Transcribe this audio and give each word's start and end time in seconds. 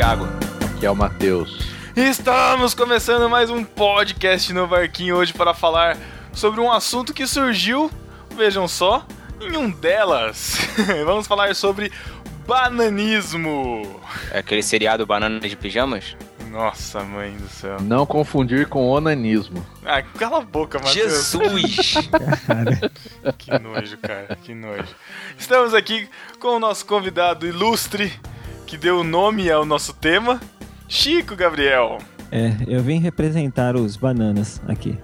É 0.00 0.02
Thiago. 0.02 0.26
Aqui 0.64 0.86
é 0.86 0.90
o 0.90 0.96
Matheus. 0.96 1.74
Estamos 1.94 2.72
começando 2.72 3.28
mais 3.28 3.50
um 3.50 3.62
podcast 3.62 4.50
no 4.50 4.66
Barquinho 4.66 5.14
hoje 5.14 5.30
para 5.30 5.52
falar 5.52 5.98
sobre 6.32 6.58
um 6.58 6.72
assunto 6.72 7.12
que 7.12 7.26
surgiu, 7.26 7.90
vejam 8.34 8.66
só, 8.66 9.04
em 9.42 9.58
um 9.58 9.70
delas. 9.70 10.56
Vamos 11.04 11.26
falar 11.26 11.54
sobre 11.54 11.92
bananismo. 12.46 14.00
É 14.32 14.38
aquele 14.38 14.62
seriado 14.62 15.04
Banana 15.04 15.38
de 15.38 15.54
Pijamas? 15.54 16.16
Nossa, 16.50 17.04
mãe 17.04 17.36
do 17.36 17.48
céu. 17.50 17.76
Não 17.82 18.06
confundir 18.06 18.68
com 18.68 18.88
onanismo. 18.88 19.64
Ah, 19.84 20.00
cala 20.00 20.38
a 20.38 20.40
boca, 20.40 20.78
Matheus. 20.78 21.30
Jesus! 21.30 21.94
que 23.36 23.58
nojo, 23.58 23.98
cara, 23.98 24.38
que 24.42 24.54
nojo. 24.54 24.96
Estamos 25.38 25.74
aqui 25.74 26.08
com 26.38 26.56
o 26.56 26.58
nosso 26.58 26.86
convidado 26.86 27.46
ilustre, 27.46 28.18
que 28.70 28.76
deu 28.76 29.00
o 29.00 29.04
nome 29.04 29.50
ao 29.50 29.64
nosso 29.64 29.92
tema, 29.92 30.40
Chico 30.88 31.34
Gabriel. 31.34 31.98
É, 32.30 32.52
eu 32.68 32.80
vim 32.80 33.00
representar 33.00 33.74
os 33.74 33.96
bananas 33.96 34.62
aqui. 34.68 34.96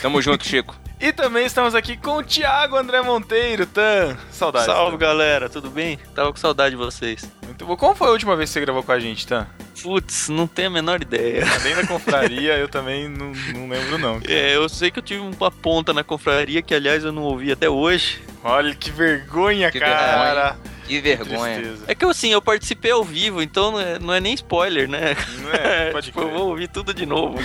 Tamo 0.00 0.20
junto, 0.20 0.44
Chico. 0.44 0.74
E 1.00 1.12
também 1.12 1.46
estamos 1.46 1.72
aqui 1.76 1.96
com 1.96 2.16
o 2.16 2.24
Thiago 2.24 2.76
André 2.76 3.00
Monteiro, 3.00 3.64
Tan. 3.64 4.16
Saudades. 4.32 4.66
Salve, 4.66 4.98
Tan. 4.98 5.06
galera, 5.06 5.48
tudo 5.48 5.70
bem? 5.70 6.00
Tava 6.16 6.32
com 6.32 6.36
saudade 6.36 6.70
de 6.70 6.76
vocês. 6.76 7.24
Muito 7.46 7.64
bom. 7.64 7.76
Como 7.76 7.94
foi 7.94 8.08
a 8.08 8.10
última 8.10 8.34
vez 8.34 8.50
que 8.50 8.54
você 8.54 8.60
gravou 8.60 8.82
com 8.82 8.90
a 8.90 8.98
gente, 8.98 9.24
Tan? 9.24 9.46
Putz, 9.80 10.28
não 10.28 10.48
tenho 10.48 10.66
a 10.66 10.72
menor 10.72 11.00
ideia. 11.00 11.44
Além 11.60 11.76
da 11.76 11.86
confraria, 11.86 12.58
eu 12.58 12.68
também 12.68 13.08
não, 13.08 13.30
não 13.54 13.68
lembro 13.68 13.98
não. 13.98 14.20
cara. 14.20 14.32
É, 14.32 14.56
eu 14.56 14.68
sei 14.68 14.90
que 14.90 14.98
eu 14.98 15.02
tive 15.02 15.20
uma 15.20 15.50
ponta 15.50 15.92
na 15.92 16.02
confraria 16.02 16.60
que, 16.60 16.74
aliás, 16.74 17.04
eu 17.04 17.12
não 17.12 17.22
ouvi 17.22 17.52
até 17.52 17.70
hoje. 17.70 18.20
Olha 18.42 18.74
que 18.74 18.90
vergonha, 18.90 19.70
Que 19.70 19.78
cara. 19.78 20.56
Que 20.92 21.00
vergonha. 21.00 21.58
Tristeza. 21.58 21.84
É 21.88 21.94
que 21.94 22.04
assim, 22.04 22.32
eu 22.32 22.42
participei 22.42 22.90
ao 22.90 23.02
vivo, 23.02 23.40
então 23.40 23.72
não 23.72 23.80
é, 23.80 23.98
não 23.98 24.12
é 24.12 24.20
nem 24.20 24.34
spoiler, 24.34 24.86
né? 24.88 25.16
Não 25.38 25.50
é? 25.50 25.90
Pode 25.92 26.06
tipo, 26.06 26.20
eu 26.20 26.30
vou 26.30 26.48
ouvir 26.48 26.68
tudo 26.68 26.92
de 26.92 27.06
novo. 27.06 27.38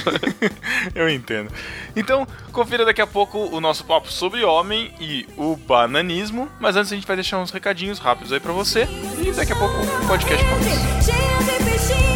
Eu 0.94 1.10
entendo. 1.10 1.52
Então, 1.96 2.28
confira 2.52 2.84
daqui 2.86 3.02
a 3.02 3.08
pouco 3.08 3.38
o 3.38 3.62
nosso 3.62 3.86
papo 3.86 4.12
sobre 4.12 4.44
homem 4.44 4.94
e 5.00 5.28
o 5.38 5.56
bananismo. 5.56 6.50
Mas 6.60 6.76
antes 6.76 6.92
a 6.92 6.96
gente 6.96 7.08
vai 7.08 7.16
deixar 7.16 7.40
uns 7.40 7.52
recadinhos 7.52 8.00
rápidos 8.00 8.34
aí 8.34 8.40
pra 8.40 8.52
você. 8.52 8.88
E 9.26 9.32
daqui 9.32 9.54
a 9.54 9.56
pouco 9.56 9.76
o 9.76 10.08
podcast 10.08 10.44
começa. 10.46 12.07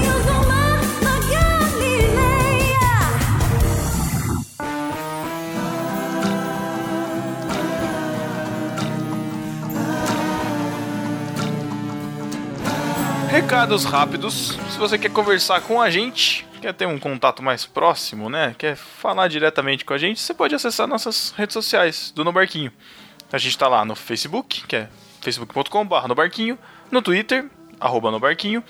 Recados 13.31 13.85
rápidos. 13.85 14.57
Se 14.69 14.77
você 14.77 14.97
quer 14.97 15.09
conversar 15.09 15.61
com 15.61 15.81
a 15.81 15.89
gente, 15.89 16.45
quer 16.61 16.73
ter 16.73 16.85
um 16.85 16.99
contato 16.99 17.41
mais 17.41 17.65
próximo, 17.65 18.29
né? 18.29 18.53
Quer 18.57 18.75
falar 18.75 19.29
diretamente 19.29 19.85
com 19.85 19.93
a 19.93 19.97
gente, 19.97 20.19
você 20.19 20.33
pode 20.33 20.53
acessar 20.53 20.85
nossas 20.85 21.33
redes 21.37 21.53
sociais 21.53 22.11
do 22.13 22.25
No 22.25 22.33
Barquinho. 22.33 22.73
A 23.31 23.37
gente 23.37 23.57
tá 23.57 23.69
lá 23.69 23.85
no 23.85 23.95
Facebook, 23.95 24.67
que 24.67 24.75
é 24.75 24.89
facebook.com.br 25.21 26.07
no 26.09 26.13
barquinho, 26.13 26.59
no 26.91 27.01
Twitter, 27.01 27.49
arroba 27.79 28.11
no 28.11 28.19
barquinho. 28.19 28.61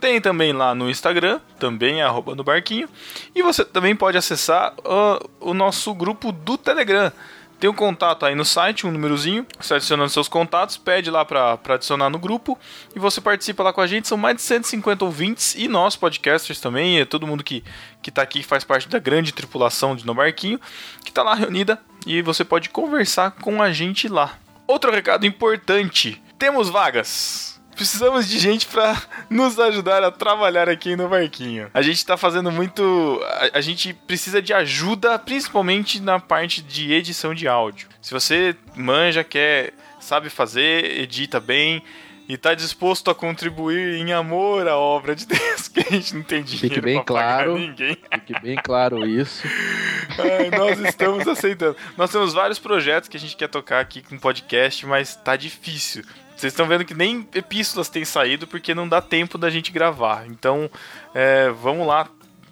Tem 0.00 0.18
também 0.18 0.54
lá 0.54 0.74
no 0.74 0.88
Instagram, 0.88 1.38
também 1.58 2.00
é 2.00 2.04
arroba 2.04 2.34
no 2.34 2.42
barquinho. 2.42 2.88
E 3.34 3.42
você 3.42 3.66
também 3.66 3.94
pode 3.94 4.16
acessar 4.16 4.72
ah, 4.82 5.20
o 5.40 5.52
nosso 5.52 5.92
grupo 5.92 6.32
do 6.32 6.56
Telegram. 6.56 7.12
Tem 7.58 7.70
um 7.70 7.74
contato 7.74 8.26
aí 8.26 8.34
no 8.34 8.44
site, 8.44 8.86
um 8.86 8.90
númerozinho. 8.90 9.46
Você 9.58 9.74
adicionando 9.74 10.10
seus 10.10 10.28
contatos, 10.28 10.76
pede 10.76 11.10
lá 11.10 11.24
pra 11.24 11.58
adicionar 11.68 12.10
no 12.10 12.18
grupo 12.18 12.58
e 12.94 12.98
você 12.98 13.20
participa 13.20 13.62
lá 13.62 13.72
com 13.72 13.80
a 13.80 13.86
gente. 13.86 14.06
São 14.06 14.18
mais 14.18 14.36
de 14.36 14.42
150 14.42 15.04
ouvintes 15.04 15.54
e 15.54 15.66
nós, 15.66 15.96
podcasters 15.96 16.60
também. 16.60 17.00
É 17.00 17.04
todo 17.06 17.26
mundo 17.26 17.42
que, 17.42 17.64
que 18.02 18.10
tá 18.10 18.20
aqui, 18.20 18.42
faz 18.42 18.62
parte 18.62 18.88
da 18.88 18.98
grande 18.98 19.32
tripulação 19.32 19.96
de 19.96 20.04
No 20.04 20.14
Barquinho, 20.14 20.60
que 21.04 21.10
tá 21.10 21.22
lá 21.22 21.34
reunida 21.34 21.80
e 22.06 22.20
você 22.20 22.44
pode 22.44 22.68
conversar 22.68 23.30
com 23.32 23.62
a 23.62 23.72
gente 23.72 24.06
lá. 24.06 24.38
Outro 24.66 24.90
recado 24.90 25.24
importante: 25.24 26.22
temos 26.38 26.68
vagas. 26.68 27.55
Precisamos 27.76 28.26
de 28.26 28.38
gente 28.38 28.66
pra 28.66 29.00
nos 29.28 29.60
ajudar 29.60 30.02
a 30.02 30.10
trabalhar 30.10 30.66
aqui 30.68 30.96
no 30.96 31.08
barquinho. 31.08 31.70
A 31.74 31.82
gente 31.82 32.04
tá 32.04 32.16
fazendo 32.16 32.50
muito. 32.50 33.20
A, 33.52 33.58
a 33.58 33.60
gente 33.60 33.92
precisa 33.92 34.40
de 34.40 34.54
ajuda, 34.54 35.18
principalmente 35.18 36.00
na 36.00 36.18
parte 36.18 36.62
de 36.62 36.92
edição 36.92 37.34
de 37.34 37.46
áudio. 37.46 37.88
Se 38.00 38.14
você 38.14 38.56
manja, 38.74 39.22
quer, 39.22 39.74
sabe 40.00 40.30
fazer, 40.30 41.00
edita 41.00 41.38
bem 41.38 41.82
e 42.28 42.36
tá 42.36 42.54
disposto 42.54 43.10
a 43.10 43.14
contribuir 43.14 44.00
em 44.00 44.12
amor 44.12 44.66
à 44.66 44.76
obra 44.76 45.14
de 45.14 45.26
Deus, 45.26 45.68
que 45.68 45.80
a 45.80 45.90
gente 45.90 46.14
não 46.14 46.22
tem 46.22 46.42
dinheiro 46.42 46.74
Fique 46.74 46.80
bem 46.80 46.96
pra 46.96 47.14
pagar 47.14 47.44
claro. 47.44 47.58
ninguém. 47.58 47.96
Fique 48.12 48.40
bem 48.40 48.56
claro 48.56 49.06
isso. 49.06 49.46
Ai, 50.18 50.50
nós 50.50 50.78
estamos 50.80 51.28
aceitando. 51.28 51.76
Nós 51.96 52.10
temos 52.10 52.32
vários 52.32 52.58
projetos 52.58 53.08
que 53.08 53.16
a 53.16 53.20
gente 53.20 53.36
quer 53.36 53.48
tocar 53.48 53.80
aqui 53.80 54.02
com 54.02 54.18
podcast, 54.18 54.84
mas 54.86 55.14
tá 55.14 55.36
difícil. 55.36 56.02
Vocês 56.36 56.52
estão 56.52 56.66
vendo 56.66 56.84
que 56.84 56.94
nem 56.94 57.26
epístolas 57.34 57.88
têm 57.88 58.04
saído 58.04 58.46
porque 58.46 58.74
não 58.74 58.88
dá 58.88 59.00
tempo 59.00 59.38
da 59.38 59.48
gente 59.48 59.72
gravar. 59.72 60.26
Então, 60.26 60.70
é, 61.14 61.48
vamos 61.50 61.86
lá, 61.86 62.06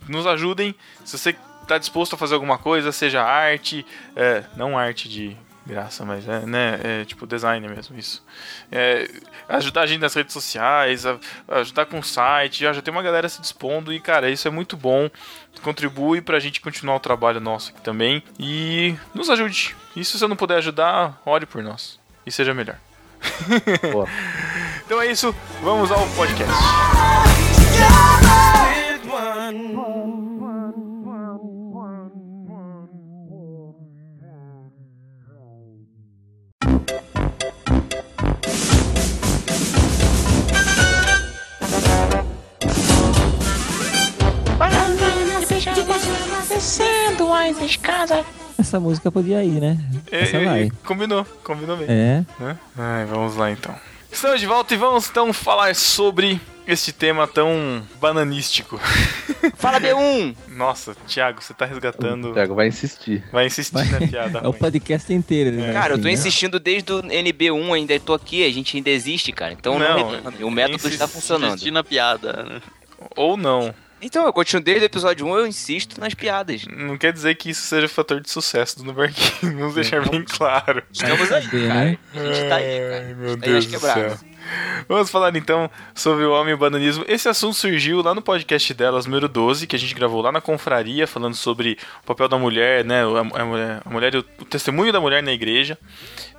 nos 0.09 0.27
ajudem. 0.27 0.75
Se 1.05 1.19
você 1.19 1.35
tá 1.69 1.77
disposto 1.79 2.15
a 2.15 2.19
fazer 2.19 2.35
alguma 2.35 2.57
coisa, 2.59 2.91
seja 2.93 3.23
arte, 3.23 3.85
é, 4.17 4.45
não 4.57 4.77
arte 4.79 5.09
de 5.09 5.37
graça, 5.67 6.05
mas 6.05 6.29
é, 6.29 6.41
né, 6.45 6.79
é 6.83 7.05
tipo 7.07 7.27
design 7.27 7.67
mesmo, 7.69 7.99
isso. 7.99 8.23
É, 8.71 9.09
ajudar 9.49 9.83
a 9.83 9.87
gente 9.87 10.01
nas 10.01 10.13
redes 10.13 10.33
sociais, 10.35 11.07
a- 11.07 11.19
ajudar 11.49 11.87
com 11.87 11.99
o 11.99 12.03
site, 12.03 12.61
já, 12.65 12.73
já 12.75 12.83
tem 12.83 12.93
uma 12.93 13.03
galera 13.03 13.27
se 13.31 13.41
dispondo 13.41 13.91
e, 13.91 13.99
cara, 13.99 14.29
isso 14.29 14.47
é 14.47 14.51
muito 14.51 14.77
bom. 14.77 15.09
Contribui 15.63 16.21
pra 16.21 16.39
gente 16.39 16.61
continuar 16.61 16.97
o 16.97 17.01
trabalho 17.01 17.41
nosso 17.41 17.71
aqui 17.71 17.81
também 17.81 18.23
e 18.39 18.95
nos 19.15 19.31
ajude. 19.31 19.75
E 19.97 20.05
se 20.05 20.19
você 20.19 20.27
não 20.27 20.37
puder 20.37 20.59
ajudar, 20.59 21.19
ore 21.25 21.47
por 21.47 21.63
nós 21.63 21.99
e 22.27 22.31
seja 22.33 22.53
melhor. 22.53 22.77
Então 24.85 25.01
é 25.01 25.11
isso, 25.11 25.35
vamos 25.63 25.91
ao 25.91 26.07
podcast. 26.09 26.53
descendo 46.65 47.33
as 47.33 47.59
escadas. 47.61 48.44
Essa 48.59 48.79
música 48.79 49.11
podia 49.11 49.43
ir, 49.45 49.61
né? 49.61 49.79
Essa 50.11 50.37
É, 50.37 50.43
é, 50.43 50.45
vai. 50.45 50.71
combinou, 50.85 51.25
combinou 51.43 51.77
mesmo. 51.77 51.93
É. 51.93 52.25
né? 52.39 52.59
Ai, 52.77 53.05
vamos 53.05 53.37
lá 53.37 53.51
então. 53.51 53.75
Estamos 54.11 54.41
de 54.41 54.47
volta 54.47 54.73
e 54.73 54.77
vamos 54.77 55.09
então 55.11 55.33
falar 55.33 55.75
sobre 55.75 56.41
este 56.69 56.93
tema 56.93 57.27
tão 57.27 57.83
bananístico. 58.01 58.81
Fala 59.59 59.81
B1! 59.81 60.35
Nossa, 60.49 60.95
Thiago, 61.07 61.43
você 61.43 61.53
tá 61.53 61.67
resgatando. 61.67 62.31
o 62.31 62.33
Thiago 62.33 62.55
vai 62.55 62.69
insistir. 62.69 63.25
Vai 63.33 63.47
insistir 63.47 63.75
na 63.91 64.07
piada. 64.07 64.39
É 64.39 64.47
o 64.49 64.53
podcast 64.53 65.13
inteiro. 65.13 65.51
né? 65.57 65.73
Cara, 65.73 65.95
eu 65.95 66.01
tô 66.01 66.09
insistindo 66.09 66.61
desde 66.61 66.93
o 66.93 67.03
NB1, 67.03 67.75
ainda 67.75 67.99
tô 67.99 68.15
aqui, 68.15 68.47
a 68.47 68.53
gente 68.53 68.77
ainda 68.77 68.89
existe, 68.91 69.33
cara. 69.33 69.53
Então 69.53 69.79
não, 69.79 70.23
Não, 70.23 70.47
o 70.49 70.51
método 70.51 70.89
está 70.89 71.09
funcionando. 71.09 71.51
Insistir 71.55 71.73
na 71.73 71.83
piada, 71.83 72.45
né? 72.45 72.63
Ou 73.17 73.37
não. 73.37 73.75
Então, 74.05 74.27
eu 74.27 74.33
continuo 74.35 74.63
desde 74.63 74.85
o 74.85 74.87
episódio 74.87 75.27
1, 75.27 75.39
eu 75.39 75.47
insisto 75.47 75.99
nas 75.99 76.13
piadas. 76.13 76.67
Não 76.67 76.99
quer 76.99 77.11
dizer 77.13 77.35
que 77.37 77.49
isso 77.51 77.63
seja 77.63 77.89
fator 77.89 78.21
de 78.21 78.31
sucesso 78.31 78.77
do 78.79 78.85
No 78.85 78.93
Barquinho. 78.93 79.57
Vamos 79.59 79.75
deixar 79.75 80.07
bem 80.09 80.23
claro. 80.25 80.83
Estamos 80.93 81.33
aí, 81.33 81.47
cara. 81.49 81.61
né? 81.75 81.99
A 82.15 82.19
gente 82.19 82.49
tá 82.49 82.57
aí, 82.57 82.81
cara. 82.81 83.05
Ai, 83.07 83.15
meu 83.15 83.39
Tá 83.39 83.47
aí 83.47 83.51
Deus 83.53 83.65
as 83.65 83.65
do 83.65 83.71
quebradas. 83.71 84.19
céu. 84.21 84.29
Vamos 84.89 85.11
falar 85.11 85.35
então 85.37 85.71
sobre 85.95 86.25
o 86.25 86.33
homem 86.33 86.53
e 86.53 86.55
o 86.55 86.59
bananismo. 86.59 87.05
Esse 87.09 87.29
assunto 87.29 87.55
surgiu 87.55 88.03
lá 88.03 88.15
no 88.15 88.23
podcast 88.23 88.73
delas, 88.75 89.07
número 89.07 89.29
12, 89.29 89.67
que 89.67 89.77
a 89.77 89.79
gente 89.79 89.95
gravou 89.95 90.21
lá 90.21 90.31
na 90.31 90.41
confraria, 90.41 91.07
falando 91.07 91.35
sobre 91.35 91.79
o 92.03 92.07
papel 92.07 92.29
da 92.29 92.39
mulher, 92.39 92.85
né? 92.85 93.03
A, 93.03 93.45
mulher, 93.45 93.83
a 93.85 93.91
mulher 93.91 94.15
o, 94.17 94.23
testemunho 94.23 94.93
da 94.93 95.01
mulher 95.01 95.23
na 95.23 95.33
igreja. 95.33 95.79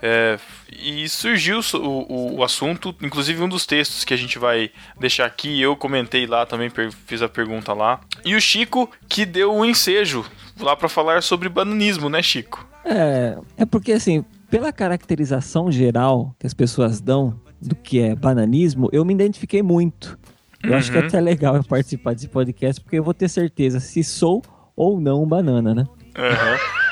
É, 0.01 0.37
e 0.71 1.07
surgiu 1.09 1.59
o, 1.73 1.77
o, 1.77 2.35
o 2.37 2.43
assunto, 2.43 2.95
inclusive 3.01 3.41
um 3.41 3.49
dos 3.49 3.65
textos 3.65 4.03
que 4.03 4.13
a 4.13 4.17
gente 4.17 4.37
vai 4.37 4.71
deixar 4.99 5.25
aqui, 5.25 5.59
eu 5.61 5.75
comentei 5.75 6.27
lá 6.27 6.45
também, 6.45 6.71
fiz 7.05 7.21
a 7.21 7.29
pergunta 7.29 7.73
lá. 7.73 7.99
E 8.23 8.35
o 8.35 8.41
Chico 8.41 8.89
que 9.07 9.25
deu 9.25 9.53
o 9.53 9.65
ensejo 9.65 10.25
lá 10.59 10.75
pra 10.75 10.89
falar 10.89 11.23
sobre 11.23 11.49
bananismo, 11.49 12.09
né, 12.09 12.21
Chico? 12.21 12.67
É, 12.83 13.37
é 13.57 13.65
porque 13.65 13.91
assim, 13.93 14.23
pela 14.49 14.71
caracterização 14.71 15.71
geral 15.71 16.35
que 16.39 16.45
as 16.45 16.53
pessoas 16.53 17.01
dão 17.01 17.39
do 17.61 17.75
que 17.75 17.99
é 17.99 18.15
bananismo, 18.15 18.89
eu 18.91 19.03
me 19.05 19.13
identifiquei 19.13 19.61
muito. 19.63 20.17
Eu 20.63 20.75
acho 20.75 20.91
que 20.91 20.97
é 20.97 21.01
Uhum. 21.01 21.07
até 21.07 21.21
legal 21.21 21.55
eu 21.55 21.63
participar 21.63 22.13
desse 22.13 22.27
podcast, 22.27 22.81
porque 22.81 22.97
eu 22.97 23.03
vou 23.03 23.13
ter 23.13 23.29
certeza 23.29 23.79
se 23.79 24.03
sou 24.03 24.41
ou 24.75 24.99
não 24.99 25.23
um 25.23 25.27
banana, 25.27 25.73
né? 25.75 25.85
Aham. 26.17 26.84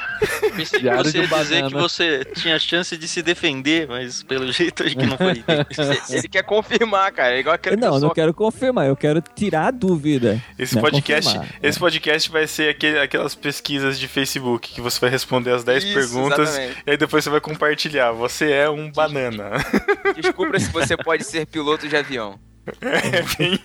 Pensei 0.56 0.80
que 0.80 0.90
você 0.90 1.18
ia 1.20 1.28
dizer 1.28 1.68
que 1.68 1.74
você 1.74 2.26
tinha 2.36 2.60
chance 2.60 2.96
de 2.96 3.08
se 3.08 3.22
defender, 3.22 3.88
mas 3.88 4.24
pelo 4.24 4.52
jeito 4.52 4.84
acho 4.84 4.96
que 4.96 5.06
não 5.06 5.18
foi. 5.18 5.44
Ele 6.10 6.28
quer 6.28 6.44
confirmar, 6.44 7.12
cara. 7.12 7.36
É 7.36 7.40
igual 7.40 7.56
aquele 7.56 7.76
Não, 7.76 7.88
eu 7.88 7.94
pessoal 7.94 8.10
não 8.10 8.16
quero 8.16 8.34
confirmar, 8.34 8.88
eu 8.88 8.96
quero 8.96 9.22
tirar 9.36 9.68
a 9.68 9.72
dúvida. 9.72 10.42
Esse 10.58 10.80
podcast, 10.80 11.34
confirmar. 11.34 11.60
esse 11.62 11.80
podcast 11.80 12.30
vai 12.32 12.48
ser 12.48 12.70
aquele- 12.70 13.00
aquelas 13.00 13.36
pesquisas 13.36 14.00
de 14.00 14.08
Facebook 14.08 14.72
que 14.74 14.82
você 14.82 15.00
vai 15.00 15.10
responder 15.10 15.52
as 15.52 15.64
10 15.64 15.84
Isso, 15.84 15.94
perguntas 15.94 16.50
exatamente. 16.50 16.84
e 16.86 16.92
aí 16.92 16.98
depois 16.98 17.24
você 17.24 17.30
vai 17.30 17.42
compartilhar. 17.42 18.12
Você 18.12 18.52
é 18.52 18.70
um 18.70 18.92
banana. 18.92 19.52
Descubra 20.22 20.60
se 20.60 20.72
você 20.72 20.96
pode 20.96 21.24
ser 21.24 21.46
piloto 21.48 21.88
de 21.88 21.96
avião. 21.96 22.40
É 22.82 23.22
bem... 23.38 23.60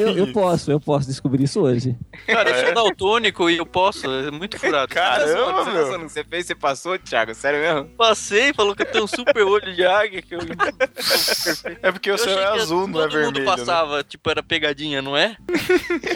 Eu, 0.00 0.16
eu 0.16 0.32
posso, 0.32 0.70
eu 0.70 0.80
posso 0.80 1.06
descobrir 1.06 1.44
isso 1.44 1.60
hoje. 1.60 1.96
Cara, 2.26 2.50
eu 2.50 2.64
sou 2.66 2.74
daltônico 2.74 3.48
e 3.48 3.58
eu 3.58 3.66
posso, 3.66 4.10
é 4.10 4.30
muito 4.30 4.58
furado. 4.58 4.88
Caramba, 4.94 5.64
Você 5.64 5.70
meu. 5.70 5.98
no 5.98 6.06
que 6.06 6.12
você 6.12 6.24
fez, 6.24 6.46
você 6.46 6.54
passou, 6.54 6.98
Thiago? 6.98 7.34
Sério 7.34 7.60
mesmo? 7.60 7.84
Passei, 7.96 8.52
falou 8.52 8.74
que 8.74 8.82
eu 8.82 8.86
tenho 8.86 9.04
um 9.04 9.08
super 9.08 9.42
olho 9.42 9.74
de 9.74 9.84
águia. 9.84 10.22
Que 10.22 10.34
eu... 10.34 10.40
É 11.82 11.92
porque 11.92 12.10
o 12.10 12.18
céu 12.18 12.38
é 12.38 12.44
azul, 12.60 12.86
não 12.86 13.00
é 13.00 13.08
Todo 13.08 13.18
mundo 13.20 13.34
vermelho. 13.34 13.44
né? 13.44 13.56
passava, 13.56 14.02
tipo, 14.02 14.30
era 14.30 14.42
pegadinha, 14.42 15.00
não 15.00 15.16
é? 15.16 15.36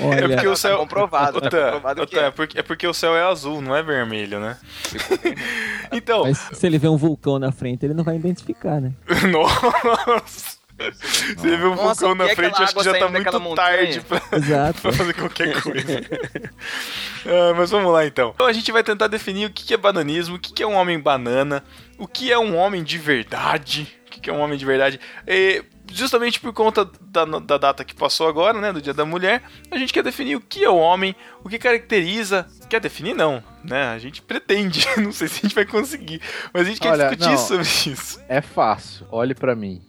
Olha, 0.00 0.24
É 0.24 0.28
porque 0.28 0.48
o 0.48 0.56
céu. 0.56 0.72
Tá 0.76 0.82
comprovado, 0.82 1.40
tá 1.40 1.72
comprovado 1.72 2.08
é. 2.12 2.18
é 2.18 2.30
porque, 2.30 2.58
é 2.58 2.62
porque 2.62 2.86
o 2.86 2.94
céu 2.94 3.16
é 3.16 3.22
azul, 3.22 3.60
não 3.60 3.74
é 3.74 3.82
vermelho, 3.82 4.40
né? 4.40 4.56
então, 5.92 6.22
mas 6.22 6.38
se 6.52 6.66
ele 6.66 6.78
vê 6.78 6.88
um 6.88 6.96
vulcão 6.96 7.38
na 7.38 7.52
frente, 7.52 7.84
ele 7.84 7.94
não 7.94 8.04
vai 8.04 8.16
identificar, 8.16 8.80
né? 8.80 8.92
nossa. 9.30 10.55
Se 10.94 11.46
ele 11.46 11.56
vê 11.56 11.66
um 11.66 11.74
Nossa, 11.74 12.06
vulcão 12.06 12.14
na 12.14 12.34
frente, 12.34 12.62
acho 12.62 12.74
que 12.74 12.84
já 12.84 12.98
tá 12.98 13.08
muito 13.08 13.54
tarde 13.54 14.00
pra, 14.02 14.20
Exato. 14.36 14.82
pra 14.82 14.92
fazer 14.92 15.14
qualquer 15.14 15.62
coisa. 15.62 15.86
Ah, 17.28 17.52
mas 17.56 17.72
vamos 17.72 17.92
lá 17.92 18.06
então. 18.06 18.30
Então 18.36 18.46
a 18.46 18.52
gente 18.52 18.70
vai 18.70 18.84
tentar 18.84 19.08
definir 19.08 19.46
o 19.46 19.50
que 19.50 19.74
é 19.74 19.76
bananismo, 19.76 20.36
o 20.36 20.38
que 20.38 20.62
é 20.62 20.66
um 20.66 20.74
homem 20.74 20.96
banana, 20.96 21.64
o 21.98 22.06
que 22.06 22.30
é 22.30 22.38
um 22.38 22.56
homem 22.56 22.84
de 22.84 22.98
verdade, 22.98 23.92
o 24.06 24.10
que 24.20 24.30
é 24.30 24.32
um 24.32 24.38
homem 24.38 24.56
de 24.56 24.64
verdade. 24.64 25.00
E, 25.26 25.64
justamente 25.92 26.38
por 26.38 26.52
conta 26.52 26.88
da, 27.00 27.24
da 27.24 27.58
data 27.58 27.84
que 27.84 27.96
passou 27.96 28.28
agora, 28.28 28.60
né, 28.60 28.72
do 28.72 28.80
Dia 28.80 28.94
da 28.94 29.04
Mulher, 29.04 29.42
a 29.72 29.76
gente 29.76 29.92
quer 29.92 30.04
definir 30.04 30.36
o 30.36 30.40
que 30.40 30.64
é 30.64 30.70
o 30.70 30.76
homem, 30.76 31.16
o 31.42 31.48
que 31.48 31.58
caracteriza. 31.58 32.46
Quer 32.68 32.80
definir 32.80 33.14
não, 33.14 33.42
né? 33.64 33.88
A 33.88 33.98
gente 33.98 34.22
pretende, 34.22 34.86
não 34.98 35.10
sei 35.10 35.26
se 35.26 35.40
a 35.40 35.42
gente 35.42 35.54
vai 35.54 35.66
conseguir, 35.66 36.20
mas 36.52 36.62
a 36.62 36.64
gente 36.68 36.80
quer 36.80 36.92
Olha, 36.92 37.08
discutir 37.08 37.30
não. 37.30 37.38
sobre 37.38 37.62
isso. 37.64 38.20
É 38.28 38.40
fácil. 38.40 39.06
Olhe 39.10 39.34
pra 39.34 39.56
mim. 39.56 39.82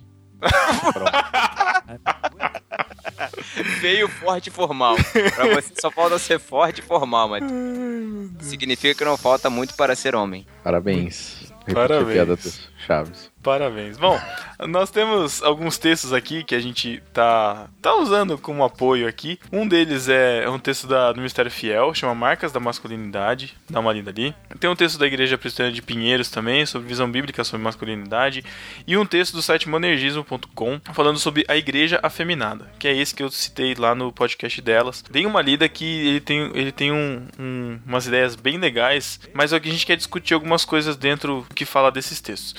Feio, 3.79 4.07
forte 4.07 4.47
e 4.47 4.51
formal. 4.51 4.95
Pra 5.35 5.53
você 5.55 5.73
só 5.79 5.89
falta 5.91 6.17
ser 6.19 6.39
forte 6.39 6.79
e 6.79 6.83
formal, 6.83 7.29
mas 7.29 7.43
significa 8.41 8.93
que 8.95 9.05
não 9.05 9.17
falta 9.17 9.49
muito 9.49 9.75
para 9.75 9.95
ser 9.95 10.15
homem. 10.15 10.45
Parabéns. 10.63 11.51
Parabéns. 11.73 12.69
Chaves. 12.85 13.31
Parabéns. 13.47 13.97
Bom, 13.97 14.19
nós 14.67 14.91
temos 14.91 15.41
alguns 15.41 15.77
textos 15.77 16.11
aqui 16.11 16.43
que 16.43 16.53
a 16.53 16.59
gente 16.59 17.01
tá, 17.13 17.69
tá 17.81 17.95
usando 17.95 18.37
como 18.37 18.61
apoio 18.61 19.07
aqui. 19.07 19.39
Um 19.53 19.65
deles 19.65 20.09
é 20.09 20.49
um 20.49 20.59
texto 20.59 20.85
da, 20.85 21.13
do 21.13 21.21
Mistério 21.21 21.49
Fiel, 21.49 21.93
chama 21.93 22.13
Marcas 22.13 22.51
da 22.51 22.59
Masculinidade. 22.59 23.55
Dá 23.69 23.79
uma 23.79 23.93
lida 23.93 24.09
ali. 24.11 24.35
Tem 24.59 24.69
um 24.69 24.75
texto 24.75 24.99
da 24.99 25.07
Igreja 25.07 25.37
Presbiteriana 25.37 25.73
de 25.73 25.81
Pinheiros 25.81 26.29
também, 26.29 26.65
sobre 26.65 26.89
visão 26.89 27.09
bíblica 27.09 27.41
sobre 27.45 27.63
masculinidade. 27.63 28.43
E 28.85 28.97
um 28.97 29.05
texto 29.05 29.31
do 29.33 29.41
site 29.41 29.69
monergismo.com, 29.69 30.81
falando 30.93 31.17
sobre 31.17 31.45
a 31.47 31.55
Igreja 31.55 32.01
Afeminada, 32.03 32.69
que 32.77 32.85
é 32.89 32.93
esse 32.93 33.15
que 33.15 33.23
eu 33.23 33.31
citei 33.31 33.75
lá 33.75 33.95
no 33.95 34.11
podcast 34.11 34.61
delas. 34.61 35.01
Deem 35.09 35.25
uma 35.25 35.41
lida 35.41 35.69
que 35.69 35.85
ele 35.85 36.19
tem, 36.19 36.51
ele 36.53 36.73
tem 36.73 36.91
um, 36.91 37.25
um- 37.39 37.79
umas 37.85 38.07
ideias 38.07 38.35
bem 38.35 38.57
legais, 38.57 39.21
mas 39.33 39.53
aqui 39.53 39.69
a 39.69 39.71
gente 39.71 39.85
quer 39.85 39.95
discutir 39.95 40.33
algumas 40.33 40.65
coisas 40.65 40.97
dentro 40.97 41.47
que 41.55 41.63
fala 41.63 41.89
desses 41.89 42.19
textos. 42.19 42.53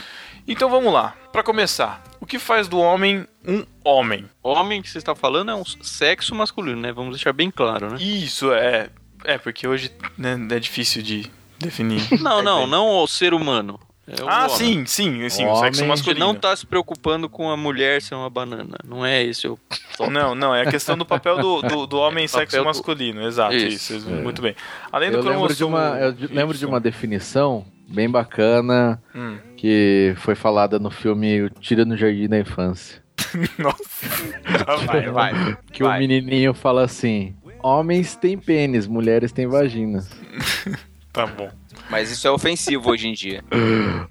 Então 0.49 0.71
vamos 0.71 0.93
lá. 0.93 1.15
Pra 1.31 1.43
começar, 1.43 2.03
o 2.21 2.27
que 2.27 2.39
faz 2.39 2.67
do 2.67 2.79
homem 2.79 3.27
um 3.47 3.65
homem? 3.85 4.25
Homem 4.43 4.81
que 4.81 4.89
você 4.91 4.97
está 4.99 5.15
falando 5.15 5.51
é 5.51 5.55
um 5.55 5.65
sexo 5.65 6.35
masculino, 6.35 6.81
né? 6.81 6.91
Vamos 6.91 7.15
deixar 7.17 7.33
bem 7.35 7.51
claro, 7.51 7.91
né? 7.91 7.97
Isso 8.01 8.51
é. 8.53 8.89
É, 9.25 9.37
porque 9.37 9.69
hoje 9.69 9.93
né, 10.17 10.39
é 10.51 10.59
difícil 10.59 11.03
de 11.03 11.31
definir. 11.59 12.01
Não, 12.23 12.41
não, 12.43 12.67
não 12.67 12.89
o 12.89 13.07
ser 13.07 13.35
humano. 13.35 13.79
É 14.07 14.23
o 14.23 14.29
ah, 14.29 14.45
homem. 14.47 14.57
sim, 14.57 14.87
sim, 14.87 15.29
sim, 15.29 15.45
o 15.45 15.49
Homem. 15.49 15.61
sexo 15.65 15.81
Você 15.81 15.87
masculino. 15.87 16.27
não 16.27 16.35
tá 16.35 16.57
se 16.57 16.65
preocupando 16.65 17.29
com 17.29 17.51
a 17.51 17.57
mulher 17.59 18.01
ser 18.01 18.15
uma 18.15 18.31
banana. 18.31 18.79
Não 18.83 19.05
é 19.05 19.23
esse 19.23 19.47
o. 19.47 19.59
Não, 20.11 20.33
não, 20.33 20.55
é 20.55 20.63
a 20.63 20.71
questão 20.71 20.97
do 20.97 21.05
papel 21.05 21.37
do, 21.39 21.61
do, 21.61 21.87
do 21.87 21.99
homem 21.99 22.27
Papel 22.27 22.41
sexo 22.41 22.57
do- 22.59 22.65
masculino, 22.65 23.21
exato, 23.27 23.57
isso, 23.57 23.97
Isso. 23.97 24.09
muito 24.09 24.41
bem. 24.41 24.55
Além 24.93 25.11
do 25.11 25.17
Eu 25.17 25.23
lembro 25.25 25.49
de 25.49 25.57
cromossomo 25.57 25.77
uma, 25.77 25.99
eu 25.99 26.13
de- 26.13 26.27
lembro 26.29 26.57
de 26.57 26.65
uma 26.65 26.79
definição 26.81 27.67
bem 27.89 28.09
bacana 28.09 29.03
Hum. 29.15 29.39
que 29.57 30.15
foi 30.19 30.35
falada 30.35 30.79
no 30.79 30.91
filme 30.91 31.43
O 31.43 31.51
Tira 31.51 31.85
no 31.85 31.97
Jardim 31.97 32.29
da 32.29 32.39
Infância. 32.39 33.03
Nossa. 33.59 34.87
Vai, 34.87 35.11
vai. 35.11 35.57
Que 35.73 35.83
Vai. 35.83 35.99
o 35.99 36.01
menininho 36.01 36.55
fala 36.55 36.85
assim: 36.85 37.35
Homens 37.63 38.15
têm 38.17 38.39
pênis, 38.39 38.87
mulheres 38.87 39.33
têm 39.33 39.47
vagina. 39.47 40.05
Tá 41.11 41.27
bom. 41.27 41.49
Mas 41.91 42.13
isso 42.13 42.29
é 42.29 42.31
ofensivo 42.31 42.91
hoje 42.91 43.09
em 43.09 43.13
dia. 43.13 43.43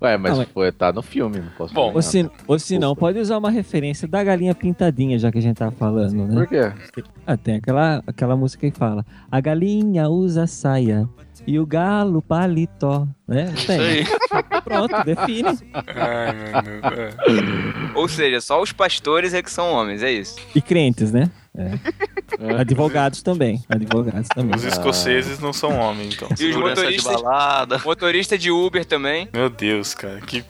Ué, 0.02 0.18
mas 0.18 0.34
Ah, 0.34 0.38
mas- 0.40 0.50
foi, 0.50 0.72
tá 0.74 0.92
no 0.92 1.02
filme, 1.02 1.40
não 1.40 1.50
posso 1.58 1.74
Bom, 1.74 1.84
falar 1.84 1.96
Ou 1.96 2.02
se, 2.02 2.30
ou 2.48 2.60
se 2.60 2.78
não, 2.80 2.96
pode 2.96 3.18
usar 3.20 3.38
uma 3.38 3.52
referência 3.52 4.08
da 4.08 4.22
galinha 4.24 4.54
pintadinha, 4.54 5.18
já 5.18 5.32
que 5.32 5.38
a 5.38 5.42
gente 5.42 5.56
tá 5.56 5.72
falando, 5.72 6.28
né? 6.28 6.34
Por 6.36 6.48
quê? 6.48 6.72
Ah, 7.26 7.38
tem 7.38 7.56
aquela, 7.58 8.04
aquela 8.06 8.36
música 8.36 8.70
que 8.70 8.78
fala: 8.78 9.06
A 9.32 9.40
galinha 9.40 10.10
usa 10.10 10.48
saia 10.48 11.08
e 11.48 11.58
o 11.58 11.66
galo 11.66 12.22
paletó, 12.22 13.08
né? 13.28 13.52
Tem. 13.66 13.80
aí. 13.80 14.06
Pronto, 14.64 14.94
define. 15.06 15.58
Ai, 15.74 16.62
meu 16.62 16.82
Deus. 16.82 17.16
é. 17.96 17.98
Ou 17.98 18.08
seja, 18.08 18.42
só 18.42 18.62
os 18.62 18.72
pastores 18.72 19.34
é 19.34 19.42
que 19.42 19.50
são 19.50 19.72
homens, 19.72 20.04
é 20.04 20.12
isso. 20.12 20.36
E 20.54 20.62
crentes, 20.62 21.12
né? 21.12 21.32
É. 21.58 21.72
Advogados 22.60 23.24
também. 23.24 23.64
Advogados 23.68 24.28
também. 24.30 24.56
Os 24.56 24.64
escoceses 24.64 25.40
não 25.40 25.52
são 25.52 25.76
homens, 25.80 26.14
então. 26.14 26.28
E 26.30 26.34
os 26.34 26.40
Segurança 26.40 26.76
de 26.76 26.82
motoristas, 26.98 27.22
balada. 27.22 27.82
motorista 27.84 28.38
de 28.38 28.52
Uber 28.52 28.86
também. 28.86 29.28
Meu 29.34 29.50
Deus, 29.50 29.96
cara, 29.96 30.22
que. 30.22 30.44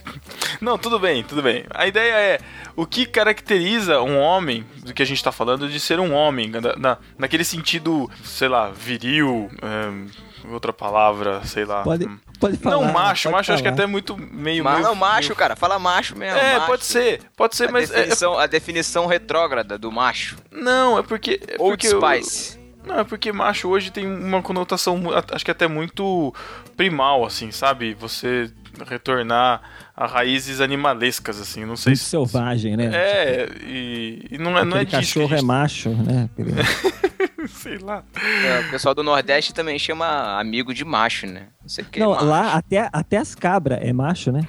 Não, 0.59 0.77
tudo 0.77 0.99
bem, 0.99 1.23
tudo 1.23 1.41
bem. 1.41 1.63
A 1.69 1.87
ideia 1.87 2.13
é 2.13 2.39
o 2.75 2.85
que 2.85 3.05
caracteriza 3.05 4.01
um 4.01 4.17
homem, 4.19 4.65
do 4.83 4.93
que 4.93 5.01
a 5.01 5.05
gente 5.05 5.23
tá 5.23 5.31
falando, 5.31 5.69
de 5.69 5.79
ser 5.79 5.97
um 5.99 6.13
homem, 6.13 6.49
na, 6.49 6.59
na- 6.75 6.97
naquele 7.17 7.45
sentido, 7.45 8.09
sei 8.23 8.49
lá, 8.49 8.69
viril, 8.71 9.49
é, 9.61 10.26
outra 10.53 10.71
palavra, 10.73 11.41
sei 11.45 11.65
lá. 11.65 11.83
Pode, 11.83 12.05
Hum. 12.07 12.17
pode 12.39 12.57
falar. 12.57 12.75
não, 12.75 12.83
macho, 12.91 13.23
pode 13.23 13.35
macho 13.37 13.51
acho 13.53 13.61
que 13.63 13.69
falar. 13.69 13.73
até 13.75 13.83
é 13.83 13.87
muito 13.87 14.17
meio. 14.17 14.63
Mas 14.63 14.75
meio 14.75 14.87
não, 14.87 14.95
macho, 14.95 15.29
meio- 15.29 15.35
cara. 15.35 15.55
Fala 15.55 15.77
macho 15.79 16.17
mesmo. 16.17 16.37
É, 16.39 16.55
macho. 16.55 16.65
pode 16.67 16.85
ser, 16.85 17.21
pode 17.35 17.55
ser, 17.55 17.69
A, 17.69 17.71
mas. 17.71 17.91
é- 17.91 17.95
definição, 17.95 18.37
a 18.39 18.47
definição 18.47 19.05
retrógrada 19.05 19.77
do 19.77 19.91
macho. 19.91 20.37
é- 20.51 20.55
não, 20.55 20.97
é 20.99 21.03
porque. 21.03 21.39
É 21.47 21.55
Old 21.61 21.77
porque 21.77 21.87
eu- 21.87 22.01
Spice. 22.01 22.57
Não, 22.85 22.99
é 22.99 23.03
porque 23.03 23.33
macho 23.33 23.67
hoje 23.67 23.91
tem 23.91 24.07
uma 24.07 24.41
conotação, 24.41 24.97
acho 25.33 25.43
que 25.43 25.51
até 25.51 25.67
muito 25.67 26.33
primal, 26.77 27.25
assim, 27.25 27.51
sabe? 27.51 27.93
Você 27.95 28.49
retornar 28.85 29.61
a 29.95 30.05
raízes 30.05 30.61
animalescas, 30.61 31.39
assim, 31.39 31.65
não 31.65 31.75
sei 31.75 31.91
Muito 31.91 31.99
se. 32.03 32.09
selvagem, 32.09 32.77
né? 32.77 32.91
É, 32.93 33.49
e, 33.63 34.27
e 34.31 34.37
não 34.37 34.57
é, 34.57 34.63
não 34.63 34.77
é 34.77 34.85
disso 34.85 34.97
cachorro 34.97 35.33
é 35.33 35.37
gente... 35.37 35.45
macho, 35.45 35.89
né? 35.89 36.29
Sei 37.47 37.77
lá. 37.77 38.03
É, 38.45 38.59
o 38.67 38.71
pessoal 38.71 38.93
do 38.93 39.03
Nordeste 39.03 39.53
também 39.53 39.77
chama 39.79 40.39
amigo 40.39 40.73
de 40.73 40.83
macho, 40.83 41.27
né? 41.27 41.47
Não 41.61 41.69
sei 41.69 41.83
o 41.83 41.87
que. 41.87 41.99
Não, 41.99 42.11
macho. 42.11 42.25
lá 42.25 42.53
até, 42.53 42.89
até 42.91 43.17
as 43.17 43.35
cabras 43.35 43.79
é 43.81 43.93
macho, 43.93 44.31
né? 44.31 44.41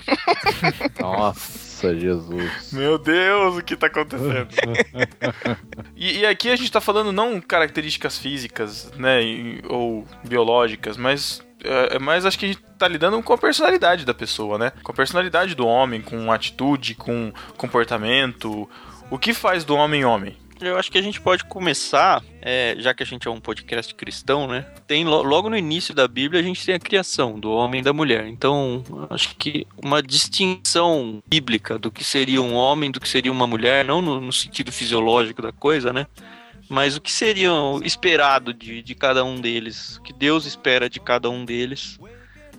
Nossa, 1.01 1.97
Jesus. 1.99 2.73
Meu 2.73 2.99
Deus, 2.99 3.57
o 3.59 3.63
que 3.63 3.77
tá 3.77 3.87
acontecendo? 3.87 4.49
e, 5.95 6.19
e 6.19 6.27
aqui 6.27 6.51
a 6.51 6.57
gente 6.57 6.73
tá 6.73 6.81
falando 6.81 7.13
não 7.13 7.41
características 7.41 8.19
físicas, 8.19 8.91
né, 8.97 9.23
e- 9.23 9.63
ou 9.69 10.05
biológicas, 10.27 10.97
mas 10.97 11.41
é, 11.65 11.97
é 11.97 11.99
mais 11.99 12.25
acho 12.25 12.39
que 12.39 12.45
a 12.45 12.49
gente 12.49 12.61
tá 12.79 12.87
lidando 12.87 13.23
com 13.23 13.33
a 13.33 13.39
personalidade 13.39 14.05
da 14.05 14.15
pessoa, 14.15 14.59
né? 14.59 14.73
Com 14.83 14.93
a 14.93 14.95
personalidade 14.95 15.55
do 15.55 15.67
homem, 15.67 16.01
com 16.01 16.31
atitude, 16.31 16.95
com 16.95 17.33
comportamento. 17.57 18.69
O 19.11 19.19
que 19.19 19.33
faz 19.33 19.65
do 19.65 19.75
homem 19.75 20.05
homem? 20.05 20.37
Eu 20.61 20.77
acho 20.77 20.91
que 20.91 20.99
a 20.99 21.03
gente 21.03 21.21
pode 21.21 21.45
começar, 21.45 22.21
é, 22.43 22.75
já 22.79 22.93
que 22.93 23.01
a 23.01 23.07
gente 23.07 23.29
é 23.29 23.31
um 23.31 23.41
podcast 23.41 23.95
cristão, 23.95 24.49
né? 24.49 24.67
Tem 24.89 25.05
lo- 25.05 25.23
logo 25.23 25.49
no 25.49 25.57
início 25.57 25.95
da 25.95 26.09
Bíblia 26.09 26.41
a 26.41 26.45
gente 26.45 26.67
tem 26.67 26.75
a 26.75 26.81
criação 26.81 27.39
do 27.39 27.49
homem 27.53 27.81
e 27.81 27.85
da 27.85 27.93
mulher. 27.93 28.27
Então, 28.27 28.83
acho 29.09 29.37
que 29.37 29.69
uma 29.81 30.03
distinção 30.03 31.23
bíblica 31.29 31.79
do 31.79 31.93
que 31.93 32.03
seria 32.03 32.43
um 32.43 32.55
homem, 32.55 32.91
do 32.91 32.99
que 33.01 33.09
seria 33.09 33.31
uma 33.31 33.47
mulher, 33.47 33.85
não 33.85 34.03
no, 34.03 34.21
no 34.21 34.33
sentido 34.33 34.73
fisiológico 34.73 35.41
da 35.41 35.53
coisa, 35.53 35.93
né? 35.93 36.09
Mas 36.69 36.97
o 36.97 37.01
que 37.01 37.11
seria 37.11 37.51
esperado 37.83 38.53
de, 38.53 38.83
de 38.83 38.95
cada 38.95 39.25
um 39.25 39.41
deles, 39.41 39.97
o 39.97 40.03
que 40.03 40.13
Deus 40.13 40.45
espera 40.45 40.89
de 40.89 41.01
cada 41.01 41.31
um 41.31 41.45
deles, 41.45 41.99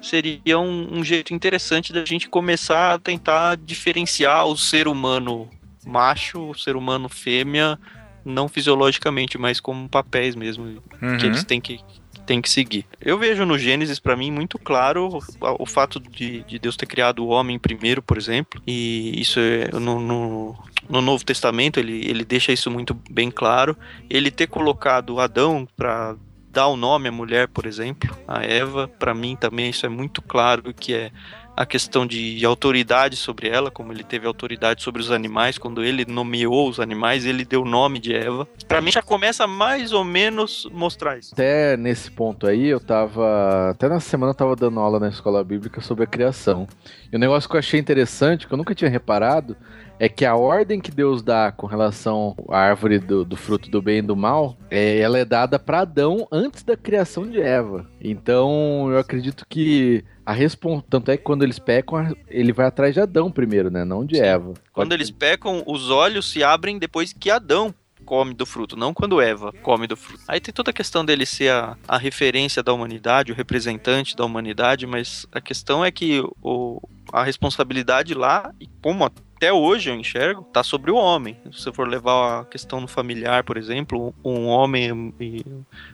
seria 0.02 0.58
um, 0.58 1.00
um 1.00 1.04
jeito 1.04 1.34
interessante 1.34 1.94
da 1.94 2.04
gente 2.06 2.28
começar 2.30 2.94
a 2.96 3.00
tentar 3.00 3.56
diferenciar 3.58 4.46
o 4.48 4.58
ser 4.58 4.88
humano 4.88 5.50
macho, 5.86 6.50
o 6.50 6.56
ser 6.56 6.76
humano 6.76 7.08
fêmea, 7.08 7.80
não 8.26 8.48
fisiologicamente, 8.48 9.38
mas 9.38 9.60
como 9.60 9.88
papéis 9.90 10.36
mesmo, 10.36 10.82
que 11.00 11.06
Uhum. 11.06 11.18
eles 11.26 11.44
têm 11.44 11.62
que, 11.62 11.78
que 11.78 11.99
tem 12.30 12.44
que 12.44 12.50
seguir. 12.50 12.86
Eu 13.02 13.18
vejo 13.18 13.44
no 13.44 13.58
Gênesis, 13.58 13.98
pra 14.00 14.16
mim, 14.16 14.30
muito 14.30 14.60
claro 14.60 15.10
o, 15.42 15.64
o 15.64 15.66
fato 15.66 16.00
de, 16.00 16.44
de 16.44 16.60
Deus 16.60 16.78
ter 16.78 16.86
criado 16.86 17.26
o 17.26 17.30
homem 17.30 17.58
primeiro, 17.58 18.04
por 18.04 18.20
exemplo, 18.20 18.62
e 18.68 19.20
isso 19.20 19.40
é 19.40 19.68
no, 19.80 20.00
no, 20.00 20.56
no 20.88 21.02
Novo 21.02 21.26
Testamento, 21.26 21.80
ele, 21.80 22.08
ele 22.08 22.24
deixa 22.24 22.52
isso 22.52 22.70
muito 22.70 22.96
bem 23.10 23.32
claro. 23.32 23.76
Ele 24.08 24.30
ter 24.30 24.46
colocado 24.46 25.20
Adão 25.20 25.68
pra 25.76 26.16
dar 26.52 26.68
o 26.68 26.78
nome 26.78 27.10
à 27.10 27.12
mulher, 27.12 27.48
por 27.48 27.66
exemplo, 27.66 28.16
a 28.28 28.46
Eva, 28.46 28.88
pra 28.88 29.16
mim 29.16 29.36
também 29.36 29.72
isso 29.72 29.88
é 29.88 29.90
muito 29.90 30.22
claro 30.22 30.72
que 30.72 30.94
é 30.94 31.12
a 31.60 31.66
questão 31.66 32.08
de 32.08 32.46
autoridade 32.46 33.18
sobre 33.18 33.50
ela, 33.50 33.70
como 33.70 33.92
ele 33.92 34.02
teve 34.02 34.26
autoridade 34.26 34.82
sobre 34.82 35.02
os 35.02 35.12
animais, 35.12 35.58
quando 35.58 35.84
ele 35.84 36.06
nomeou 36.06 36.70
os 36.70 36.80
animais, 36.80 37.26
ele 37.26 37.44
deu 37.44 37.64
o 37.64 37.66
nome 37.66 38.00
de 38.00 38.16
Eva. 38.16 38.48
Pra 38.66 38.80
mim 38.80 38.90
já 38.90 39.02
começa 39.02 39.46
mais 39.46 39.92
ou 39.92 40.06
menos 40.06 40.66
mostrar 40.72 41.18
isso. 41.18 41.34
Até 41.34 41.76
nesse 41.76 42.10
ponto 42.10 42.48
aí, 42.48 42.68
eu 42.68 42.80
tava. 42.80 43.72
Até 43.72 43.90
na 43.90 44.00
semana 44.00 44.32
eu 44.32 44.36
tava 44.36 44.56
dando 44.56 44.80
aula 44.80 45.02
na 45.02 45.10
escola 45.10 45.44
bíblica 45.44 45.82
sobre 45.82 46.06
a 46.06 46.08
criação. 46.08 46.66
E 47.12 47.18
o 47.18 47.20
negócio 47.20 47.50
que 47.50 47.58
eu 47.58 47.60
achei 47.60 47.78
interessante, 47.78 48.48
que 48.48 48.54
eu 48.54 48.58
nunca 48.58 48.74
tinha 48.74 48.90
reparado, 48.90 49.58
é 50.00 50.08
que 50.08 50.26
a 50.26 50.36
ordem 50.36 50.80
que 50.80 50.92
Deus 50.92 51.22
dá 51.22 51.52
com 51.52 51.68
relação 51.68 52.38
à 52.48 52.58
árvore 52.58 53.00
do, 53.00 53.26
do 53.26 53.36
fruto 53.36 53.70
do 53.70 53.82
bem 53.82 53.98
e 53.98 54.02
do 54.02 54.16
mal, 54.16 54.56
é, 54.72 54.98
ela 55.00 55.20
é 55.20 55.26
dada 55.26 55.60
para 55.60 55.82
Adão 55.82 56.26
antes 56.32 56.64
da 56.64 56.78
criação 56.78 57.30
de 57.30 57.42
Eva. 57.42 57.86
Então 58.00 58.90
eu 58.90 58.98
acredito 58.98 59.46
que 59.48 60.06
a 60.30 60.32
respon... 60.32 60.80
tanto 60.80 61.10
é 61.10 61.18
que 61.18 61.24
quando 61.24 61.42
eles 61.42 61.58
pecam, 61.58 62.16
ele 62.28 62.54
vai 62.54 62.68
atrás 62.68 62.94
de 62.94 63.00
Adão 63.00 63.32
primeiro, 63.32 63.72
né? 63.72 63.84
Não 63.84 64.06
de 64.06 64.18
Sim. 64.18 64.22
Eva. 64.22 64.54
Quando 64.72 64.90
Pode- 64.90 64.94
eles 64.94 65.10
pecam, 65.10 65.64
os 65.66 65.90
olhos 65.90 66.30
se 66.30 66.44
abrem 66.44 66.78
depois 66.78 67.12
que 67.12 67.32
Adão 67.32 67.74
come 68.06 68.36
do 68.36 68.46
fruto, 68.46 68.78
não 68.78 68.94
quando 68.94 69.20
Eva 69.20 69.52
come 69.64 69.88
do 69.88 69.98
fruto. 69.98 70.24
Aí 70.28 70.40
tem 70.40 70.54
toda 70.54 70.70
a 70.70 70.74
questão 70.74 71.04
dele 71.04 71.26
ser 71.26 71.52
a, 71.52 71.76
a 71.88 71.98
referência 71.98 72.62
da 72.62 72.72
humanidade, 72.72 73.32
o 73.32 73.36
representante 73.36 74.16
da 74.16 74.24
humanidade, 74.24 74.86
mas 74.86 75.26
a 75.32 75.42
questão 75.42 75.84
é 75.84 75.92
que 75.92 76.24
o, 76.44 76.80
a 77.12 77.24
responsabilidade 77.24 78.14
lá, 78.14 78.54
e 78.60 78.68
como 78.84 79.06
até 79.40 79.54
hoje 79.54 79.90
eu 79.90 79.96
enxergo, 79.96 80.44
tá 80.52 80.62
sobre 80.62 80.92
o 80.92 80.96
homem. 80.96 81.38
Se 81.46 81.64
você 81.64 81.72
for 81.72 81.88
levar 81.88 82.42
a 82.42 82.46
questão 82.46 82.82
no 82.82 82.88
familiar, 82.88 83.44
por 83.44 83.58
exemplo, 83.58 84.14
um 84.24 84.48
homem 84.48 85.14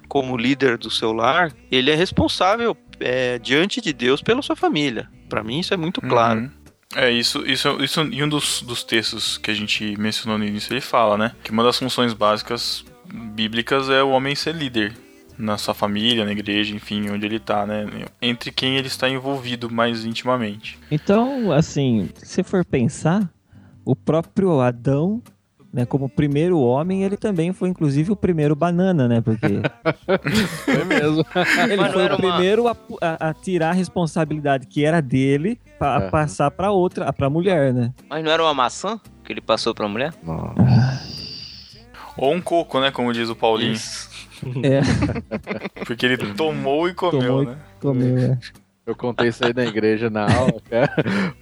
como 0.07 0.35
líder 0.35 0.79
do 0.79 0.89
seu 0.89 1.13
lar, 1.13 1.53
ele 1.71 1.91
é 1.91 1.95
responsável 1.95 2.75
é, 2.99 3.39
diante 3.39 3.81
de 3.81 3.93
Deus 3.93 4.21
pela 4.21 4.41
sua 4.41 4.55
família. 4.55 5.09
Pra 5.29 5.43
mim 5.43 5.59
isso 5.59 5.73
é 5.73 5.77
muito 5.77 6.01
claro. 6.01 6.41
Uhum. 6.41 6.51
É, 6.95 7.11
isso, 7.11 7.45
isso, 7.45 7.83
isso 7.83 8.01
em 8.01 8.23
um 8.23 8.29
dos, 8.29 8.61
dos 8.61 8.83
textos 8.83 9.37
que 9.37 9.51
a 9.51 9.53
gente 9.53 9.97
mencionou 9.97 10.37
no 10.37 10.45
início, 10.45 10.71
ele 10.71 10.81
fala, 10.81 11.17
né? 11.17 11.31
Que 11.43 11.51
uma 11.51 11.63
das 11.63 11.77
funções 11.77 12.13
básicas 12.13 12.85
bíblicas 13.05 13.89
é 13.89 14.01
o 14.01 14.09
homem 14.09 14.33
ser 14.33 14.55
líder 14.55 14.93
na 15.37 15.57
sua 15.57 15.73
família, 15.73 16.23
na 16.23 16.31
igreja, 16.31 16.73
enfim, 16.73 17.09
onde 17.09 17.25
ele 17.25 17.39
tá, 17.39 17.65
né? 17.65 17.85
Entre 18.21 18.51
quem 18.51 18.77
ele 18.77 18.87
está 18.87 19.09
envolvido 19.09 19.69
mais 19.69 20.05
intimamente. 20.05 20.79
Então, 20.89 21.51
assim, 21.51 22.09
se 22.23 22.43
for 22.43 22.63
pensar, 22.63 23.29
o 23.83 23.95
próprio 23.95 24.61
Adão, 24.61 25.21
né, 25.75 25.85
como 25.85 26.07
primeiro 26.07 26.57
homem, 26.57 27.03
ele 27.03 27.17
também 27.17 27.51
foi 27.51 27.67
inclusive 27.67 28.09
o 28.11 28.15
primeiro 28.15 28.55
banana, 28.55 29.09
né? 29.09 29.19
Porque 29.19 29.59
Foi 30.63 30.85
mesmo. 30.85 31.25
ele 31.67 31.75
Mas 31.75 31.87
não 31.87 31.91
foi 31.93 32.03
o 32.03 32.07
uma- 32.07 32.17
primeiro 32.17 32.67
a, 32.69 32.75
a- 33.01 33.29
a 33.29 33.33
tirar 33.33 33.71
a 33.71 33.73
responsabilidade 33.73 34.67
que 34.67 34.85
era 34.85 35.01
dele 35.01 35.59
para 35.77 36.05
É. 36.05 36.09
passar 36.09 36.49
para 36.49 36.71
outra, 36.71 37.11
para 37.11 37.29
mulher, 37.29 37.73
né? 37.73 37.93
Mas 38.09 38.23
não 38.23 38.31
era 38.31 38.41
uma 38.41 38.53
maçã 38.53 38.97
que 39.23 39.33
ele 39.33 39.41
passou 39.41 39.75
pra 39.75 39.85
mulher? 39.87 40.13
Ou 42.17 42.33
um 42.33 42.39
coco, 42.41 42.79
né? 42.79 42.91
Como 42.91 43.11
diz 43.11 43.27
o 43.29 43.35
Paulinho. 43.35 43.73
Isso. 43.73 44.09
É, 44.63 44.79
Porque 45.85 46.05
ele 46.05 46.17
tomou 46.33 46.87
e 46.87 46.93
comeu, 46.93 47.19
Tomou 47.21 47.43
e- 47.43 47.45
né? 47.47 47.57
comeu, 47.81 48.17
é. 48.17 48.37
Eu 48.85 48.95
contei 48.95 49.29
isso 49.29 49.43
aí 49.43 49.51
na 49.51 49.65
igreja 49.65 50.11
na 50.11 50.31
aula, 50.31 50.61
cara. 50.69 50.91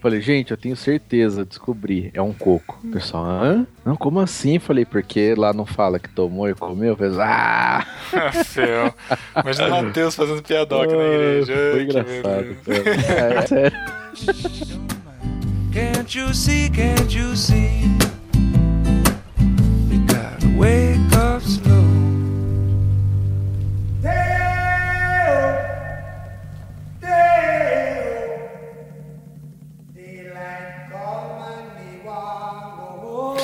Falei, 0.01 0.21
gente, 0.21 0.51
eu 0.51 0.57
tenho 0.57 0.77
certeza, 0.77 1.43
descobri, 1.43 2.09
é 2.13 2.21
um 2.21 2.31
coco. 2.31 2.79
O 2.81 2.91
pessoal, 2.91 3.25
hã? 3.25 3.67
Não, 3.83 3.97
como 3.97 4.21
assim? 4.21 4.59
Falei, 4.59 4.85
porque 4.85 5.35
lá 5.35 5.51
não 5.51 5.65
fala 5.65 5.99
que 5.99 6.07
tomou 6.07 6.47
e 6.47 6.55
comeu. 6.55 6.91
Eu 6.91 6.95
falei, 6.95 7.17
ah! 7.19 7.85
Céu. 8.45 8.93
Imagina 9.35 9.67
o 9.67 9.83
Matheus 9.83 10.15
fazendo 10.15 10.41
piadoca 10.41 10.95
na 10.95 11.03
igreja. 11.03 11.53
Foi 11.53 11.79
Ai, 11.79 11.83
engraçado, 11.83 12.55
cara. 12.63 13.39
É, 13.39 13.47
sério. 13.47 13.77
Can't 15.73 16.17
you 16.17 16.33
see, 16.33 16.69
can't 16.69 17.13
you 17.17 17.35
see? 17.35 17.81
You 19.91 19.99
gotta 20.07 20.47
wake 20.57 21.13
up 21.15 21.43
slow. 21.43 21.72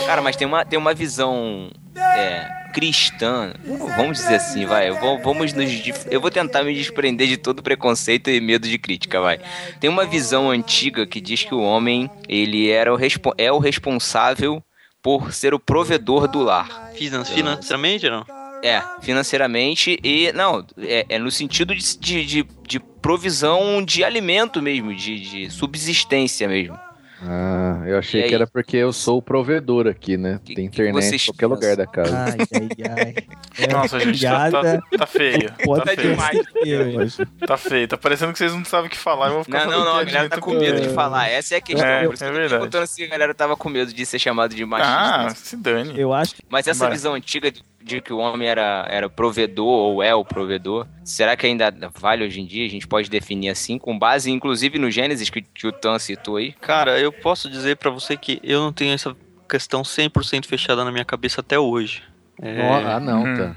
Cara, 0.09 0.23
mas 0.23 0.35
tem 0.35 0.47
uma, 0.47 0.65
tem 0.65 0.79
uma 0.79 0.91
visão 0.91 1.69
é, 1.95 2.71
cristã, 2.73 3.53
vamos 3.95 4.17
dizer 4.17 4.37
assim, 4.37 4.65
vai. 4.65 4.89
Eu 4.89 4.99
vou, 4.99 5.19
vamos 5.21 5.53
nos, 5.53 5.69
eu 6.09 6.19
vou 6.19 6.31
tentar 6.31 6.63
me 6.63 6.73
desprender 6.73 7.27
de 7.27 7.37
todo 7.37 7.61
preconceito 7.61 8.27
e 8.27 8.41
medo 8.41 8.67
de 8.67 8.79
crítica, 8.79 9.21
vai. 9.21 9.39
Tem 9.79 9.87
uma 9.87 10.05
visão 10.07 10.49
antiga 10.49 11.05
que 11.05 11.21
diz 11.21 11.43
que 11.43 11.53
o 11.53 11.61
homem 11.61 12.09
ele 12.27 12.71
era 12.71 12.91
o 12.91 12.97
é 13.37 13.51
o 13.51 13.59
responsável 13.59 14.63
por 14.99 15.31
ser 15.31 15.53
o 15.53 15.59
provedor 15.59 16.27
do 16.27 16.41
lar. 16.41 16.89
Finan- 16.95 17.23
Financeiramente, 17.23 18.09
não? 18.09 18.25
É, 18.63 18.81
financeiramente 19.01 19.99
e. 20.03 20.31
Não, 20.33 20.65
é, 20.79 21.05
é 21.07 21.19
no 21.19 21.29
sentido 21.29 21.75
de, 21.75 21.97
de, 21.99 22.25
de, 22.25 22.47
de 22.67 22.79
provisão 22.79 23.85
de 23.85 24.03
alimento 24.03 24.59
mesmo, 24.59 24.91
de, 24.95 25.19
de 25.19 25.49
subsistência 25.51 26.47
mesmo. 26.47 26.75
Ah, 27.21 27.83
eu 27.85 27.97
achei 27.97 28.23
que 28.23 28.33
era 28.33 28.47
porque 28.47 28.77
eu 28.77 28.93
sou 28.93 29.17
o 29.17 29.21
provedor 29.21 29.88
aqui, 29.88 30.15
né? 30.17 30.39
Que- 30.43 30.55
Tem 30.55 30.65
internet 30.65 31.15
em 31.15 31.25
qualquer 31.25 31.47
lugar 31.47 31.75
da 31.75 31.85
casa. 31.85 32.17
Ai, 32.17 32.38
ai, 32.53 33.05
ai. 33.05 33.15
É 33.57 33.67
Nossa, 33.73 33.99
gente, 33.99 34.21
tá, 34.21 34.49
tá, 34.49 34.81
tá 34.97 35.05
feio. 35.05 35.51
pode 35.65 35.83
Tá 35.85 35.95
feio. 35.95 36.09
demais. 36.11 37.17
Tá 37.45 37.57
feio. 37.57 37.88
Tá 37.88 37.97
parecendo 37.97 38.31
que 38.31 38.38
vocês 38.39 38.53
não 38.53 38.63
sabem 38.63 38.88
o 38.88 38.89
que 38.89 38.97
falar. 38.97 39.27
Eu 39.27 39.33
vou 39.33 39.43
ficar 39.43 39.65
Não, 39.65 39.71
não, 39.79 39.85
não, 39.85 39.95
a 39.97 40.03
galera 40.03 40.29
tá 40.29 40.39
com 40.39 40.53
medo 40.53 40.79
de 40.81 40.89
falar. 40.89 41.27
Essa 41.29 41.55
é 41.55 41.57
a 41.57 41.61
questão. 41.61 41.85
É, 41.88 42.05
Por 42.05 42.13
isso 42.13 42.23
é 42.23 42.27
que 42.31 42.38
eu 42.38 42.49
tô 42.49 42.57
verdade. 42.57 42.88
se 42.89 43.03
a 43.03 43.07
galera 43.07 43.33
tava 43.33 43.57
com 43.57 43.69
medo 43.69 43.93
de 43.93 44.05
ser 44.05 44.19
chamado 44.19 44.55
de 44.55 44.63
machista. 44.65 44.93
Ah, 44.95 45.29
se 45.35 45.57
dane. 45.57 45.99
Eu 45.99 46.13
acho 46.13 46.35
que 46.35 46.41
Mas 46.49 46.67
essa 46.67 46.89
visão 46.89 47.13
antiga 47.15 47.51
de, 47.51 47.61
de 47.81 48.01
que 48.01 48.12
o 48.13 48.17
homem 48.17 48.48
era, 48.48 48.86
era 48.89 49.09
provedor 49.09 49.65
ou 49.67 50.03
é 50.03 50.13
o 50.13 50.24
provedor, 50.25 50.86
será 51.03 51.36
que 51.36 51.45
ainda 51.45 51.74
vale 52.00 52.25
hoje 52.25 52.41
em 52.41 52.45
dia? 52.45 52.65
A 52.65 52.69
gente 52.69 52.88
pode 52.88 53.09
definir 53.09 53.50
assim, 53.50 53.77
com 53.77 53.98
base 53.98 54.29
inclusive 54.31 54.77
no 54.77 54.91
Gênesis 54.91 55.29
que, 55.29 55.41
que 55.41 55.65
o 55.67 55.71
Tan 55.71 55.98
citou 56.00 56.36
aí? 56.38 56.51
Cara, 56.53 57.00
eu 57.00 57.12
posso 57.12 57.50
dizer 57.50 57.77
pra 57.77 57.89
você 57.89 58.15
que 58.17 58.39
eu 58.43 58.59
não 58.59 58.74
tenho 58.74 58.93
essa 58.93 59.15
questão 59.50 59.81
100% 59.81 60.45
fechada 60.45 60.83
na 60.86 60.91
minha 60.91 61.05
cabeça 61.05 61.41
até 61.41 61.57
hoje. 61.57 62.03
É, 62.41 62.62
Ah, 62.62 63.00
não, 63.00 63.24
Hum. 63.24 63.36
tá. 63.36 63.55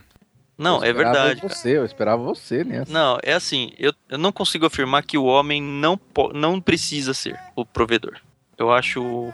Não, 0.58 0.84
é 0.84 0.92
verdade. 0.92 1.40
cara. 1.40 1.52
Você, 1.54 1.76
eu 1.76 1.84
esperava 1.84 2.22
você 2.22 2.62
nessa. 2.62 2.92
Não, 2.92 3.18
é 3.22 3.32
assim, 3.32 3.72
eu, 3.78 3.92
eu 4.08 4.16
não 4.16 4.30
consigo 4.30 4.64
afirmar 4.66 5.02
que 5.02 5.18
o 5.18 5.24
homem 5.24 5.60
não, 5.60 5.98
não 6.34 6.60
precisa 6.60 7.12
ser 7.12 7.36
o 7.56 7.64
provedor. 7.66 8.18
Eu 8.56 8.70
acho, 8.72 9.32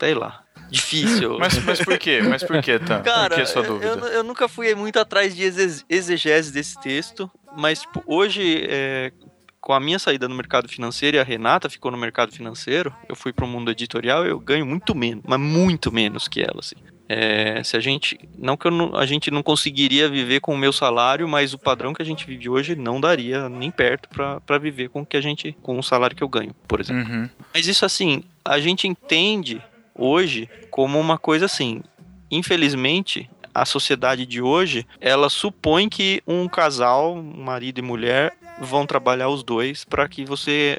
sei 0.00 0.14
lá, 0.14 0.42
difícil. 0.70 1.38
Mas, 1.38 1.62
mas 1.64 1.80
por 1.80 1.98
quê? 1.98 2.20
Mas 2.22 2.42
por 2.44 2.60
quê, 2.62 2.78
Tan? 2.78 3.02
Cara, 3.02 3.34
por 3.34 3.40
que 3.40 3.46
sua 3.46 3.62
dúvida? 3.62 3.86
Eu, 3.86 4.06
eu 4.06 4.24
nunca 4.24 4.48
fui 4.48 4.74
muito 4.74 4.98
atrás 4.98 5.34
de 5.34 5.42
exeg- 5.42 5.84
exegese 5.88 6.52
desse 6.52 6.80
texto, 6.80 7.30
mas 7.56 7.80
tipo, 7.80 8.02
hoje, 8.06 8.64
é, 8.68 9.12
com 9.60 9.72
a 9.72 9.80
minha 9.80 9.98
saída 9.98 10.28
no 10.28 10.34
mercado 10.34 10.68
financeiro 10.68 11.16
e 11.16 11.20
a 11.20 11.24
Renata 11.24 11.68
ficou 11.68 11.90
no 11.90 11.98
mercado 11.98 12.32
financeiro, 12.32 12.94
eu 13.08 13.14
fui 13.16 13.32
pro 13.32 13.46
mundo 13.46 13.70
editorial, 13.70 14.24
eu 14.24 14.38
ganho 14.38 14.64
muito 14.64 14.94
menos, 14.94 15.22
mas 15.26 15.38
muito 15.40 15.92
menos 15.92 16.28
que 16.28 16.40
ela, 16.40 16.60
assim. 16.60 16.76
É, 17.12 17.60
se 17.64 17.76
a 17.76 17.80
gente, 17.80 18.16
não 18.38 18.56
que 18.56 18.68
eu 18.68 18.70
não- 18.70 18.94
a 18.94 19.04
gente 19.04 19.32
não 19.32 19.42
conseguiria 19.42 20.08
viver 20.08 20.38
com 20.38 20.54
o 20.54 20.56
meu 20.56 20.72
salário, 20.72 21.28
mas 21.28 21.52
o 21.52 21.58
padrão 21.58 21.92
que 21.92 22.00
a 22.00 22.04
gente 22.04 22.24
vive 22.24 22.48
hoje 22.48 22.76
não 22.76 23.00
daria 23.00 23.48
nem 23.48 23.68
perto 23.68 24.08
pra 24.08 24.58
viver 24.58 24.90
com 24.90 25.00
o 25.00 25.06
que 25.06 25.16
a 25.16 25.20
gente, 25.20 25.50
com 25.60 25.76
o 25.76 25.82
salário 25.82 26.14
que 26.14 26.22
eu 26.22 26.28
ganho, 26.28 26.54
por 26.68 26.78
exemplo. 26.80 27.12
Uhum. 27.12 27.28
Mas 27.52 27.66
isso 27.66 27.84
assim, 27.84 28.22
a 28.44 28.60
gente 28.60 28.86
entende 28.86 29.60
hoje 29.94 30.48
como 30.70 30.98
uma 30.98 31.18
coisa 31.18 31.46
assim. 31.46 31.82
Infelizmente, 32.30 33.28
a 33.54 33.64
sociedade 33.64 34.24
de 34.24 34.40
hoje, 34.40 34.86
ela 35.00 35.28
supõe 35.28 35.88
que 35.88 36.22
um 36.26 36.48
casal, 36.48 37.16
marido 37.16 37.78
e 37.78 37.82
mulher, 37.82 38.32
vão 38.60 38.86
trabalhar 38.86 39.28
os 39.28 39.42
dois 39.42 39.84
para 39.84 40.08
que 40.08 40.24
você 40.24 40.78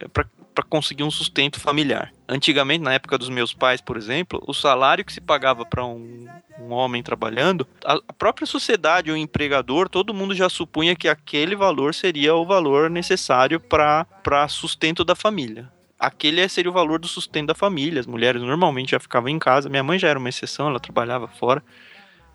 para 0.53 0.65
conseguir 0.65 1.03
um 1.03 1.11
sustento 1.11 1.61
familiar. 1.61 2.11
Antigamente, 2.27 2.83
na 2.83 2.93
época 2.93 3.17
dos 3.17 3.29
meus 3.29 3.53
pais, 3.53 3.79
por 3.79 3.95
exemplo, 3.95 4.43
o 4.45 4.53
salário 4.53 5.05
que 5.05 5.13
se 5.13 5.21
pagava 5.21 5.65
para 5.65 5.85
um, 5.85 6.27
um 6.59 6.73
homem 6.73 7.01
trabalhando, 7.01 7.65
a, 7.85 7.93
a 8.05 8.13
própria 8.13 8.45
sociedade, 8.45 9.09
o 9.09 9.15
empregador, 9.15 9.87
todo 9.87 10.13
mundo 10.13 10.35
já 10.35 10.49
supunha 10.49 10.95
que 10.95 11.07
aquele 11.07 11.55
valor 11.55 11.93
seria 11.93 12.35
o 12.35 12.45
valor 12.45 12.89
necessário 12.89 13.61
para 13.61 14.47
sustento 14.49 15.05
da 15.05 15.15
família 15.15 15.71
aquele 16.01 16.47
seria 16.49 16.71
o 16.71 16.73
valor 16.73 16.99
do 16.99 17.07
sustento 17.07 17.47
da 17.47 17.55
família. 17.55 17.99
As 17.99 18.07
mulheres 18.07 18.41
normalmente 18.41 18.91
já 18.91 18.99
ficavam 18.99 19.29
em 19.29 19.37
casa. 19.37 19.69
Minha 19.69 19.83
mãe 19.83 19.99
já 19.99 20.07
era 20.09 20.17
uma 20.17 20.29
exceção, 20.29 20.67
ela 20.67 20.79
trabalhava 20.79 21.27
fora. 21.27 21.63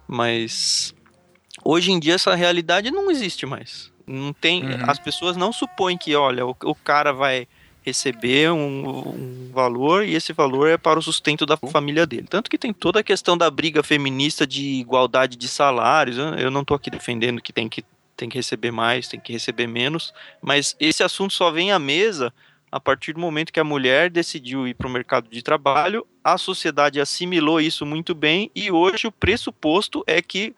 Mas 0.06 0.94
hoje 1.64 1.90
em 1.90 1.98
dia 1.98 2.14
essa 2.14 2.34
realidade 2.34 2.90
não 2.90 3.10
existe 3.10 3.44
mais. 3.44 3.92
Não 4.06 4.32
tem, 4.32 4.64
Uhum. 4.64 4.88
as 4.88 5.00
pessoas 5.00 5.36
não 5.36 5.52
supõem 5.52 5.98
que, 5.98 6.14
olha, 6.14 6.46
o, 6.46 6.56
o 6.64 6.74
cara 6.76 7.12
vai 7.12 7.48
receber 7.84 8.50
um, 8.50 8.88
um 8.88 9.50
valor 9.52 10.04
e 10.04 10.14
esse 10.14 10.32
valor 10.32 10.68
é 10.68 10.76
para 10.76 10.98
o 10.98 11.02
sustento 11.02 11.44
da 11.46 11.56
família 11.56 12.04
dele. 12.06 12.26
Tanto 12.28 12.50
que 12.50 12.58
tem 12.58 12.72
toda 12.72 13.00
a 13.00 13.02
questão 13.02 13.36
da 13.36 13.48
briga 13.50 13.82
feminista 13.82 14.46
de 14.46 14.62
igualdade 14.80 15.36
de 15.36 15.48
salários. 15.48 16.16
Eu, 16.18 16.50
não 16.50 16.64
tô 16.64 16.74
aqui 16.74 16.90
defendendo 16.90 17.40
que 17.40 17.52
tem 17.52 17.68
que 17.68 17.84
tem 18.16 18.30
que 18.30 18.38
receber 18.38 18.70
mais, 18.70 19.08
tem 19.08 19.20
que 19.20 19.30
receber 19.30 19.66
menos, 19.66 20.10
mas 20.40 20.74
esse 20.80 21.02
assunto 21.02 21.34
só 21.34 21.50
vem 21.50 21.70
à 21.70 21.78
mesa 21.78 22.32
a 22.70 22.80
partir 22.80 23.12
do 23.12 23.20
momento 23.20 23.52
que 23.52 23.60
a 23.60 23.64
mulher 23.64 24.10
decidiu 24.10 24.66
ir 24.66 24.74
para 24.74 24.86
o 24.86 24.90
mercado 24.90 25.28
de 25.30 25.42
trabalho, 25.42 26.06
a 26.22 26.36
sociedade 26.36 27.00
assimilou 27.00 27.60
isso 27.60 27.86
muito 27.86 28.14
bem 28.14 28.50
e 28.54 28.70
hoje 28.70 29.06
o 29.06 29.12
pressuposto 29.12 30.02
é 30.06 30.20
que 30.20 30.54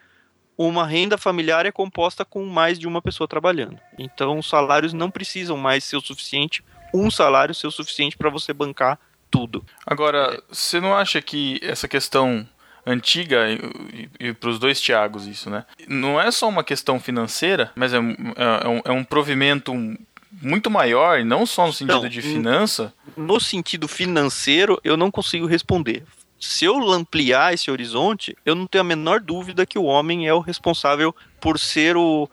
uma 0.57 0.85
renda 0.87 1.17
familiar 1.17 1.67
é 1.67 1.71
composta 1.71 2.25
com 2.25 2.45
mais 2.45 2.79
de 2.79 2.88
uma 2.88 3.00
pessoa 3.00 3.29
trabalhando. 3.29 3.79
Então, 3.99 4.38
os 4.38 4.49
salários 4.49 4.93
não 4.93 5.11
precisam 5.11 5.57
mais 5.57 5.85
ser 5.85 5.97
o 5.97 6.00
suficiente, 6.00 6.65
um 6.93 7.11
salário 7.11 7.55
ser 7.55 7.67
o 7.69 7.71
suficiente 7.71 8.17
para 8.17 8.29
você 8.31 8.53
bancar 8.53 8.99
tudo. 9.31 9.65
Agora, 9.87 10.43
você 10.50 10.81
não 10.81 10.97
acha 10.97 11.21
que 11.23 11.61
essa 11.62 11.87
questão 11.87 12.49
antiga, 12.85 13.47
e, 13.50 14.09
e, 14.19 14.33
para 14.33 14.49
os 14.49 14.59
dois 14.59 14.81
Tiagos 14.81 15.27
isso, 15.27 15.50
né? 15.50 15.67
Não 15.87 16.19
é 16.19 16.31
só 16.31 16.49
uma 16.49 16.65
questão 16.65 16.99
financeira, 16.99 17.71
mas 17.77 17.93
é, 17.93 18.00
um- 18.00 18.15
é 18.35 18.69
um, 18.69 18.81
é 18.87 18.93
um 18.93 19.05
provimento 19.05 19.73
muito 20.30 20.70
maior, 20.70 21.18
e 21.20 21.25
não 21.25 21.47
só 21.47 21.66
no 21.66 21.73
sentido 21.73 22.02
Não, 22.02 22.08
de 22.08 22.23
finança. 22.23 22.92
No 23.16 23.40
sentido 23.40 23.88
financeiro, 23.88 24.80
eu 24.85 24.97
não 24.97 25.11
consigo 25.11 25.47
responder. 25.47 26.04
Se 26.38 26.64
eu 26.64 26.76
ampliar 26.92 27.52
esse 27.54 27.71
horizonte, 27.71 28.37
eu 28.45 28.54
não 28.54 28.66
tenho 28.66 28.83
a 28.83 28.85
menor 28.85 29.21
dúvida 29.21 29.66
que 29.66 29.78
o 29.78 29.85
homem 29.85 30.26
é 30.28 30.35
o 30.35 30.40
responsável 30.40 31.14
por 31.40 31.57
ser 31.59 31.97
o. 31.97 32.28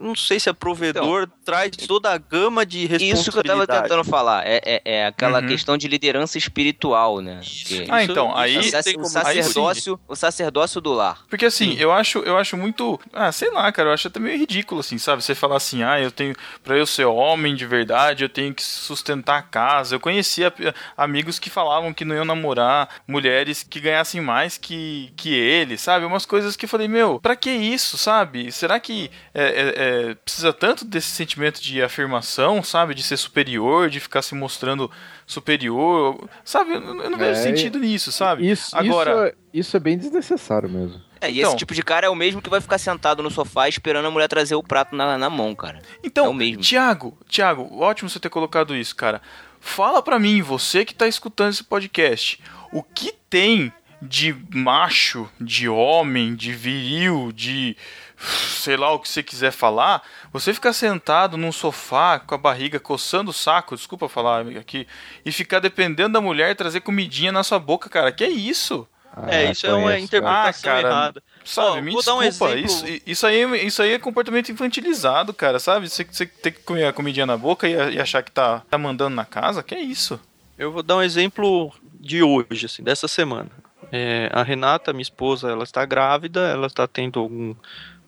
Não 0.00 0.14
sei 0.16 0.40
se 0.40 0.48
é 0.48 0.52
provedor, 0.54 1.28
traz 1.44 1.70
toda 1.76 2.10
a 2.10 2.16
gama 2.16 2.64
de 2.64 2.86
responsabilidade. 2.86 3.20
Isso 3.20 3.30
que 3.32 3.38
eu 3.38 3.42
tava 3.42 3.66
tentando 3.66 4.02
falar. 4.04 4.46
É, 4.46 4.60
é, 4.64 4.82
é 4.84 5.06
aquela 5.06 5.40
Uhum. 5.42 5.46
questão 5.48 5.76
de 5.76 5.86
liderança 5.86 6.38
espiritual, 6.38 7.20
né? 7.20 7.40
Que- 7.42 7.86
Ah, 7.90 8.02
então, 8.02 8.34
aí- 8.34 8.56
o, 8.56 8.62
sac- 8.62 8.84
tem 8.84 8.98
o 8.98 9.04
sacerdócio, 9.04 10.00
o 10.08 10.16
sacerdócio 10.16 10.80
do 10.80 10.92
lar. 10.94 11.18
Porque 11.28 11.44
assim, 11.44 11.76
eu 11.78 11.92
acho, 11.92 12.20
eu 12.20 12.38
acho 12.38 12.56
muito. 12.56 12.98
Ah, 13.12 13.30
sei 13.30 13.50
lá, 13.50 13.70
cara, 13.72 13.90
eu 13.90 13.92
acho 13.94 14.08
até 14.08 14.18
meio 14.18 14.38
ridículo, 14.38 14.80
assim, 14.80 14.96
sabe? 14.96 15.22
Você 15.22 15.34
falar 15.34 15.56
assim, 15.56 15.82
ah, 15.82 16.00
eu 16.00 16.10
tenho. 16.10 16.34
Pra 16.64 16.76
eu 16.78 16.86
ser 16.86 17.04
homem 17.04 17.54
de 17.54 17.66
verdade, 17.66 18.24
eu 18.24 18.28
tenho 18.28 18.54
que 18.54 18.62
sustentar 18.62 19.38
a 19.38 19.42
casa. 19.42 19.96
Eu 19.96 20.00
conhecia 20.00 20.52
amigos 20.96 21.38
que 21.38 21.50
falavam 21.50 21.92
que 21.92 22.06
não 22.06 22.14
iam 22.16 22.24
namorar 22.24 22.88
mulheres 23.30 23.62
que 23.62 23.78
ganhassem 23.80 24.20
mais 24.20 24.58
que, 24.58 25.12
que 25.16 25.32
ele, 25.32 25.78
sabe? 25.78 26.04
Umas 26.04 26.26
coisas 26.26 26.56
que 26.56 26.64
eu 26.64 26.68
falei, 26.68 26.88
meu, 26.88 27.20
pra 27.20 27.36
que 27.36 27.50
isso, 27.50 27.96
sabe? 27.96 28.50
Será 28.50 28.80
que 28.80 29.10
é, 29.32 29.42
é, 29.44 30.10
é, 30.10 30.14
precisa 30.14 30.52
tanto 30.52 30.84
desse 30.84 31.10
sentimento 31.10 31.62
de 31.62 31.80
afirmação, 31.82 32.62
sabe? 32.62 32.94
De 32.94 33.02
ser 33.02 33.16
superior, 33.16 33.88
de 33.88 34.00
ficar 34.00 34.22
se 34.22 34.34
mostrando 34.34 34.90
superior, 35.26 36.28
sabe? 36.44 36.72
Eu, 36.74 36.80
não- 36.80 37.02
eu 37.04 37.10
não 37.10 37.18
vejo 37.18 37.38
É, 37.40 37.42
sentido 37.42 37.78
nisso, 37.78 38.10
sabe? 38.10 38.48
Isso, 38.50 38.76
Agora. 38.76 39.10
isso, 39.10 39.20
é, 39.24 39.34
isso 39.54 39.76
é 39.76 39.80
bem 39.80 39.96
desnecessário 39.96 40.68
mesmo. 40.68 41.00
É, 41.20 41.30
e 41.30 41.38
Então. 41.38 41.50
esse 41.50 41.58
tipo 41.58 41.74
de 41.74 41.82
cara 41.82 42.06
é 42.06 42.10
o 42.10 42.14
mesmo 42.14 42.40
que 42.42 42.48
vai 42.50 42.60
ficar 42.60 42.78
sentado 42.78 43.22
no 43.22 43.30
sofá 43.30 43.68
esperando 43.68 44.06
a 44.06 44.10
mulher 44.10 44.26
trazer 44.28 44.54
o 44.54 44.62
prato 44.62 44.96
na, 44.96 45.16
na 45.18 45.30
mão, 45.30 45.54
cara. 45.54 45.80
Então, 46.02 46.26
É 46.26 46.28
o 46.28 46.34
mesmo. 46.34 46.62
Tiago, 46.62 47.16
Tiago, 47.28 47.68
ótimo 47.78 48.08
você 48.08 48.18
ter 48.18 48.30
colocado 48.30 48.74
isso, 48.74 48.96
cara. 48.96 49.20
Fala 49.62 50.02
pra 50.02 50.18
mim, 50.18 50.40
você 50.40 50.86
que 50.86 50.94
tá 50.94 51.06
escutando 51.06 51.50
esse 51.52 51.62
podcast, 51.62 52.40
o 52.72 52.82
que 52.82 53.12
tem 53.28 53.72
de 54.02 54.34
macho, 54.54 55.28
de 55.40 55.68
homem, 55.68 56.34
de 56.34 56.52
viril, 56.52 57.32
de 57.34 57.76
sei 58.16 58.76
lá 58.76 58.92
o 58.92 58.98
que 58.98 59.08
você 59.08 59.22
quiser 59.22 59.50
falar, 59.52 60.02
você 60.32 60.52
ficar 60.54 60.72
sentado 60.72 61.36
num 61.36 61.52
sofá 61.52 62.18
com 62.18 62.34
a 62.34 62.38
barriga 62.38 62.78
coçando 62.80 63.30
o 63.30 63.34
saco, 63.34 63.74
desculpa 63.76 64.08
falar 64.08 64.46
aqui, 64.58 64.86
e 65.24 65.30
ficar 65.32 65.58
dependendo 65.58 66.14
da 66.14 66.20
mulher 66.20 66.54
trazer 66.56 66.80
comidinha 66.80 67.30
na 67.32 67.42
sua 67.42 67.58
boca, 67.58 67.88
cara. 67.90 68.10
Que 68.12 68.24
é 68.24 68.28
isso? 68.30 68.86
É, 69.26 69.48
Ah, 69.48 69.50
isso 69.50 69.66
é 69.66 69.74
uma 69.74 69.98
interpretação 69.98 70.70
Ah, 70.70 70.74
cara, 70.76 70.88
errada. 70.88 71.22
Sabe, 71.44 71.78
Ó, 71.78 71.80
me 71.82 71.90
vou 71.92 72.02
dar 72.02 72.14
um 72.14 72.20
desculpa, 72.20 72.52
exemplo- 72.54 72.66
isso, 72.88 73.02
isso, 73.06 73.26
aí, 73.26 73.42
é- 73.42 73.64
isso 73.64 73.82
aí 73.82 73.92
é 73.92 73.98
comportamento 73.98 74.52
infantilizado, 74.52 75.34
cara, 75.34 75.58
sabe? 75.58 75.88
Você, 75.88 76.04
você 76.04 76.26
ter 76.26 76.52
que 76.52 76.60
comer 76.62 76.84
a 76.86 76.92
comidinha 76.92 77.26
na 77.26 77.36
boca 77.36 77.66
e, 77.68 77.72
e 77.72 78.00
achar 78.00 78.22
que 78.22 78.30
tá, 78.30 78.62
tá 78.70 78.78
mandando 78.78 79.16
na 79.16 79.24
casa, 79.24 79.62
que 79.62 79.74
é 79.74 79.80
isso? 79.80 80.20
Eu 80.56 80.70
vou 80.70 80.82
dar 80.82 80.96
um 80.96 81.02
exemplo 81.02 81.72
de 82.00 82.22
hoje, 82.22 82.66
assim, 82.66 82.82
dessa 82.82 83.06
semana. 83.06 83.50
É, 83.92 84.30
a 84.32 84.42
Renata, 84.42 84.92
minha 84.92 85.02
esposa, 85.02 85.50
ela 85.50 85.64
está 85.64 85.84
grávida, 85.84 86.40
ela 86.48 86.66
está 86.66 86.86
tendo 86.86 87.20
algum 87.20 87.54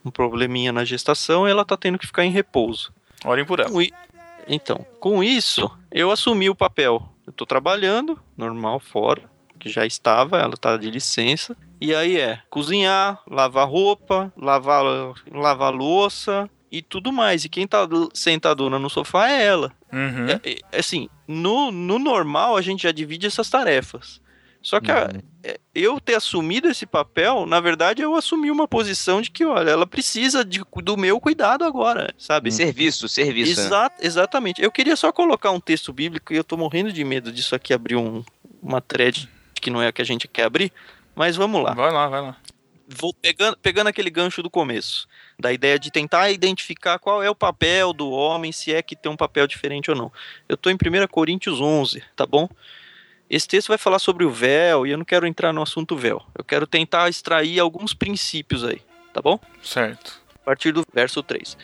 um 0.05 0.11
probleminha 0.11 0.73
na 0.73 0.85
gestação 0.85 1.47
e 1.47 1.51
ela 1.51 1.63
está 1.63 1.77
tendo 1.77 1.99
que 1.99 2.07
ficar 2.07 2.25
em 2.25 2.31
repouso. 2.31 2.93
Orem 3.25 3.45
por 3.45 3.61
ela. 3.61 3.71
Então, 4.49 4.85
com 4.99 5.23
isso, 5.23 5.71
eu 5.91 6.11
assumi 6.11 6.51
o 6.51 6.57
papel. 6.57 7.09
Eu 7.25 7.33
tô 7.33 7.47
trabalhando, 7.47 8.19
normal, 8.37 8.81
fora, 8.81 9.23
que 9.61 9.69
já 9.69 9.87
estava, 9.87 10.41
ela 10.41 10.57
tá 10.57 10.77
de 10.77 10.91
licença. 10.91 11.57
E 11.81 11.95
aí 11.95 12.19
é 12.19 12.41
cozinhar, 12.51 13.21
lavar 13.29 13.69
roupa, 13.69 14.33
lavar, 14.37 14.83
lavar 15.31 15.73
louça 15.73 16.51
e 16.73 16.81
tudo 16.83 17.13
mais. 17.13 17.45
E 17.45 17.49
quem 17.49 17.67
tá 17.67 17.87
sentadona 18.15 18.79
no 18.79 18.89
sofá 18.91 19.29
é 19.31 19.45
ela. 19.45 19.71
Uhum. 19.93 20.27
É, 20.29 20.41
é, 20.73 20.79
assim, 20.79 21.09
no, 21.29 21.71
no 21.71 21.99
normal 21.99 22.57
a 22.57 22.63
gente 22.63 22.83
já 22.85 22.91
divide 22.93 23.27
essas 23.27 23.49
tarefas. 23.51 24.21
Só 24.63 24.79
que 24.81 24.91
a- 24.93 25.11
é, 25.43 25.59
eu 25.75 26.01
ter 26.01 26.15
assumido 26.15 26.69
esse 26.69 26.87
papel, 26.87 27.45
na 27.47 27.59
verdade, 27.61 28.01
eu 28.01 28.15
assumi 28.15 28.49
uma 28.49 28.69
posição 28.69 29.21
de 29.21 29.29
que, 29.31 29.45
olha, 29.45 29.71
ela 29.71 29.87
precisa 29.87 30.45
de- 30.45 30.63
do 30.83 30.97
meu 30.97 31.21
cuidado 31.21 31.65
agora, 31.65 32.15
sabe? 32.17 32.51
Serviço, 32.53 33.09
serviço. 33.09 33.61
né? 33.61 33.67
Exa- 33.67 33.91
Exatamente. 34.01 34.63
Eu 34.63 34.71
queria 34.71 34.95
só 34.95 35.11
colocar 35.13 35.51
um 35.51 35.59
texto 35.61 35.93
bíblico 35.93 36.33
e 36.33 36.37
eu 36.37 36.45
tô 36.45 36.57
morrendo 36.57 36.93
de 36.93 37.05
medo 37.05 37.33
disso 37.33 37.55
aqui 37.57 37.75
abrir 37.75 37.97
um, 37.97 38.25
uma 38.63 38.81
thread 38.81 39.29
que 39.61 39.69
não 39.69 39.83
é 39.83 39.89
a 39.89 39.93
que 39.93 40.01
a 40.01 40.05
gente 40.05 40.27
quer 40.29 40.45
abrir. 40.45 40.73
Mas 41.15 41.35
vamos 41.37 41.61
lá. 41.63 41.75
Vai 41.75 41.93
lá, 41.93 42.09
vai 42.09 42.21
lá. 42.23 42.37
Vou 42.89 43.13
pegando, 43.13 43.57
pegando 43.59 43.89
aquele 43.89 44.11
gancho 44.11 44.43
do 44.43 44.51
começo, 44.51 45.09
da 45.39 45.53
ideia 45.53 45.79
de 45.79 45.91
tentar 45.91 46.31
identificar 46.31 46.99
qual 46.99 47.23
é 47.23 47.31
o 47.31 47.35
papel 47.35 47.93
do 47.93 48.11
homem, 48.11 48.53
se 48.53 48.73
é 48.73 48.83
que 48.83 48.97
tem 48.97 49.11
um 49.11 49.17
papel 49.17 49.47
diferente 49.47 49.91
ou 49.91 49.97
não. 49.97 50.13
Eu 50.49 50.57
tô 50.57 50.71
em 50.71 50.75
1 50.75 51.07
Coríntios 51.09 51.61
11, 51.61 52.03
tá 52.15 52.27
bom? 52.27 52.49
Esse 53.29 53.49
texto 53.49 53.69
vai 53.69 53.79
falar 53.79 53.99
sobre 53.99 54.25
o 54.25 54.31
véu 54.31 54.87
e 54.87 54.91
eu 54.91 54.99
não 54.99 55.05
quero 55.05 55.27
entrar 55.27 55.53
no 55.53 55.63
assunto 55.63 55.97
véu. 55.97 56.23
Eu 56.37 56.45
quero 56.45 56.67
tentar 56.67 57.09
extrair 57.09 57.59
alguns 57.59 57.95
princípios 57.95 58.63
aí, 58.65 58.83
tá 59.13 59.23
bom? 59.23 59.39
Certo. 59.63 60.21
a 60.35 60.45
partir 60.45 60.73
do 60.73 60.85
verso 60.93 61.23
3. 61.23 61.57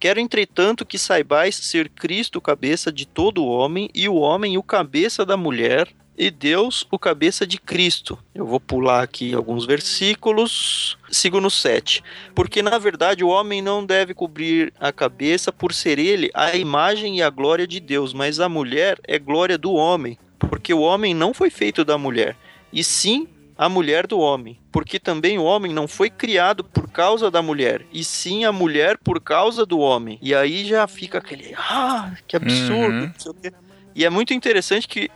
Quero, 0.00 0.20
entretanto, 0.20 0.86
que 0.86 0.98
saibais 0.98 1.56
ser 1.56 1.88
Cristo 1.88 2.36
o 2.36 2.40
cabeça 2.40 2.92
de 2.92 3.06
todo 3.06 3.44
homem, 3.44 3.90
e 3.94 4.08
o 4.08 4.14
homem 4.14 4.56
o 4.56 4.62
cabeça 4.62 5.26
da 5.26 5.36
mulher, 5.36 5.88
e 6.18 6.30
Deus 6.30 6.84
o 6.90 6.98
cabeça 6.98 7.46
de 7.46 7.58
Cristo. 7.58 8.18
Eu 8.34 8.44
vou 8.44 8.58
pular 8.58 9.02
aqui 9.02 9.32
alguns 9.32 9.64
versículos. 9.64 10.98
Sigo 11.10 11.40
no 11.40 11.50
7. 11.50 12.02
Porque, 12.34 12.60
na 12.60 12.76
verdade, 12.76 13.22
o 13.22 13.28
homem 13.28 13.62
não 13.62 13.86
deve 13.86 14.12
cobrir 14.12 14.72
a 14.80 14.90
cabeça 14.90 15.52
por 15.52 15.72
ser 15.72 15.98
ele 15.98 16.28
a 16.34 16.56
imagem 16.56 17.18
e 17.18 17.22
a 17.22 17.30
glória 17.30 17.66
de 17.66 17.78
Deus, 17.78 18.12
mas 18.12 18.40
a 18.40 18.48
mulher 18.48 18.98
é 19.04 19.18
glória 19.18 19.56
do 19.56 19.72
homem. 19.72 20.18
Porque 20.38 20.74
o 20.74 20.80
homem 20.80 21.14
não 21.14 21.32
foi 21.32 21.50
feito 21.50 21.84
da 21.84 21.96
mulher, 21.96 22.36
e 22.72 22.82
sim 22.82 23.28
a 23.56 23.68
mulher 23.68 24.06
do 24.06 24.20
homem, 24.20 24.56
porque 24.70 25.00
também 25.00 25.36
o 25.36 25.42
homem 25.42 25.72
não 25.72 25.88
foi 25.88 26.08
criado 26.08 26.62
por 26.62 26.88
causa 26.88 27.28
da 27.28 27.42
mulher, 27.42 27.84
e 27.92 28.04
sim 28.04 28.44
a 28.44 28.52
mulher 28.52 28.96
por 28.96 29.20
causa 29.20 29.66
do 29.66 29.80
homem. 29.80 30.16
E 30.22 30.32
aí 30.32 30.64
já 30.64 30.86
fica 30.86 31.18
aquele, 31.18 31.54
ah, 31.56 32.14
que 32.28 32.36
absurdo, 32.36 33.12
Uhum. 33.26 33.68
E 33.96 34.04
é 34.04 34.10
muito 34.10 34.32
interessante 34.32 34.86
que 34.86 35.10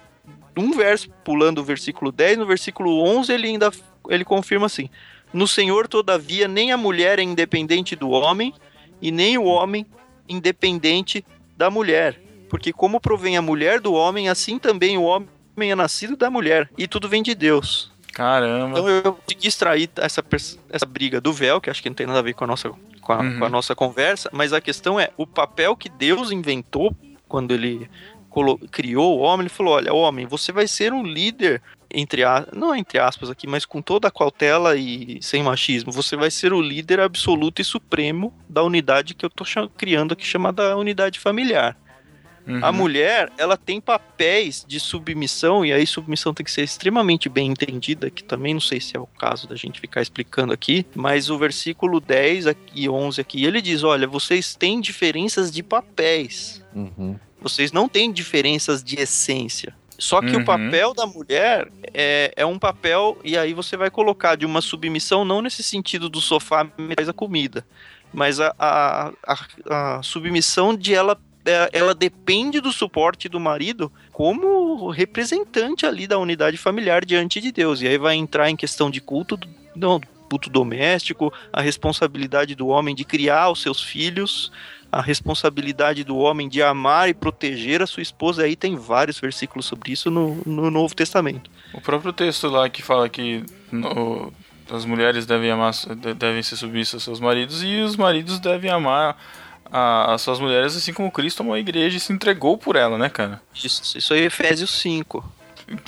um 0.56 0.72
verso 0.72 1.08
pulando 1.24 1.58
o 1.58 1.64
versículo 1.64 2.12
10, 2.12 2.38
no 2.38 2.46
versículo 2.46 3.02
11 3.02 3.32
ele 3.32 3.48
ainda 3.48 3.70
ele 4.08 4.24
confirma 4.24 4.66
assim: 4.66 4.88
No 5.32 5.46
Senhor 5.46 5.88
todavia 5.88 6.48
nem 6.48 6.72
a 6.72 6.76
mulher 6.76 7.18
é 7.18 7.22
independente 7.22 7.94
do 7.96 8.10
homem, 8.10 8.52
e 9.00 9.10
nem 9.10 9.38
o 9.38 9.44
homem 9.44 9.86
independente 10.28 11.24
da 11.56 11.70
mulher, 11.70 12.20
porque 12.48 12.72
como 12.72 13.00
provém 13.00 13.36
a 13.36 13.42
mulher 13.42 13.80
do 13.80 13.92
homem, 13.92 14.28
assim 14.28 14.58
também 14.58 14.98
o 14.98 15.02
homem 15.02 15.28
é 15.70 15.74
nascido 15.74 16.16
da 16.16 16.30
mulher, 16.30 16.68
e 16.76 16.86
tudo 16.88 17.08
vem 17.08 17.22
de 17.22 17.34
Deus. 17.34 17.90
Caramba. 18.12 18.78
Então 18.78 18.88
eu 18.88 19.14
consegui 19.14 19.48
extrair 19.48 19.88
essa, 19.96 20.22
essa 20.70 20.86
briga 20.86 21.20
do 21.20 21.32
véu, 21.32 21.60
que 21.60 21.70
acho 21.70 21.82
que 21.82 21.88
não 21.88 21.94
tem 21.96 22.06
nada 22.06 22.18
a 22.18 22.22
ver 22.22 22.34
com 22.34 22.44
a, 22.44 22.46
nossa, 22.46 22.70
com, 23.00 23.12
a, 23.12 23.20
Uhum. 23.20 23.38
com 23.38 23.44
a 23.44 23.48
nossa 23.48 23.74
conversa, 23.74 24.28
mas 24.32 24.52
a 24.52 24.60
questão 24.60 25.00
é 25.00 25.10
o 25.16 25.26
papel 25.26 25.74
que 25.76 25.88
Deus 25.88 26.30
inventou 26.30 26.94
quando 27.26 27.52
ele 27.52 27.88
criou 28.70 29.18
o 29.18 29.20
homem. 29.20 29.42
Ele 29.42 29.48
falou: 29.48 29.74
olha, 29.74 29.92
homem, 29.92 30.26
você 30.26 30.52
vai 30.52 30.66
ser 30.66 30.92
um 30.92 31.02
líder, 31.02 31.62
entre 31.90 32.24
a, 32.24 32.46
não 32.52 32.74
entre 32.74 32.98
aspas 32.98 33.30
aqui, 33.30 33.46
mas 33.46 33.64
com 33.64 33.82
toda 33.82 34.08
a 34.08 34.10
cautela 34.10 34.76
e 34.76 35.18
sem 35.20 35.42
machismo. 35.42 35.92
Você 35.92 36.16
vai 36.16 36.30
ser 36.30 36.52
o 36.52 36.60
líder 36.60 37.00
absoluto 37.00 37.60
e 37.60 37.64
supremo 37.64 38.32
da 38.48 38.62
unidade 38.62 39.14
que 39.14 39.24
eu 39.24 39.30
tô 39.30 39.44
criando 39.76 40.12
aqui, 40.12 40.26
chamada 40.26 40.76
unidade 40.76 41.18
familiar. 41.18 41.76
Uhum. 42.46 42.64
A 42.64 42.72
mulher, 42.72 43.30
ela 43.38 43.56
tem 43.56 43.80
papéis 43.80 44.64
de 44.66 44.80
submissão, 44.80 45.64
e 45.64 45.72
aí 45.72 45.86
submissão 45.86 46.34
tem 46.34 46.44
que 46.44 46.50
ser 46.50 46.62
extremamente 46.62 47.28
bem 47.28 47.50
entendida, 47.50 48.10
que 48.10 48.24
também 48.24 48.52
não 48.52 48.60
sei 48.60 48.80
se 48.80 48.96
é 48.96 49.00
o 49.00 49.06
caso 49.06 49.46
da 49.46 49.54
gente 49.54 49.80
ficar 49.80 50.02
explicando 50.02 50.52
aqui, 50.52 50.84
mas 50.94 51.30
o 51.30 51.38
versículo 51.38 52.00
10 52.00 52.48
aqui, 52.48 52.72
e 52.74 52.88
11 52.88 53.20
aqui, 53.20 53.44
ele 53.44 53.62
diz, 53.62 53.84
olha, 53.84 54.08
vocês 54.08 54.54
têm 54.54 54.80
diferenças 54.80 55.52
de 55.52 55.62
papéis, 55.62 56.62
Uhum. 56.74 57.18
Vocês 57.42 57.72
não 57.72 57.88
têm 57.88 58.12
diferenças 58.12 58.82
de 58.82 58.96
essência. 59.00 59.74
Só 59.98 60.20
que 60.20 60.34
Uhum. 60.34 60.42
o 60.42 60.44
papel 60.44 60.94
da 60.94 61.06
mulher 61.06 61.70
é, 61.94 62.32
é 62.36 62.44
um 62.46 62.58
papel, 62.58 63.16
e 63.22 63.36
aí 63.36 63.52
você 63.54 63.76
vai 63.76 63.90
colocar 63.90 64.34
de 64.36 64.44
uma 64.46 64.60
submissão, 64.60 65.24
não 65.24 65.40
nesse 65.42 65.62
sentido 65.62 66.08
do 66.08 66.20
sofá 66.20 66.64
traz 66.94 67.08
a 67.08 67.12
comida, 67.12 67.64
mas 68.12 68.40
a, 68.40 68.52
a, 68.58 69.12
a, 69.26 69.98
a 69.98 70.02
submissão 70.02 70.74
de 70.76 70.92
ela, 70.92 71.20
é- 71.44 71.70
ela 71.72 71.94
depende 71.94 72.60
do 72.60 72.72
suporte 72.72 73.28
do 73.28 73.38
marido 73.38 73.92
como 74.12 74.88
representante 74.90 75.86
ali 75.86 76.06
da 76.08 76.18
unidade 76.18 76.56
familiar 76.56 77.04
diante 77.04 77.40
de 77.40 77.52
Deus. 77.52 77.80
E 77.80 77.86
aí 77.86 77.96
vai 77.98 78.16
entrar 78.16 78.50
em 78.50 78.56
questão 78.56 78.90
de 78.90 79.00
culto, 79.00 79.38
não, 79.76 80.00
culto 80.28 80.50
doméstico, 80.50 81.32
a 81.52 81.60
responsabilidade 81.60 82.54
do 82.56 82.66
homem 82.68 82.94
de 82.94 83.04
criar 83.04 83.50
os 83.50 83.62
seus 83.62 83.80
filhos, 83.82 84.50
a 84.92 85.00
responsabilidade 85.00 86.04
do 86.04 86.18
homem 86.18 86.48
de 86.50 86.62
amar 86.62 87.08
e 87.08 87.14
proteger 87.14 87.80
a 87.82 87.86
sua 87.86 88.02
esposa. 88.02 88.42
Aí 88.42 88.54
tem 88.54 88.76
vários 88.76 89.18
versículos 89.18 89.64
sobre 89.64 89.90
isso 89.92 90.10
no, 90.10 90.42
no 90.44 90.70
Novo 90.70 90.94
Testamento. 90.94 91.50
O 91.72 91.80
próprio 91.80 92.12
texto 92.12 92.46
lá 92.48 92.68
que 92.68 92.82
fala 92.82 93.08
que 93.08 93.42
no- 93.70 94.30
as 94.70 94.84
mulheres 94.84 95.24
devem 95.24 95.50
amar, 95.50 95.72
de- 95.72 96.12
devem 96.14 96.42
ser 96.42 96.56
submissas 96.56 96.94
aos 96.94 97.04
seus 97.04 97.20
maridos 97.20 97.62
e 97.64 97.80
os 97.80 97.96
maridos 97.96 98.38
devem 98.38 98.70
amar 98.70 99.16
as 99.74 100.20
suas 100.20 100.38
mulheres 100.38 100.76
assim 100.76 100.92
como 100.92 101.10
Cristo 101.10 101.40
amou 101.42 101.54
a 101.54 101.58
igreja 101.58 101.96
e 101.96 102.00
se 102.00 102.12
entregou 102.12 102.58
por 102.58 102.76
ela, 102.76 102.98
né, 102.98 103.08
cara? 103.08 103.40
Isso, 103.54 103.96
isso 103.96 104.12
aí 104.12 104.20
é 104.20 104.24
Efésios 104.24 104.70
5. 104.70 105.24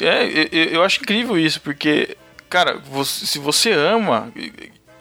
É, 0.01 0.25
eu, 0.25 0.49
eu- 0.51 0.65
eu 0.77 0.83
acho 0.83 1.01
incrível 1.03 1.39
isso, 1.39 1.61
porque, 1.61 2.17
cara, 2.49 2.79
você- 2.91 3.27
se 3.27 3.39
você 3.39 3.73
ama, 3.73 4.33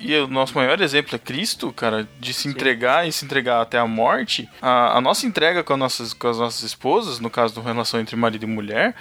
e, 0.03 0.15
o 0.19 0.27
nosso 0.27 0.55
maior 0.55 0.79
exemplo 0.81 1.15
é 1.15 1.19
Cristo, 1.19 1.71
cara, 1.71 2.07
de 2.19 2.33
se 2.33 2.47
entregar 2.47 3.07
e 3.07 3.11
se 3.11 3.23
entregar 3.25 3.61
até 3.61 3.77
a 3.77 3.85
morte, 3.87 4.49
a, 4.61 4.97
a 4.97 5.01
nossa 5.01 5.25
entrega 5.25 5.63
com, 5.63 5.73
as 5.73 5.79
nossas, 5.79 6.13
com 6.13 6.27
as 6.27 6.37
nossas 6.39 6.63
esposas, 6.63 7.19
no 7.19 7.29
caso 7.29 7.55
da 7.55 7.61
relação 7.61 7.99
entre 7.99 8.15
marido 8.15 8.43
e 8.43 8.47
mulher, 8.47 8.95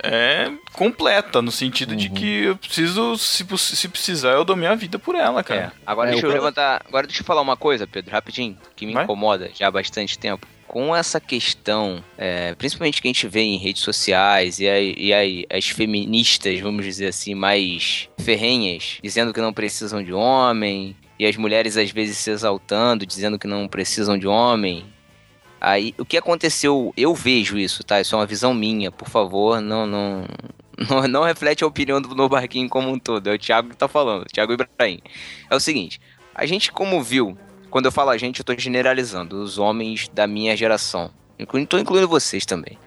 é 0.00 0.50
completa, 0.72 1.42
no 1.42 1.50
sentido 1.50 1.96
de 1.96 2.08
que 2.08 2.44
eu 2.44 2.56
preciso, 2.56 3.16
se, 3.18 3.44
se 3.58 3.88
precisar, 3.88 4.30
eu 4.30 4.44
dou 4.44 4.54
minha 4.54 4.76
vida 4.76 4.98
por 4.98 5.14
ela, 5.16 5.40
É. 5.40 5.42
cara. 5.42 5.72
Agora 5.86 6.08
É, 6.08 6.12
deixa 6.12 6.26
eu 6.26 6.30
pro- 6.30 6.38
levantar. 6.40 6.82
Agora 6.86 7.06
deixa 7.06 7.22
eu 7.22 7.26
falar 7.26 7.40
uma 7.40 7.56
coisa, 7.56 7.86
Pedro, 7.86 8.12
rapidinho, 8.12 8.56
que 8.76 8.86
me 8.86 8.92
Vai. 8.92 9.02
incomoda 9.04 9.50
já 9.54 9.66
há 9.66 9.70
bastante 9.70 10.16
tempo. 10.18 10.46
Com 10.68 10.94
essa 10.94 11.18
questão, 11.18 12.04
é, 12.18 12.54
principalmente 12.54 13.00
que 13.00 13.08
a 13.08 13.10
gente 13.10 13.26
vê 13.26 13.40
em 13.40 13.56
redes 13.56 13.82
sociais 13.82 14.60
e, 14.60 14.68
aí- 14.68 14.94
e 14.98 15.14
aí 15.14 15.46
as 15.50 15.66
feministas, 15.70 16.60
vamos 16.60 16.84
dizer 16.84 17.06
assim, 17.08 17.34
mais 17.34 18.08
ferrenhas, 18.20 18.98
dizendo 19.02 19.32
que 19.32 19.40
não 19.40 19.52
precisam 19.52 20.02
de 20.02 20.12
homem, 20.12 20.94
e 21.18 21.24
as 21.26 21.36
mulheres 21.36 21.76
às 21.78 21.90
vezes 21.90 22.18
se 22.18 22.30
exaltando, 22.30 23.06
dizendo 23.06 23.38
que 23.38 23.46
não 23.46 23.66
precisam 23.66 24.18
de 24.18 24.28
homem. 24.28 24.84
Aí, 25.60 25.94
o 25.98 26.04
que 26.04 26.16
aconteceu, 26.18 26.92
eu 26.96 27.14
vejo 27.14 27.58
isso, 27.58 27.82
tá? 27.82 28.00
Isso 28.00 28.14
é 28.14 28.18
uma 28.18 28.26
visão 28.26 28.52
minha, 28.54 28.92
por 28.92 29.08
favor, 29.08 29.60
não, 29.60 29.86
não, 29.86 30.24
não, 30.88 31.08
não 31.08 31.22
reflete 31.24 31.64
a 31.64 31.66
opinião 31.66 32.00
do 32.00 32.28
Barquinho 32.28 32.68
como 32.68 32.90
um 32.90 32.98
todo. 32.98 33.26
É 33.28 33.34
o 33.34 33.38
Thiago 33.38 33.70
que 33.70 33.76
tá 33.76 33.88
falando, 33.88 34.26
Thiago 34.26 34.52
Ibrahim. 34.52 35.00
É 35.50 35.56
o 35.56 35.58
seguinte, 35.58 35.98
a 36.34 36.44
gente 36.46 36.70
como 36.70 37.02
viu, 37.02 37.36
quando 37.70 37.86
eu 37.86 37.92
falo 37.92 38.10
a 38.10 38.18
gente, 38.18 38.40
eu 38.40 38.44
tô 38.44 38.54
generalizando, 38.58 39.42
os 39.42 39.58
homens 39.58 40.08
da 40.08 40.26
minha 40.26 40.56
geração. 40.56 41.10
Tô 41.68 41.78
incluindo 41.78 42.08
vocês 42.08 42.44
também. 42.44 42.78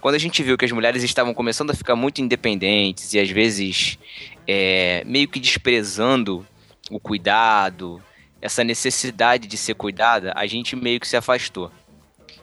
Quando 0.00 0.14
a 0.14 0.18
gente 0.18 0.42
viu 0.42 0.56
que 0.56 0.64
as 0.64 0.72
mulheres 0.72 1.02
estavam 1.02 1.34
começando 1.34 1.70
a 1.70 1.74
ficar 1.74 1.96
muito 1.96 2.20
independentes 2.20 3.12
e 3.14 3.18
às 3.18 3.30
vezes 3.30 3.98
é, 4.46 5.02
meio 5.06 5.26
que 5.26 5.40
desprezando 5.40 6.46
o 6.90 7.00
cuidado, 7.00 8.00
essa 8.40 8.62
necessidade 8.62 9.48
de 9.48 9.56
ser 9.56 9.74
cuidada, 9.74 10.32
a 10.36 10.46
gente 10.46 10.76
meio 10.76 11.00
que 11.00 11.08
se 11.08 11.16
afastou. 11.16 11.70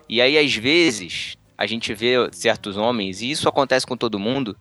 E 0.10 0.22
aí, 0.22 0.38
às 0.38 0.54
vezes, 0.54 1.38
a 1.58 1.65
gente 1.65 1.93
vê 1.93 2.15
certos 2.32 2.76
homens, 2.76 3.22
e 3.22 3.32
isso 3.32 3.48
acontece 3.48 3.86
com 3.86 3.96
todo 3.96 4.19
mundo, 4.19 4.58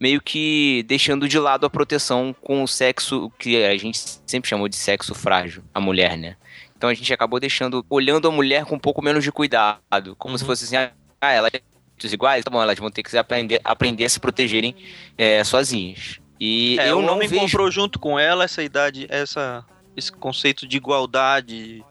meio 0.00 0.20
que 0.20 0.84
deixando 0.88 1.28
de 1.28 1.38
lado 1.38 1.66
a 1.66 1.70
proteção 1.70 2.34
com 2.40 2.62
o 2.62 2.68
sexo 2.68 3.30
que 3.38 3.62
a 3.64 3.76
gente 3.76 3.98
sempre 4.26 4.48
chamou 4.48 4.68
de 4.68 4.76
sexo 4.76 5.14
frágil, 5.14 5.62
a 5.74 5.80
mulher, 5.80 6.16
né? 6.16 6.36
Então 6.76 6.90
a 6.90 6.94
gente 6.94 7.12
acabou 7.12 7.40
deixando, 7.40 7.84
olhando 7.88 8.28
a 8.28 8.30
mulher 8.30 8.64
com 8.64 8.74
um 8.76 8.78
pouco 8.78 9.02
menos 9.02 9.24
de 9.24 9.32
cuidado, 9.32 10.14
como 10.18 10.36
se 10.38 10.44
fosse 10.44 10.64
assim, 10.64 10.76
ah, 11.20 11.32
elas 11.32 11.50
são 11.98 12.10
iguais, 12.12 12.44
tá 12.44 12.50
bom, 12.50 12.60
elas 12.62 12.78
vão 12.78 12.90
ter 12.90 13.02
que 13.02 13.10
se 13.10 13.16
aprender, 13.18 13.60
aprender 13.64 14.04
a 14.04 14.08
se 14.08 14.20
protegerem 14.20 14.74
é, 15.16 15.42
sozinhas. 15.42 16.20
E 16.38 16.76
É, 16.78 16.90
eu 16.90 16.98
o 16.98 17.02
não 17.02 17.14
homem 17.14 17.26
vejo... 17.28 17.40
comprou 17.40 17.70
junto 17.70 17.98
com 17.98 18.18
ela 18.18 18.44
essa 18.44 18.62
idade, 18.62 19.06
essa, 19.08 19.64
esse 19.96 20.12
conceito 20.12 20.66
de 20.68 20.76
igualdade. 20.76 21.82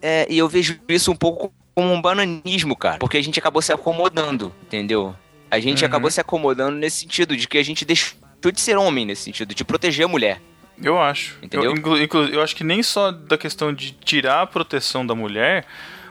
É, 0.00 0.26
e 0.28 0.36
eu 0.38 0.48
vejo 0.48 0.80
isso 0.88 1.12
um 1.12 1.16
pouco 1.16 1.52
como 1.74 1.92
um 1.92 2.02
bananismo, 2.02 2.74
cara. 2.76 2.98
Porque 2.98 3.16
a 3.16 3.22
gente 3.22 3.38
acabou 3.38 3.62
se 3.62 3.72
acomodando, 3.72 4.52
entendeu? 4.64 5.14
A 5.48 5.60
gente 5.60 5.82
Uhum. 5.82 5.86
acabou 5.88 6.10
se 6.10 6.20
acomodando 6.20 6.76
nesse 6.76 7.00
sentido, 7.00 7.36
de 7.36 7.46
que 7.46 7.58
a 7.58 7.62
gente 7.62 7.84
deixou 7.84 8.16
de 8.52 8.60
ser 8.60 8.76
homem 8.76 9.06
nesse 9.06 9.22
sentido, 9.22 9.54
de 9.54 9.64
proteger 9.64 10.04
a 10.06 10.08
mulher. 10.08 10.40
Eu 10.80 11.00
acho. 11.00 11.36
Entendeu? 11.42 11.70
Eu, 11.70 11.76
inclu- 11.76 12.00
inclu- 12.00 12.26
eu 12.28 12.42
acho 12.42 12.54
que 12.56 12.64
nem 12.64 12.82
só 12.82 13.10
da 13.10 13.36
questão 13.38 13.72
de 13.72 13.92
tirar 13.92 14.42
a 14.42 14.46
proteção 14.46 15.06
da 15.06 15.14
mulher, 15.14 15.64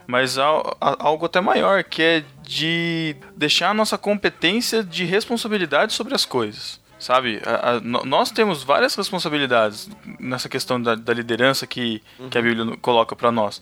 mas 0.08 0.38
a- 0.38 0.62
algo 1.00 1.26
até 1.26 1.40
maior, 1.40 1.84
que 1.84 2.02
é 2.02 2.24
de 2.44 3.16
deixar 3.36 3.70
a 3.70 3.74
nossa 3.74 3.98
competência 3.98 4.84
de 4.84 5.04
responsabilidade 5.06 5.94
sobre 5.94 6.14
as 6.14 6.26
coisas. 6.26 6.80
Sabe? 7.00 7.42
A- 7.46 7.72
a- 7.78 7.80
nós 7.82 8.30
temos 8.30 8.62
várias 8.64 8.94
responsabilidades 8.96 9.90
nessa 10.20 10.48
questão 10.48 10.80
da, 10.82 10.94
da 10.96 11.14
liderança 11.14 11.66
que, 11.66 12.02
que 12.30 12.38
a 12.38 12.42
Bíblia 12.42 12.64
no- 12.64 12.78
coloca 12.78 13.16
pra 13.16 13.32
nós. 13.32 13.62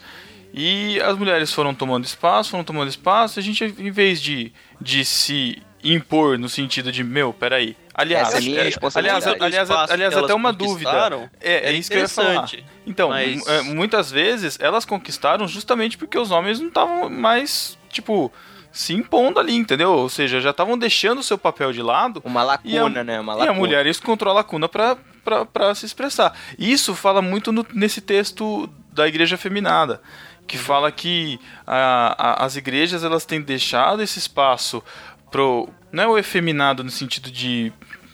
E 0.53 0.99
as 1.01 1.15
mulheres 1.17 1.53
foram 1.53 1.73
tomando 1.73 2.03
espaço, 2.05 2.49
foram 2.51 2.63
tomando 2.63 2.89
espaço, 2.89 3.38
e 3.38 3.41
a 3.41 3.43
gente, 3.43 3.63
em 3.77 3.91
vez 3.91 4.19
de, 4.21 4.51
de 4.81 5.05
se 5.05 5.62
impor 5.83 6.38
no 6.38 6.49
sentido 6.49 6.91
de, 6.91 7.03
meu, 7.03 7.31
peraí. 7.31 7.77
Aliás, 8.01 8.33
é 8.33 8.39
minha 8.41 8.59
é- 8.62 8.63
responsabilidade. 8.63 9.25
aliás, 9.29 9.69
aliás, 9.69 9.91
aliás 9.91 10.17
até 10.17 10.33
uma 10.33 10.51
dúvida. 10.53 10.89
conquistaram 10.89 11.29
É, 11.41 11.69
é, 11.69 11.73
isso 11.73 11.89
que 11.89 11.97
eu 11.97 12.01
ia 12.01 12.07
falar. 12.07 12.29
interessante, 12.35 12.65
Então, 12.85 13.09
mas- 13.09 13.47
é, 13.47 13.62
muitas 13.63 14.09
vezes 14.12 14.57
elas 14.62 14.85
conquistaram 14.85 15.47
justamente 15.47 15.97
porque 15.97 16.17
os 16.17 16.31
homens 16.31 16.59
não 16.59 16.67
estavam 16.69 17.09
mais, 17.09 17.77
tipo, 17.89 18.31
se 18.71 18.93
impondo 18.93 19.39
ali, 19.39 19.55
entendeu? 19.55 19.91
Ou 19.93 20.09
seja, 20.09 20.39
já 20.39 20.51
estavam 20.51 20.77
deixando 20.77 21.19
o 21.19 21.23
seu 21.23 21.38
papel 21.38 21.71
de 21.73 21.81
lado. 21.81 22.21
Uma 22.23 22.41
E 22.63 22.77
a- 22.77 22.83
lacuna, 22.83 23.03
né? 23.03 23.19
Uma 23.19 23.33
E 23.33 23.35
lacuna. 23.38 23.51
a 23.51 23.55
mulher 23.55 23.85
isso 23.88 24.01
controla 24.03 24.35
a 24.39 24.41
lacuna 24.41 24.69
pra, 24.69 24.95
pra, 25.23 25.45
pra 25.45 25.73
se 25.75 25.85
expressar. 25.85 26.33
Isso 26.57 26.93
fala 26.95 27.21
muito 27.21 27.51
no- 27.51 27.65
nesse 27.73 27.99
texto 27.99 28.69
da 28.93 29.07
igreja 29.07 29.38
feminada, 29.38 30.01
que 30.47 30.57
fala 30.57 30.91
que 30.91 31.39
a- 31.65 32.15
a- 32.17 32.45
as 32.45 32.55
igrejas 32.55 33.03
elas 33.03 33.25
têm 33.25 33.41
deixado 33.41 34.01
esse 34.03 34.19
espaço 34.19 34.83
pro. 35.31 35.67
Não 35.91 36.03
é 36.03 36.07
o 36.07 36.17
efeminado 36.19 36.83
no 36.83 36.91
sentido 36.91 37.31
de 37.31 37.73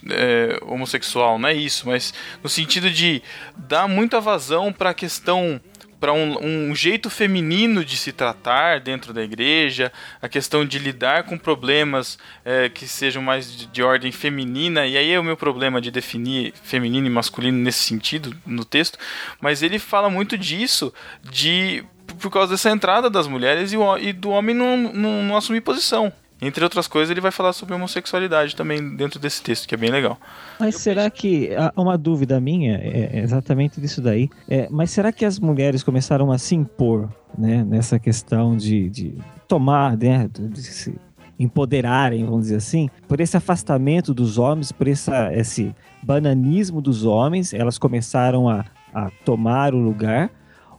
é, 0.10 0.58
homossexual, 0.62 1.38
não 1.40 1.50
é 1.50 1.54
isso, 1.54 1.88
mas 1.88 2.14
no 2.44 2.50
sentido 2.50 2.90
de 2.90 3.22
dar 3.58 3.88
muita 3.88 4.20
vazão 4.22 4.72
para 4.72 4.92
a 4.92 4.94
questão 4.94 5.60
para 6.00 6.12
um, 6.14 6.70
um 6.70 6.76
jeito 6.76 7.10
feminino 7.10 7.84
de 7.84 7.96
se 7.98 8.12
tratar 8.12 8.80
dentro 8.82 9.12
da 9.14 9.24
igreja, 9.24 9.92
a 10.22 10.28
questão 10.28 10.64
de 10.66 10.78
lidar 10.78 11.24
com 11.24 11.38
problemas 11.38 12.20
é, 12.44 12.70
que 12.70 12.86
sejam 12.86 13.24
mais 13.24 13.52
de, 13.52 13.66
de 13.66 13.82
ordem 13.82 14.12
feminina, 14.12 14.86
e 14.86 14.98
aí 14.98 15.10
é 15.12 15.20
o 15.20 15.24
meu 15.24 15.38
problema 15.38 15.82
de 15.82 15.90
definir 15.90 16.54
feminino 16.64 17.08
e 17.08 17.10
masculino 17.10 17.58
nesse 17.58 17.80
sentido 17.80 18.36
no 18.46 18.64
texto, 18.66 19.00
mas 19.42 19.64
ele 19.64 19.80
fala 19.80 20.10
muito 20.10 20.38
disso, 20.38 20.94
de 21.24 21.84
por 22.20 22.30
causa 22.30 22.52
dessa 22.52 22.70
entrada 22.70 23.10
das 23.10 23.26
mulheres 23.26 23.72
e, 23.74 23.78
o- 23.78 23.98
e 23.98 24.14
do 24.14 24.30
homem 24.30 24.54
não, 24.54 24.78
não, 24.78 25.24
não 25.24 25.38
assumir 25.38 25.62
posição. 25.62 26.14
Entre 26.42 26.64
outras 26.64 26.88
coisas, 26.88 27.10
ele 27.10 27.22
vai 27.22 27.32
falar 27.32 27.54
sobre 27.54 27.74
homossexualidade 27.74 28.56
também 28.56 28.96
dentro 28.96 29.20
desse 29.20 29.42
texto, 29.42 29.68
que 29.68 29.74
é 29.74 29.78
bem 29.78 29.90
legal. 29.90 30.20
Mas 30.60 30.76
será 30.76 31.10
que. 31.10 31.56
ah, 31.56 31.72
Uma 31.76 31.98
dúvida 31.98 32.40
minha 32.40 32.76
é 32.78 33.10
é 33.14 33.20
exatamente 33.20 33.80
disso 33.80 34.02
daí. 34.02 34.30
É, 34.50 34.68
mas 34.70 34.92
será 34.92 35.12
que 35.12 35.24
as 35.24 35.40
mulheres 35.40 35.82
começaram 35.84 36.32
a 36.32 36.38
se 36.38 36.56
impor 36.56 37.10
né, 37.38 37.64
nessa 37.64 37.98
questão 37.98 38.56
de, 38.58 38.90
de 38.90 39.16
tomar, 39.48 39.98
né, 39.98 40.30
de 40.32 40.62
se 40.62 40.96
empoderarem, 41.38 42.26
vamos 42.26 42.44
dizer 42.44 42.58
assim, 42.58 42.90
por 43.08 43.20
esse 43.20 43.36
afastamento 43.36 44.14
dos 44.14 44.38
homens, 44.38 44.72
por 44.72 44.88
essa, 44.88 45.34
esse 45.34 45.76
bananismo 46.02 46.82
dos 46.82 47.04
homens, 47.04 47.54
elas 47.54 47.78
começaram 47.78 48.48
a, 48.48 48.66
a 48.94 49.10
tomar 49.24 49.74
o 49.74 49.78
lugar? 49.78 50.32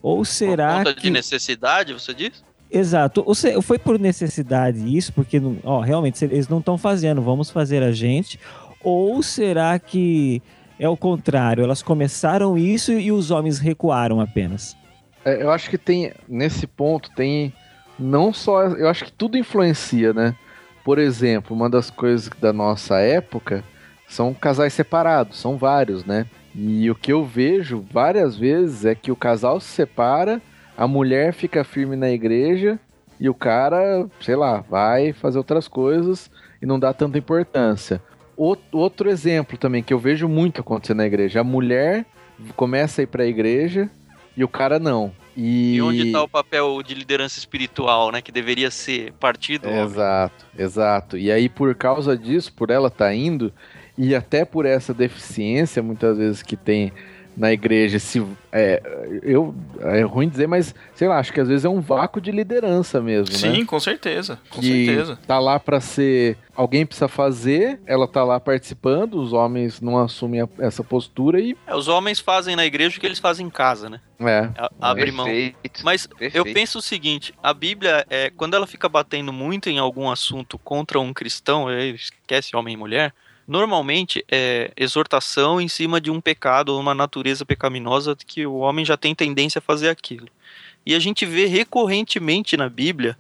Ou 0.03 0.25
será 0.25 0.77
por 0.79 0.85
conta 0.85 0.95
que. 0.95 1.03
de 1.03 1.11
necessidade, 1.11 1.93
você 1.93 2.15
diz? 2.15 2.45
Exato. 2.71 3.25
Foi 3.63 3.79
por 3.79 3.99
necessidade 3.99 4.97
isso, 4.97 5.13
porque 5.13 5.41
ó, 5.65 5.81
realmente 5.81 6.25
eles 6.25 6.49
não 6.49 6.59
estão 6.59 6.77
fazendo, 6.77 7.23
vamos 7.23 7.51
fazer 7.51 7.83
a 7.83 7.93
gente. 7.93 8.39
Ou 8.83 9.23
será 9.23 9.79
que 9.79 10.43
é 10.79 10.89
o 10.89 10.97
contrário? 10.97 11.65
Elas 11.65 11.83
começaram 11.83 12.57
isso 12.59 12.93
e 12.93 13.11
os 13.11 13.31
homens 13.31 13.59
recuaram 13.59 14.21
apenas. 14.21 14.77
É, 15.25 15.43
eu 15.43 15.51
acho 15.51 15.71
que 15.71 15.79
tem, 15.79 16.13
nesse 16.29 16.67
ponto, 16.67 17.11
tem 17.17 17.53
não 17.99 18.33
só. 18.33 18.63
Eu 18.65 18.89
acho 18.89 19.05
que 19.05 19.13
tudo 19.13 19.39
influencia, 19.39 20.13
né? 20.13 20.35
Por 20.85 20.99
exemplo, 20.99 21.57
uma 21.57 21.69
das 21.69 21.91
coisas 21.91 22.31
da 22.41 22.53
nossa 22.53 23.01
época 23.01 23.65
são 24.09 24.33
casais 24.33 24.73
separados, 24.73 25.39
são 25.39 25.57
vários, 25.57 26.05
né? 26.05 26.27
E 26.55 26.89
o 26.91 26.95
que 26.95 27.13
eu 27.13 27.25
vejo 27.25 27.85
várias 27.91 28.37
vezes 28.37 28.85
é 28.85 28.95
que 28.95 29.11
o 29.11 29.17
casal 29.17 29.61
se 29.61 29.69
separa, 29.69 30.41
a 30.77 30.87
mulher 30.87 31.33
fica 31.33 31.65
firme 31.65 31.97
na 31.97 32.11
igreja 32.11 32.79
e 33.19 33.29
o 33.29 33.35
cara, 33.35 34.07
sei 34.21 34.37
lá, 34.37 34.61
vai 34.69 35.13
fazer 35.13 35.39
outras 35.39 35.67
coisas 35.69 36.31
e 36.61 36.67
não 36.67 36.79
dá 36.79 36.93
tanta 36.93 37.17
importância. 37.19 38.03
Out- 38.39 38.63
Outro 38.73 39.09
exemplo 39.09 39.57
também 39.57 39.83
que 39.83 39.95
eu 39.95 39.99
vejo 39.99 40.29
muito 40.29 40.61
acontecer 40.61 40.95
na 40.95 41.07
igreja: 41.07 41.41
a 41.41 41.45
mulher 41.45 42.05
começa 42.55 43.01
a 43.01 43.05
ir 43.05 43.07
pra 43.07 43.25
igreja 43.25 43.89
e 44.37 44.45
o 44.45 44.49
cara 44.49 44.79
não. 44.79 45.13
E, 45.35 45.75
E 45.77 45.83
onde 45.83 46.13
tá 46.13 46.23
o 46.23 46.29
papel 46.29 46.83
de 46.83 46.95
liderança 46.95 47.39
espiritual, 47.39 48.11
né? 48.11 48.21
Que 48.23 48.33
deveria 48.33 48.71
ser 48.71 49.13
partido. 49.15 49.69
Exato, 49.69 50.47
exato. 50.59 51.17
E 51.19 51.31
aí, 51.31 51.49
por 51.49 51.75
causa 51.75 52.17
disso, 52.17 52.53
por 52.55 52.71
ela 52.71 52.89
estar 52.89 53.15
indo, 53.15 53.53
e 53.99 54.15
até 54.15 54.45
por 54.47 54.65
essa 54.65 54.95
deficiência, 54.95 55.83
muitas 55.83 56.17
vezes, 56.17 56.43
que 56.43 56.57
tem 56.57 56.91
na 57.37 57.53
igreja, 57.53 57.99
se 57.99 58.25
é, 58.51 58.81
eu 59.23 59.55
é 59.81 60.01
ruim 60.03 60.29
dizer, 60.29 60.47
mas 60.47 60.75
sei 60.95 61.07
lá, 61.07 61.19
acho 61.19 61.33
que 61.33 61.41
às 61.41 61.49
vezes 61.49 61.65
é 61.65 61.69
um 61.69 61.81
vácuo 61.81 62.21
de 62.21 62.31
liderança 62.31 63.01
mesmo, 63.01 63.33
né? 63.33 63.55
Sim, 63.55 63.67
com 63.67 63.79
certeza. 63.79 64.41
Com 64.49 64.61
que 64.61 64.87
certeza. 64.87 65.19
tá 65.27 65.39
lá 65.39 65.61
pra 65.61 65.81
ser 65.81 66.39
alguém 66.55 66.87
precisa 66.87 67.09
fazer, 67.09 67.79
ela 67.85 68.09
tá 68.09 68.25
lá 68.25 68.41
participando, 68.41 69.21
os 69.21 69.35
homens 69.35 69.81
não 69.83 69.99
assumem 69.99 70.41
a- 70.41 70.49
essa 70.59 70.83
postura 70.83 71.39
e 71.39 71.55
É, 71.67 71.75
os 71.75 71.87
homens 71.89 72.19
fazem 72.19 72.57
na 72.57 72.65
igreja 72.65 72.97
o 72.97 73.01
que 73.01 73.05
eles 73.07 73.19
fazem 73.19 73.47
em 73.47 73.51
casa, 73.51 73.91
né? 73.91 74.01
é, 74.21 74.49
A- 74.57 74.71
Abre 74.81 75.13
mão. 75.13 75.27
Perfeito. 75.27 75.83
Mas 75.85 76.05
eu 76.11 76.17
Perfeito. 76.17 76.55
penso 76.55 76.79
o 76.79 76.83
seguinte, 76.83 77.35
a 77.43 77.53
Bíblia, 77.53 78.07
é, 78.09 78.31
quando 78.31 78.55
ela 78.55 78.67
fica 78.67 78.89
batendo 78.89 79.31
muito 79.31 79.69
em 79.69 79.79
algum 79.79 80.11
assunto 80.11 80.57
contra 80.59 80.99
um 80.99 81.13
cristão, 81.13 81.69
é, 81.69 81.89
esquece 81.89 82.57
homem 82.57 82.73
e 82.73 82.77
mulher, 82.79 83.13
normalmente 83.47 84.25
é 84.31 84.73
exortação 84.77 85.61
em 85.61 85.69
cima 85.69 86.01
de 86.01 86.11
um 86.11 86.21
pecado 86.21 86.71
ou 86.71 86.81
uma 86.81 86.95
natureza 86.95 87.45
pecaminosa 87.45 88.17
que 88.17 88.47
o 88.47 88.57
homem 88.57 88.85
já 88.85 88.97
tem 88.97 89.15
tendência 89.15 89.59
a 89.59 89.63
fazer 89.63 89.89
aquilo. 89.89 90.29
E 90.85 90.95
a 90.95 90.99
gente 90.99 91.25
vê 91.25 91.47
recorrentemente 91.47 92.57
na 92.57 92.69
Bíblia 92.69 93.17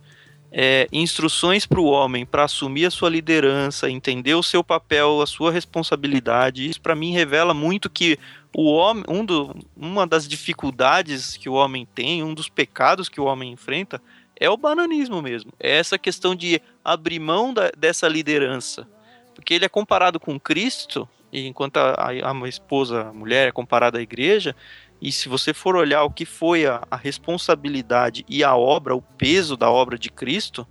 é, 0.53 0.89
instruções 0.93 1.67
para 1.67 1.81
o 1.81 1.85
homem 1.85 2.25
para 2.25 2.45
assumir 2.45 2.87
a 2.87 2.91
sua 2.91 3.11
liderança, 3.11 3.91
entender 3.91 4.35
o 4.35 4.43
seu 4.43 4.63
papel, 4.63 5.21
a 5.21 5.27
sua 5.27 5.51
responsabilidade. 5.51 6.69
Isso 6.69 6.81
para 6.81 6.95
mim 6.95 7.13
revela 7.13 7.53
muito 7.53 7.91
que 7.91 8.19
o 8.55 8.73
homem, 8.73 9.05
um 9.09 9.25
do, 9.25 9.55
uma 9.77 10.07
das 10.07 10.27
dificuldades 10.27 11.37
que 11.37 11.49
o 11.49 11.55
homem 11.55 11.87
tem, 11.95 12.23
um 12.23 12.33
dos 12.33 12.49
pecados 12.49 13.09
que 13.09 13.21
o 13.21 13.25
homem 13.25 13.53
enfrenta, 13.53 14.01
é 14.39 14.49
o 14.49 14.57
bananismo 14.57 15.21
mesmo. 15.21 15.53
É 15.59 15.77
essa 15.77 15.99
questão 15.99 16.35
de 16.35 16.61
abrir 16.85 17.19
mão 17.19 17.53
da- 17.53 17.71
dessa 17.77 18.09
liderança. 18.09 18.89
Porque 19.37 19.55
ele 19.55 19.67
é 19.67 19.69
comparado 19.69 20.19
com 20.19 20.41
Cristo, 20.41 21.09
e 21.31 21.47
enquanto 21.47 21.77
a, 21.77 21.93
a, 21.93 22.33
a 22.33 22.49
esposa, 22.49 23.09
a 23.09 23.13
mulher, 23.13 23.49
é 23.49 23.53
comparada 23.53 23.99
à 23.99 24.03
igreja, 24.03 24.57
e 25.01 25.13
se 25.13 25.29
você 25.29 25.53
for 25.53 25.77
olhar 25.77 26.03
o 26.05 26.11
que 26.11 26.25
foi 26.25 26.67
a, 26.67 26.83
a 26.91 26.97
responsabilidade 26.97 28.25
e 28.29 28.43
a 28.43 28.57
obra, 28.57 28.97
o 28.97 29.03
peso 29.03 29.57
da 29.57 29.71
obra 29.71 29.99
de 29.99 30.11
Cristo, 30.11 30.67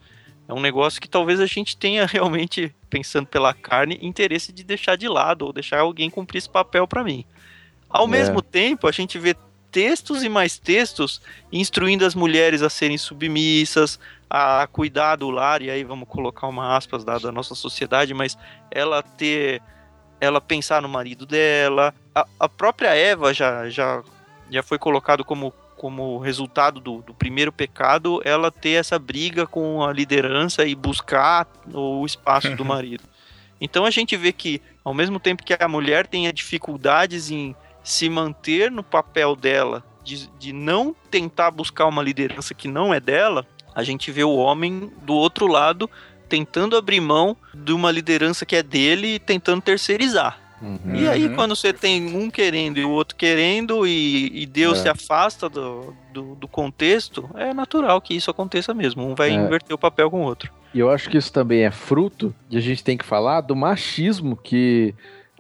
é 0.48 0.54
um 0.54 0.60
negócio 0.60 1.00
que 1.00 1.08
talvez 1.08 1.40
a 1.40 1.46
gente 1.46 1.78
tenha 1.78 2.06
realmente, 2.08 2.76
pensando 2.90 3.28
pela 3.28 3.54
carne, 3.54 4.00
interesse 4.02 4.52
de 4.52 4.64
deixar 4.64 4.98
de 4.98 5.08
lado, 5.08 5.46
ou 5.46 5.54
deixar 5.54 5.80
alguém 5.80 6.10
cumprir 6.10 6.40
esse 6.40 6.50
papel 6.50 6.88
para 6.88 7.04
mim. 7.04 7.24
Ao 7.88 8.06
É. 8.06 8.10
mesmo 8.10 8.42
tempo, 8.42 8.88
a 8.88 8.92
gente 8.92 9.20
vê 9.20 9.36
textos 9.76 10.24
e 10.24 10.30
mais 10.30 10.58
textos 10.58 11.22
instruindo 11.52 12.06
as 12.06 12.16
mulheres 12.16 12.62
a 12.62 12.70
serem 12.70 12.98
submissas, 12.98 14.00
a 14.30 14.66
cuidar 14.72 15.18
do 15.18 15.30
lar, 15.30 15.62
e 15.62 15.70
aí 15.70 15.84
vamos 15.84 16.08
colocar 16.08 16.48
uma 16.48 16.78
aspas 16.78 17.04
da, 17.04 17.20
da 17.20 17.30
nossa 17.30 17.54
sociedade, 17.56 18.14
mas 18.14 18.38
ela 18.72 19.04
ter. 19.04 19.62
ela 20.22 20.40
pensar 20.40 20.82
no 20.82 20.88
marido 20.88 21.26
dela. 21.26 21.94
A, 22.16 22.26
a 22.40 22.48
própria 22.48 22.96
Eva 22.96 23.34
já, 23.34 23.70
já, 23.70 24.02
já 24.50 24.64
foi 24.64 24.80
colocado 24.80 25.26
como, 25.26 25.54
como 25.76 26.20
resultado 26.20 26.80
do, 26.80 27.02
do 27.02 27.14
primeiro 27.14 27.52
pecado, 27.52 28.22
ela 28.24 28.50
ter 28.50 28.80
essa 28.80 28.98
briga 28.98 29.46
com 29.46 29.84
a 29.84 29.92
liderança 29.92 30.66
e 30.66 30.74
buscar 30.74 31.46
o 31.74 32.06
espaço 32.06 32.56
do 32.56 32.64
marido. 32.64 33.04
Então 33.60 33.84
a 33.84 33.92
gente 33.92 34.16
vê 34.16 34.32
que, 34.32 34.62
ao 34.86 34.94
mesmo 34.94 35.20
tempo 35.20 35.44
que 35.44 35.54
a 35.54 35.68
mulher 35.68 36.08
tenha 36.08 36.32
dificuldades 36.32 37.30
em 37.30 37.54
se 37.86 38.10
manter 38.10 38.70
no 38.70 38.84
papel 38.84 39.36
dela, 39.36 39.82
de, 40.04 40.28
de 40.38 40.52
não 40.52 40.94
tentar 41.10 41.52
buscar 41.52 41.86
uma 41.86 42.02
liderança 42.04 42.54
que 42.54 42.68
não 42.68 42.94
é 42.94 43.00
dela, 43.00 43.46
a 43.74 43.84
gente 43.84 44.12
vê 44.12 44.24
o 44.24 44.36
homem 44.36 44.92
do 45.04 45.14
outro 45.14 45.48
lado 45.48 45.90
tentando 46.28 46.76
abrir 46.76 47.00
mão 47.00 47.38
de 47.54 47.72
uma 47.72 47.92
liderança 47.92 48.46
que 48.46 48.56
é 48.56 48.64
dele 48.64 49.16
e 49.16 49.20
tentando 49.20 49.62
terceirizar. 49.62 50.40
uhum. 50.62 50.96
E 50.96 51.08
aí, 51.08 51.28
Uhum. 51.28 51.36
quando 51.36 51.56
você 51.56 51.72
tem 51.72 52.16
um 52.16 52.30
querendo 52.32 52.80
e 52.80 52.86
o 52.86 52.90
outro 52.90 53.16
querendo, 53.16 53.86
e, 53.86 54.32
e 54.42 54.46
Deus 54.46 54.80
É. 54.80 54.82
se 54.84 54.90
afasta 54.90 55.48
do, 55.50 55.94
do, 56.12 56.34
do 56.36 56.48
contexto, 56.48 57.30
é 57.36 57.54
natural 57.54 58.02
que 58.02 58.16
isso 58.16 58.32
aconteça 58.32 58.74
mesmo. 58.74 59.06
Um 59.08 59.14
vai 59.14 59.30
É. 59.30 59.34
inverter 59.34 59.76
o 59.76 59.78
papel 59.78 60.10
com 60.10 60.22
o 60.22 60.26
outro. 60.26 60.52
E 60.74 60.80
eu 60.80 60.90
acho 60.90 61.10
que 61.10 61.18
isso 61.18 61.32
também 61.32 61.64
é 61.64 61.72
fruto 61.72 62.34
de 62.50 62.58
a 62.58 62.62
gente 62.62 62.84
tem 62.84 62.98
que 62.98 63.06
falar 63.06 63.42
do 63.42 63.56
machismo 63.56 64.36
que 64.36 64.94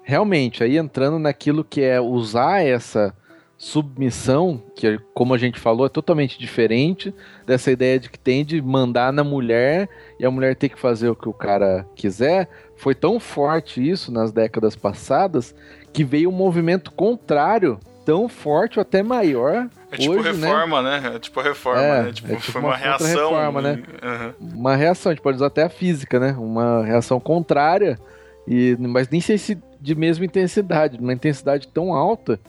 realmente 0.05 0.63
aí 0.63 0.77
entrando 0.77 1.17
naquilo 1.19 1.63
que 1.63 1.81
é 1.81 1.99
usar 1.99 2.63
essa 2.63 3.13
submissão, 3.57 4.61
que 4.75 4.99
como 5.13 5.33
a 5.33 5.37
gente 5.37 5.59
falou 5.59 5.85
é 5.85 5.89
totalmente 5.89 6.37
diferente 6.37 7.13
dessa 7.45 7.71
ideia 7.71 7.99
de 7.99 8.09
que 8.09 8.19
tem 8.19 8.45
de 8.45 8.61
mandar 8.61 9.11
na 9.11 9.23
mulher 9.23 9.89
e 10.19 10.25
a 10.25 10.29
mulher 10.31 10.55
ter 10.55 10.69
que 10.69 10.79
fazer 10.79 11.09
o 11.09 11.15
que 11.15 11.27
o 11.27 11.33
cara 11.33 11.85
quiser. 11.95 12.47
Foi 12.75 12.93
tão 12.93 13.19
forte 13.19 13.87
isso 13.87 14.11
nas 14.11 14.31
décadas 14.31 14.75
passadas 14.75 15.55
que 15.91 16.03
veio 16.03 16.29
um 16.29 16.33
movimento 16.33 16.91
contrário 16.91 17.79
tão 18.05 18.29
forte 18.29 18.77
ou 18.77 18.81
até 18.81 19.01
maior 19.01 19.67
É 19.91 19.97
tipo 19.97 20.13
hoje, 20.13 20.33
né? 20.33 20.47
reforma, 20.47 20.81
né? 20.83 21.11
É 21.15 21.19
tipo 21.19 21.41
reforma, 21.41 21.81
É, 21.81 22.03
né? 22.03 22.11
Tipo, 22.13 22.33
é 22.33 22.35
tipo 22.35 22.51
foi 22.51 22.61
uma 22.61 22.69
uma, 22.69 22.75
reação. 22.77 23.07
contra-reforma, 23.07 23.61
né? 23.61 23.83
Aham. 24.03 24.33
uma 24.53 24.75
reação, 24.75 25.09
a 25.11 25.15
gente 25.15 25.23
pode 25.23 25.37
usar 25.37 25.47
até 25.47 25.63
a 25.63 25.69
física, 25.69 26.19
né? 26.19 26.35
Uma 26.37 26.85
reação 26.85 27.19
contrária, 27.19 27.97
e, 28.47 28.75
mas 28.79 29.09
nem 29.09 29.19
sei 29.21 29.37
se 29.39 29.57
de 29.85 29.93
mesma 29.93 30.25
intensidade, 30.25 30.97
uma 30.97 31.13
intensidade 31.13 31.67
tão 31.67 31.93
alta 31.93 32.39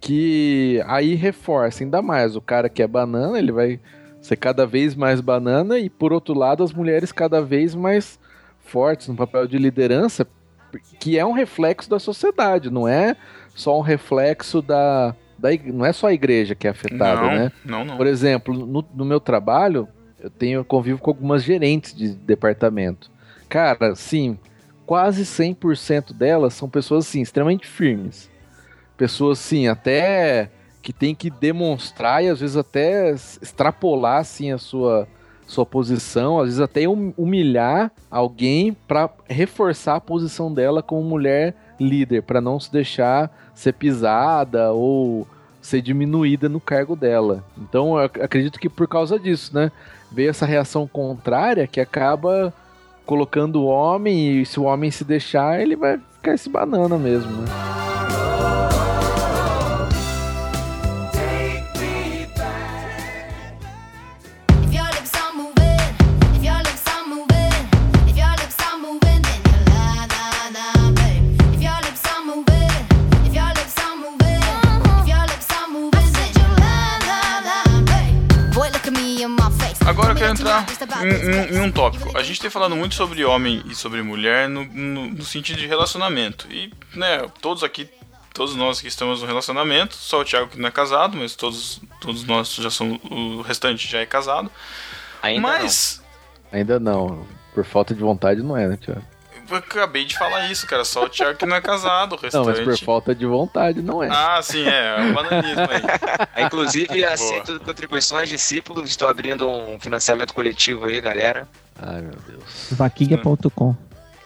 que 0.00 0.82
aí 0.86 1.14
reforça 1.14 1.84
ainda 1.84 2.02
mais. 2.02 2.34
O 2.34 2.40
cara 2.40 2.68
que 2.68 2.82
é 2.82 2.86
banana, 2.86 3.38
ele 3.38 3.52
vai 3.52 3.78
ser 4.20 4.36
cada 4.36 4.66
vez 4.66 4.94
mais 4.94 5.20
banana, 5.20 5.78
e 5.78 5.88
por 5.88 6.12
outro 6.12 6.34
lado, 6.34 6.64
as 6.64 6.72
mulheres 6.72 7.12
cada 7.12 7.40
vez 7.40 7.74
mais 7.74 8.18
fortes 8.58 9.08
no 9.08 9.14
papel 9.14 9.46
de 9.46 9.56
liderança, 9.56 10.26
que 10.98 11.16
é 11.16 11.24
um 11.24 11.32
reflexo 11.32 11.88
da 11.88 11.98
sociedade, 11.98 12.70
não 12.70 12.88
é 12.88 13.16
só 13.54 13.78
um 13.78 13.82
reflexo 13.82 14.60
da. 14.60 15.14
da 15.38 15.50
não 15.66 15.86
é 15.86 15.92
só 15.92 16.08
a 16.08 16.12
igreja 16.12 16.54
que 16.54 16.66
é 16.66 16.70
afetada, 16.70 17.22
não, 17.22 17.30
né? 17.30 17.52
não, 17.64 17.84
não. 17.84 17.96
Por 17.96 18.06
exemplo, 18.06 18.54
no, 18.54 18.84
no 18.94 19.04
meu 19.04 19.20
trabalho, 19.20 19.88
eu 20.18 20.28
tenho 20.28 20.60
eu 20.60 20.64
convivo 20.64 20.98
com 20.98 21.10
algumas 21.10 21.44
gerentes 21.44 21.94
de 21.94 22.08
departamento. 22.14 23.10
Cara, 23.48 23.94
sim, 23.94 24.38
quase 24.90 25.24
100% 25.24 26.12
delas 26.12 26.52
são 26.52 26.68
pessoas 26.68 27.06
assim 27.06 27.20
extremamente 27.22 27.64
firmes. 27.64 28.28
Pessoas 28.96 29.38
assim, 29.38 29.68
até 29.68 30.50
que 30.82 30.92
tem 30.92 31.14
que 31.14 31.30
demonstrar 31.30 32.24
e 32.24 32.28
às 32.28 32.40
vezes 32.40 32.56
até 32.56 33.12
extrapolar 33.12 34.18
assim 34.18 34.50
a 34.50 34.58
sua 34.58 35.06
sua 35.46 35.64
posição, 35.64 36.40
às 36.40 36.46
vezes 36.46 36.60
até 36.60 36.88
hum- 36.88 37.14
humilhar 37.16 37.92
alguém 38.10 38.72
para 38.72 39.08
reforçar 39.28 39.94
a 39.94 40.00
posição 40.00 40.52
dela 40.52 40.82
como 40.82 41.08
mulher 41.08 41.54
líder, 41.78 42.24
para 42.24 42.40
não 42.40 42.58
se 42.58 42.72
deixar 42.72 43.30
ser 43.54 43.74
pisada 43.74 44.72
ou 44.72 45.24
ser 45.60 45.82
diminuída 45.82 46.48
no 46.48 46.58
cargo 46.58 46.96
dela. 46.96 47.44
Então 47.56 47.96
acredito 47.96 48.58
que 48.58 48.68
por 48.68 48.88
causa 48.88 49.20
disso, 49.20 49.54
né? 49.54 49.70
Veio 50.10 50.30
essa 50.30 50.46
reação 50.46 50.84
contrária 50.88 51.68
que 51.68 51.80
acaba 51.80 52.52
colocando 53.06 53.62
o 53.62 53.66
homem 53.66 54.40
e 54.40 54.46
se 54.46 54.58
o 54.60 54.64
homem 54.64 54.90
se 54.90 55.04
deixar, 55.04 55.60
ele 55.60 55.76
vai 55.76 55.98
ficar 56.14 56.34
esse 56.34 56.48
banana 56.48 56.98
mesmo, 56.98 57.30
né? 57.30 57.79
Em 81.54 81.60
um 81.60 81.70
tópico. 81.72 82.16
A 82.16 82.22
gente 82.22 82.40
tem 82.40 82.50
falado 82.50 82.74
muito 82.76 82.94
sobre 82.94 83.24
homem 83.24 83.62
e 83.66 83.74
sobre 83.74 84.02
mulher 84.02 84.48
no, 84.48 84.64
no- 84.64 85.06
no 85.10 85.24
sentido 85.24 85.58
de 85.58 85.66
relacionamento. 85.66 86.46
E, 86.50 86.72
né, 86.94 87.26
todos 87.40 87.62
aqui, 87.64 87.88
todos 88.32 88.54
nós 88.56 88.80
que 88.80 88.88
estamos 88.88 89.20
no 89.20 89.26
relacionamento, 89.26 89.94
só 89.94 90.20
o 90.20 90.24
Thiago 90.24 90.48
que 90.48 90.58
não 90.60 90.68
é 90.68 90.70
casado, 90.70 91.16
mas 91.16 91.34
todos, 91.36 91.80
todos 92.00 92.24
nós 92.24 92.54
já 92.54 92.70
somos, 92.70 92.98
o 93.10 93.40
restante 93.42 93.86
já 93.88 94.00
é 94.00 94.06
casado. 94.06 94.50
Ainda 95.22 95.40
Mas 95.42 96.02
Ainda 96.52 96.80
não. 96.80 97.26
Por 97.54 97.64
falta 97.64 97.94
de 97.94 98.00
vontade 98.00 98.42
não 98.42 98.56
é, 98.56 98.66
né, 98.68 98.76
Thiago? 98.76 99.02
Eu 99.50 99.58
acabei 99.58 100.04
de 100.04 100.16
falar 100.16 100.50
isso, 100.50 100.66
cara. 100.66 100.84
Só 100.84 101.04
o 101.04 101.08
Thiago 101.08 101.38
que 101.38 101.46
não 101.46 101.56
é 101.56 101.60
casado, 101.60 102.12
o 102.12 102.16
Não, 102.16 102.22
restante. 102.22 102.46
mas 102.66 102.78
por 102.80 102.84
falta 102.86 103.14
de 103.14 103.26
vontade 103.26 103.82
não 103.82 104.02
é. 104.02 104.08
Ah, 104.10 104.40
sim, 104.42 104.66
é. 104.66 104.96
É 105.06 105.10
o 105.10 105.14
bananismo 105.14 105.60
aí. 105.70 105.82
não. 106.38 106.44
Inclusive, 106.46 107.04
aceito 107.04 107.60
contribuições, 107.60 108.28
discípulos. 108.28 108.88
Estou 108.90 109.08
abrindo 109.08 109.48
um 109.48 109.78
financiamento 109.80 110.32
coletivo 110.34 110.84
aí, 110.86 111.00
galera. 111.00 111.46
Ai, 111.80 112.00
meu 112.02 112.14
Deus. 112.28 112.68
Vaquinha.com. 112.72 113.76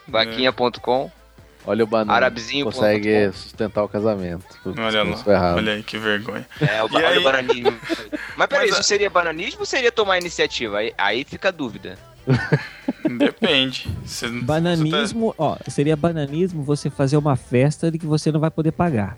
Vaquinha.com. 0.09 1.11
Olha 1.67 1.83
o 1.85 1.87
banana. 1.87 2.13
Arabezinho. 2.13 2.67
Consegue 2.67 3.33
sustentar 3.33 3.83
o 3.83 3.89
casamento. 3.89 4.45
Olha 4.67 5.03
lá. 5.03 5.11
Isso. 5.11 5.25
Olha 5.27 5.73
aí, 5.73 5.83
que 5.83 5.97
vergonha. 5.97 6.47
É, 6.61 6.83
o, 6.83 6.89
E 6.89 6.97
olha 6.97 7.09
aí? 7.09 7.19
o 7.19 7.23
bananismo. 7.23 7.79
Mas 8.37 8.47
peraí, 8.49 8.67
Mas 8.69 8.77
a- 8.77 8.81
isso 8.81 8.89
seria 8.89 9.09
bananismo 9.09 9.61
ou 9.61 9.67
seria 9.67 9.91
tomar 9.91 10.19
iniciativa? 10.19 10.79
Aí, 10.79 10.93
aí 10.99 11.25
fica 11.25 11.49
a 11.49 11.51
dúvida. 11.51 11.99
Depende. 13.19 13.89
Você- 14.05 14.29
você 14.29 14.41
Bananismo, 14.43 15.35
ó, 15.39 15.57
seria 15.69 15.97
bananismo 15.97 16.63
você 16.63 16.89
fazer 16.91 17.17
uma 17.17 17.37
festa 17.37 17.91
de 17.91 17.99
que 17.99 18.07
você 18.07 18.33
não 18.33 18.41
vai 18.41 18.51
poder 18.51 18.73
pagar. 18.73 19.17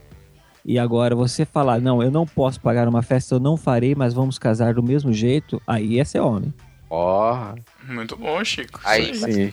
E 0.64 0.78
agora 0.78 1.14
você 1.14 1.44
falar, 1.44 1.80
não, 1.80 2.02
eu 2.02 2.10
não 2.10 2.26
posso 2.26 2.60
pagar 2.60 2.88
uma 2.88 3.02
festa, 3.02 3.36
eu 3.36 3.40
não 3.40 3.56
farei, 3.56 3.94
mas 3.94 4.12
vamos 4.12 4.38
casar 4.38 4.74
do 4.74 4.82
mesmo 4.82 5.12
jeito, 5.12 5.62
aí 5.66 6.00
é 6.00 6.04
ser 6.04 6.18
homem. 6.20 6.52
Ó, 6.90 7.32
tá- 7.34 7.54
Muito 7.88 8.16
bom, 8.16 8.42
Chico. 8.44 8.80
Aí, 8.84 9.14
sim. 9.14 9.52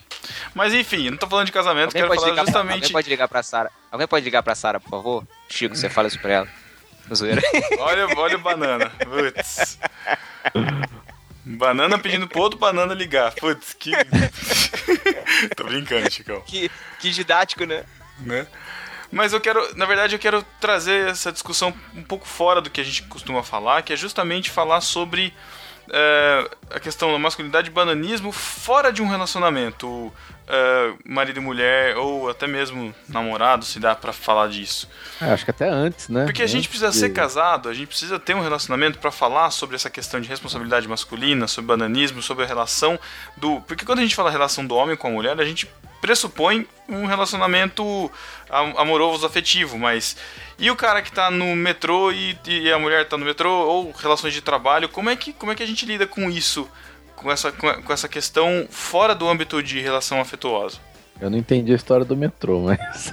Mas 0.55 0.73
enfim, 0.73 1.05
eu 1.05 1.11
não 1.11 1.17
tô 1.17 1.27
falando 1.27 1.45
de 1.47 1.51
casamento, 1.51 1.87
Alguém 1.89 2.01
quero 2.01 2.07
pode, 2.07 2.21
falar 2.21 2.31
ligar 2.31 2.43
pra, 2.43 2.51
justamente. 2.51 2.73
alguém 2.75 2.91
pode 2.91 3.09
ligar 3.09 3.27
pra 3.27 3.43
Sara. 3.43 3.71
Alguém 3.91 4.07
pode 4.07 4.25
ligar 4.25 4.41
pra 4.43 4.55
Sara, 4.55 4.79
por 4.79 4.89
favor? 4.89 5.27
Chico, 5.49 5.75
você 5.75 5.89
fala 5.89 6.07
isso 6.07 6.19
pra 6.19 6.33
ela. 6.33 6.47
Zoeira. 7.13 7.41
Olha, 7.79 8.07
olha 8.17 8.37
o 8.37 8.41
banana. 8.41 8.89
Putz. 9.03 9.77
Banana 11.45 11.99
pedindo 11.99 12.27
pro 12.27 12.41
outro 12.41 12.57
banana 12.57 12.93
ligar. 12.93 13.33
Putz, 13.33 13.73
que. 13.73 13.91
tô 15.55 15.65
brincando, 15.65 16.09
Chicão. 16.11 16.41
que, 16.41 16.71
que 16.99 17.09
didático, 17.09 17.65
né? 17.65 17.83
né? 18.19 18.47
Mas 19.11 19.31
eu 19.33 19.39
quero, 19.39 19.75
na 19.75 19.85
verdade, 19.85 20.15
eu 20.15 20.19
quero 20.19 20.43
trazer 20.59 21.09
essa 21.09 21.31
discussão 21.31 21.73
um 21.95 22.01
pouco 22.01 22.25
fora 22.25 22.61
do 22.61 22.69
que 22.69 22.81
a 22.81 22.83
gente 22.83 23.03
costuma 23.03 23.43
falar, 23.43 23.83
que 23.83 23.93
é 23.93 23.95
justamente 23.95 24.49
falar 24.49 24.81
sobre 24.81 25.33
é, 25.91 26.49
a 26.71 26.79
questão 26.79 27.11
da 27.11 27.19
masculinidade 27.19 27.69
e 27.69 27.71
bananismo 27.71 28.31
fora 28.31 28.91
de 28.91 29.01
um 29.01 29.07
relacionamento, 29.07 30.11
é, 30.47 30.93
marido 31.05 31.37
e 31.37 31.41
mulher, 31.41 31.95
ou 31.97 32.29
até 32.29 32.45
mesmo 32.47 32.93
namorado, 33.07 33.63
se 33.65 33.79
dá 33.79 33.95
pra 33.95 34.11
falar 34.13 34.49
disso. 34.49 34.89
É, 35.21 35.25
acho 35.31 35.45
que 35.45 35.51
até 35.51 35.69
antes, 35.69 36.09
né? 36.09 36.25
Porque 36.25 36.43
a 36.43 36.47
gente 36.47 36.67
precisa 36.67 36.91
de- 36.91 36.97
ser 36.97 37.09
casado, 37.11 37.69
a 37.69 37.73
gente 37.73 37.87
precisa 37.87 38.19
ter 38.19 38.35
um 38.35 38.41
relacionamento 38.41 38.99
pra 38.99 39.11
falar 39.11 39.51
sobre 39.51 39.75
essa 39.75 39.89
questão 39.89 40.19
de 40.19 40.27
responsabilidade 40.27 40.87
masculina, 40.87 41.47
sobre 41.47 41.67
bananismo, 41.69 42.21
sobre 42.21 42.43
a 42.43 42.47
relação 42.47 42.99
do. 43.37 43.61
Porque 43.61 43.85
quando 43.85 43.99
a 43.99 44.01
gente 44.03 44.15
fala 44.15 44.29
relação 44.29 44.65
do 44.65 44.75
homem 44.75 44.95
com 44.95 45.07
a 45.07 45.11
mulher, 45.11 45.39
a 45.39 45.45
gente 45.45 45.69
pressupõe 46.01 46.67
um 46.89 47.05
relacionamento 47.05 48.11
am- 48.49 48.73
amoroso, 48.77 49.25
afetivo, 49.25 49.77
mas. 49.79 50.17
E 50.59 50.69
o 50.69 50.75
cara 50.75 51.01
que 51.01 51.11
tá 51.11 51.31
no 51.31 51.55
metrô 51.55 52.11
e, 52.11 52.37
e 52.45 52.71
a 52.71 52.77
mulher 52.77 53.07
tá 53.07 53.17
no 53.17 53.25
metrô, 53.25 53.49
ou 53.51 53.91
relações 53.91 54.33
de 54.33 54.41
trabalho, 54.41 54.87
como 54.89 55.09
é 55.09 55.15
que, 55.15 55.31
como 55.33 55.51
é 55.51 55.55
que 55.55 55.63
a 55.63 55.65
gente 55.65 55.85
lida 55.85 56.05
com 56.05 56.29
isso? 56.29 56.69
Com 57.15 57.31
essa, 57.31 57.51
com 57.51 57.93
essa 57.93 58.07
questão 58.07 58.67
fora 58.69 59.15
do 59.15 59.27
âmbito 59.29 59.61
de 59.63 59.79
relação 59.79 60.19
afetuosa? 60.19 60.77
Eu 61.21 61.29
não 61.29 61.37
entendi 61.37 61.71
a 61.71 61.75
história 61.75 62.03
do 62.03 62.17
metrô, 62.17 62.59
mas. 62.61 63.11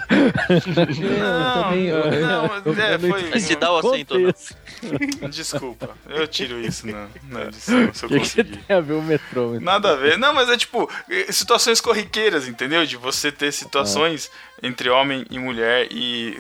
Não, 0.48 1.62
também, 1.62 1.86
eu- 1.86 2.20
não, 2.26 2.48
mas 2.48 2.78
é, 2.78 2.94
eu 2.94 2.98
não 2.98 3.08
foi. 3.10 3.30
Mas 3.30 3.42
se 3.42 3.54
dá 3.56 3.70
o 3.72 3.76
acento, 3.78 4.18
né? 4.18 4.32
Desculpa, 5.30 5.90
eu 6.08 6.26
tiro 6.26 6.58
isso 6.60 6.86
na, 6.86 7.06
na 7.28 7.44
edição, 7.44 7.92
se 7.92 8.04
eu 8.04 8.08
O 8.08 8.12
que, 8.12 8.18
que 8.20 8.20
conseguir. 8.20 8.56
tem 8.66 8.76
a 8.76 8.80
ver 8.80 8.94
o 8.94 9.02
metrô? 9.02 9.60
Nada 9.60 9.92
a 9.92 9.96
ver. 9.96 10.18
Não, 10.18 10.32
mas 10.34 10.48
é 10.48 10.56
tipo, 10.56 10.90
situações 11.28 11.80
corriqueiras, 11.80 12.48
entendeu? 12.48 12.84
De 12.86 12.96
você 12.96 13.30
ter 13.30 13.52
situações 13.52 14.30
entre 14.62 14.88
homem 14.90 15.24
e 15.30 15.38
mulher 15.38 15.86
e. 15.90 16.38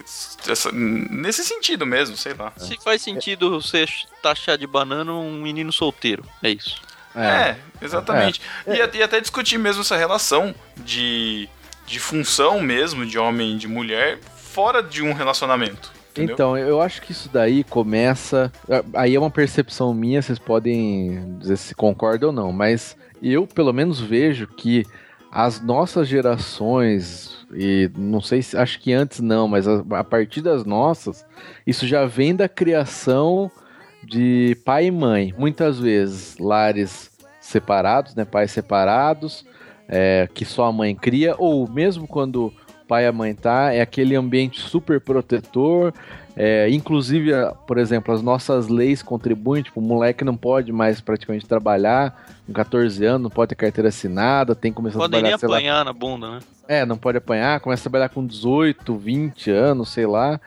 essa- 0.48 0.72
nesse 0.72 1.44
sentido 1.44 1.86
mesmo, 1.86 2.16
sei 2.16 2.34
lá. 2.34 2.52
Se 2.56 2.76
faz 2.82 3.02
sentido 3.02 3.60
você 3.60 3.84
taxar 4.22 4.56
de 4.58 4.66
banana 4.66 5.12
um 5.12 5.40
menino 5.40 5.72
solteiro. 5.72 6.24
É 6.42 6.50
isso. 6.50 6.80
É, 7.14 7.56
exatamente. 7.82 8.40
E, 8.66 8.80
a- 8.80 8.90
e 8.94 9.02
até 9.02 9.20
discutir 9.20 9.58
mesmo 9.58 9.82
essa 9.82 9.96
relação 9.96 10.54
de, 10.76 11.48
de 11.86 11.98
função 11.98 12.60
mesmo 12.60 13.04
de 13.06 13.18
homem 13.18 13.54
e 13.54 13.58
de 13.58 13.66
mulher 13.68 14.18
fora 14.36 14.82
de 14.82 15.02
um 15.02 15.12
relacionamento. 15.12 15.92
Entendeu? 16.12 16.34
Então, 16.34 16.58
eu 16.58 16.80
acho 16.80 17.00
que 17.02 17.12
isso 17.12 17.28
daí 17.32 17.62
começa. 17.62 18.52
Aí 18.94 19.14
é 19.14 19.18
uma 19.20 19.30
percepção 19.30 19.94
minha, 19.94 20.20
vocês 20.20 20.38
podem 20.40 21.38
dizer 21.38 21.56
se 21.56 21.74
concordam 21.74 22.30
ou 22.30 22.34
não, 22.34 22.52
mas 22.52 22.96
eu 23.22 23.46
pelo 23.46 23.72
menos 23.72 24.00
vejo 24.00 24.46
que 24.48 24.84
as 25.30 25.60
nossas 25.60 26.08
gerações, 26.08 27.46
e 27.54 27.88
não 27.96 28.20
sei 28.20 28.42
se 28.42 28.56
acho 28.56 28.80
que 28.80 28.92
antes 28.92 29.20
não, 29.20 29.46
mas 29.46 29.68
a, 29.68 29.84
a 29.92 30.02
partir 30.04 30.40
das 30.40 30.64
nossas, 30.64 31.24
isso 31.64 31.86
já 31.86 32.04
vem 32.04 32.34
da 32.34 32.48
criação 32.48 33.48
de 34.02 34.56
pai 34.64 34.86
e 34.86 34.90
mãe. 34.90 35.34
Muitas 35.36 35.78
vezes 35.78 36.38
lares 36.38 37.10
separados, 37.40 38.14
né? 38.14 38.24
Pais 38.24 38.50
separados, 38.50 39.44
é, 39.88 40.28
que 40.32 40.44
só 40.44 40.66
a 40.66 40.72
mãe 40.72 40.94
cria, 40.94 41.34
ou 41.38 41.68
mesmo 41.68 42.06
quando 42.06 42.46
o 42.46 42.52
pai 42.86 43.04
e 43.04 43.06
a 43.06 43.12
mãe 43.12 43.34
tá, 43.34 43.72
é 43.72 43.80
aquele 43.80 44.14
ambiente 44.16 44.60
super 44.60 45.00
protetor. 45.00 45.92
é, 46.36 46.68
inclusive, 46.70 47.32
por 47.66 47.76
exemplo, 47.76 48.14
as 48.14 48.22
nossas 48.22 48.68
leis 48.68 49.02
contribuem, 49.02 49.62
tipo, 49.62 49.80
o 49.80 49.82
moleque 49.82 50.24
não 50.24 50.36
pode 50.36 50.72
mais 50.72 51.00
praticamente 51.00 51.46
trabalhar 51.46 52.24
com 52.46 52.52
14 52.52 53.04
anos, 53.04 53.22
não 53.22 53.30
pode 53.30 53.50
ter 53.50 53.56
carteira 53.56 53.88
assinada, 53.88 54.54
tem 54.54 54.72
que 54.72 54.76
começar 54.76 54.98
a 54.98 55.00
Podem 55.00 55.22
nem 55.22 55.36
trabalhar, 55.36 55.38
sei 55.38 55.48
lá, 55.48 55.56
apanhar 55.56 55.84
na 55.84 55.92
bunda, 55.92 56.30
né? 56.32 56.38
é, 56.70 56.86
não 56.86 56.96
pode 56.96 57.18
apanhar, 57.18 57.58
começa 57.58 57.80
a 57.80 57.90
trabalhar 57.90 58.08
com 58.10 58.24
18, 58.24 58.96
20 58.96 59.50
anos, 59.50 59.88
sei 59.88 60.06
lá. 60.06 60.40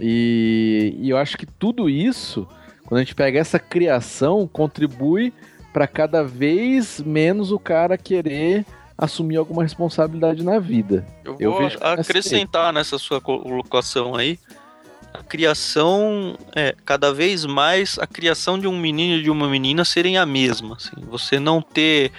E, 0.00 0.96
e 0.98 1.10
eu 1.10 1.18
acho 1.18 1.36
que 1.36 1.44
tudo 1.44 1.90
isso, 1.90 2.48
quando 2.90 2.98
a 2.98 3.04
gente 3.04 3.14
pega 3.14 3.38
essa 3.38 3.60
criação, 3.60 4.48
contribui 4.52 5.32
para 5.72 5.86
cada 5.86 6.24
vez 6.24 7.00
menos 7.00 7.52
o 7.52 7.58
cara 7.60 7.96
querer 7.96 8.66
assumir 8.98 9.36
alguma 9.36 9.62
responsabilidade 9.62 10.42
na 10.42 10.58
vida. 10.58 11.06
Eu 11.24 11.36
Eu 11.38 11.52
vou 11.52 11.68
acrescentar 11.80 12.72
nessa 12.72 12.98
sua 12.98 13.20
colocação 13.20 14.16
aí. 14.16 14.40
A 15.14 15.22
criação, 15.22 16.36
é, 16.52 16.74
cada 16.84 17.14
vez 17.14 17.44
mais, 17.44 17.96
a 17.96 18.08
criação 18.08 18.58
de 18.58 18.66
um 18.66 18.76
menino 18.76 19.20
e 19.20 19.22
de 19.22 19.30
uma 19.30 19.48
menina 19.48 19.84
serem 19.84 20.18
a 20.18 20.26
mesma. 20.26 20.74
Assim. 20.74 20.96
Você 21.08 21.38
não 21.38 21.62
ter 21.62 22.10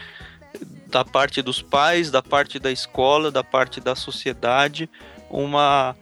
da 0.88 1.04
parte 1.04 1.42
dos 1.42 1.62
pais, 1.62 2.10
da 2.10 2.24
parte 2.24 2.60
da 2.60 2.72
escola, 2.72 3.30
da 3.30 3.44
parte 3.44 3.82
da 3.82 3.94
sociedade, 3.94 4.90
uma 5.30 5.98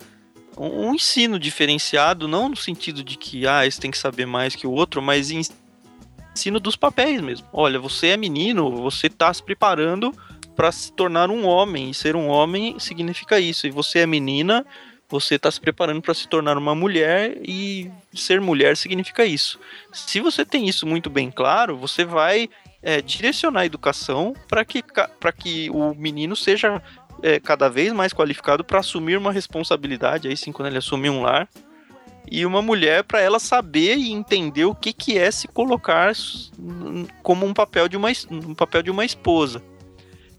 um 0.60 0.94
ensino 0.94 1.40
diferenciado, 1.40 2.28
não 2.28 2.50
no 2.50 2.56
sentido 2.56 3.02
de 3.04 3.18
que 3.18 3.48
ah, 3.48 3.66
esse 3.66 3.80
tem 3.80 3.90
que 3.90 3.98
saber 3.98 4.26
mais 4.26 4.56
que 4.56 4.68
o 4.68 4.72
outro, 4.72 5.02
mas 5.02 5.32
ensino 5.32 6.60
dos 6.60 6.76
papéis 6.76 7.22
mesmo. 7.22 7.48
Olha, 7.54 7.80
você 7.80 8.08
é 8.08 8.18
menino, 8.18 8.70
você 8.70 9.08
está 9.08 9.34
se 9.34 9.42
preparando 9.42 10.14
para 10.60 10.74
se 10.74 10.92
tornar 10.92 11.32
um 11.32 11.46
homem. 11.46 11.90
E 11.90 11.94
ser 11.94 12.18
um 12.18 12.28
homem 12.28 12.78
significa 12.80 13.40
isso. 13.40 13.66
E 13.66 13.72
você 13.72 14.00
é 14.00 14.06
menina, 14.06 14.66
você 15.08 15.36
está 15.36 15.50
se 15.50 15.62
preparando 15.62 16.02
para 16.02 16.14
se 16.14 16.28
tornar 16.28 16.58
uma 16.58 16.76
mulher. 16.76 17.38
E 17.42 17.90
ser 18.14 18.42
mulher 18.42 18.76
significa 18.76 19.26
isso. 19.26 19.58
Se 19.94 20.20
você 20.20 20.44
tem 20.44 20.68
isso 20.68 20.86
muito 20.86 21.10
bem 21.10 21.32
claro, 21.32 21.78
você 21.78 22.04
vai 22.04 22.50
é, 22.84 23.02
direcionar 23.02 23.62
a 23.62 23.66
educação 23.66 24.34
para 24.50 24.66
que, 24.66 24.84
para 25.20 25.32
que 25.32 25.70
o 25.70 25.94
menino 25.96 26.36
seja 26.36 26.82
é, 27.24 27.40
cada 27.40 27.70
vez 27.70 27.92
mais 27.94 28.14
qualificado 28.14 28.64
para 28.64 28.80
assumir 28.80 29.18
uma 29.18 29.32
responsabilidade. 29.32 30.28
Aí 30.28 30.38
sim, 30.38 30.52
quando 30.52 30.68
ele 30.68 30.78
assumir 30.78 31.10
um 31.10 31.22
lar. 31.22 31.48
E 32.32 32.46
uma 32.46 32.62
mulher 32.62 33.04
para 33.04 33.20
ela 33.22 33.40
saber 33.40 33.98
e 33.98 34.12
entender 34.12 34.66
o 34.66 34.76
que, 34.76 34.94
que 34.94 35.18
é 35.18 35.32
se 35.32 35.48
colocar 35.48 36.12
como 37.24 37.46
um 37.46 37.54
papel 37.54 37.88
de 37.88 37.98
uma, 37.98 38.10
um 38.30 38.54
papel 38.54 38.84
de 38.84 38.92
uma 38.92 39.04
esposa. 39.04 39.64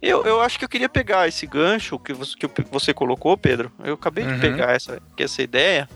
Eu, 0.00 0.24
eu 0.24 0.40
acho 0.40 0.58
que 0.58 0.64
eu 0.64 0.68
queria 0.68 0.88
pegar 0.88 1.26
esse 1.26 1.46
gancho 1.46 1.98
que 1.98 2.12
você, 2.12 2.36
que 2.36 2.48
você 2.70 2.94
colocou, 2.94 3.36
Pedro. 3.36 3.72
Eu 3.82 3.94
acabei 3.94 4.24
Uhum. 4.24 4.34
de 4.34 4.40
pegar 4.40 4.72
essa, 4.72 5.02
essa 5.18 5.42
ideia. 5.42 5.88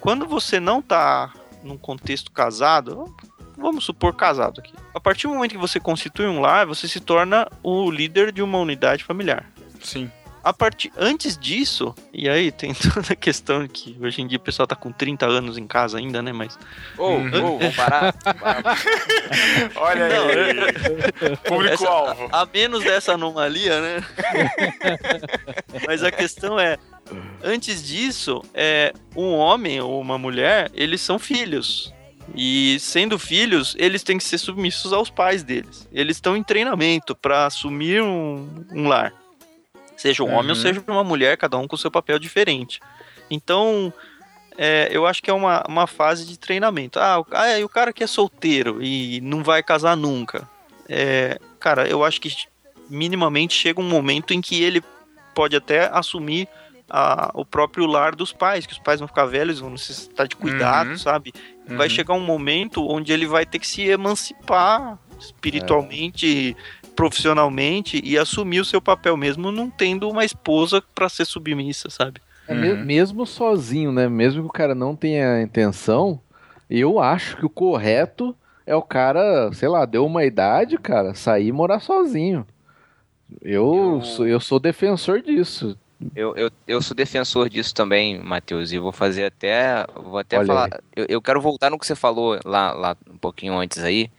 Quando 0.00 0.26
você 0.26 0.58
não 0.58 0.80
tá 0.80 1.32
num 1.62 1.76
contexto 1.76 2.32
casado, 2.32 3.14
vamos 3.56 3.84
supor 3.84 4.14
casado 4.16 4.60
aqui. 4.60 4.72
A 4.94 5.00
partir 5.00 5.26
do 5.26 5.34
momento 5.34 5.50
que 5.52 5.58
você 5.58 5.78
constitui 5.78 6.26
um 6.26 6.40
lar, 6.40 6.66
você 6.66 6.88
se 6.88 7.00
torna 7.00 7.46
o 7.62 7.90
líder 7.90 8.32
de 8.32 8.40
uma 8.42 8.58
unidade 8.58 9.04
familiar. 9.04 9.44
Sim. 9.82 10.10
A 10.44 10.52
partir 10.52 10.90
antes 10.96 11.36
disso, 11.36 11.94
e 12.12 12.28
aí 12.28 12.50
tem 12.52 12.72
toda 12.94 13.12
a 13.12 13.16
questão 13.16 13.66
que 13.68 13.96
hoje 14.00 14.22
em 14.22 14.26
dia 14.26 14.38
o 14.38 14.40
pessoal 14.40 14.66
tá 14.66 14.76
com 14.76 14.90
30 14.92 15.26
anos 15.26 15.58
em 15.58 15.66
casa 15.66 15.98
ainda, 15.98 16.22
né? 16.22 16.32
Mas 16.32 16.58
Ô, 16.96 17.16
ô, 17.16 17.28
vamos 17.28 17.74
parar? 17.76 18.14
Vamos 18.24 18.40
parar. 18.40 18.78
Olha 19.76 20.08
Não, 20.08 20.28
aí. 20.28 21.36
Público-alvo. 21.44 22.24
Essa- 22.24 22.36
A, 22.36 22.42
a 22.42 22.46
menos 22.46 22.82
dessa 22.84 23.12
anomalia, 23.12 23.80
né? 23.80 24.04
Mas 25.86 26.02
a 26.02 26.10
questão 26.10 26.58
é, 26.58 26.78
antes 27.42 27.82
disso, 27.86 28.42
é, 28.54 28.92
um 29.16 29.32
homem 29.34 29.80
ou 29.80 30.00
uma 30.00 30.16
mulher, 30.18 30.70
eles 30.74 31.00
são 31.00 31.18
filhos. 31.18 31.92
E 32.34 32.76
sendo 32.80 33.18
filhos, 33.18 33.74
eles 33.78 34.02
têm 34.02 34.18
que 34.18 34.24
ser 34.24 34.38
submissos 34.38 34.92
aos 34.92 35.08
pais 35.10 35.42
deles. 35.42 35.88
Eles 35.92 36.16
estão 36.18 36.36
em 36.36 36.42
treinamento 36.42 37.14
para 37.14 37.46
assumir 37.46 38.02
um, 38.02 38.64
um 38.70 38.86
lar. 38.86 39.12
Seja 39.98 40.22
um 40.22 40.28
homem 40.32 40.50
ou 40.50 40.56
Uhum. 40.56 40.62
seja 40.62 40.82
uma 40.88 41.04
mulher, 41.04 41.36
cada 41.36 41.58
um 41.58 41.66
com 41.68 41.76
seu 41.76 41.90
papel 41.90 42.18
diferente. 42.18 42.80
Então, 43.30 43.92
é, 44.56 44.88
eu 44.90 45.06
acho 45.06 45.22
que 45.22 45.28
é 45.30 45.34
uma, 45.34 45.62
uma 45.68 45.86
fase 45.86 46.24
de 46.24 46.38
treinamento. 46.38 46.98
Ah, 46.98 47.20
o, 47.20 47.26
ah, 47.32 47.58
e 47.58 47.64
o 47.64 47.68
cara 47.68 47.92
que 47.92 48.02
é 48.02 48.06
solteiro 48.06 48.82
e 48.82 49.20
não 49.20 49.42
vai 49.42 49.62
casar 49.62 49.96
nunca. 49.96 50.48
É, 50.88 51.38
cara, 51.60 51.86
eu 51.86 52.02
acho 52.04 52.20
que 52.20 52.32
minimamente 52.88 53.54
chega 53.54 53.80
um 53.80 53.88
momento 53.88 54.32
em 54.32 54.40
que 54.40 54.62
ele 54.62 54.82
pode 55.34 55.54
até 55.54 55.90
assumir 55.92 56.48
a- 56.90 57.30
o 57.34 57.44
próprio 57.44 57.84
lar 57.84 58.14
dos 58.16 58.32
pais, 58.32 58.64
que 58.64 58.72
os 58.72 58.78
pais 58.78 58.98
vão 58.98 59.06
ficar 59.06 59.26
velhos, 59.26 59.60
vão 59.60 59.68
necessitar 59.68 60.26
de 60.26 60.34
cuidado, 60.34 60.90
Uhum. 60.90 60.98
sabe? 60.98 61.34
Vai 61.66 61.86
Uhum. 61.86 61.94
chegar 61.94 62.14
um 62.14 62.20
momento 62.24 62.82
onde 62.88 63.12
ele 63.12 63.26
vai 63.26 63.44
ter 63.44 63.58
que 63.58 63.66
se 63.66 63.82
emancipar 63.82 64.98
espiritualmente, 65.20 66.56
profissionalmente 66.98 68.00
e 68.04 68.18
assumir 68.18 68.58
o 68.58 68.64
seu 68.64 68.82
papel 68.82 69.16
mesmo 69.16 69.52
não 69.52 69.70
tendo 69.70 70.10
uma 70.10 70.24
esposa 70.24 70.82
pra 70.96 71.08
ser 71.08 71.24
submissa, 71.24 71.88
sabe? 71.88 72.20
É 72.48 72.52
Uhum. 72.52 72.76
mesmo 72.76 73.24
sozinho, 73.24 73.92
né? 73.92 74.08
Mesmo 74.08 74.42
que 74.42 74.48
o 74.48 74.52
cara 74.52 74.74
não 74.74 74.96
tenha 74.96 75.40
intenção, 75.40 76.20
eu 76.68 76.98
acho 76.98 77.36
que 77.36 77.46
o 77.46 77.50
correto 77.50 78.34
é 78.66 78.74
o 78.74 78.82
cara, 78.82 79.48
sei 79.52 79.68
lá, 79.68 79.84
deu 79.86 80.04
uma 80.04 80.24
idade, 80.24 80.76
cara, 80.76 81.14
sair 81.14 81.46
e 81.46 81.52
morar 81.52 81.78
sozinho. 81.78 82.44
Eu, 83.42 83.94
Eu- 83.94 84.02
Sou, 84.02 84.26
eu 84.26 84.40
sou 84.40 84.58
defensor 84.58 85.22
disso. 85.22 85.78
Eu, 86.16 86.34
eu, 86.36 86.50
eu 86.66 86.82
sou 86.82 86.96
defensor 86.96 87.48
disso 87.48 87.72
também, 87.72 88.18
Matheus, 88.20 88.72
e 88.72 88.78
vou 88.78 88.90
fazer 88.90 89.24
até. 89.26 89.86
Vou 89.94 90.18
até 90.18 90.36
Olha 90.36 90.46
falar. 90.48 90.68
Eu, 90.96 91.06
eu 91.08 91.22
quero 91.22 91.40
voltar 91.40 91.70
no 91.70 91.78
que 91.78 91.86
você 91.86 91.94
falou 91.94 92.40
lá, 92.44 92.72
lá 92.72 92.96
um 93.08 93.18
pouquinho 93.18 93.56
antes 93.56 93.78
aí, 93.84 94.10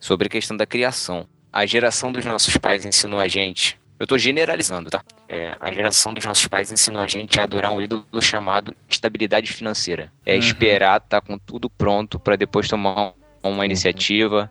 sobre 0.00 0.26
a 0.26 0.30
questão 0.30 0.56
da 0.56 0.64
criação. 0.64 1.26
A 1.54 1.64
geração 1.66 2.10
dos 2.10 2.24
nossos 2.24 2.56
pais 2.56 2.84
ensinou 2.84 3.20
a 3.20 3.28
gente. 3.28 3.78
Eu 3.96 4.08
tô 4.08 4.18
generalizando, 4.18 4.90
tá? 4.90 5.04
É, 5.28 5.56
a 5.60 5.72
geração 5.72 6.12
dos 6.12 6.24
nossos 6.24 6.48
pais 6.48 6.72
ensinou 6.72 7.00
a 7.00 7.06
gente 7.06 7.38
a 7.38 7.44
adorar 7.44 7.70
um 7.72 7.80
ídolo 7.80 8.04
chamado 8.20 8.74
estabilidade 8.90 9.52
financeira. 9.52 10.12
É 10.26 10.32
Uhum. 10.32 10.40
esperar 10.40 10.98
estar 10.98 11.20
com 11.20 11.38
tudo 11.38 11.70
pronto 11.70 12.18
para 12.18 12.34
depois 12.34 12.66
tomar 12.68 13.12
uma 13.40 13.64
iniciativa, 13.64 14.50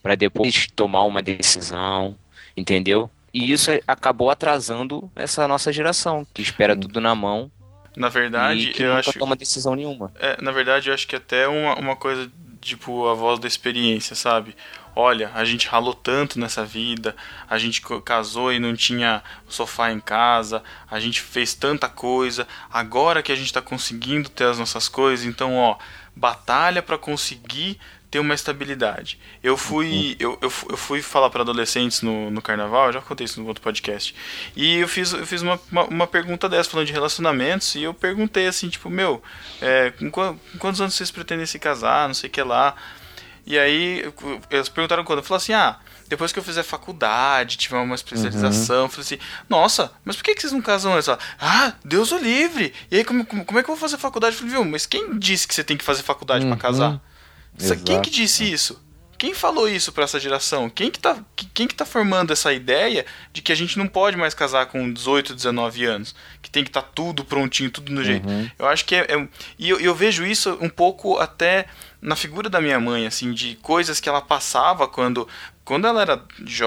para 0.00 0.14
depois 0.14 0.68
tomar 0.76 1.02
uma 1.02 1.20
decisão, 1.20 2.16
entendeu? 2.56 3.10
E 3.32 3.50
isso 3.52 3.72
acabou 3.86 4.30
atrasando 4.30 5.10
essa 5.16 5.48
nossa 5.48 5.72
geração, 5.72 6.24
que 6.32 6.40
espera 6.40 6.76
tudo 6.76 7.00
na 7.00 7.16
mão 7.16 7.50
Na 7.96 8.06
e 8.06 8.10
verdade, 8.10 8.66
que 8.68 8.82
eu 8.84 8.94
nunca 8.94 9.10
acho. 9.10 9.18
toma 9.18 9.34
decisão 9.34 9.74
nenhuma. 9.74 10.12
É, 10.20 10.40
na 10.40 10.52
verdade, 10.52 10.88
eu 10.88 10.94
acho 10.94 11.08
que 11.08 11.16
até 11.16 11.48
uma, 11.48 11.74
uma 11.74 11.96
coisa, 11.96 12.30
tipo, 12.64 13.06
a 13.08 13.14
voz 13.14 13.38
da 13.38 13.46
experiência, 13.46 14.16
sabe? 14.16 14.56
Olha, 14.96 15.30
a 15.34 15.44
gente 15.44 15.66
ralou 15.66 15.92
tanto 15.92 16.38
nessa 16.38 16.64
vida, 16.64 17.16
a 17.50 17.58
gente 17.58 17.82
casou 18.04 18.52
e 18.52 18.60
não 18.60 18.76
tinha 18.76 19.22
sofá 19.48 19.90
em 19.90 19.98
casa, 19.98 20.62
a 20.88 21.00
gente 21.00 21.20
fez 21.20 21.52
tanta 21.52 21.88
coisa, 21.88 22.46
agora 22.72 23.22
que 23.22 23.32
a 23.32 23.36
gente 23.36 23.52
tá 23.52 23.60
conseguindo 23.60 24.28
ter 24.28 24.44
as 24.44 24.58
nossas 24.58 24.88
coisas, 24.88 25.26
então, 25.26 25.56
ó, 25.56 25.76
batalha 26.14 26.80
pra 26.80 26.96
conseguir 26.96 27.78
ter 28.14 28.20
uma 28.20 28.32
estabilidade. 28.34 29.18
Eu 29.42 29.56
fui, 29.56 30.14
eu, 30.20 30.38
eu, 30.40 30.48
fu- 30.48 30.68
eu 30.70 30.76
fui 30.76 31.02
falar 31.02 31.30
para 31.30 31.42
adolescentes 31.42 32.00
no, 32.00 32.30
no 32.30 32.40
carnaval, 32.40 32.86
eu 32.86 32.92
já 32.92 33.00
contei 33.00 33.24
isso 33.24 33.40
no 33.40 33.48
outro 33.48 33.60
podcast. 33.60 34.14
E 34.54 34.76
eu 34.78 34.86
fiz, 34.86 35.12
eu 35.12 35.26
fiz 35.26 35.42
uma, 35.42 35.60
uma, 35.72 35.82
uma 35.86 36.06
pergunta 36.06 36.48
dessa, 36.48 36.70
falando 36.70 36.86
de 36.86 36.92
relacionamentos, 36.92 37.74
e 37.74 37.82
eu 37.82 37.92
perguntei 37.92 38.46
assim, 38.46 38.68
tipo, 38.68 38.88
meu, 38.88 39.20
é, 39.60 39.90
com, 39.98 40.10
com 40.12 40.38
quantos 40.60 40.80
anos 40.80 40.94
vocês 40.94 41.10
pretendem 41.10 41.44
se 41.44 41.58
casar, 41.58 42.06
não 42.06 42.14
sei 42.14 42.28
o 42.28 42.32
que 42.32 42.40
lá. 42.40 42.76
E 43.44 43.58
aí, 43.58 44.00
eu- 44.04 44.40
eles 44.48 44.68
perguntaram 44.68 45.02
quando. 45.02 45.18
Eu 45.18 45.24
falei 45.24 45.38
assim, 45.38 45.52
ah, 45.52 45.76
depois 46.06 46.30
que 46.32 46.38
eu 46.38 46.42
fizer 46.44 46.62
faculdade, 46.62 47.56
tiver 47.56 47.78
uma 47.78 47.96
especialização, 47.96 48.82
eu 48.84 48.88
falei 48.88 49.02
assim, 49.06 49.18
nossa, 49.48 49.90
mas 50.04 50.14
por 50.14 50.22
que, 50.22 50.36
que 50.36 50.40
vocês 50.40 50.52
não 50.52 50.62
casam 50.62 50.94
antes? 50.94 51.08
Ah, 51.40 51.72
Deus 51.84 52.12
o 52.12 52.18
livre! 52.18 52.72
E 52.92 52.96
aí, 52.98 53.04
como, 53.04 53.26
como, 53.26 53.44
como 53.44 53.58
é 53.58 53.62
que 53.64 53.68
eu 53.68 53.74
vou 53.74 53.80
fazer 53.80 53.98
faculdade? 53.98 54.34
Eu 54.36 54.38
falei, 54.38 54.54
viu, 54.54 54.64
mas 54.64 54.86
quem 54.86 55.18
disse 55.18 55.48
que 55.48 55.54
você 55.54 55.64
tem 55.64 55.76
que 55.76 55.82
fazer 55.84 56.02
faculdade 56.04 56.46
Uhum. 56.46 56.56
casar? 56.56 57.00
Sa- 57.58 57.76
Quem 57.76 57.84
que 58.00 58.08
Exato. 58.08 58.10
disse 58.10 58.50
isso? 58.52 58.84
Quem 59.16 59.32
falou 59.32 59.68
isso 59.68 59.92
pra 59.92 60.04
essa 60.04 60.18
geração? 60.18 60.68
Quem 60.68 60.90
que, 60.90 60.98
tá, 60.98 61.16
que- 61.36 61.46
quem 61.46 61.66
que 61.68 61.74
tá 61.74 61.86
formando 61.86 62.32
essa 62.32 62.52
ideia 62.52 63.06
de 63.32 63.40
que 63.40 63.52
a 63.52 63.54
gente 63.54 63.78
não 63.78 63.86
pode 63.86 64.16
mais 64.16 64.34
casar 64.34 64.66
com 64.66 64.92
18, 64.92 65.34
19 65.34 65.84
anos? 65.84 66.14
Que 66.42 66.50
tem 66.50 66.64
que 66.64 66.68
estar 66.70 66.82
tudo 66.82 67.24
prontinho, 67.24 67.70
tudo 67.70 67.92
no 67.92 68.02
jeito. 68.04 68.26
Eu 68.58 68.66
acho 68.66 68.84
que 68.84 68.94
é. 68.96 69.00
é- 69.08 69.28
e 69.58 69.70
eu, 69.70 69.78
eu 69.80 69.94
vejo 69.94 70.26
isso 70.26 70.58
um 70.60 70.68
pouco 70.68 71.18
até 71.18 71.66
na 72.02 72.16
figura 72.16 72.50
da 72.50 72.60
minha 72.60 72.78
mãe, 72.80 73.06
assim, 73.06 73.32
de 73.32 73.54
coisas 73.62 73.98
que 74.00 74.08
ela 74.08 74.20
passava 74.20 74.86
quando, 74.88 75.26
quando 75.64 75.86
ela 75.86 76.02
era 76.02 76.22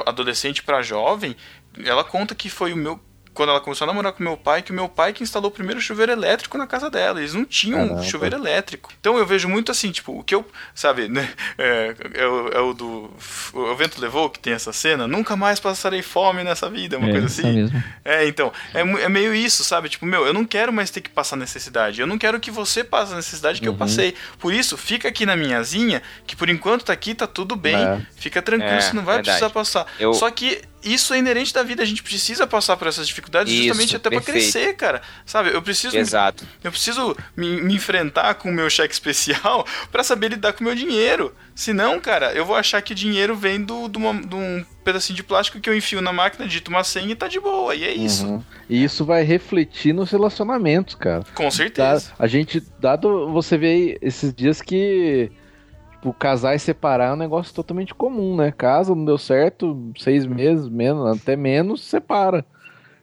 adolescente 0.06 0.64
pra 0.64 0.82
jovem. 0.82 1.36
Ela 1.84 2.04
conta 2.04 2.34
que 2.34 2.50
foi 2.50 2.74
o 2.74 2.78
meu. 2.78 3.00
Quando 3.38 3.50
ela 3.50 3.62
começou 3.62 3.86
a 3.86 3.88
namorar 3.88 4.14
com 4.14 4.24
meu 4.24 4.36
pai, 4.36 4.64
que 4.64 4.72
o 4.72 4.74
meu 4.74 4.90
pai 4.90 5.14
que 5.14 5.22
instalou 5.22 5.50
o 5.50 5.54
primeiro 5.54 5.80
chuveiro 5.80 6.12
elétrico 6.12 6.58
na 6.58 6.66
casa 6.66 6.90
dela. 6.90 7.20
Eles 7.20 7.36
não 7.36 7.46
tinham 7.46 7.88
Caramba. 7.88 8.02
chuveiro 8.04 8.36
elétrico. 8.36 8.92
Então 9.00 9.16
eu 9.16 9.28
vejo 9.28 9.48
muito 9.48 9.72
assim, 9.72 9.92
tipo, 9.92 10.18
o 10.18 10.24
que 10.24 10.34
eu. 10.34 10.44
Sabe, 10.74 11.08
né? 11.08 11.30
É, 11.60 11.96
é 12.16 12.28
o, 12.28 12.48
é 12.50 12.60
o 12.60 12.74
do. 12.74 13.12
O 13.54 13.76
vento 13.76 14.02
levou, 14.02 14.28
que 14.30 14.40
tem 14.40 14.54
essa 14.54 14.74
cena. 14.74 15.08
Nunca 15.08 15.36
mais 15.36 15.60
passarei 15.60 16.02
fome 16.02 16.44
nessa 16.44 16.68
vida, 16.68 16.98
uma 16.98 17.10
é, 17.10 17.12
coisa 17.12 17.28
assim. 17.28 17.52
mesmo. 17.54 17.84
É, 18.04 18.28
então, 18.28 18.52
é, 18.74 18.82
é 18.82 19.10
meio 19.10 19.36
isso, 19.36 19.64
sabe? 19.64 19.88
Tipo, 19.90 20.06
meu, 20.06 20.26
eu 20.26 20.34
não 20.34 20.46
quero 20.46 20.74
mais 20.74 20.90
ter 20.90 21.02
que 21.02 21.10
passar 21.10 21.36
necessidade. 21.36 22.02
Eu 22.02 22.08
não 22.08 22.18
quero 22.18 22.40
que 22.40 22.50
você 22.50 22.84
passe 22.84 23.14
a 23.14 23.16
necessidade 23.16 23.62
que 23.62 23.68
eu 23.68 23.76
passei. 23.76 24.16
Por 24.40 24.52
isso, 24.52 24.78
fica 24.78 25.08
aqui 25.08 25.26
na 25.26 25.36
minhazinha, 25.36 26.02
que 26.26 26.36
por 26.36 26.50
enquanto 26.50 26.86
tá 26.86 26.94
aqui, 26.94 27.14
tá 27.14 27.28
tudo 27.28 27.56
bem. 27.56 27.76
É. 27.76 28.02
Fica 28.16 28.42
tranquilo, 28.42 28.74
É, 28.74 28.82
você 28.82 28.96
não 28.96 29.04
vai 29.04 29.16
verdade. 29.18 29.38
precisar 29.40 29.50
passar. 29.54 29.86
Eu- 30.00 30.14
Só 30.14 30.30
que 30.32 30.62
isso 30.94 31.14
é 31.14 31.20
inerente 31.20 31.54
da 31.54 31.64
vida, 31.64 31.82
a 31.84 31.86
gente 31.86 32.02
precisa 32.04 32.46
passar 32.48 32.78
por 32.78 32.88
essas 32.88 33.08
dificuldades 33.08 33.52
Isso, 33.54 33.64
justamente 33.68 33.96
até 33.96 34.10
pra 34.10 34.22
perfeito. 34.22 34.52
crescer, 34.52 34.74
cara. 34.76 35.02
Sabe? 35.26 35.52
Eu 35.54 35.62
preciso 35.62 35.98
Exato. 35.98 36.46
eu 36.64 36.72
preciso 36.72 37.16
me, 37.36 37.62
me 37.62 37.76
enfrentar 37.76 38.34
com 38.36 38.50
o 38.50 38.54
meu 38.54 38.70
cheque 38.70 38.94
especial 38.94 39.66
pra 39.92 40.04
saber 40.04 40.30
lidar 40.30 40.54
com 40.54 40.62
o 40.62 40.64
meu 40.64 40.76
dinheiro. 40.76 41.34
Senão, 41.56 42.00
cara, 42.00 42.34
eu 42.34 42.46
vou 42.46 42.56
achar 42.56 42.82
que 42.82 42.92
o 42.94 42.96
dinheiro 42.96 43.36
vem 43.36 43.62
do, 43.64 43.88
do 43.88 43.98
uma- 44.00 44.22
de 44.22 44.36
um 44.36 44.64
pedacinho 44.84 45.16
de 45.18 45.24
plástico 45.24 45.60
que 45.60 45.70
eu 45.70 45.76
enfio 45.76 46.02
na 46.02 46.14
máquina, 46.14 46.46
digito 46.48 46.70
uma 46.70 46.84
senha 46.84 47.12
e 47.12 47.16
tá 47.16 47.28
de 47.28 47.40
boa. 47.40 47.76
E 47.76 47.84
é 47.84 47.92
isso. 47.94 48.26
Uhum. 48.26 48.44
E 48.70 48.84
isso 48.84 49.04
vai 49.04 49.24
refletir 49.24 49.94
nos 49.94 50.12
relacionamentos, 50.12 50.96
cara. 50.96 51.24
Com 51.34 51.46
Dá- 51.46 51.52
certeza. 51.52 52.12
a 52.18 52.28
gente, 52.28 52.64
dado 52.80 53.32
você 53.32 53.58
vê 53.58 53.68
aí 53.68 53.98
esses 54.02 54.34
dias 54.34 54.62
que 54.62 55.32
tipo, 55.98 56.14
casar 56.14 56.56
e 56.56 56.60
separar 56.60 57.10
é 57.10 57.14
um 57.14 57.18
negócio 57.18 57.54
totalmente 57.54 57.94
comum, 57.94 58.36
né? 58.36 58.52
Casa, 58.52 58.96
não 58.96 59.04
deu 59.06 59.18
certo, 59.18 59.92
seis 59.98 60.26
meses, 60.26 60.68
menos, 60.70 61.18
até 61.20 61.36
menos, 61.36 61.84
separa. 61.84 62.46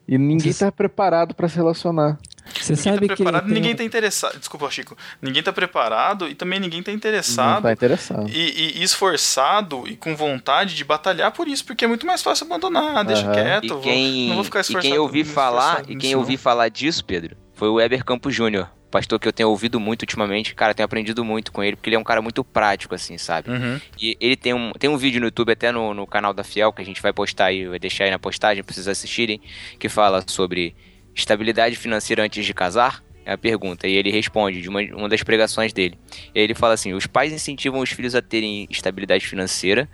E 0.07 0.19
ninguém 0.19 0.41
Vocês- 0.41 0.59
tá 0.59 0.71
preparado 0.73 1.35
pra 1.35 1.49
se 1.49 1.57
relacionar. 1.57 2.19
Você 2.61 2.75
Ninguém 2.75 2.77
sabe 2.93 3.09
tá 3.09 3.15
que 3.17 3.23
preparado, 3.23 3.45
tem 3.47 3.55
ninguém 3.55 3.75
tá 3.75 3.83
interessado. 3.85 4.39
Desculpa, 4.39 4.71
Chico. 4.71 4.95
Ninguém 5.23 5.43
tá 5.43 5.51
preparado 5.51 6.29
e 6.29 6.35
também 6.35 6.61
ninguém 6.61 6.83
tá 6.83 6.91
Não 6.91 6.97
interessado. 6.97 7.63
tá 7.63 7.73
interessado. 7.73 8.29
E, 8.29 8.79
e 8.79 8.83
esforçado 8.83 9.85
e 9.89 9.97
com 9.97 10.15
vontade 10.15 10.75
de 10.75 10.85
batalhar 10.85 11.33
por 11.33 11.49
isso, 11.49 11.65
porque 11.65 11.87
é 11.87 11.89
muito 11.89 12.07
mais 12.07 12.23
fácil 12.23 12.45
abandonar, 12.47 13.03
deixa 13.03 13.23
Aham. 13.25 13.33
quieto, 13.33 13.65
E 13.65 13.69
vou- 13.69 13.81
quem, 13.81 14.29
não 14.29 14.35
vou 14.35 14.45
ficar 14.45 14.59
e 14.59 14.61
esforçado. 14.61 14.87
quem 14.93 14.99
ouvi 14.99 15.25
falar, 15.25 15.83
e 15.89 15.97
quem 15.97 16.11
eu 16.11 16.17
não. 16.19 16.21
ouvi 16.23 16.37
falar 16.37 16.69
disso, 16.69 17.03
Pedro, 17.05 17.35
foi 17.55 17.69
o 17.69 17.75
Weber 17.77 18.05
Campos 18.05 18.35
Júnior, 18.35 18.69
pastor 18.95 19.19
que 19.19 19.27
eu 19.27 19.33
tenho 19.33 19.49
ouvido 19.49 19.81
muito 19.81 20.03
ultimamente. 20.03 20.55
Cara, 20.55 20.73
tenho 20.73 20.85
aprendido 20.85 21.25
muito 21.25 21.51
com 21.51 21.65
ele, 21.65 21.75
porque 21.75 21.89
ele 21.89 21.97
é 21.97 21.99
um 21.99 22.05
cara 22.05 22.23
muito 22.23 22.45
prático, 22.45 22.95
assim, 22.95 23.19
sabe? 23.19 23.51
Uhum. 23.51 23.81
E 24.01 24.17
ele 24.21 24.37
tem 24.37 24.55
um, 24.55 24.71
tem 24.71 24.89
um 24.89 24.97
vídeo 24.97 25.19
no 25.21 25.27
YouTube, 25.27 25.51
até 25.51 25.73
no, 25.73 25.93
no 25.93 26.07
canal 26.07 26.33
da 26.33 26.45
Fiel, 26.45 26.73
que 26.73 26.81
a 26.81 26.85
gente 26.85 27.03
vai 27.03 27.13
postar 27.13 27.47
aí, 27.47 27.67
vai 27.67 27.81
deixar 27.81 28.05
aí 28.05 28.13
na 28.13 28.21
postagem 28.21 28.63
pra 28.63 28.73
vocês 28.73 28.87
assistirem, 28.87 29.41
que 29.81 29.89
fala 29.89 30.23
sobre 30.29 30.77
estabilidade 31.13 31.75
financeira 31.75 32.23
antes 32.23 32.47
de 32.47 32.55
casar. 32.55 33.03
É 33.27 33.33
a 33.33 33.39
pergunta. 33.39 33.89
E 33.89 33.97
ele 33.97 34.13
responde 34.13 34.63
de 34.63 34.69
uma, 34.69 34.81
uma 34.81 35.09
das 35.09 35.25
pregações 35.25 35.73
dele. 35.73 35.99
Ele 36.33 36.55
fala 36.55 36.75
assim: 36.75 36.93
os 36.93 37.09
pais 37.09 37.33
incentivam 37.33 37.81
os 37.81 37.91
filhos 37.91 38.15
a 38.15 38.23
terem 38.23 38.69
estabilidade 38.71 39.27
financeira. 39.27 39.89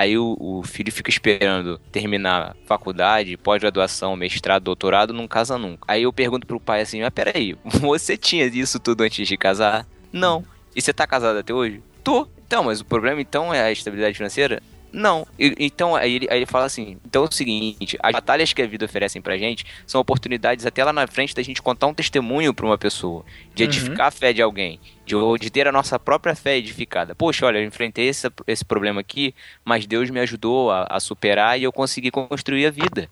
Aí 0.00 0.16
o, 0.16 0.34
o 0.40 0.62
filho 0.62 0.90
fica 0.90 1.10
esperando 1.10 1.78
terminar 1.92 2.56
faculdade, 2.64 3.36
pós-graduação, 3.36 4.16
mestrado, 4.16 4.62
doutorado, 4.62 5.12
não 5.12 5.28
casa 5.28 5.58
nunca. 5.58 5.84
Aí 5.86 6.04
eu 6.04 6.12
pergunto 6.12 6.46
pro 6.46 6.58
pai 6.58 6.80
assim: 6.80 7.02
mas 7.02 7.10
peraí, 7.10 7.54
você 7.82 8.16
tinha 8.16 8.46
isso 8.46 8.80
tudo 8.80 9.02
antes 9.02 9.28
de 9.28 9.36
casar? 9.36 9.86
Não. 10.10 10.42
E 10.74 10.80
você 10.80 10.90
tá 10.90 11.06
casado 11.06 11.38
até 11.38 11.52
hoje? 11.52 11.82
Tô. 12.02 12.26
Então, 12.46 12.64
mas 12.64 12.80
o 12.80 12.84
problema 12.86 13.20
então 13.20 13.52
é 13.52 13.60
a 13.60 13.70
estabilidade 13.70 14.16
financeira? 14.16 14.62
Não. 14.92 15.26
E- 15.38 15.54
então, 15.58 15.94
aí 15.94 16.14
ele, 16.16 16.26
aí 16.30 16.38
ele 16.38 16.46
fala 16.46 16.64
assim: 16.66 16.98
então 17.04 17.24
é 17.24 17.28
o 17.28 17.32
seguinte, 17.32 17.96
as 18.02 18.12
batalhas 18.12 18.52
que 18.52 18.60
a 18.62 18.66
vida 18.66 18.84
oferecem 18.84 19.22
pra 19.22 19.36
gente 19.38 19.64
são 19.86 20.00
oportunidades 20.00 20.66
até 20.66 20.84
lá 20.84 20.92
na 20.92 21.06
frente 21.06 21.34
da 21.34 21.42
gente 21.42 21.62
contar 21.62 21.86
um 21.86 21.94
testemunho 21.94 22.52
pra 22.52 22.66
uma 22.66 22.78
pessoa, 22.78 23.24
de 23.54 23.62
Uhum. 23.62 23.68
edificar 23.68 24.06
a 24.08 24.10
fé 24.10 24.32
de 24.32 24.42
alguém, 24.42 24.80
de, 25.06 25.14
ou 25.14 25.36
de 25.38 25.50
ter 25.50 25.68
a 25.68 25.72
nossa 25.72 25.98
própria 25.98 26.34
fé 26.34 26.56
edificada. 26.56 27.14
Poxa, 27.14 27.46
olha, 27.46 27.58
eu 27.58 27.64
enfrentei 27.64 28.08
esse, 28.08 28.28
esse 28.46 28.64
problema 28.64 29.00
aqui, 29.00 29.34
mas 29.64 29.86
Deus 29.86 30.10
me 30.10 30.20
ajudou 30.20 30.70
a, 30.70 30.86
a 30.90 30.98
superar 31.00 31.58
e 31.58 31.62
eu 31.64 31.72
consegui 31.72 32.10
construir 32.10 32.66
a 32.66 32.70
vida. 32.70 33.08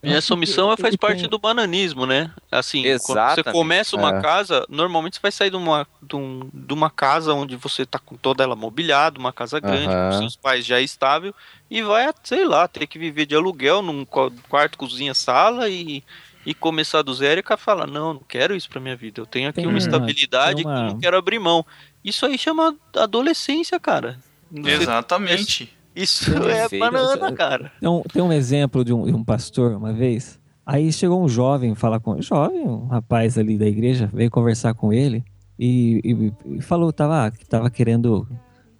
E 0.00 0.12
essa 0.12 0.32
omissão 0.32 0.76
faz 0.76 0.94
parte 0.94 1.26
do 1.26 1.38
bananismo, 1.40 2.06
né? 2.06 2.30
Assim, 2.52 2.82
quando 2.82 2.98
você 3.00 3.12
Exatamente. 3.12 3.52
começa 3.52 3.96
uma 3.96 4.18
É. 4.18 4.22
casa, 4.22 4.64
normalmente 4.68 5.14
você 5.16 5.20
vai 5.20 5.32
sair 5.32 5.50
de 5.50 5.56
uma, 5.56 5.86
de, 6.00 6.14
um- 6.14 6.48
de 6.54 6.72
uma 6.72 6.88
casa 6.88 7.34
onde 7.34 7.56
você 7.56 7.84
tá 7.84 7.98
com 7.98 8.16
toda 8.16 8.44
ela 8.44 8.54
mobiliada, 8.54 9.18
uma 9.18 9.32
casa 9.32 9.58
grande, 9.58 9.88
com 9.88 10.18
seus 10.18 10.36
pais 10.36 10.64
já 10.64 10.80
estável, 10.80 11.34
e 11.68 11.82
vai, 11.82 12.08
sei 12.22 12.44
lá, 12.46 12.68
ter 12.68 12.86
que 12.86 12.96
viver 12.98 13.26
de 13.26 13.34
aluguel 13.34 13.82
num 13.82 14.04
qua- 14.04 14.30
quarto, 14.48 14.78
cozinha, 14.78 15.14
sala 15.14 15.68
e, 15.68 16.04
e 16.46 16.54
começar 16.54 17.02
do 17.02 17.12
zero 17.12 17.40
e 17.40 17.42
cara 17.42 17.58
fala, 17.58 17.84
não, 17.84 18.14
não 18.14 18.22
quero 18.26 18.54
isso 18.54 18.68
pra 18.70 18.80
minha 18.80 18.94
vida. 18.94 19.20
Eu 19.20 19.26
tenho 19.26 19.48
aqui 19.48 19.56
Tem 19.62 19.66
uma 19.66 19.78
estabilidade 19.78 20.62
uma- 20.62 20.74
que 20.74 20.80
eu 20.80 20.84
não 20.94 21.00
quero 21.00 21.16
abrir 21.18 21.40
mão. 21.40 21.66
Isso 22.04 22.24
aí 22.24 22.38
chama 22.38 22.76
adolescência, 22.96 23.80
cara. 23.80 24.16
Você- 24.50 24.70
Exatamente. 24.70 25.76
Isso 26.02 26.30
é 26.30 26.68
banana, 26.78 27.32
cara. 27.36 27.72
Tem 27.80 27.88
um, 27.88 28.02
tem 28.02 28.22
um 28.22 28.32
exemplo 28.32 28.84
de 28.84 28.92
um, 28.92 29.04
de 29.06 29.12
um 29.14 29.24
pastor 29.24 29.72
uma 29.76 29.92
vez. 29.92 30.38
Aí 30.66 30.92
chegou 30.92 31.22
um 31.22 31.28
jovem 31.28 31.74
falar 31.74 31.98
com 32.00 32.20
jovem, 32.20 32.60
um 32.66 32.86
rapaz 32.86 33.38
ali 33.38 33.56
da 33.56 33.66
igreja, 33.66 34.10
veio 34.12 34.30
conversar 34.30 34.74
com 34.74 34.92
ele 34.92 35.24
e, 35.58 36.00
e- 36.04 36.56
e 36.56 36.60
falou 36.60 36.92
tava, 36.92 37.30
que 37.30 37.46
tava 37.46 37.70
querendo. 37.70 38.26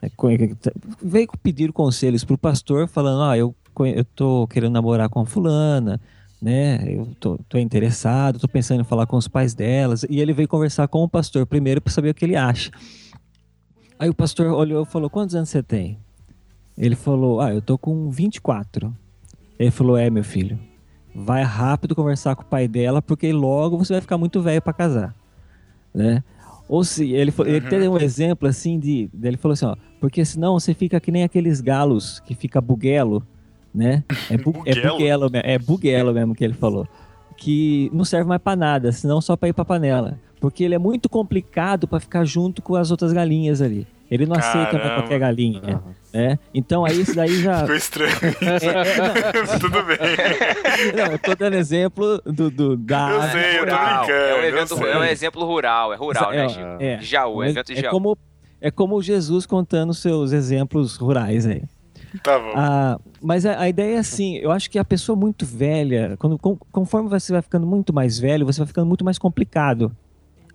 é, 0.03 0.11
co- 0.11 0.29
Veio 1.03 1.29
pedir 1.43 1.73
conselhos 1.73 2.25
pro 2.25 2.37
pastor, 2.37 2.87
falando: 2.89 3.23
Ah, 3.23 3.39
eu, 3.39 3.55
eu 3.95 4.05
tô 4.05 4.47
querendo 4.49 4.73
namorar 4.75 5.09
com 5.09 5.21
a 5.21 5.27
fulana, 5.27 5.99
né? 6.43 6.85
Eu 6.87 7.09
tô, 7.19 7.39
tô 7.49 7.57
interessado, 7.59 8.39
tô 8.39 8.47
pensando 8.49 8.83
em 8.83 8.85
falar 8.85 9.07
com 9.07 9.17
os 9.17 9.27
pais 9.27 9.55
delas. 9.55 10.05
E 10.11 10.21
ele 10.21 10.33
veio 10.35 10.47
conversar 10.49 10.87
com 10.89 11.03
o 11.03 11.09
pastor 11.09 11.47
primeiro 11.47 11.81
para 11.81 11.93
saber 11.93 12.11
o 12.11 12.15
que 12.15 12.25
ele 12.27 12.37
acha. 12.37 12.71
Aí 13.99 14.09
o 14.11 14.15
pastor 14.15 14.47
olhou 14.53 14.83
e 14.83 14.87
falou: 14.87 15.09
Quantos 15.09 15.35
anos 15.35 15.49
você 15.49 15.63
tem? 15.63 15.99
Ele 16.79 16.95
falou: 16.95 17.41
Ah, 17.41 17.53
eu 17.53 17.61
tô 17.61 17.77
com 17.77 18.09
24. 18.09 18.95
Ele 19.59 19.71
falou: 19.71 19.97
É, 19.97 20.09
meu 20.09 20.23
filho, 20.25 20.59
vai 21.15 21.43
rápido 21.43 21.95
conversar 21.95 22.37
com 22.37 22.43
o 22.43 22.47
pai 22.47 22.69
dela, 22.69 23.03
porque 23.03 23.33
logo 23.33 23.77
você 23.77 23.95
vai 23.95 24.01
ficar 24.01 24.17
muito 24.17 24.41
velho 24.41 24.63
para 24.63 24.73
casar, 24.73 25.15
né? 25.95 26.23
Ou 26.69 26.85
se 26.85 27.13
ele, 27.13 27.31
fa- 27.31 27.49
ele 27.49 27.63
teve 27.63 27.89
um 27.89 27.97
exemplo 27.99 28.47
assim 28.47 28.79
de, 28.79 29.09
ele 29.23 29.39
falou 29.39 29.55
assim, 29.55 29.65
ó, 29.65 29.75
porque 29.99 30.23
senão 30.25 30.53
você 30.61 30.75
fica 30.75 31.01
que 31.01 31.11
nem 31.11 31.25
aqueles 31.25 31.61
galos 31.63 32.21
que 32.21 32.35
fica 32.35 32.61
buguelo, 32.61 33.27
né? 33.75 34.05
É, 34.29 34.37
bu, 34.37 34.51
é 34.67 34.75
Buguelo? 34.75 34.93
buguelo, 34.93 35.31
me- 35.31 35.41
é 35.43 35.59
buguelo 35.59 36.13
mesmo 36.13 36.35
que 36.35 36.45
ele 36.45 36.53
falou, 36.53 36.87
que 37.39 37.91
não 37.93 38.05
serve 38.05 38.29
mais 38.29 38.43
para 38.43 38.55
nada, 38.55 38.93
senão 38.93 39.19
só 39.23 39.35
para 39.35 39.49
ir 39.49 39.55
para 39.55 39.65
panela, 39.65 40.19
porque 40.41 40.63
ele 40.63 40.75
é 40.75 40.79
muito 40.79 41.09
complicado 41.09 41.89
para 41.89 42.01
ficar 42.01 42.25
junto 42.27 42.61
com 42.61 42.75
as 42.77 42.91
outras 42.91 43.15
galinhas 43.15 43.63
ali. 43.63 43.87
Ele 44.11 44.25
não 44.25 44.37
aceita 44.37 44.71
Caramba. 44.79 44.95
qualquer 44.95 45.19
galinha, 45.19 45.83
né? 46.13 46.39
Então 46.55 46.85
aí 46.85 47.01
isso 47.01 47.15
daí 47.15 47.43
já 47.43 47.61
Ficou 47.61 47.77
estranho. 47.77 48.11
é, 48.41 49.39
é, 49.39 49.59
Tudo 49.61 49.83
bem. 49.85 49.99
não, 50.97 51.13
eu 51.13 51.19
tô 51.19 51.35
dando 51.35 51.55
exemplo 51.55 52.21
do, 52.25 52.51
do 52.51 52.77
da 52.77 53.11
Eu 53.11 53.23
sei, 53.31 53.51
eu 53.51 53.53
tô 53.55 53.59
Rural. 53.61 53.99
brincando. 54.07 54.13
É 54.13 54.35
um, 54.35 54.39
eu 54.39 54.45
evento, 54.45 54.77
sei. 54.77 54.91
é 54.91 54.99
um 54.99 55.05
exemplo 55.05 55.45
rural, 55.45 55.93
é 55.93 55.97
rural, 55.97 56.31
né, 56.33 56.49
Chico? 56.49 56.67
é, 56.81 56.99
Jaú, 57.03 57.37
Mas 57.39 57.51
evento 57.51 57.67
de 57.73 57.79
é 57.79 57.83
Jaú. 57.83 57.91
como 57.91 58.19
é 58.61 58.71
como 58.71 59.01
Jesus 59.03 59.47
contando 59.47 59.93
seus 59.95 60.33
exemplos 60.33 60.97
rurais 60.97 61.47
aí. 61.47 61.63
Tá 62.23 62.39
bom. 62.39 62.53
Ah, 62.57 62.99
mas 63.21 63.45
a, 63.45 63.61
a 63.61 63.69
ideia 63.69 63.97
é 63.97 63.99
assim, 63.99 64.37
eu 64.39 64.51
acho 64.51 64.71
que 64.71 64.79
a 64.79 64.85
pessoa 64.85 65.15
muito 65.15 65.45
velha, 65.45 66.17
quando, 66.19 66.39
com- 66.39 66.57
conforme 66.73 67.09
você 67.11 67.31
vai 67.33 67.43
ficando 67.43 67.67
muito 67.67 67.93
mais 67.93 68.19
velho, 68.19 68.47
você 68.47 68.59
vai 68.61 68.67
ficando 68.67 68.87
muito 68.87 69.05
mais 69.05 69.19
complicado. 69.19 69.95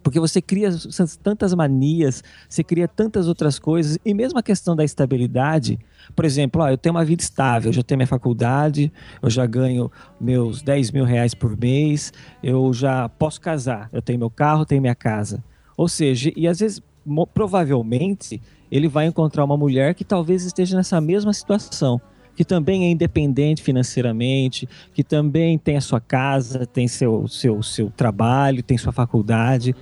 Porque 0.04 0.20
você 0.20 0.42
cria 0.42 0.70
tantas 1.24 1.54
manias, 1.54 2.22
você 2.48 2.64
cria 2.64 2.88
tantas 2.88 3.28
outras 3.28 3.58
coisas, 3.58 3.98
e 4.04 4.14
mesmo 4.14 4.38
a 4.38 4.44
questão 4.44 4.76
da 4.76 4.84
estabilidade, 4.84 5.80
por 6.16 6.26
exemplo, 6.26 6.62
ó, 6.62 6.70
eu 6.70 6.78
tenho 6.78 6.94
uma 6.94 7.06
vida 7.06 7.24
estável, 7.24 7.70
eu 7.70 7.74
já 7.74 7.82
tenho 7.82 7.98
minha 7.98 8.08
faculdade, 8.08 8.92
eu 9.22 9.30
já 9.30 9.46
ganho 9.46 9.90
meus 10.20 10.62
10 10.62 10.92
mil 10.92 11.06
reais 11.06 11.34
por 11.34 11.58
mês, 11.58 12.12
eu 12.44 12.74
já 12.74 13.08
posso 13.08 13.40
casar, 13.40 13.90
eu 13.94 14.02
tenho 14.02 14.20
meu 14.20 14.30
carro, 14.30 14.66
tenho 14.66 14.82
minha 14.82 14.96
casa. 14.96 15.44
Ou 15.78 15.88
seja, 15.88 16.32
e 16.36 16.48
às 16.48 16.60
vezes, 16.60 16.82
provavelmente, 17.34 18.42
ele 18.70 18.88
vai 18.88 19.06
encontrar 19.06 19.44
uma 19.44 19.56
mulher 19.56 19.94
que 19.94 20.04
talvez 20.04 20.44
esteja 20.44 20.76
nessa 20.76 21.00
mesma 21.00 21.32
situação, 21.32 22.02
que 22.36 22.44
também 22.44 22.86
é 22.86 22.92
independente 22.92 23.62
financeiramente, 23.62 24.68
que 24.94 25.04
também 25.04 25.58
tem 25.58 25.78
a 25.78 25.82
sua 25.82 26.02
casa, 26.02 26.66
tem 26.66 26.88
seu, 26.88 27.28
seu, 27.28 27.62
seu 27.62 27.92
trabalho, 27.92 28.64
tem 28.64 28.78
sua 28.78 28.92
faculdade. 28.92 29.76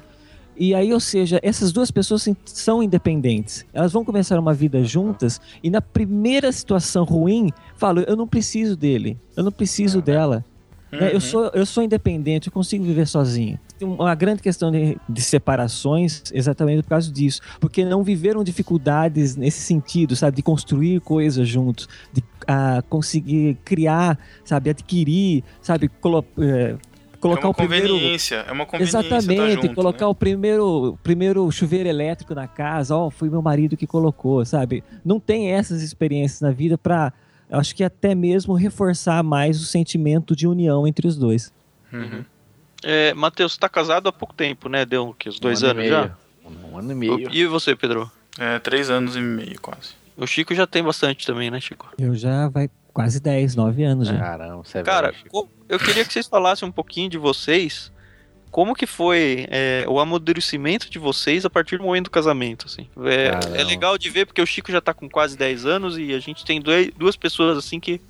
E 0.57 0.75
aí, 0.75 0.93
ou 0.93 0.99
seja, 0.99 1.39
essas 1.41 1.71
duas 1.71 1.89
pessoas 1.89 2.27
são 2.45 2.83
independentes. 2.83 3.65
Elas 3.73 3.91
vão 3.91 4.03
começar 4.05 4.39
uma 4.39 4.53
vida 4.53 4.83
juntas 4.83 5.39
e 5.63 5.69
na 5.69 5.81
primeira 5.81 6.51
situação 6.51 7.03
ruim, 7.03 7.49
falam: 7.75 8.03
eu 8.07 8.15
não 8.15 8.27
preciso 8.27 8.75
dele, 8.75 9.17
eu 9.35 9.43
não 9.43 9.51
preciso 9.51 10.01
dela. 10.01 10.43
né? 10.91 11.09
Eu, 11.13 11.21
sou, 11.21 11.49
eu 11.53 11.65
sou 11.65 11.81
independente, 11.81 12.47
eu 12.47 12.53
consigo 12.53 12.83
viver 12.83 13.07
sozinho. 13.07 13.57
Uma 13.81 14.13
grande 14.13 14.43
questão 14.43 14.69
de, 14.71 14.95
de 15.09 15.21
separações 15.21 16.21
exatamente 16.31 16.83
por 16.83 16.89
causa 16.89 17.11
disso. 17.11 17.41
Porque 17.59 17.83
não 17.83 18.03
viveram 18.03 18.43
dificuldades 18.43 19.35
nesse 19.35 19.61
sentido, 19.61 20.15
sabe? 20.15 20.35
De 20.35 20.43
construir 20.43 20.99
coisas 21.01 21.47
juntos, 21.47 21.89
de 22.13 22.23
ah, 22.47 22.83
conseguir 22.89 23.57
criar, 23.65 24.19
sabe? 24.43 24.69
Adquirir, 24.69 25.43
sabe? 25.61 25.87
Colo 25.87 26.23
eh, 26.37 26.75
colocar 27.21 27.43
é 27.43 27.45
uma 27.45 27.51
o 27.51 27.53
primeiro. 27.53 27.87
conveniência. 27.89 28.35
É 28.47 28.51
uma 28.51 28.65
conveniência 28.65 28.99
Exatamente, 28.99 29.55
tá 29.55 29.61
junto, 29.61 29.75
colocar 29.75 30.05
né? 30.05 30.11
o 30.11 30.15
primeiro, 30.15 30.97
primeiro 31.03 31.49
chuveiro 31.51 31.87
elétrico 31.87 32.33
na 32.33 32.47
casa, 32.47 32.95
ó, 32.95 33.09
foi 33.09 33.29
meu 33.29 33.41
marido 33.41 33.77
que 33.77 33.87
colocou, 33.87 34.43
sabe? 34.45 34.83
Não 35.05 35.19
tem 35.19 35.51
essas 35.51 35.81
experiências 35.81 36.41
na 36.41 36.51
vida 36.51 36.77
pra, 36.77 37.13
acho 37.49 37.75
que 37.75 37.83
até 37.83 38.13
mesmo 38.13 38.53
reforçar 38.53 39.23
mais 39.23 39.61
o 39.61 39.65
sentimento 39.65 40.35
de 40.35 40.47
união 40.47 40.85
entre 40.87 41.07
os 41.07 41.15
dois. 41.15 41.53
Uhum. 41.93 42.25
É, 42.83 43.13
Matheus, 43.13 43.53
você 43.53 43.59
tá 43.59 43.69
casado 43.69 44.09
há 44.09 44.11
pouco 44.11 44.33
tempo, 44.33 44.67
né? 44.67 44.85
Deu 44.85 45.09
o 45.09 45.13
quê? 45.13 45.29
Uns 45.29 45.39
dois 45.39 45.61
Um 45.61 45.67
ano 45.67 45.79
anos 45.79 45.91
já? 45.91 46.11
Um 46.71 46.77
ano 46.77 46.91
e 46.91 46.95
meio. 46.95 47.29
E 47.31 47.45
você, 47.45 47.75
Pedro? 47.75 48.11
É, 48.39 48.57
três 48.59 48.89
anos 48.89 49.15
e 49.15 49.19
meio, 49.19 49.59
quase. 49.61 49.89
O 50.17 50.25
Chico 50.25 50.53
já 50.53 50.67
tem 50.67 50.83
bastante 50.83 51.25
também, 51.25 51.49
né, 51.49 51.59
Chico? 51.59 51.93
Eu 51.97 52.15
já 52.15 52.47
vai 52.49 52.69
quase 52.93 53.19
10, 53.19 53.55
9 53.55 53.83
anos 53.83 54.07
já. 54.07 54.17
Caramba, 54.17 54.63
você 54.63 54.79
é 54.79 54.83
Cara, 54.83 55.11
velho, 55.11 55.49
eu 55.69 55.79
queria 55.79 56.03
que 56.05 56.11
vocês 56.13 56.27
falassem 56.27 56.67
um 56.67 56.71
pouquinho 56.71 57.09
de 57.09 57.17
vocês. 57.17 57.91
Como 58.49 58.75
que 58.75 58.85
foi 58.85 59.47
é, 59.49 59.85
o 59.87 59.97
amadurecimento 59.97 60.89
de 60.89 60.99
vocês 60.99 61.45
a 61.45 61.49
partir 61.49 61.77
do 61.77 61.85
momento 61.85 62.05
do 62.05 62.11
casamento, 62.11 62.65
assim? 62.65 62.85
É, 63.05 63.59
é 63.61 63.63
legal 63.63 63.97
de 63.97 64.09
ver 64.09 64.25
porque 64.25 64.41
o 64.41 64.45
Chico 64.45 64.69
já 64.71 64.81
tá 64.81 64.93
com 64.93 65.09
quase 65.09 65.37
10 65.37 65.65
anos 65.65 65.97
e 65.97 66.13
a 66.13 66.19
gente 66.19 66.43
tem 66.43 66.59
dois- 66.59 66.91
duas 66.97 67.15
pessoas 67.15 67.57
assim 67.57 67.79
que 67.79 68.01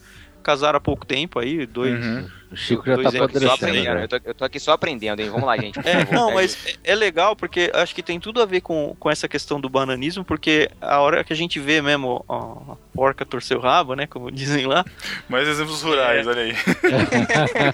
casaram 0.41 0.77
há 0.77 0.81
pouco 0.81 1.05
tempo 1.05 1.39
aí, 1.39 1.65
dois... 1.65 1.93
Uhum. 2.03 2.27
O 2.51 2.55
Chico 2.57 2.83
já 2.85 2.95
dois 2.95 3.09
tá 3.09 3.17
apodrecendo. 3.17 3.53
aprendendo, 3.53 3.95
né? 3.95 4.03
eu 4.03 4.07
tô, 4.09 4.19
eu 4.25 4.33
tô 4.35 4.43
aqui 4.43 4.59
só 4.59 4.73
aprendendo, 4.73 5.21
hein? 5.21 5.29
Vamos 5.29 5.45
lá, 5.47 5.55
gente. 5.55 5.79
É, 5.87 5.99
favor, 6.05 6.13
não, 6.13 6.33
mas 6.33 6.57
é 6.83 6.91
é 6.91 6.95
legal 6.95 7.33
porque 7.33 7.71
acho 7.73 7.95
que 7.95 8.03
tem 8.03 8.19
tudo 8.19 8.41
a 8.41 8.45
ver 8.45 8.59
com, 8.59 8.93
com 8.99 9.09
essa 9.09 9.25
questão 9.25 9.57
do 9.61 9.69
bananismo, 9.69 10.25
porque 10.25 10.69
a 10.81 10.99
hora 10.99 11.23
que 11.23 11.31
a 11.31 11.35
gente 11.35 11.61
vê 11.61 11.81
mesmo 11.81 12.25
ó, 12.27 12.73
a 12.73 12.75
porca 12.93 13.25
torcer 13.25 13.55
o 13.55 13.61
rabo, 13.61 13.93
né, 13.95 14.05
como 14.05 14.29
dizem 14.29 14.65
lá, 14.65 14.83
Mais 15.29 15.47
exemplos 15.47 15.81
rurais, 15.81 16.27
olha 16.27 16.41
aí. 16.41 16.51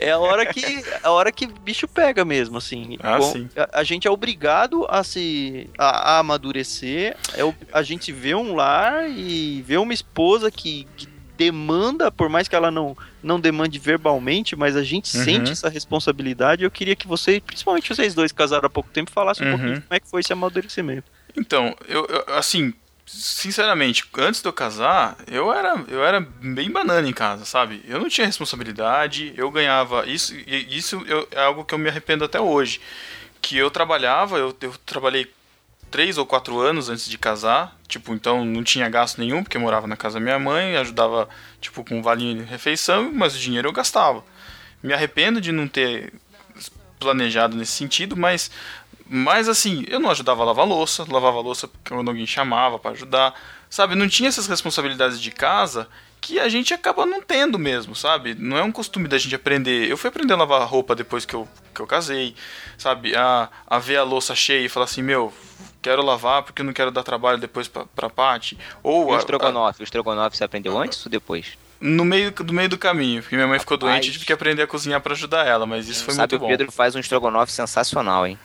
é 0.00 0.10
a 0.10 0.18
hora 0.18 0.46
que 0.46 0.62
a 1.02 1.10
hora 1.10 1.30
que 1.32 1.46
bicho 1.46 1.86
pega 1.86 2.24
mesmo, 2.24 2.58
assim. 2.58 2.96
Ah, 3.02 3.18
Bom, 3.18 3.32
sim. 3.32 3.48
A, 3.56 3.80
a 3.80 3.84
gente 3.84 4.06
é 4.08 4.10
obrigado 4.10 4.86
a 4.88 5.02
se 5.04 5.68
a, 5.78 6.14
a 6.14 6.18
amadurecer, 6.20 7.16
é, 7.34 7.44
o- 7.44 7.54
a 7.72 7.82
gente 7.82 8.12
vê 8.12 8.34
um 8.34 8.54
lar 8.54 9.08
e 9.10 9.62
vê 9.66 9.76
uma 9.76 9.92
esposa 9.92 10.50
que, 10.50 10.86
que 10.96 11.06
demanda, 11.44 12.10
por 12.10 12.28
mais 12.28 12.46
que 12.48 12.54
ela 12.54 12.70
não 12.70 12.96
não 13.22 13.38
demande 13.40 13.78
verbalmente, 13.78 14.54
mas 14.56 14.76
a 14.76 14.82
gente 14.82 15.16
Uhum. 15.16 15.24
sente 15.24 15.52
essa 15.52 15.68
responsabilidade. 15.68 16.64
Eu 16.64 16.70
queria 16.70 16.96
que 16.96 17.06
vocês, 17.06 17.40
principalmente 17.40 17.88
vocês 17.94 18.14
dois 18.14 18.32
que 18.32 18.38
casaram 18.38 18.66
há 18.66 18.70
pouco 18.70 18.90
tempo, 18.90 19.10
falassem 19.10 19.46
um 19.46 19.50
Uhum. 19.50 19.56
pouquinho 19.56 19.74
de 19.80 19.80
como 19.86 19.94
é 19.96 20.00
que 20.00 20.08
foi 20.10 20.20
esse 20.20 20.32
amadurecimento. 20.32 21.04
Então, 21.36 21.74
eu, 21.88 22.04
eu- 22.06 22.34
assim, 22.34 22.72
sinceramente, 23.06 24.04
antes 24.18 24.40
de 24.42 24.48
eu 24.48 24.52
casar, 24.52 25.16
eu 25.30 25.52
era, 25.52 25.84
eu 25.88 26.04
era 26.04 26.20
bem 26.20 26.70
banana 26.70 27.08
em 27.08 27.12
casa, 27.12 27.44
sabe? 27.44 27.82
Eu 27.88 28.00
não 28.00 28.08
tinha 28.08 28.26
responsabilidade, 28.26 29.32
eu 29.36 29.50
ganhava. 29.50 30.06
Isso, 30.06 30.34
isso 30.46 31.02
eu- 31.06 31.26
é 31.30 31.40
algo 31.44 31.64
que 31.64 31.74
eu 31.74 31.78
me 31.78 31.88
arrependo 31.88 32.24
até 32.24 32.40
hoje. 32.40 32.80
Que 33.40 33.56
eu 33.56 33.70
trabalhava, 33.70 34.36
eu, 34.38 34.56
eu 34.60 34.74
trabalhei 34.86 35.26
três 35.92 36.16
ou 36.16 36.24
quatro 36.24 36.58
anos 36.58 36.88
antes 36.88 37.08
de 37.08 37.18
casar, 37.18 37.78
tipo, 37.86 38.14
então 38.14 38.44
não 38.44 38.64
tinha 38.64 38.88
gasto 38.88 39.18
nenhum, 39.18 39.42
porque 39.42 39.58
morava 39.58 39.86
na 39.86 39.96
casa 39.96 40.14
da 40.14 40.20
minha 40.20 40.38
mãe, 40.38 40.76
ajudava, 40.78 41.28
tipo, 41.60 41.84
com 41.84 42.02
valinha 42.02 42.34
de 42.34 42.50
refeição, 42.50 43.12
mas 43.12 43.36
o 43.36 43.38
dinheiro 43.38 43.68
eu 43.68 43.72
gastava. 43.72 44.24
Me 44.82 44.94
arrependo 44.94 45.40
de 45.40 45.52
não 45.52 45.68
ter 45.68 46.12
planejado 46.98 47.56
nesse 47.56 47.72
sentido, 47.72 48.16
mas 48.16 48.50
mas 49.14 49.46
assim, 49.46 49.84
eu 49.88 50.00
não 50.00 50.08
ajudava 50.10 50.42
a 50.42 50.46
lavar 50.46 50.66
louça, 50.66 51.04
lavava 51.06 51.38
louça 51.40 51.68
quando 51.86 52.08
alguém 52.08 52.26
chamava 52.26 52.78
pra 52.78 52.92
ajudar, 52.92 53.38
sabe? 53.68 53.94
Não 53.94 54.08
tinha 54.08 54.30
essas 54.30 54.46
responsabilidades 54.46 55.20
de 55.20 55.30
casa 55.30 55.86
que 56.18 56.40
a 56.40 56.48
gente 56.48 56.72
acaba 56.72 57.04
não 57.04 57.20
tendo 57.20 57.58
mesmo, 57.58 57.94
sabe? 57.94 58.34
Não 58.34 58.56
é 58.56 58.62
um 58.62 58.72
costume 58.72 59.08
da 59.08 59.18
gente 59.18 59.34
aprender. 59.34 59.90
Eu 59.90 59.98
fui 59.98 60.08
aprender 60.08 60.32
a 60.32 60.36
lavar 60.36 60.66
roupa 60.66 60.94
depois 60.94 61.26
que 61.26 61.34
eu, 61.34 61.46
que 61.74 61.82
eu 61.82 61.86
casei, 61.86 62.34
sabe? 62.78 63.14
A, 63.14 63.50
a 63.66 63.78
ver 63.78 63.98
a 63.98 64.02
louça 64.02 64.34
cheia 64.34 64.64
e 64.64 64.68
falar 64.68 64.84
assim, 64.84 65.02
meu, 65.02 65.30
quero 65.82 66.02
lavar 66.02 66.42
porque 66.44 66.62
eu 66.62 66.66
não 66.66 66.72
quero 66.72 66.90
dar 66.90 67.02
trabalho 67.02 67.38
depois 67.38 67.66
pra, 67.68 67.84
pra 67.86 68.08
Paty. 68.08 68.56
Ou 68.82 69.08
E 69.08 69.12
o 69.12 69.14
a- 69.14 69.18
estrogonofe? 69.18 69.82
O 69.82 69.84
estrogonofe 69.84 70.36
você 70.36 70.44
aprendeu 70.44 70.78
antes 70.78 71.04
ou 71.04 71.10
depois? 71.10 71.54
a- 71.58 71.72
no 71.84 72.04
meio, 72.04 72.30
do 72.30 72.52
meio 72.54 72.68
do 72.68 72.78
caminho, 72.78 73.20
porque 73.22 73.34
minha 73.34 73.48
mãe 73.48 73.58
ficou 73.58 73.76
Rapaz. 73.76 73.92
doente 73.94 74.08
e 74.08 74.12
tive 74.12 74.24
que 74.24 74.32
aprender 74.32 74.62
a 74.62 74.66
cozinhar 74.68 75.00
pra 75.00 75.14
ajudar 75.14 75.44
ela, 75.46 75.66
mas 75.66 75.88
isso 75.88 76.04
foi 76.04 76.14
Sabe, 76.14 76.32
muito 76.34 76.36
o 76.36 76.46
bom. 76.46 76.48
Pedro 76.48 76.70
faz 76.70 76.94
um 76.94 77.00
estrogonofe 77.00 77.50
sensacional, 77.50 78.24
hein? 78.24 78.38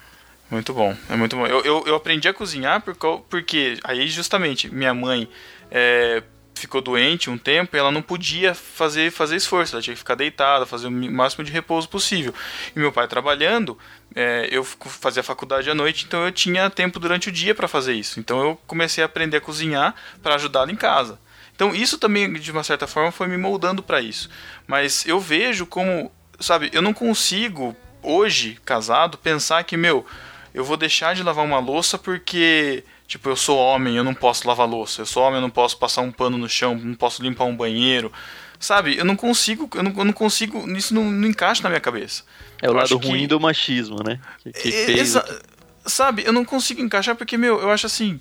Muito 0.49 0.73
bom, 0.73 0.95
é 1.09 1.15
muito 1.15 1.35
bom. 1.35 1.45
Eu, 1.45 1.61
eu, 1.63 1.83
eu 1.85 1.95
aprendi 1.95 2.27
a 2.27 2.33
cozinhar 2.33 2.81
por, 2.81 2.95
cau- 2.95 3.23
porque 3.29 3.77
aí 3.83 4.07
justamente 4.07 4.73
minha 4.73 4.93
mãe 4.93 5.29
é, 5.69 6.23
ficou 6.57 6.81
doente 6.81 7.29
um 7.29 7.37
tempo 7.37 7.75
e 7.75 7.79
ela 7.79 7.91
não 7.91 8.01
podia 8.01 8.53
fazer, 8.53 9.11
fazer 9.11 9.35
esforço, 9.35 9.75
ela 9.75 9.81
tinha 9.81 9.93
que 9.93 9.99
ficar 9.99 10.15
deitada, 10.15 10.65
fazer 10.65 10.87
o 10.87 10.91
máximo 10.91 11.43
de 11.43 11.51
repouso 11.51 11.87
possível. 11.89 12.33
E 12.75 12.79
meu 12.79 12.91
pai 12.91 13.07
trabalhando, 13.07 13.77
é, 14.15 14.47
eu 14.51 14.63
fazia 14.63 15.23
faculdade 15.23 15.69
à 15.69 15.75
noite, 15.75 16.05
então 16.05 16.25
eu 16.25 16.31
tinha 16.31 16.69
tempo 16.69 16.99
durante 16.99 17.29
o 17.29 17.31
dia 17.31 17.53
para 17.53 17.67
fazer 17.67 17.93
isso. 17.93 18.19
Então 18.19 18.41
eu 18.41 18.61
comecei 18.67 19.03
a 19.03 19.05
aprender 19.05 19.37
a 19.37 19.41
cozinhar 19.41 19.95
para 20.21 20.35
ajudá-la 20.35 20.71
em 20.71 20.75
casa. 20.75 21.19
Então 21.55 21.73
isso 21.73 21.97
também, 21.97 22.33
de 22.33 22.51
uma 22.51 22.63
certa 22.63 22.85
forma, 22.85 23.11
foi 23.11 23.27
me 23.27 23.37
moldando 23.37 23.81
para 23.81 24.01
isso. 24.01 24.29
Mas 24.65 25.05
eu 25.05 25.19
vejo 25.19 25.65
como, 25.65 26.11
sabe, 26.39 26.69
eu 26.71 26.81
não 26.81 26.93
consigo, 26.93 27.75
hoje, 28.01 28.59
casado, 28.63 29.17
pensar 29.17 29.63
que, 29.63 29.75
meu, 29.75 30.05
eu 30.53 30.63
vou 30.63 30.77
deixar 30.77 31.13
de 31.13 31.23
lavar 31.23 31.45
uma 31.45 31.59
louça 31.59 31.97
porque, 31.97 32.83
tipo, 33.07 33.29
eu 33.29 33.35
sou 33.35 33.57
homem, 33.57 33.95
eu 33.95 34.03
não 34.03 34.13
posso 34.13 34.47
lavar 34.47 34.67
louça. 34.67 35.01
Eu 35.01 35.05
sou 35.05 35.23
homem, 35.23 35.35
eu 35.37 35.41
não 35.41 35.49
posso 35.49 35.77
passar 35.77 36.01
um 36.01 36.11
pano 36.11 36.37
no 36.37 36.47
chão, 36.49 36.75
não 36.75 36.93
posso 36.95 37.23
limpar 37.23 37.45
um 37.45 37.55
banheiro. 37.55 38.11
Sabe, 38.59 38.97
eu 38.97 39.05
não 39.05 39.15
consigo, 39.15 39.69
eu 39.75 39.83
não, 39.83 39.93
eu 39.95 40.05
não 40.05 40.13
consigo, 40.13 40.67
isso 40.75 40.93
não, 40.93 41.03
não 41.09 41.27
encaixa 41.27 41.61
na 41.63 41.69
minha 41.69 41.79
cabeça. 41.79 42.23
É 42.61 42.67
o 42.67 42.71
Eu 42.71 42.73
lado 42.73 42.85
acho 42.85 42.99
que- 42.99 43.07
ruim 43.07 43.27
do 43.27 43.39
machismo, 43.39 43.97
né? 44.03 44.19
Que, 44.43 44.51
que 44.51 44.69
É, 44.73 44.91
exa- 44.99 45.41
Sabe, 45.85 46.23
eu 46.25 46.33
não 46.33 46.43
consigo 46.43 46.81
encaixar 46.81 47.15
porque, 47.15 47.37
meu, 47.37 47.61
eu 47.61 47.71
acho 47.71 47.85
assim. 47.85 48.19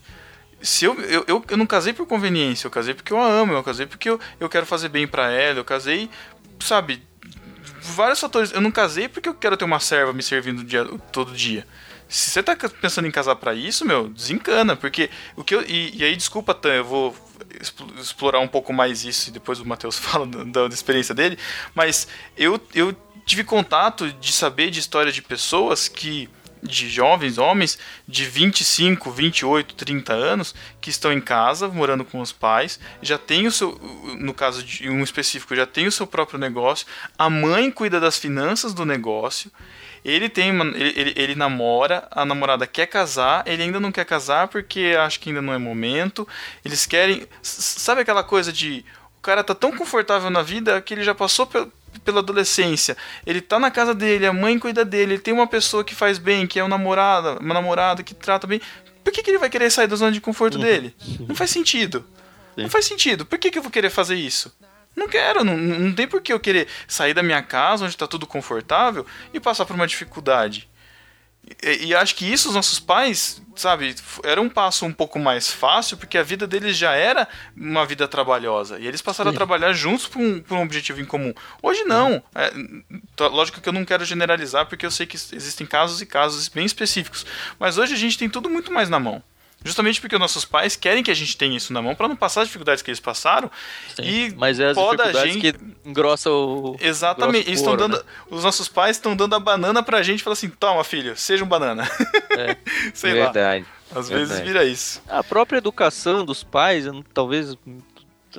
Se 0.63 0.85
eu, 0.85 0.95
eu, 1.03 1.25
eu, 1.27 1.45
eu 1.51 1.57
não 1.57 1.67
casei 1.67 1.93
por 1.93 2.07
conveniência, 2.07 2.67
eu 2.67 2.71
casei 2.71 2.95
porque 2.95 3.13
eu 3.13 3.21
a 3.21 3.27
amo, 3.27 3.53
eu 3.55 3.63
casei 3.63 3.87
porque 3.87 4.09
eu, 4.09 4.21
eu 4.39 4.49
quero 4.49 4.65
fazer 4.65 4.89
bem 4.89 5.07
pra 5.07 5.31
ela, 5.31 5.59
eu 5.59 5.65
casei, 5.65 6.09
sabe, 6.61 7.03
vários 7.83 8.21
fatores. 8.21 8.53
Eu 8.53 8.61
não 8.61 8.71
casei 8.71 9.09
porque 9.09 9.29
eu 9.29 9.35
quero 9.35 9.57
ter 9.57 9.65
uma 9.65 9.81
serva 9.81 10.13
me 10.13 10.23
servindo 10.23 10.63
dia, 10.65 10.85
todo 11.13 11.33
dia. 11.33 11.67
Se 12.09 12.31
você 12.31 12.43
tá 12.43 12.57
pensando 12.81 13.07
em 13.09 13.11
casar 13.11 13.37
pra 13.37 13.55
isso, 13.55 13.85
meu, 13.85 14.09
desencana, 14.09 14.77
porque 14.77 15.11
o 15.35 15.43
que 15.43 15.55
eu. 15.55 15.63
E, 15.63 15.97
e 15.97 16.05
aí, 16.05 16.15
desculpa, 16.17 16.55
Tan, 16.55 16.75
eu 16.75 16.85
vou 16.85 17.17
expl- 17.61 17.91
explorar 17.99 18.41
um 18.41 18.49
pouco 18.49 18.73
mais 18.73 19.05
isso 19.05 19.29
e 19.29 19.33
depois 19.33 19.61
o 19.61 19.67
Matheus 19.67 19.99
fala 19.99 20.27
da, 20.27 20.69
da 20.69 20.75
experiência 20.75 21.15
dele, 21.15 21.39
mas 21.75 22.07
eu, 22.37 22.61
eu 22.75 22.97
tive 23.25 23.43
contato 23.43 24.13
de 24.13 24.33
saber 24.33 24.71
de 24.71 24.79
história 24.79 25.11
de 25.11 25.21
pessoas 25.21 25.89
que 25.89 26.29
de 26.63 26.89
jovens 26.89 27.39
homens 27.39 27.79
de 28.09 28.25
25, 28.25 29.11
28, 29.11 29.75
30 29.75 30.13
anos 30.13 30.55
que 30.81 30.91
estão 30.91 31.13
em 31.13 31.21
casa, 31.21 31.69
morando 31.69 32.05
com 32.05 32.21
os 32.21 32.33
pais, 32.33 32.81
já 33.01 33.17
tem 33.19 33.47
o 33.47 33.53
seu, 33.53 33.79
no 34.19 34.35
caso 34.35 34.63
de 34.63 34.89
um 34.89 35.03
específico, 35.03 35.55
já 35.55 35.67
tem 35.67 35.87
o 35.87 35.93
seu 35.93 36.07
próprio 36.07 36.39
negócio, 36.39 36.87
a 37.17 37.31
mãe 37.31 37.71
cuida 37.71 38.01
das 38.01 38.19
finanças 38.19 38.75
do 38.75 38.85
negócio, 38.85 39.51
ele 40.09 40.29
tem 40.29 40.51
uma- 40.51 40.65
ele, 40.77 40.93
ele, 40.97 41.13
ele 41.17 41.35
namora, 41.35 42.07
a 42.11 42.25
namorada 42.25 42.67
quer 42.67 42.87
casar, 42.87 43.43
ele 43.47 43.63
ainda 43.63 43.81
não 43.81 43.91
quer 43.93 44.05
casar 44.05 44.49
porque 44.49 44.95
acha 44.99 45.19
que 45.19 45.31
ainda 45.31 45.43
não 45.43 45.53
é 45.53 45.59
momento. 45.59 46.27
Eles 46.65 46.87
querem, 46.87 47.27
sabe 47.43 48.01
aquela 48.03 48.23
coisa 48.23 48.53
de 48.53 48.85
o 49.19 49.21
cara 49.21 49.43
tá 49.43 49.55
tão 49.55 49.73
confortável 49.77 50.31
na 50.31 50.43
vida 50.43 50.81
que 50.81 50.95
ele 50.95 51.03
já 51.03 51.15
passou 51.15 51.47
pe- 51.47 51.67
pela 52.05 52.21
adolescência. 52.21 52.97
Ele 53.27 53.41
tá 53.41 53.59
na 53.59 53.71
casa 53.71 53.93
dele, 53.95 54.25
a 54.27 54.33
mãe 54.33 54.57
cuida 54.59 54.85
dele, 54.85 55.15
ele 55.15 55.21
tem 55.23 55.35
uma 55.35 55.47
pessoa 55.49 55.83
que 55.83 55.95
faz 55.95 56.19
bem, 56.19 56.47
que 56.47 56.61
é 56.61 56.65
um 56.65 56.69
namorada, 56.69 57.39
uma 57.41 57.53
namorada 57.55 58.03
que 58.05 58.15
trata 58.15 58.47
bem. 58.47 58.61
Por 59.03 59.13
que, 59.13 59.23
que 59.23 59.31
ele 59.31 59.39
vai 59.39 59.51
querer 59.51 59.71
sair 59.71 59.87
da 59.89 59.97
zona 59.97 60.13
de 60.13 60.21
conforto 60.21 60.59
dele? 60.59 60.95
Não 61.29 61.35
faz 61.35 61.51
sentido. 61.51 62.05
Não 62.57 62.71
faz 62.71 62.87
sentido. 62.87 63.27
Por 63.27 63.39
que, 63.39 63.51
que 63.51 63.59
eu 63.59 63.63
vou 63.63 63.71
querer 63.71 63.91
fazer 63.91 64.15
isso? 64.15 64.53
Não 64.97 65.09
quero, 65.09 65.45
não, 65.45 65.57
não 65.57 65.93
tem 65.93 66.09
por 66.09 66.23
que 66.23 66.33
eu 66.33 66.41
querer 66.41 66.67
sair 66.89 67.13
da 67.13 67.23
minha 67.23 67.43
casa, 67.43 67.85
onde 67.85 67.95
está 67.95 68.07
tudo 68.07 68.27
confortável, 68.27 69.05
e 69.33 69.39
passar 69.39 69.67
por 69.67 69.77
uma 69.77 69.87
dificuldade. 69.87 70.69
E, 71.63 71.87
e 71.87 71.95
acho 71.95 72.15
que 72.17 72.25
isso 72.25 72.49
os 72.49 72.55
nossos 72.55 72.81
pais, 72.81 73.41
sabe, 73.55 73.95
era 74.25 74.41
um 74.41 74.49
passo 74.49 74.85
um 74.85 74.93
pouco 74.93 75.19
mais 75.19 75.53
fácil, 75.53 75.97
porque 75.97 76.19
a 76.19 76.23
vida 76.23 76.47
deles 76.47 76.77
já 76.77 76.93
era 76.93 77.29
uma 77.57 77.87
vida 77.87 78.09
trabalhosa. 78.09 78.81
E 78.81 78.87
eles 78.87 79.01
passaram 79.03 79.31
a 79.31 79.35
trabalhar 79.35 79.73
juntos 79.73 80.09
por 80.09 80.21
um, 80.21 80.41
por 80.41 80.57
um 80.57 80.63
objetivo 80.63 81.01
em 81.01 81.05
comum. 81.05 81.33
Hoje 81.63 81.85
não. 81.85 82.21
É, 82.35 82.51
tá- 83.15 83.29
lógico 83.29 83.61
que 83.61 83.69
eu 83.69 83.73
não 83.73 83.85
quero 83.85 84.05
generalizar, 84.05 84.67
porque 84.67 84.85
eu 84.87 84.91
sei 84.91 85.07
que 85.07 85.17
existem 85.17 85.67
casos 85.67 86.01
e 86.01 86.07
casos 86.07 86.49
bem 86.49 86.65
específicos. 86.65 87.25
Mas 87.61 87.79
hoje 87.79 87.95
a 87.95 87.99
gente 87.99 88.19
tem 88.19 88.29
tudo 88.29 88.51
muito 88.51 88.73
mais 88.73 88.89
na 88.89 88.99
mão. 88.99 89.23
Justamente 89.67 90.01
porque 90.01 90.15
os 90.15 90.21
nossos 90.21 90.45
pais 90.45 90.77
querem 90.77 91.03
que 91.03 91.11
a 91.11 91.15
gente 91.15 91.37
tenha 91.37 91.57
isso 91.57 91.73
na 91.73 91.83
mão 91.83 91.95
para 91.95 92.09
não 92.09 92.17
passar 92.17 92.43
as 92.43 92.49
dificuldades 92.49 92.83
que 92.83 92.91
eles 92.91 93.01
passaram. 93.01 93.51
E 94.03 94.33
Mas 94.37 94.59
é 94.61 94.69
as 94.71 94.75
poda 94.75 95.03
a 95.03 95.07
dificuldades 95.07 95.35
gente- 95.35 95.53
que 95.83 95.89
engrossa 95.89 96.31
o. 96.31 96.77
Exatamente. 96.81 97.41
engrossa 97.41 97.47
o 97.47 97.51
Eles 97.51 97.61
estão 97.61 97.77
couro, 97.77 97.89
dando, 97.89 97.97
né? 97.99 98.11
Os 98.31 98.45
nossos 98.45 98.69
pais 98.69 98.97
estão 98.97 99.15
dando 99.17 99.35
a 99.35 99.41
banana 99.41 99.83
pra 99.83 100.03
gente 100.03 100.21
e 100.21 100.23
falam 100.23 100.33
assim: 100.35 100.49
toma, 100.49 100.83
filho, 100.85 101.17
seja 101.17 101.45
um 101.45 101.49
banana. 101.49 101.89
É. 102.31 102.57
Sei 102.95 103.13
lá. 103.15 103.25
Verdade. 103.27 103.67
Às 103.95 104.09
vezes 104.09 104.29
verdade. 104.29 104.49
vira 104.49 104.65
isso. 104.65 105.03
A 105.09 105.23
própria 105.23 105.59
educação 105.59 106.25
dos 106.25 106.43
pais, 106.43 106.85
talvez 107.15 107.57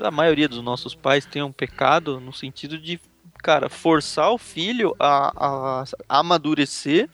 a 0.03 0.11
maioria 0.11 0.47
dos 0.47 0.61
nossos 0.63 0.93
pais 0.93 1.25
tenha 1.25 1.45
um 1.45 1.51
pecado 1.51 2.19
no 2.19 2.34
sentido 2.34 2.78
de, 2.78 2.99
cara, 3.41 3.69
forçar 3.69 4.30
o 4.32 4.38
filho 4.38 4.95
a, 4.99 5.84
a 6.09 6.19
amadurecer 6.19 7.09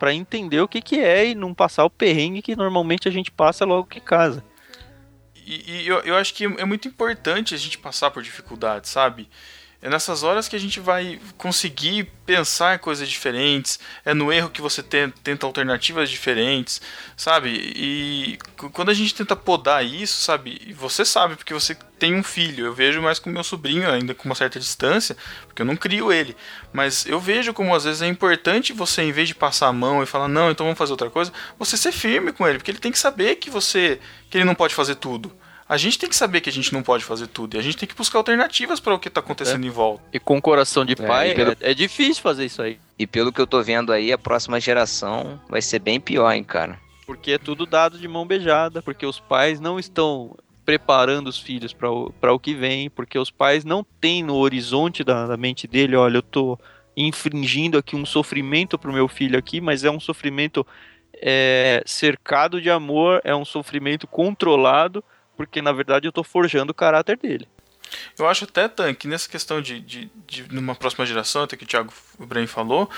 pra 0.00 0.14
entender 0.14 0.60
o 0.62 0.66
que, 0.66 0.80
que 0.80 0.98
é 0.98 1.28
e 1.28 1.34
não 1.34 1.52
passar 1.52 1.84
o 1.84 1.90
perrengue 1.90 2.40
que 2.40 2.56
normalmente 2.56 3.06
a 3.06 3.12
gente 3.12 3.30
passa 3.30 3.66
logo 3.66 3.86
que 3.86 4.00
casa. 4.00 4.42
E, 5.46 5.82
e 5.82 5.86
eu, 5.86 5.98
eu 6.00 6.16
acho 6.16 6.32
que 6.32 6.44
é 6.44 6.64
muito 6.64 6.88
importante 6.88 7.54
a 7.54 7.58
gente 7.58 7.76
passar 7.76 8.10
por 8.10 8.22
dificuldades, 8.22 8.88
sabe? 8.88 9.28
É 9.82 9.88
nessas 9.88 10.22
horas 10.22 10.48
que 10.48 10.56
a 10.56 10.58
gente 10.58 10.80
vai 10.80 11.20
conseguir 11.36 12.10
pensar 12.24 12.78
coisas 12.78 13.08
diferentes. 13.08 13.78
É 14.04 14.12
no 14.14 14.32
erro 14.32 14.50
que 14.50 14.60
você 14.60 14.82
ten- 14.82 15.10
tenta 15.22 15.46
alternativas 15.46 16.08
diferentes, 16.10 16.80
sabe? 17.16 17.50
E 17.76 18.38
quando 18.72 18.90
a 18.90 18.94
gente 18.94 19.14
tenta 19.14 19.36
podar 19.36 19.84
isso, 19.84 20.22
sabe? 20.22 20.74
Você 20.78 21.04
sabe, 21.04 21.36
porque 21.36 21.54
você 21.54 21.76
tem 22.00 22.14
um 22.16 22.22
filho. 22.24 22.66
Eu 22.66 22.72
vejo 22.74 23.00
mais 23.00 23.18
com 23.20 23.30
meu 23.30 23.44
sobrinho, 23.44 23.88
ainda 23.88 24.14
com 24.14 24.24
uma 24.28 24.34
certa 24.34 24.58
distância, 24.58 25.16
porque 25.46 25.62
eu 25.62 25.66
não 25.66 25.76
crio 25.76 26.12
ele. 26.12 26.34
Mas 26.72 27.06
eu 27.06 27.20
vejo 27.20 27.52
como 27.52 27.74
às 27.74 27.84
vezes 27.84 28.02
é 28.02 28.06
importante 28.08 28.72
você, 28.72 29.02
em 29.02 29.12
vez 29.12 29.28
de 29.28 29.34
passar 29.34 29.68
a 29.68 29.72
mão 29.72 30.02
e 30.02 30.06
falar, 30.06 30.26
não, 30.28 30.50
então 30.50 30.66
vamos 30.66 30.78
fazer 30.78 30.92
outra 30.92 31.10
coisa, 31.10 31.32
você 31.58 31.76
ser 31.76 31.92
firme 31.92 32.32
com 32.32 32.48
ele, 32.48 32.58
porque 32.58 32.70
ele 32.70 32.78
tem 32.78 32.90
que 32.90 32.98
saber 32.98 33.36
que 33.36 33.50
você. 33.50 34.00
que 34.28 34.38
ele 34.38 34.44
não 34.44 34.54
pode 34.54 34.74
fazer 34.74 34.94
tudo. 34.96 35.30
A 35.68 35.76
gente 35.76 35.96
tem 36.00 36.08
que 36.08 36.16
saber 36.16 36.40
que 36.40 36.50
a 36.50 36.52
gente 36.52 36.72
não 36.72 36.82
pode 36.82 37.04
fazer 37.04 37.28
tudo. 37.28 37.54
E 37.54 37.58
a 37.60 37.62
gente 37.62 37.76
tem 37.76 37.88
que 37.88 37.94
buscar 37.94 38.18
alternativas 38.18 38.80
para 38.80 38.92
o 38.92 38.98
que 38.98 39.06
está 39.06 39.20
acontecendo 39.20 39.64
em 39.64 39.70
volta. 39.70 40.02
E 40.12 40.18
com 40.18 40.40
coração 40.42 40.84
de 40.84 40.96
pai, 40.96 41.30
e 41.30 41.34
pelo- 41.36 41.52
é, 41.52 41.56
é 41.70 41.74
difícil 41.74 42.20
fazer 42.20 42.44
isso 42.46 42.60
aí. 42.60 42.76
E 42.98 43.06
pelo 43.06 43.32
que 43.32 43.40
eu 43.40 43.46
tô 43.46 43.62
vendo 43.62 43.92
aí, 43.92 44.12
a 44.12 44.18
próxima 44.18 44.58
geração 44.58 45.40
vai 45.48 45.62
ser 45.62 45.78
bem 45.78 46.00
pior, 46.00 46.32
hein, 46.32 46.42
cara. 46.42 46.76
Porque 47.06 47.32
é 47.32 47.38
tudo 47.38 47.66
dado 47.66 47.98
de 47.98 48.08
mão 48.08 48.26
beijada, 48.26 48.82
porque 48.82 49.06
os 49.06 49.20
pais 49.20 49.60
não 49.60 49.78
estão 49.78 50.36
preparando 50.70 51.26
os 51.26 51.36
filhos 51.36 51.72
para 51.72 51.90
o, 51.90 52.14
o 52.22 52.38
que 52.38 52.54
vem, 52.54 52.88
porque 52.88 53.18
os 53.18 53.28
pais 53.28 53.64
não 53.64 53.84
têm 54.00 54.22
no 54.22 54.36
horizonte 54.36 55.02
da, 55.02 55.26
da 55.26 55.36
mente 55.36 55.66
dele, 55.66 55.96
olha, 55.96 56.18
eu 56.18 56.22
tô 56.22 56.56
infringindo 56.96 57.76
aqui 57.76 57.96
um 57.96 58.06
sofrimento 58.06 58.78
pro 58.78 58.92
meu 58.92 59.08
filho 59.08 59.36
aqui, 59.36 59.60
mas 59.60 59.82
é 59.82 59.90
um 59.90 59.98
sofrimento 59.98 60.64
é, 61.14 61.82
cercado 61.84 62.60
de 62.60 62.70
amor, 62.70 63.20
é 63.24 63.34
um 63.34 63.44
sofrimento 63.44 64.06
controlado, 64.06 65.02
porque 65.36 65.60
na 65.60 65.72
verdade 65.72 66.06
eu 66.06 66.12
tô 66.12 66.22
forjando 66.22 66.70
o 66.70 66.74
caráter 66.74 67.16
dele. 67.16 67.48
Eu 68.16 68.28
acho 68.28 68.44
até, 68.44 68.68
Tan, 68.68 68.94
que 68.94 69.08
nessa 69.08 69.28
questão 69.28 69.60
de, 69.60 69.80
de, 69.80 70.08
de 70.24 70.54
numa 70.54 70.76
próxima 70.76 71.04
geração, 71.04 71.42
até 71.42 71.56
que 71.56 71.64
o 71.64 71.66
Thiago 71.66 71.92
Ibrahim 72.20 72.46
falou, 72.46 72.88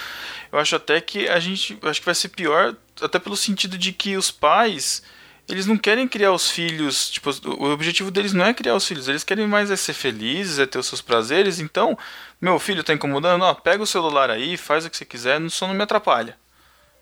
eu 0.52 0.58
acho 0.58 0.76
até 0.76 1.00
que 1.00 1.26
a 1.26 1.40
gente. 1.40 1.78
Acho 1.80 2.00
que 2.00 2.04
vai 2.04 2.14
ser 2.14 2.28
pior, 2.28 2.76
até 3.00 3.18
pelo 3.18 3.34
sentido 3.34 3.78
de 3.78 3.92
que 3.92 4.14
os 4.14 4.30
pais. 4.30 5.02
Eles 5.48 5.66
não 5.66 5.76
querem 5.76 6.06
criar 6.08 6.32
os 6.32 6.48
filhos, 6.50 7.10
tipo, 7.10 7.28
o 7.46 7.70
objetivo 7.72 8.10
deles 8.10 8.32
não 8.32 8.44
é 8.46 8.54
criar 8.54 8.74
os 8.76 8.86
filhos, 8.86 9.08
eles 9.08 9.24
querem 9.24 9.46
mais 9.46 9.70
é 9.70 9.76
ser 9.76 9.92
felizes, 9.92 10.58
é 10.58 10.66
ter 10.66 10.78
os 10.78 10.86
seus 10.86 11.02
prazeres. 11.02 11.58
Então, 11.58 11.98
meu 12.40 12.58
filho 12.58 12.82
tá 12.84 12.94
incomodando, 12.94 13.42
ó, 13.42 13.52
pega 13.52 13.82
o 13.82 13.86
celular 13.86 14.30
aí, 14.30 14.56
faz 14.56 14.86
o 14.86 14.90
que 14.90 14.96
você 14.96 15.04
quiser, 15.04 15.40
só 15.50 15.66
não 15.66 15.74
me 15.74 15.82
atrapalha. 15.82 16.36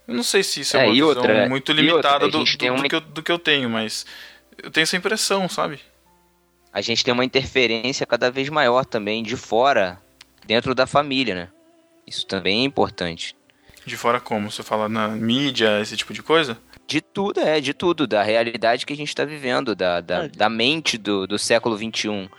Eu 0.07 0.15
não 0.15 0.23
sei 0.23 0.43
se 0.43 0.61
isso 0.61 0.75
é, 0.75 0.81
É, 0.81 0.83
uma 0.85 0.93
visão 0.93 1.07
outra- 1.07 1.47
muito 1.47 1.71
limitada 1.71 2.25
outra, 2.25 2.39
do, 2.39 2.43
do, 2.43 2.57
tem 2.57 2.69
do 2.69 2.75
uma- 2.75 2.89
que 2.89 2.95
eu, 2.95 3.01
do 3.01 3.23
que 3.23 3.31
eu 3.31 3.39
tenho, 3.39 3.69
mas 3.69 4.05
eu 4.61 4.71
tenho 4.71 4.83
essa 4.83 4.97
impressão, 4.97 5.47
sabe? 5.47 5.79
A 6.73 6.81
gente 6.81 7.03
tem 7.03 7.13
uma 7.13 7.23
interferência 7.25 8.05
cada 8.05 8.31
vez 8.31 8.49
maior 8.49 8.83
também 8.85 9.21
de 9.23 9.37
fora, 9.37 10.01
dentro 10.45 10.73
da 10.73 10.87
família, 10.87 11.35
né? 11.35 11.47
Isso 12.07 12.25
também 12.25 12.61
é 12.61 12.63
importante. 12.65 13.35
De 13.85 13.95
fora 13.95 14.19
como? 14.19 14.49
Você 14.51 14.63
fala 14.63 14.89
na 14.89 15.07
mídia, 15.09 15.79
esse 15.79 15.95
tipo 15.95 16.13
de 16.13 16.23
coisa? 16.23 16.57
De 16.91 16.99
tudo, 17.01 17.39
é, 17.39 17.61
de 17.61 17.73
tudo. 17.73 18.05
Da 18.05 18.21
realidade 18.21 18.85
que 18.85 18.91
a 18.91 18.95
gente 18.97 19.07
está 19.07 19.23
vivendo, 19.23 19.73
da, 19.73 20.01
da, 20.01 20.23
Ah, 20.23 20.27
da 20.27 20.49
mente 20.49 20.97
do, 20.97 21.25
do 21.25 21.39
século 21.39 21.77
XXI. 21.77 22.29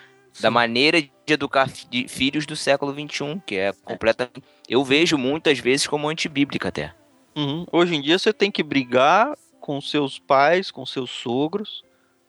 Da 0.41 0.51
maneira 0.51 1.01
de 1.01 1.11
educar 1.27 1.69
fi- 1.69 1.87
de 1.91 2.07
filhos 2.09 2.45
do 2.45 2.55
século 2.55 2.93
XXI, 2.93 3.41
que 3.47 3.57
é 3.57 3.73
completamente. 3.85 4.43
Eu 4.69 4.85
vejo 4.85 5.17
muitas 5.17 5.59
vezes 5.59 5.87
como 5.87 6.07
antibíblica 6.09 6.69
até. 6.69 6.93
Uhum. 7.35 7.65
Hoje 7.73 7.95
em 7.95 8.03
dia 8.03 8.19
você 8.19 8.31
tem 8.31 8.51
que 8.51 8.63
brigar 8.63 9.33
com 9.59 9.81
seus 9.81 10.19
pais, 10.19 10.71
com 10.71 10.85
seus 10.85 11.11
sogros, 11.11 11.83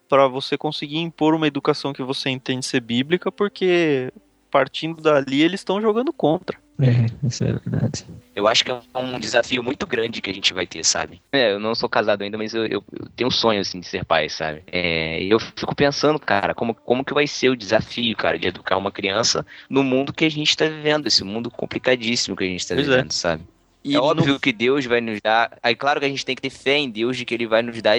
para 0.07 0.27
você 0.27 0.57
conseguir 0.57 0.99
impor 0.99 1.33
uma 1.33 1.47
educação 1.47 1.91
que 1.91 2.03
você 2.03 2.29
entende 2.29 2.65
ser 2.65 2.79
bíblica, 2.79 3.29
porque 3.31 4.13
partindo 4.49 5.01
dali 5.01 5.41
eles 5.41 5.59
estão 5.59 5.81
jogando 5.81 6.13
contra. 6.13 6.57
É, 6.79 7.27
isso 7.27 7.43
é 7.43 7.53
verdade. 7.53 8.05
Eu 8.35 8.47
acho 8.47 8.65
que 8.65 8.71
é 8.71 8.79
um 8.95 9.19
desafio 9.19 9.61
muito 9.63 9.85
grande 9.85 10.21
que 10.21 10.29
a 10.29 10.33
gente 10.33 10.53
vai 10.53 10.65
ter, 10.65 10.83
sabe? 10.83 11.21
É, 11.31 11.51
eu 11.53 11.59
não 11.59 11.75
sou 11.75 11.87
casado 11.87 12.23
ainda, 12.23 12.37
mas 12.37 12.53
eu, 12.53 12.65
eu- 12.65 12.83
eu 12.99 13.07
tenho 13.15 13.27
um 13.27 13.31
sonho, 13.31 13.61
assim, 13.61 13.79
de 13.79 13.85
ser 13.87 14.03
pai, 14.03 14.27
sabe? 14.27 14.63
É, 14.71 15.21
e 15.21 15.29
eu 15.29 15.39
fico 15.39 15.75
pensando, 15.75 16.17
cara, 16.19 16.53
como, 16.55 16.73
como 16.73 17.05
que 17.05 17.13
vai 17.13 17.27
ser 17.27 17.49
o 17.49 17.55
desafio, 17.55 18.15
cara, 18.17 18.39
de 18.39 18.47
educar 18.47 18.77
uma 18.77 18.91
criança 18.91 19.45
no 19.69 19.83
mundo 19.83 20.11
que 20.11 20.25
a 20.25 20.29
gente 20.31 20.57
tá 20.57 20.65
vivendo, 20.65 21.05
esse 21.07 21.23
mundo 21.23 21.51
complicadíssimo 21.51 22.35
que 22.35 22.43
a 22.43 22.47
gente 22.47 22.67
tá 22.67 22.73
Pois 22.75 22.87
é. 22.87 22.91
vivendo, 22.95 23.11
sabe? 23.11 23.43
E 23.83 23.95
é 23.95 23.97
no- 23.97 24.03
óbvio 24.05 24.39
que 24.39 24.51
Deus 24.51 24.85
vai 24.85 24.99
nos 25.01 25.19
dar. 25.21 25.57
Aí, 25.61 25.75
claro 25.75 25.99
que 25.99 26.05
a 26.05 26.09
gente 26.09 26.25
tem 26.25 26.35
que 26.35 26.41
ter 26.41 26.49
fé 26.49 26.77
em 26.77 26.89
Deus 26.89 27.15
de 27.17 27.25
que 27.25 27.33
Ele 27.33 27.45
vai 27.45 27.61
nos 27.61 27.81
dar. 27.81 27.97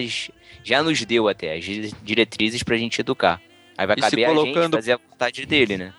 Já 0.64 0.82
nos 0.82 1.04
deu 1.04 1.28
até 1.28 1.54
as 1.56 1.64
di- 1.64 1.92
diretrizes 2.02 2.62
pra 2.62 2.76
gente 2.76 2.98
educar. 3.00 3.40
Aí 3.76 3.86
vai 3.86 3.96
E 3.98 4.02
se 4.02 4.10
caber 4.10 4.24
a 4.24 4.28
gente 4.30 4.38
colocando- 4.38 4.72
fazer 4.76 4.92
a 4.94 4.96
vontade 4.96 5.44
dele, 5.46 5.76
né? 5.76 5.92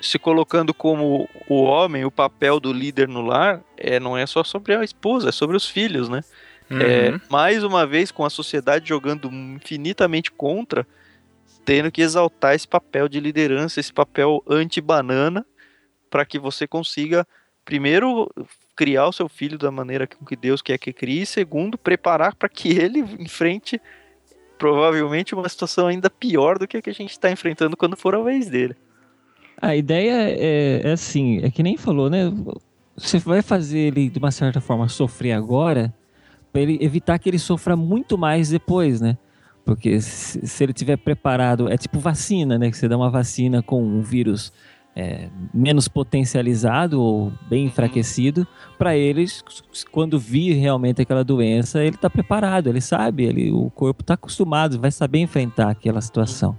Se 0.00 0.18
colocando 0.18 0.74
como 0.74 1.28
o 1.48 1.62
homem, 1.62 2.04
o 2.04 2.10
papel 2.10 2.58
do 2.58 2.72
líder 2.72 3.08
no 3.08 3.20
lar, 3.20 3.62
é, 3.76 4.00
não 4.00 4.16
é 4.16 4.26
só 4.26 4.42
sobre 4.42 4.74
a 4.74 4.82
esposa, 4.82 5.28
é 5.28 5.32
sobre 5.32 5.56
os 5.56 5.68
filhos, 5.68 6.08
né? 6.08 6.22
É, 6.70 7.10
Uhum. 7.10 7.20
mais 7.30 7.64
uma 7.64 7.86
vez, 7.86 8.10
com 8.10 8.24
a 8.24 8.30
sociedade 8.30 8.88
jogando 8.88 9.28
infinitamente 9.28 10.30
contra, 10.30 10.86
tendo 11.64 11.90
que 11.90 12.02
exaltar 12.02 12.54
esse 12.54 12.68
papel 12.68 13.08
de 13.08 13.20
liderança, 13.20 13.80
esse 13.80 13.92
papel 13.92 14.42
anti-banana, 14.46 15.46
para 16.10 16.26
que 16.26 16.38
você 16.38 16.66
consiga, 16.66 17.26
primeiro, 17.64 18.30
criar 18.76 19.06
o 19.06 19.12
seu 19.12 19.28
filho 19.28 19.56
da 19.56 19.70
maneira 19.70 20.06
com 20.06 20.24
que 20.24 20.36
Deus 20.36 20.60
quer 20.60 20.78
que 20.78 20.92
crie, 20.92 21.22
e 21.22 21.26
segundo, 21.26 21.78
preparar 21.78 22.34
para 22.34 22.48
que 22.48 22.68
ele 22.68 23.00
enfrente 23.18 23.80
provavelmente 24.58 25.34
uma 25.34 25.48
situação 25.48 25.86
ainda 25.86 26.10
pior 26.10 26.58
do 26.58 26.66
que 26.66 26.76
a 26.76 26.82
que 26.82 26.90
a 26.90 26.94
gente 26.94 27.12
está 27.12 27.30
enfrentando 27.30 27.76
quando 27.76 27.96
for 27.96 28.14
a 28.14 28.22
vez 28.22 28.48
dele. 28.48 28.76
A 29.60 29.74
ideia 29.74 30.30
é, 30.30 30.82
é 30.84 30.92
assim, 30.92 31.40
é 31.42 31.50
que 31.50 31.62
nem 31.62 31.76
falou, 31.76 32.08
né? 32.08 32.32
Você 32.96 33.18
vai 33.18 33.42
fazer 33.42 33.78
ele, 33.78 34.08
de 34.08 34.18
uma 34.18 34.30
certa 34.30 34.60
forma, 34.60 34.88
sofrer 34.88 35.32
agora, 35.32 35.92
para 36.52 36.62
ele 36.62 36.78
evitar 36.80 37.18
que 37.18 37.28
ele 37.28 37.38
sofra 37.38 37.76
muito 37.76 38.16
mais 38.16 38.50
depois, 38.50 39.00
né? 39.00 39.16
Porque 39.64 40.00
se, 40.00 40.64
ele 40.64 40.72
tiver 40.72 40.96
preparado, 40.96 41.68
é 41.68 41.76
tipo 41.76 41.98
vacina, 41.98 42.58
né? 42.58 42.70
Que 42.70 42.76
você 42.76 42.88
dá 42.88 42.96
uma 42.96 43.10
vacina 43.10 43.62
com 43.62 43.82
um 43.82 44.00
vírus 44.00 44.52
é, 44.96 45.28
menos 45.52 45.88
potencializado 45.88 47.00
ou 47.00 47.32
bem 47.48 47.66
enfraquecido, 47.66 48.46
para 48.78 48.96
eles, 48.96 49.44
quando 49.92 50.18
vir 50.18 50.54
realmente 50.54 51.02
aquela 51.02 51.22
doença, 51.22 51.84
ele 51.84 51.96
está 51.96 52.08
preparado, 52.08 52.68
ele 52.68 52.80
sabe, 52.80 53.24
ele, 53.24 53.50
o 53.52 53.70
corpo 53.70 54.02
está 54.02 54.14
acostumado, 54.14 54.80
vai 54.80 54.90
saber 54.90 55.18
enfrentar 55.18 55.70
aquela 55.70 56.00
situação. 56.00 56.56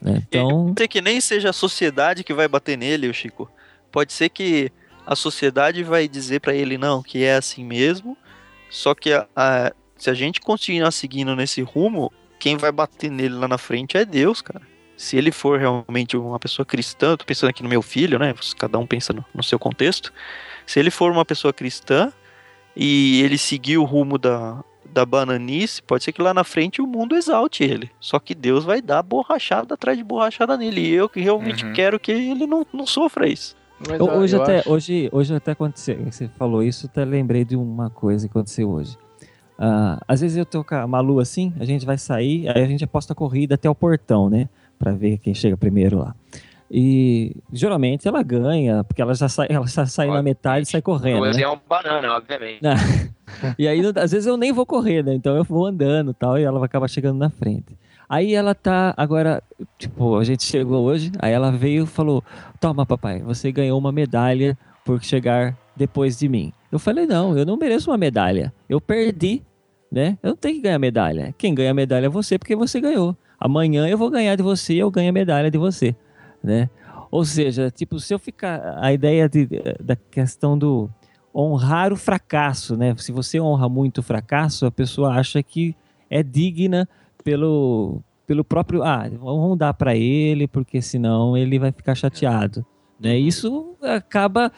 Né? 0.00 0.22
Então, 0.28 0.66
Pode 0.68 0.80
ser 0.80 0.88
que 0.88 1.00
nem 1.00 1.20
seja 1.20 1.50
a 1.50 1.52
sociedade 1.52 2.24
que 2.24 2.32
vai 2.34 2.48
bater 2.48 2.76
nele, 2.78 3.08
o 3.08 3.14
Chico. 3.14 3.50
Pode 3.92 4.12
ser 4.12 4.28
que 4.28 4.70
a 5.06 5.14
sociedade 5.16 5.82
vai 5.82 6.06
dizer 6.08 6.40
pra 6.40 6.54
ele 6.54 6.78
não, 6.78 7.02
que 7.02 7.24
é 7.24 7.34
assim 7.34 7.64
mesmo. 7.64 8.16
Só 8.70 8.94
que 8.94 9.12
a- 9.12 9.26
a- 9.34 9.72
se 9.96 10.08
a 10.08 10.14
gente 10.14 10.40
continuar 10.40 10.90
seguindo 10.92 11.34
nesse 11.36 11.60
rumo, 11.60 12.12
quem 12.38 12.56
vai 12.56 12.72
bater 12.72 13.10
nele 13.10 13.34
lá 13.34 13.48
na 13.48 13.58
frente 13.58 13.96
é 13.96 14.04
Deus, 14.04 14.40
cara. 14.40 14.62
Se 14.96 15.16
ele 15.16 15.32
for 15.32 15.58
realmente 15.58 16.16
uma 16.16 16.38
pessoa 16.38 16.64
cristã, 16.64 17.16
tô 17.16 17.24
pensando 17.24 17.50
aqui 17.50 17.62
no 17.62 17.68
meu 17.68 17.82
filho, 17.82 18.18
né? 18.18 18.34
Cada 18.58 18.78
um 18.78 18.86
pensa 18.86 19.12
no, 19.12 19.24
no 19.34 19.42
seu 19.42 19.58
contexto. 19.58 20.12
Se 20.66 20.78
ele 20.78 20.90
for 20.90 21.10
uma 21.10 21.24
pessoa 21.24 21.52
cristã 21.52 22.12
e 22.76 23.22
ele 23.22 23.36
seguir 23.38 23.78
o 23.78 23.84
rumo 23.84 24.18
da, 24.18 24.62
da 24.92 25.04
bananice, 25.06 25.82
pode 25.82 26.04
ser 26.04 26.12
que 26.12 26.20
lá 26.22 26.34
na 26.34 26.44
frente 26.44 26.82
o 26.82 26.86
mundo 26.86 27.14
exalte 27.16 27.62
ele. 27.64 27.90
Só 28.00 28.18
que 28.18 28.34
Deus 28.34 28.64
vai 28.64 28.80
dar 28.82 29.02
borrachada 29.02 29.74
atrás 29.74 29.96
de 29.96 30.04
borrachada 30.04 30.56
nele. 30.56 30.80
E 30.80 30.90
eu 30.92 31.08
que 31.08 31.20
realmente 31.20 31.64
Uhum. 31.64 31.72
quero 31.72 31.98
que 32.00 32.10
ele 32.12 32.46
não, 32.46 32.66
não 32.72 32.86
sofra 32.86 33.28
isso. 33.28 33.54
Mas 33.88 34.00
hoje, 34.00 34.36
eu 34.36 34.42
até, 34.42 34.58
acho- 34.58 34.70
hoje, 34.70 35.08
hoje 35.10 35.34
até 35.34 35.52
aconteceu, 35.52 35.96
você 36.04 36.28
falou 36.38 36.62
isso, 36.62 36.86
até 36.86 37.02
lembrei 37.04 37.44
de 37.44 37.56
uma 37.56 37.88
coisa 37.88 38.26
que 38.28 38.30
aconteceu 38.32 38.68
hoje. 38.70 38.96
Ah, 39.58 39.98
às 40.08 40.20
vezes 40.20 40.36
eu 40.36 40.44
tô 40.46 40.62
com 40.64 40.74
a 40.74 40.86
Malu 40.86 41.18
assim, 41.20 41.52
a 41.58 41.64
gente 41.64 41.84
vai 41.86 41.96
sair, 41.98 42.48
aí 42.48 42.62
a 42.62 42.66
gente 42.66 42.84
aposta 42.84 43.12
a 43.12 43.16
corrida 43.16 43.54
até 43.54 43.68
o 43.70 43.74
portão, 43.74 44.28
né? 44.28 44.48
Pra 44.78 44.92
ver 44.92 45.18
quem 45.18 45.34
chega 45.34 45.56
primeiro 45.56 45.98
lá. 45.98 46.14
E 46.70 47.34
geralmente 47.52 48.06
ela 48.06 48.22
ganha, 48.22 48.84
porque 48.84 49.02
ela 49.02 49.12
já 49.14 49.28
sai, 49.28 49.48
ela 49.50 49.66
já 49.66 49.86
sai 49.86 50.06
na 50.06 50.22
metade 50.22 50.68
e 50.68 50.70
sai 50.70 50.80
correndo. 50.80 51.20
Mas 51.20 51.36
Né? 51.36 51.42
é 51.42 51.48
um 51.48 51.58
banana, 51.68 52.14
obviamente. 52.16 52.60
E 53.56 53.66
aí, 53.68 53.80
às 53.96 54.10
vezes 54.10 54.26
eu 54.26 54.36
nem 54.36 54.52
vou 54.52 54.66
correr, 54.66 55.04
né? 55.04 55.14
Então 55.14 55.36
eu 55.36 55.44
vou 55.44 55.64
andando 55.64 56.10
e 56.10 56.14
tal, 56.14 56.36
e 56.36 56.42
ela 56.42 56.58
vai 56.58 56.66
acabar 56.66 56.88
chegando 56.88 57.16
na 57.16 57.30
frente. 57.30 57.78
Aí 58.08 58.34
ela 58.34 58.56
tá, 58.56 58.92
agora, 58.96 59.40
tipo, 59.78 60.16
a 60.18 60.24
gente 60.24 60.42
chegou 60.42 60.82
hoje, 60.84 61.12
aí 61.20 61.32
ela 61.32 61.52
veio 61.52 61.84
e 61.84 61.86
falou: 61.86 62.24
Toma, 62.60 62.84
papai, 62.84 63.20
você 63.20 63.52
ganhou 63.52 63.78
uma 63.78 63.92
medalha 63.92 64.58
por 64.84 65.00
chegar 65.02 65.56
depois 65.76 66.18
de 66.18 66.28
mim. 66.28 66.52
Eu 66.72 66.78
falei: 66.80 67.06
Não, 67.06 67.38
eu 67.38 67.46
não 67.46 67.56
mereço 67.56 67.90
uma 67.92 67.96
medalha. 67.96 68.52
Eu 68.68 68.80
perdi, 68.80 69.42
né? 69.92 70.18
Eu 70.24 70.30
não 70.30 70.36
tenho 70.36 70.56
que 70.56 70.62
ganhar 70.62 70.78
medalha. 70.80 71.32
Quem 71.38 71.54
ganha 71.54 71.72
medalha 71.72 72.06
é 72.06 72.08
você, 72.10 72.36
porque 72.36 72.56
você 72.56 72.80
ganhou. 72.80 73.16
Amanhã 73.38 73.86
eu 73.88 73.96
vou 73.96 74.10
ganhar 74.10 74.34
de 74.34 74.42
você 74.42 74.74
e 74.74 74.78
eu 74.80 74.90
ganho 74.90 75.10
a 75.10 75.12
medalha 75.12 75.50
de 75.52 75.56
você, 75.56 75.94
né? 76.42 76.68
Ou 77.10 77.24
seja, 77.24 77.70
tipo, 77.70 77.98
se 77.98 78.14
eu 78.14 78.18
ficar. 78.18 78.78
A 78.78 78.92
ideia 78.92 79.28
de, 79.28 79.48
da 79.80 79.96
questão 79.96 80.56
do 80.56 80.88
honrar 81.34 81.92
o 81.92 81.96
fracasso, 81.96 82.76
né? 82.76 82.94
Se 82.96 83.12
você 83.12 83.40
honra 83.40 83.68
muito 83.68 83.98
o 83.98 84.02
fracasso, 84.02 84.66
a 84.66 84.70
pessoa 84.70 85.14
acha 85.14 85.42
que 85.42 85.74
é 86.08 86.22
digna 86.22 86.88
pelo, 87.24 88.00
pelo 88.26 88.44
próprio. 88.44 88.82
Ah, 88.82 89.08
vamos 89.08 89.58
dar 89.58 89.74
para 89.74 89.96
ele, 89.96 90.46
porque 90.46 90.80
senão 90.80 91.36
ele 91.36 91.58
vai 91.58 91.72
ficar 91.72 91.94
chateado. 91.94 92.64
Né? 92.98 93.16
Isso 93.18 93.76
acaba 93.82 94.52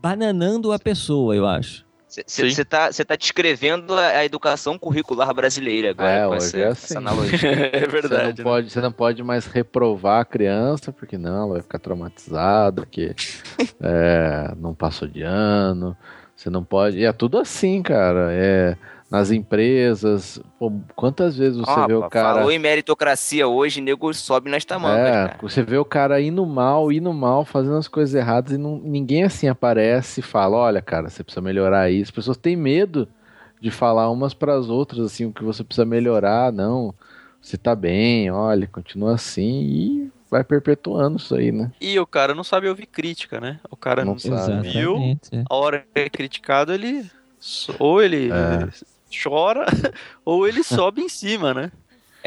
bananando 0.00 0.72
a 0.72 0.78
pessoa, 0.78 1.36
eu 1.36 1.46
acho. 1.46 1.85
Você 2.26 2.64
tá, 2.64 2.92
você 2.92 3.04
tá 3.04 3.16
descrevendo 3.16 3.94
a, 3.94 4.06
a 4.06 4.24
educação 4.24 4.78
curricular 4.78 5.32
brasileira 5.34 5.90
agora. 5.90 6.10
É, 6.10 6.26
com 6.26 6.34
hoje 6.34 6.46
essa, 6.46 6.58
é 6.58 6.62
essa 6.62 6.84
assim. 6.86 6.96
analogia. 6.96 7.50
é 7.72 7.80
Você 7.80 7.86
verdade. 7.86 8.22
não, 8.22 8.28
né? 8.28 8.42
pode, 8.42 8.70
você 8.70 8.80
não 8.80 8.92
pode 8.92 9.22
mais 9.22 9.46
reprovar 9.46 10.20
a 10.20 10.24
criança, 10.24 10.92
porque 10.92 11.18
não, 11.18 11.44
ela 11.44 11.52
vai 11.54 11.62
ficar 11.62 11.78
traumatizada, 11.78 12.82
porque 12.82 13.14
é, 13.80 14.52
não 14.56 14.74
passou 14.74 15.08
de 15.08 15.22
ano. 15.22 15.96
Você 16.36 16.50
não 16.50 16.62
pode. 16.62 16.98
E 16.98 17.04
é 17.04 17.12
tudo 17.12 17.38
assim, 17.38 17.82
cara. 17.82 18.28
É, 18.30 18.76
nas 19.10 19.30
empresas. 19.30 20.40
pô, 20.58 20.72
quantas 20.94 21.36
vezes 21.36 21.58
você 21.58 21.70
Ó, 21.70 21.86
vê 21.86 21.94
o 21.94 22.08
cara. 22.08 22.34
Falou 22.34 22.50
em 22.50 22.58
meritocracia 22.58 23.46
hoje, 23.46 23.80
nego 23.80 24.12
sobe 24.12 24.50
nas 24.50 24.64
tamancas, 24.64 24.98
É, 25.08 25.12
cara. 25.28 25.38
você 25.40 25.62
vê 25.62 25.76
o 25.76 25.84
cara 25.84 26.20
indo 26.20 26.44
mal, 26.44 26.90
indo 26.90 27.12
mal, 27.12 27.44
fazendo 27.44 27.76
as 27.76 27.88
coisas 27.88 28.14
erradas 28.14 28.52
e 28.52 28.58
não- 28.58 28.78
ninguém 28.78 29.24
assim 29.24 29.48
aparece 29.48 30.20
e 30.20 30.22
fala: 30.22 30.56
olha, 30.56 30.82
cara, 30.82 31.08
você 31.08 31.22
precisa 31.22 31.40
melhorar 31.40 31.90
isso. 31.90 32.04
As 32.10 32.10
pessoas 32.10 32.36
têm 32.36 32.56
medo 32.56 33.08
de 33.60 33.70
falar 33.70 34.10
umas 34.10 34.34
para 34.34 34.54
as 34.54 34.68
outras 34.68 35.06
assim 35.06 35.24
o 35.26 35.32
que 35.32 35.42
você 35.44 35.62
precisa 35.64 35.84
melhorar. 35.84 36.52
Não, 36.52 36.94
você 37.40 37.56
tá 37.56 37.74
bem, 37.74 38.30
olha, 38.30 38.66
continua 38.66 39.14
assim 39.14 39.62
e 39.62 40.12
vai 40.30 40.42
perpetuando 40.42 41.16
isso 41.18 41.34
aí, 41.34 41.52
né? 41.52 41.70
E 41.80 41.98
o 42.00 42.06
cara 42.06 42.34
não 42.34 42.42
sabe 42.44 42.68
ouvir 42.68 42.86
crítica, 42.86 43.40
né? 43.40 43.60
O 43.70 43.76
cara 43.76 44.04
Não 44.04 44.12
não, 44.12 44.18
sabe. 44.18 44.68
viu, 44.68 44.96
Exatamente. 44.96 45.28
é. 45.32 45.44
a 45.48 45.54
hora 45.54 45.86
que 45.94 46.00
é 46.00 46.10
criticado, 46.10 46.72
ele 46.72 47.08
ou 47.78 48.02
ele 48.02 48.30
É. 48.30 48.68
chora 49.10 49.66
ou 50.24 50.46
ele 50.46 50.62
sobe 50.64 51.02
em 51.02 51.08
cima, 51.08 51.52
né? 51.52 51.72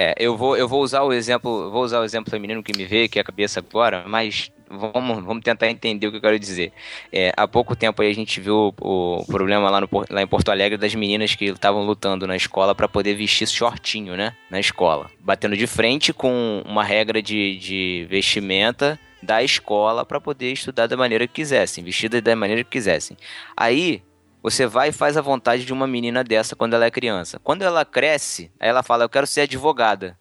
É, 0.01 0.15
eu 0.17 0.37
vou, 0.37 0.55
eu 0.55 0.67
vou 0.67 0.81
usar 0.81 1.03
o 1.03 1.11
exemplo, 1.11 1.69
vou 1.69 1.83
usar 1.83 1.99
o 1.99 2.05
exemplo 2.05 2.31
feminino 2.31 2.63
que 2.63 2.77
me 2.77 2.85
veio 2.85 3.05
aqui 3.05 3.19
a 3.19 3.23
cabeça 3.23 3.59
agora, 3.59 4.05
mas 4.07 4.49
vamos, 4.69 5.25
vamos 5.25 5.43
tentar 5.43 5.69
entender 5.69 6.07
o 6.07 6.11
que 6.11 6.17
eu 6.17 6.21
quero 6.21 6.39
dizer. 6.39 6.71
É, 7.11 7.33
há 7.35 7.45
pouco 7.47 7.75
tempo 7.75 8.01
aí 8.01 8.09
a 8.09 8.15
gente 8.15 8.39
viu 8.39 8.73
o, 8.79 9.19
o 9.19 9.25
problema 9.25 9.69
lá, 9.69 9.81
no, 9.81 9.89
lá 10.09 10.21
em 10.21 10.27
Porto 10.27 10.49
Alegre 10.51 10.77
das 10.77 10.95
meninas 10.95 11.35
que 11.35 11.45
estavam 11.45 11.83
lutando 11.85 12.25
na 12.25 12.37
escola 12.37 12.73
para 12.73 12.87
poder 12.87 13.13
vestir 13.15 13.47
shortinho, 13.47 14.15
né? 14.15 14.33
Na 14.49 14.59
escola. 14.59 15.09
Batendo 15.19 15.57
de 15.57 15.67
frente 15.67 16.13
com 16.13 16.63
uma 16.65 16.83
regra 16.83 17.21
de, 17.21 17.57
de 17.57 18.07
vestimenta 18.09 18.97
da 19.21 19.43
escola 19.43 20.05
para 20.05 20.21
poder 20.21 20.53
estudar 20.53 20.87
da 20.87 20.95
maneira 20.95 21.27
que 21.27 21.33
quisessem, 21.33 21.83
vestidas 21.83 22.21
da 22.21 22.35
maneira 22.37 22.63
que 22.63 22.69
quisessem. 22.69 23.17
Aí 23.57 24.01
você 24.41 24.65
vai 24.65 24.89
e 24.89 24.91
faz 24.93 25.17
a 25.17 25.21
vontade 25.21 25.65
de 25.65 25.73
uma 25.73 25.85
menina 25.87 26.23
dessa 26.23 26.55
quando 26.55 26.73
ela 26.73 26.85
é 26.85 26.91
criança. 26.91 27.39
Quando 27.43 27.61
ela 27.61 27.83
cresce, 27.85 28.51
aí 28.59 28.69
ela 28.69 28.83
fala: 28.83 29.03
Eu 29.03 29.09
quero 29.09 29.27
ser 29.27 29.41
advogada. 29.41 30.17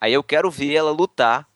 Aí 0.00 0.12
eu 0.12 0.22
quero 0.22 0.50
ver 0.50 0.74
ela 0.74 0.92
lutar 0.92 1.46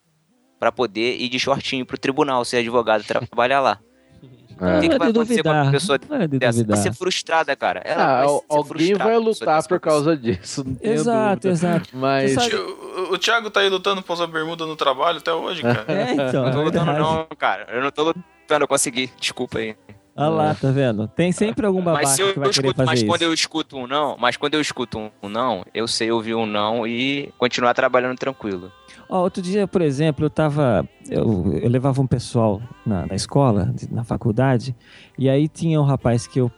pra 0.59 0.73
poder 0.73 1.17
ir 1.17 1.29
de 1.29 1.39
shortinho 1.39 1.87
pro 1.87 1.99
tribunal, 1.99 2.45
ser 2.45 2.59
advogada 2.59 3.03
e 3.03 3.07
trabalhar 3.07 3.61
lá. 3.61 3.79
É. 3.81 3.93
O 4.63 4.81
que, 4.81 4.89
que 4.91 4.99
vai 4.99 5.11
acontecer 5.11 5.43
com 5.43 5.49
uma 5.51 5.71
pessoa 5.73 5.97
é 5.97 5.99
de 6.29 6.39
dessa? 6.39 6.59
Vai 6.59 6.63
duvidar. 6.63 6.77
ser 6.77 6.95
frustrada, 6.95 7.57
cara. 7.57 7.81
Ela 7.85 8.05
Ah, 8.05 8.17
vai 8.27 8.27
alguém 8.49 8.65
frustrada, 8.65 9.05
vai 9.05 9.19
lutar 9.19 9.63
por 9.63 9.69
vai 9.71 9.81
causa 9.81 10.17
disso. 10.17 10.63
Não 10.65 10.75
tenho 10.77 10.95
Exato, 10.95 11.49
dúvida. 11.49 11.51
exato. 11.51 11.89
Mas 11.97 12.37
O, 12.37 13.15
o 13.15 13.19
Thiago 13.19 13.51
tá 13.51 13.59
aí 13.61 13.69
lutando 13.69 14.03
pra 14.03 14.13
usar 14.13 14.29
bermuda 14.29 14.65
no 14.65 14.77
trabalho 14.77 15.19
até 15.19 15.33
hoje, 15.33 15.63
cara. 15.63 15.85
É, 15.91 16.13
então. 16.13 16.45
Não 16.45 16.53
tô 16.53 16.61
é 16.61 16.65
lutando, 16.65 16.93
não, 16.93 17.27
cara. 17.37 17.67
Eu 17.73 17.83
não 17.83 17.91
tô 17.91 18.03
lutando, 18.05 18.25
eu 18.65 18.69
consegui. 18.69 19.11
Desculpa 19.19 19.59
aí. 19.59 19.75
Olha 20.15 20.29
lá, 20.29 20.55
tá 20.55 20.71
vendo? 20.71 21.09
Tem 21.09 21.33
sempre 21.33 21.65
algum 21.65 21.83
babaca 21.83 22.07
Mas 22.07 22.19
eu, 22.19 22.33
que 22.35 22.39
vai 22.39 22.49
eu 22.49 22.53
querer 22.53 22.67
escuto, 22.69 22.77
fazer 22.77 22.91
mas 22.91 22.99
isso. 23.01 23.07
quando 23.09 23.23
eu 23.23 23.33
escuto 23.33 23.77
um 23.79 23.87
não, 23.87 24.17
mas 24.19 24.37
quando 24.37 24.55
eu 24.55 24.61
escuto 24.61 25.11
um 25.23 25.29
não, 25.29 25.65
eu 25.73 25.89
sei 25.89 26.11
ouvir 26.13 26.35
um 26.35 26.45
não 26.45 26.87
e 26.87 27.33
continuar 27.39 27.73
trabalhando 27.73 28.19
tranquilo. 28.19 28.71
Outro 29.09 29.43
dia, 29.43 29.67
por 29.67 29.81
exemplo, 29.83 30.27
eu 30.27 30.31
tava. 30.31 30.87
Eu, 31.09 31.53
eu 31.63 31.69
levava 31.69 32.01
um 32.01 32.07
pessoal 32.07 32.61
na, 32.85 33.07
na 33.07 33.15
escola, 33.15 33.75
na 33.91 34.05
faculdade, 34.05 34.75
e 35.19 35.29
aí 35.29 35.49
tinha 35.49 35.81
um 35.81 35.85
rapaz 35.85 36.27
que 36.27 36.41
eu. 36.41 36.51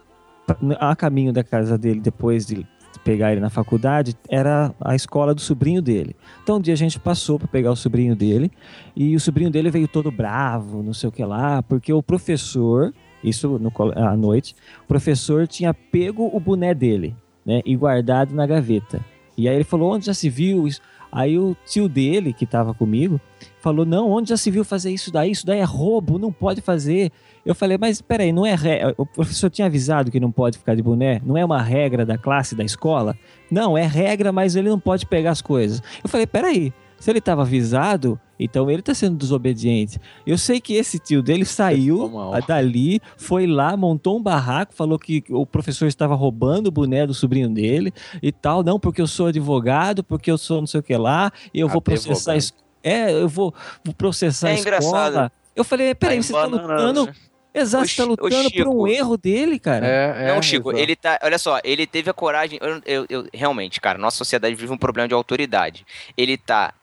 A 0.79 0.95
caminho 0.95 1.33
da 1.33 1.43
casa 1.43 1.77
dele, 1.77 1.99
depois 1.99 2.45
de 2.45 2.67
pegar 3.03 3.31
ele 3.31 3.41
na 3.41 3.49
faculdade, 3.49 4.15
era 4.29 4.73
a 4.81 4.95
escola 4.95 5.33
do 5.33 5.41
sobrinho 5.41 5.81
dele. 5.81 6.15
Então 6.43 6.57
um 6.57 6.61
dia 6.61 6.73
a 6.73 6.77
gente 6.77 6.99
passou 6.99 7.37
para 7.37 7.47
pegar 7.47 7.71
o 7.71 7.75
sobrinho 7.75 8.15
dele, 8.15 8.51
e 8.95 9.15
o 9.15 9.19
sobrinho 9.19 9.49
dele 9.49 9.69
veio 9.69 9.87
todo 9.87 10.11
bravo, 10.11 10.81
não 10.83 10.93
sei 10.93 11.09
o 11.09 11.11
que 11.11 11.23
lá, 11.23 11.61
porque 11.63 11.91
o 11.93 12.01
professor, 12.01 12.93
isso 13.29 13.59
no, 13.59 13.71
à 13.95 14.15
noite, 14.15 14.55
o 14.83 14.87
professor 14.87 15.47
tinha 15.47 15.73
pego 15.73 16.29
o 16.31 16.39
boné 16.39 16.73
dele, 16.73 17.15
né, 17.45 17.61
e 17.65 17.75
guardado 17.75 18.33
na 18.33 18.45
gaveta. 18.45 19.03
E 19.37 19.49
aí 19.49 19.55
ele 19.55 19.63
falou: 19.63 19.93
onde 19.93 20.05
já 20.05 20.13
se 20.13 20.29
viu 20.29 20.67
isso? 20.67 20.81
Aí 21.11 21.39
o 21.39 21.55
tio 21.65 21.87
dele, 21.87 22.33
que 22.33 22.43
estava 22.43 22.73
comigo, 22.73 23.21
falou: 23.61 23.85
Não, 23.85 24.11
onde 24.11 24.29
já 24.29 24.37
se 24.37 24.51
viu 24.51 24.65
fazer 24.65 24.91
isso 24.91 25.11
daí? 25.11 25.31
Isso 25.31 25.45
daí 25.45 25.59
é 25.59 25.63
roubo, 25.63 26.19
não 26.19 26.31
pode 26.31 26.59
fazer. 26.61 27.09
Eu 27.45 27.55
falei: 27.55 27.77
Mas 27.77 28.01
peraí, 28.01 28.33
não 28.33 28.45
é. 28.45 28.53
Re... 28.53 28.93
O 28.97 29.05
professor 29.05 29.49
tinha 29.49 29.67
avisado 29.67 30.11
que 30.11 30.19
não 30.19 30.29
pode 30.31 30.57
ficar 30.57 30.75
de 30.75 30.81
boné? 30.81 31.21
Não 31.25 31.37
é 31.37 31.45
uma 31.45 31.61
regra 31.61 32.05
da 32.05 32.17
classe, 32.17 32.53
da 32.53 32.63
escola? 32.63 33.15
Não, 33.49 33.77
é 33.77 33.85
regra, 33.85 34.31
mas 34.33 34.57
ele 34.57 34.67
não 34.67 34.79
pode 34.79 35.05
pegar 35.05 35.31
as 35.31 35.41
coisas. 35.41 35.81
Eu 36.03 36.09
falei: 36.09 36.27
Peraí, 36.27 36.73
se 36.99 37.09
ele 37.09 37.19
estava 37.19 37.43
avisado, 37.43 38.19
então 38.39 38.69
ele 38.69 38.79
está 38.81 38.93
sendo 38.93 39.15
desobediente. 39.17 39.99
Eu 40.25 40.37
sei 40.37 40.59
que 40.59 40.73
esse 40.73 40.99
tio 40.99 41.21
dele 41.23 41.45
saiu 41.45 42.11
dali, 42.47 42.99
foi 43.17 43.47
lá, 43.47 43.75
montou 43.77 44.17
um 44.17 44.21
barraco, 44.21 44.73
falou 44.73 44.97
que 44.99 45.23
o 45.29 45.45
professor 45.45 45.87
estava 45.87 46.15
roubando 46.15 46.67
o 46.67 46.71
boné 46.71 47.05
do 47.07 47.13
sobrinho 47.13 47.49
dele 47.49 47.93
e 48.21 48.31
tal. 48.31 48.63
Não, 48.63 48.79
porque 48.79 49.01
eu 49.01 49.07
sou 49.07 49.27
advogado, 49.27 50.03
porque 50.03 50.29
eu 50.29 50.37
sou 50.37 50.59
não 50.59 50.67
sei 50.67 50.79
o 50.79 50.83
que 50.83 50.95
lá, 50.95 51.31
e 51.53 51.59
eu 51.59 51.67
vou 51.69 51.81
processar. 51.81 52.33
a 52.33 52.37
É, 52.83 53.11
eu 53.11 53.27
vou, 53.27 53.53
vou 53.83 53.93
processar 53.93 54.49
É 54.49 54.51
a 54.51 54.55
escola. 54.55 54.77
engraçado. 54.77 55.31
Eu 55.55 55.63
falei, 55.63 55.95
peraí, 55.95 56.17
Tá 56.17 56.23
você 56.23 56.33
tá 56.33 56.47
embananando, 56.47 56.73
lutando. 57.01 57.05
né? 57.07 57.13
Exato, 57.57 57.87
você 57.87 57.95
tá 57.95 58.03
lutando 58.03 58.51
por 58.51 58.67
um 58.67 58.85
erro 58.85 59.15
dele, 59.17 59.57
cara. 59.57 59.87
É, 59.87 60.25
é, 60.25 60.35
não, 60.35 60.41
Chico, 60.41 60.69
exato. 60.71 60.83
ele 60.83 60.95
tá. 60.95 61.17
Olha 61.23 61.37
só, 61.39 61.57
ele 61.63 61.87
teve 61.87 62.09
a 62.09 62.13
coragem. 62.13 62.59
Eu, 62.61 62.81
eu- 62.85 63.05
eu- 63.09 63.27
realmente, 63.33 63.79
cara, 63.79 63.97
nossa 63.97 64.17
sociedade 64.17 64.53
vive 64.55 64.73
um 64.73 64.77
problema 64.77 65.07
de 65.07 65.13
autoridade. 65.13 65.85
Ele 66.17 66.35
tá 66.37 66.73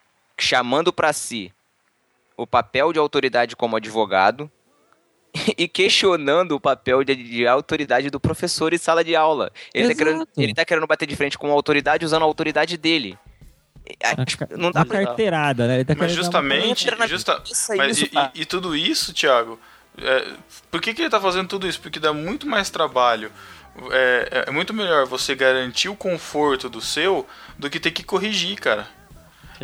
chamando 0.42 0.92
pra 0.92 1.12
si 1.12 1.52
o 2.36 2.46
papel 2.46 2.92
de 2.92 2.98
autoridade 2.98 3.54
como 3.54 3.76
advogado 3.76 4.50
e 5.56 5.68
questionando 5.68 6.52
o 6.52 6.60
papel 6.60 7.04
de, 7.04 7.14
de 7.14 7.46
autoridade 7.46 8.10
do 8.10 8.18
professor 8.20 8.72
em 8.74 8.78
sala 8.78 9.04
de 9.04 9.14
aula. 9.14 9.50
Ele 9.72 9.88
tá, 9.88 9.94
querendo, 9.94 10.28
ele 10.36 10.54
tá 10.54 10.64
querendo 10.64 10.86
bater 10.86 11.06
de 11.06 11.16
frente 11.16 11.38
com 11.38 11.48
a 11.48 11.52
autoridade 11.52 12.04
usando 12.04 12.22
a 12.22 12.26
autoridade 12.26 12.76
dele. 12.76 13.16
A, 14.02 14.14
ca- 14.16 14.48
Não 14.56 14.70
dá 14.70 14.82
a 14.82 14.84
pra. 14.84 15.04
carteirada, 15.04 15.66
né? 15.66 15.74
Ele 15.76 15.84
tá 15.84 15.94
Mas 15.96 16.10
uma- 16.12 16.16
justamente, 16.16 16.90
na 16.96 17.06
justa, 17.06 17.42
mas 17.76 17.96
isso, 17.98 18.04
e, 18.04 18.08
tá? 18.08 18.32
e- 18.34 18.42
e 18.42 18.44
tudo 18.44 18.76
isso, 18.76 19.12
Thiago, 19.12 19.58
é, 19.98 20.34
por 20.70 20.80
que, 20.80 20.92
que 20.94 21.02
ele 21.02 21.10
tá 21.10 21.20
fazendo 21.20 21.48
tudo 21.48 21.66
isso? 21.68 21.80
Porque 21.80 21.98
dá 22.00 22.12
muito 22.12 22.46
mais 22.46 22.70
trabalho. 22.70 23.30
É, 23.90 24.44
é 24.48 24.50
muito 24.50 24.74
melhor 24.74 25.06
você 25.06 25.34
garantir 25.34 25.88
o 25.88 25.96
conforto 25.96 26.68
do 26.68 26.80
seu 26.80 27.26
do 27.58 27.70
que 27.70 27.80
ter 27.80 27.90
que 27.90 28.02
corrigir, 28.04 28.60
cara. 28.60 28.86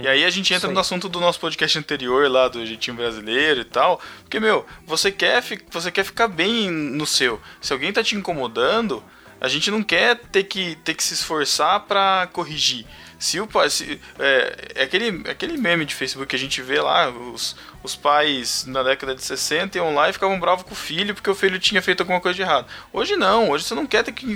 E 0.03 0.09
aí 0.09 0.24
a 0.24 0.30
gente 0.30 0.53
entra 0.53 0.70
no 0.70 0.78
assunto 0.78 1.09
do 1.09 1.20
nosso 1.20 1.40
podcast 1.40 1.78
anterior 1.78 2.30
lá 2.30 2.49
do 2.49 2.64
jeitinho 2.64 2.96
brasileiro 2.96 3.61
e 3.61 3.64
tal. 3.64 4.01
Porque, 4.22 4.38
meu, 4.38 4.64
você 4.86 5.11
quer, 5.11 5.42
você 5.70 5.90
quer 5.90 6.05
ficar 6.05 6.28
bem 6.28 6.70
no 6.70 7.07
seu. 7.07 7.40
Se 7.61 7.72
alguém 7.72 7.92
tá 7.92 8.03
te 8.03 8.14
incomodando, 8.14 9.03
a 9.40 9.49
gente 9.49 9.70
não 9.70 9.82
quer 9.82 10.16
ter 10.16 10.44
que, 10.44 10.76
ter 10.76 10.94
que 10.94 11.03
se 11.03 11.14
esforçar 11.14 11.80
pra 11.80 12.28
corrigir. 12.32 12.86
Se 13.19 13.41
o 13.41 13.47
pai. 13.47 13.69
Se, 13.69 14.01
é, 14.19 14.69
é 14.77 14.83
aquele, 14.85 15.29
aquele 15.29 15.57
meme 15.57 15.85
de 15.85 15.95
Facebook 15.95 16.29
que 16.29 16.37
a 16.37 16.39
gente 16.39 16.62
vê 16.62 16.81
lá, 16.81 17.11
os, 17.11 17.57
os 17.83 17.97
pais 17.97 18.64
na 18.66 18.83
década 18.85 19.14
de 19.14 19.25
60 19.25 19.77
iam 19.77 19.93
lá 19.95 20.09
e 20.09 20.12
ficavam 20.12 20.39
bravos 20.39 20.62
com 20.64 20.73
o 20.73 20.77
filho 20.77 21.14
porque 21.14 21.29
o 21.29 21.35
filho 21.35 21.59
tinha 21.59 21.83
feito 21.83 22.01
alguma 22.01 22.21
coisa 22.21 22.37
de 22.37 22.43
errado. 22.43 22.66
Hoje 22.93 23.16
não, 23.16 23.51
hoje 23.51 23.64
você 23.64 23.75
não 23.75 23.87
quer 23.87 24.05
ter 24.05 24.12
que. 24.12 24.27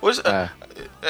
Hoje, 0.00 0.20
É. 0.24 0.48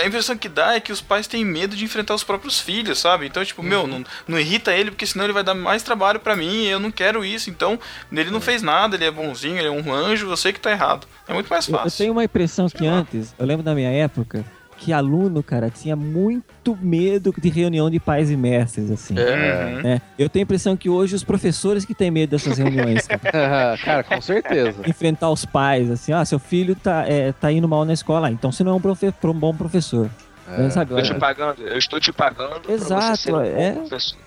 a 0.02 0.06
impressão 0.06 0.36
que 0.36 0.48
dá 0.48 0.74
é 0.74 0.80
que 0.80 0.92
os 0.92 1.00
pais 1.00 1.26
têm 1.26 1.42
medo 1.44 1.74
de 1.74 1.84
enfrentar 1.84 2.14
os 2.14 2.22
próprios 2.22 2.60
filhos, 2.60 2.98
sabe? 2.98 3.26
Então, 3.26 3.42
tipo, 3.44 3.62
meu, 3.62 3.86
não, 3.86 4.04
não 4.28 4.38
irrita 4.38 4.72
ele, 4.74 4.90
porque 4.90 5.06
senão 5.06 5.24
ele 5.24 5.32
vai 5.32 5.42
dar 5.42 5.54
mais 5.54 5.82
trabalho 5.82 6.20
pra 6.20 6.36
mim, 6.36 6.64
e 6.64 6.68
eu 6.68 6.78
não 6.78 6.90
quero 6.90 7.24
isso. 7.24 7.48
Então, 7.48 7.80
ele 8.12 8.30
não 8.30 8.42
fez 8.42 8.60
nada, 8.60 8.94
ele 8.96 9.04
é 9.06 9.10
bonzinho, 9.10 9.56
ele 9.56 9.68
é 9.68 9.70
um 9.70 9.90
anjo, 9.92 10.28
eu 10.28 10.36
sei 10.36 10.52
que 10.52 10.60
tá 10.60 10.70
errado. 10.70 11.06
É 11.26 11.32
muito 11.32 11.48
mais 11.48 11.66
Eu, 11.66 11.74
eu 11.74 11.80
fácil. 11.80 11.96
tenho 11.98 12.12
uma 12.12 12.24
impressão 12.24 12.68
que 12.68 12.76
Sei 12.78 12.90
lá. 12.90 12.96
antes, 12.96 13.34
eu 13.38 13.46
lembro 13.46 13.62
da 13.64 13.74
minha 13.74 13.90
época, 13.90 14.44
que 14.82 14.92
aluno, 14.92 15.44
cara, 15.44 15.70
tinha 15.70 15.94
muito 15.94 16.76
medo 16.82 17.32
de 17.38 17.48
reunião 17.48 17.88
de 17.88 18.00
pais 18.00 18.32
e 18.32 18.36
mestres, 18.36 18.90
assim. 18.90 19.14
Uhum. 19.14 19.80
né? 19.82 20.02
Eu 20.18 20.28
tenho 20.28 20.42
a 20.42 20.44
impressão 20.44 20.76
que 20.76 20.88
hoje 20.88 21.14
os 21.14 21.22
professores 21.22 21.84
que 21.84 21.94
têm 21.94 22.10
medo 22.10 22.30
dessas 22.30 22.58
reuniões, 22.58 23.06
cara. 23.06 23.78
Cara, 23.82 24.02
com 24.02 24.20
certeza. 24.20 24.82
enfrentar 24.84 25.30
os 25.30 25.44
pais, 25.44 25.88
assim, 25.88 26.12
ah, 26.12 26.24
seu 26.24 26.38
filho 26.40 26.74
tá, 26.74 27.04
é, 27.06 27.30
tá 27.32 27.52
indo 27.52 27.68
mal 27.68 27.84
na 27.84 27.92
escola, 27.92 28.26
ah, 28.26 28.30
então 28.32 28.50
você 28.50 28.64
não 28.64 28.72
é 28.72 28.74
um, 28.74 28.80
profe- 28.80 29.14
um 29.24 29.32
bom 29.32 29.54
professor. 29.54 30.10
É. 30.58 30.68
Sabe? 30.70 30.92
Eu, 30.94 31.02
te 31.02 31.14
pagando, 31.14 31.62
eu 31.62 31.78
estou 31.78 32.00
te 32.00 32.12
pagando 32.12 32.60
Exato, 32.68 33.16
você 33.16 33.22
ser 33.22 33.30
um 33.34 33.38
bom 33.38 33.44
é. 33.44 33.72
professor. 33.72 34.18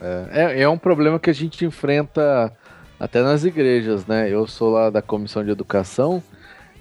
É, 0.00 0.62
é 0.62 0.68
um 0.68 0.78
problema 0.78 1.18
que 1.18 1.28
a 1.28 1.34
gente 1.34 1.64
enfrenta 1.64 2.52
até 3.00 3.20
nas 3.20 3.44
igrejas, 3.44 4.06
né? 4.06 4.30
Eu 4.30 4.46
sou 4.46 4.70
lá 4.70 4.90
da 4.90 5.02
comissão 5.02 5.42
de 5.44 5.50
educação 5.50 6.22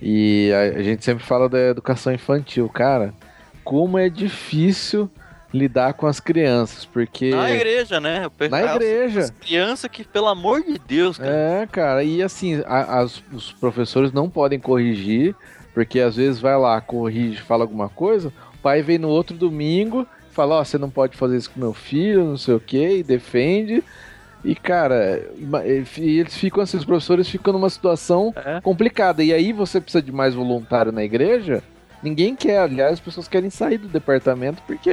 e 0.05 0.51
a, 0.53 0.79
a 0.79 0.83
gente 0.83 1.03
sempre 1.05 1.23
fala 1.23 1.47
da 1.47 1.57
educação 1.59 2.11
infantil. 2.13 2.67
Cara, 2.67 3.13
como 3.63 3.97
é 3.97 4.09
difícil 4.09 5.09
lidar 5.53 5.93
com 5.93 6.05
as 6.07 6.19
crianças, 6.19 6.83
porque. 6.83 7.29
Na 7.29 7.49
igreja, 7.51 7.99
né? 7.99 8.29
Na 8.49 8.63
igreja. 8.75 9.19
As 9.21 9.29
crianças 9.29 9.89
que, 9.89 10.03
pelo 10.03 10.27
amor 10.27 10.61
de 10.63 10.77
Deus, 10.79 11.17
cara. 11.17 11.31
É, 11.31 11.67
cara, 11.67 12.03
e 12.03 12.21
assim, 12.21 12.61
a- 12.65 12.99
as- 12.99 13.23
os 13.31 13.51
professores 13.53 14.11
não 14.11 14.29
podem 14.29 14.59
corrigir, 14.59 15.33
porque 15.73 15.99
às 15.99 16.15
vezes 16.17 16.39
vai 16.41 16.57
lá, 16.57 16.81
corrige, 16.81 17.41
fala 17.41 17.63
alguma 17.63 17.87
coisa, 17.87 18.33
o 18.55 18.57
pai 18.57 18.81
vem 18.81 18.97
no 18.97 19.09
outro 19.09 19.37
domingo, 19.37 20.07
fala, 20.31 20.55
ó, 20.55 20.63
você 20.63 20.77
não 20.79 20.89
pode 20.89 21.15
fazer 21.15 21.37
isso 21.37 21.51
com 21.51 21.59
meu 21.59 21.73
filho, 21.73 22.25
não 22.25 22.37
sei 22.37 22.55
o 22.55 22.59
que, 22.59 22.97
e 22.97 23.03
defende. 23.03 23.83
E, 24.43 24.55
cara, 24.55 25.25
eles 25.97 26.35
ficam 26.35 26.61
assim, 26.63 26.75
os 26.77 26.83
professores 26.85 27.29
ficam 27.29 27.53
numa 27.53 27.69
situação 27.69 28.33
É. 28.35 28.59
complicada. 28.61 29.23
E 29.23 29.31
aí 29.33 29.53
você 29.53 29.79
precisa 29.79 30.01
de 30.01 30.11
mais 30.11 30.33
voluntário 30.33 30.91
na 30.91 31.03
igreja? 31.03 31.63
Ninguém 32.01 32.35
quer, 32.35 32.59
aliás, 32.59 32.93
as 32.93 32.99
pessoas 32.99 33.27
querem 33.27 33.49
sair 33.49 33.77
do 33.77 33.87
departamento 33.87 34.61
porque 34.67 34.91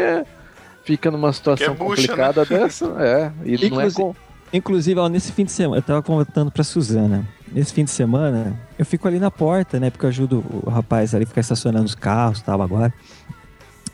fica 0.84 1.10
numa 1.10 1.32
situação 1.32 1.72
é 1.74 1.76
bucha, 1.76 2.02
complicada 2.08 2.44
dessa. 2.44 2.86
É, 3.00 3.32
e 3.44 3.56
não 3.56 3.62
é 3.80 3.86
Inclusive- 3.88 3.94
com... 3.96 4.14
Inclusive, 4.52 4.98
ó, 4.98 5.08
nesse 5.08 5.30
fim 5.32 5.44
de 5.44 5.52
semana, 5.52 5.78
eu 5.78 5.82
tava 5.82 6.02
contando 6.02 6.50
pra 6.50 6.64
Suzana. 6.64 7.24
Nesse 7.52 7.72
fim 7.72 7.84
de 7.84 7.90
semana, 7.90 8.58
eu 8.76 8.84
fico 8.84 9.06
ali 9.06 9.20
na 9.20 9.30
porta, 9.30 9.78
né? 9.78 9.90
Porque 9.90 10.04
eu 10.04 10.08
ajudo 10.10 10.44
o 10.64 10.68
rapaz 10.70 11.14
ali 11.14 11.22
a 11.22 11.26
ficar 11.26 11.40
estacionando 11.40 11.84
os 11.84 11.94
carros 11.94 12.40
e 12.40 12.44
tal 12.44 12.60
agora. 12.60 12.92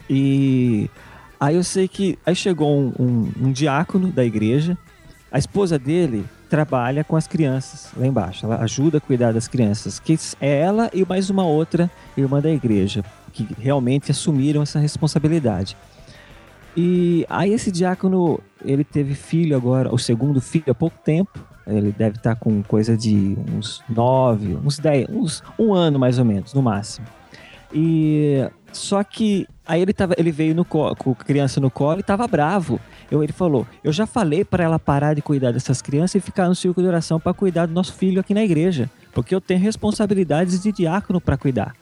E 0.09 0.89
aí 1.39 1.57
eu 1.57 1.65
sei 1.65 1.87
que. 1.89 2.19
Aí 2.25 2.35
chegou 2.35 2.75
um, 2.79 2.93
um- 2.99 3.33
um 3.49 3.53
diácono 3.53 4.09
da 4.09 4.25
igreja. 4.25 4.79
A 5.37 5.39
esposa 5.39 5.79
dele 5.79 6.25
trabalha 6.49 7.05
com 7.05 7.15
as 7.15 7.27
crianças 7.27 7.91
lá 7.95 8.07
embaixo. 8.07 8.47
Ela 8.47 8.57
ajuda 8.63 8.97
a 8.97 9.01
cuidar 9.03 9.35
das 9.35 9.47
crianças. 9.47 10.01
Que 10.01 10.19
é 10.41 10.61
ela 10.61 10.91
e 10.95 11.05
mais 11.05 11.29
uma 11.29 11.45
outra 11.45 11.91
irmã 12.17 12.41
da 12.41 12.51
igreja. 12.51 13.05
Que 13.35 13.47
realmente 13.61 14.11
assumiram 14.11 14.63
essa 14.63 14.79
responsabilidade. 14.79 15.77
E 16.75 17.27
aí 17.29 17.53
esse 17.53 17.71
diácono, 17.71 18.41
ele 18.65 18.83
teve 18.83 19.15
filho 19.15 19.55
agora, 19.55 19.95
o 19.95 19.99
segundo 19.99 20.41
filho 20.41 20.71
há 20.71 20.75
pouco 20.75 20.97
tempo. 21.05 21.39
Ele 21.67 21.93
deve 21.93 22.17
estar 22.17 22.37
com 22.37 22.63
coisa 22.63 22.97
de 22.97 23.37
uns 23.53 23.85
nove, 23.91 24.55
uns 24.65 24.79
dez, 24.79 25.07
uns 25.11 25.43
um 25.59 25.75
ano 25.75 25.99
mais 25.99 26.19
ou 26.19 26.25
menos, 26.25 26.55
no 26.55 26.63
máximo. 26.63 27.07
E 27.71 28.49
só 28.73 29.05
que 29.05 29.47
aí 29.67 29.81
ele 29.83 29.93
tava, 29.93 30.15
ele 30.17 30.31
veio 30.31 30.55
no 30.55 30.65
colo, 30.65 30.95
com 30.97 31.13
a 31.13 31.15
criança 31.15 31.61
no 31.61 31.71
colo 31.71 32.01
e 32.01 32.03
tava 32.03 32.27
bravo. 32.27 32.81
Eu, 33.11 33.23
ele 33.23 33.33
falou: 33.33 33.67
"Eu 33.83 33.93
já 33.93 34.07
falei 34.07 34.45
para 34.45 34.65
ela 34.65 34.79
parar 34.79 35.15
de 35.15 35.23
cuidar 35.23 35.53
dessas 35.53 35.81
crianças 35.83 36.17
e 36.17 36.21
ficar 36.21 36.49
no 36.49 36.55
círculo 36.55 36.85
de 36.85 36.89
oração 36.89 37.19
para 37.21 37.33
cuidar 37.35 37.67
do 37.67 37.73
nosso 37.73 37.93
filho 37.95 38.21
aqui 38.21 38.33
na 38.35 38.45
igreja, 38.45 38.91
porque 39.13 39.35
eu 39.35 39.41
tenho 39.41 39.61
responsabilidades 39.61 40.61
de 40.61 40.73
diácono 40.73 41.21
para 41.21 41.37
cuidar". 41.37 41.75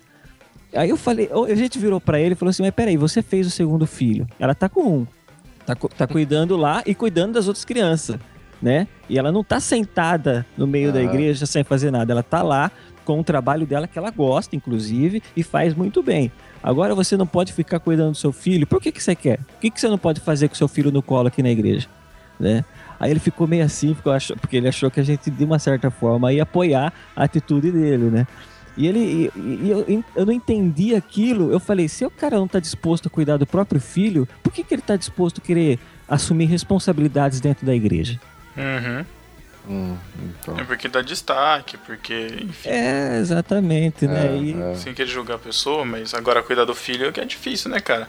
Aí 0.74 0.90
eu 0.90 0.96
falei, 0.96 1.30
a 1.48 1.54
gente 1.54 1.78
virou 1.78 2.00
pra 2.00 2.18
ele 2.18 2.32
e 2.32 2.34
falou 2.36 2.50
assim: 2.50 2.62
Mas 2.62 2.72
peraí, 2.72 2.96
você 2.96 3.22
fez 3.22 3.46
o 3.46 3.50
segundo 3.50 3.86
filho. 3.86 4.26
Ela 4.38 4.54
tá 4.54 4.68
com 4.68 4.82
um. 4.82 5.06
Tá, 5.64 5.74
tá 5.74 6.06
cuidando 6.06 6.56
lá 6.56 6.82
e 6.84 6.94
cuidando 6.94 7.34
das 7.34 7.46
outras 7.46 7.64
crianças, 7.64 8.18
né? 8.60 8.86
E 9.08 9.18
ela 9.18 9.32
não 9.32 9.42
tá 9.42 9.60
sentada 9.60 10.44
no 10.58 10.66
meio 10.66 10.92
da 10.92 10.98
Aham. 10.98 11.08
igreja 11.08 11.46
sem 11.46 11.64
fazer 11.64 11.90
nada. 11.90 12.12
Ela 12.12 12.22
tá 12.22 12.42
lá 12.42 12.70
com 13.04 13.20
o 13.20 13.24
trabalho 13.24 13.66
dela 13.66 13.86
que 13.86 13.98
ela 13.98 14.10
gosta, 14.10 14.56
inclusive, 14.56 15.22
e 15.36 15.42
faz 15.42 15.74
muito 15.74 16.02
bem. 16.02 16.32
Agora 16.62 16.94
você 16.94 17.16
não 17.16 17.26
pode 17.26 17.52
ficar 17.52 17.78
cuidando 17.78 18.12
do 18.12 18.16
seu 18.16 18.32
filho. 18.32 18.66
Por 18.66 18.80
que, 18.80 18.90
que 18.90 19.02
você 19.02 19.14
quer? 19.14 19.38
O 19.56 19.60
que, 19.60 19.70
que 19.70 19.80
você 19.80 19.88
não 19.88 19.98
pode 19.98 20.20
fazer 20.20 20.48
com 20.48 20.54
seu 20.54 20.68
filho 20.68 20.90
no 20.90 21.02
colo 21.02 21.28
aqui 21.28 21.42
na 21.42 21.50
igreja? 21.50 21.88
Né? 22.40 22.64
Aí 22.98 23.10
ele 23.10 23.20
ficou 23.20 23.46
meio 23.46 23.64
assim, 23.64 23.94
ficou 23.94 24.12
porque 24.40 24.56
ele 24.56 24.68
achou 24.68 24.90
que 24.90 24.98
a 24.98 25.02
gente, 25.02 25.30
de 25.30 25.44
uma 25.44 25.58
certa 25.58 25.90
forma, 25.90 26.32
ia 26.32 26.42
apoiar 26.42 26.92
a 27.14 27.24
atitude 27.24 27.70
dele, 27.70 28.04
né? 28.04 28.26
E 28.76 28.86
ele. 28.86 29.30
E, 29.36 29.40
e 29.64 29.70
eu, 29.70 30.04
eu 30.16 30.26
não 30.26 30.32
entendi 30.32 30.94
aquilo. 30.94 31.52
Eu 31.52 31.60
falei, 31.60 31.88
se 31.88 32.04
o 32.04 32.10
cara 32.10 32.36
não 32.36 32.48
tá 32.48 32.58
disposto 32.58 33.06
a 33.06 33.10
cuidar 33.10 33.36
do 33.36 33.46
próprio 33.46 33.80
filho, 33.80 34.28
por 34.42 34.52
que, 34.52 34.64
que 34.64 34.74
ele 34.74 34.82
tá 34.82 34.96
disposto 34.96 35.38
a 35.38 35.44
querer 35.44 35.78
assumir 36.08 36.46
responsabilidades 36.46 37.40
dentro 37.40 37.64
da 37.64 37.74
igreja? 37.74 38.18
Uhum. 38.56 39.04
Hum, 39.66 39.96
então. 40.18 40.58
É 40.58 40.64
porque 40.64 40.88
dá 40.88 41.00
destaque, 41.00 41.76
porque, 41.78 42.38
enfim, 42.42 42.68
É, 42.68 43.18
exatamente, 43.18 44.06
né? 44.06 44.26
É, 44.26 44.36
E- 44.36 44.60
é. 44.72 44.74
sem 44.76 44.92
querer 44.92 45.08
julgar 45.10 45.36
a 45.36 45.38
pessoa, 45.38 45.84
mas 45.84 46.12
agora 46.14 46.42
cuidar 46.42 46.64
do 46.66 46.74
filho 46.74 47.08
é 47.08 47.12
que 47.12 47.20
é 47.20 47.24
difícil, 47.24 47.70
né, 47.70 47.80
cara? 47.80 48.08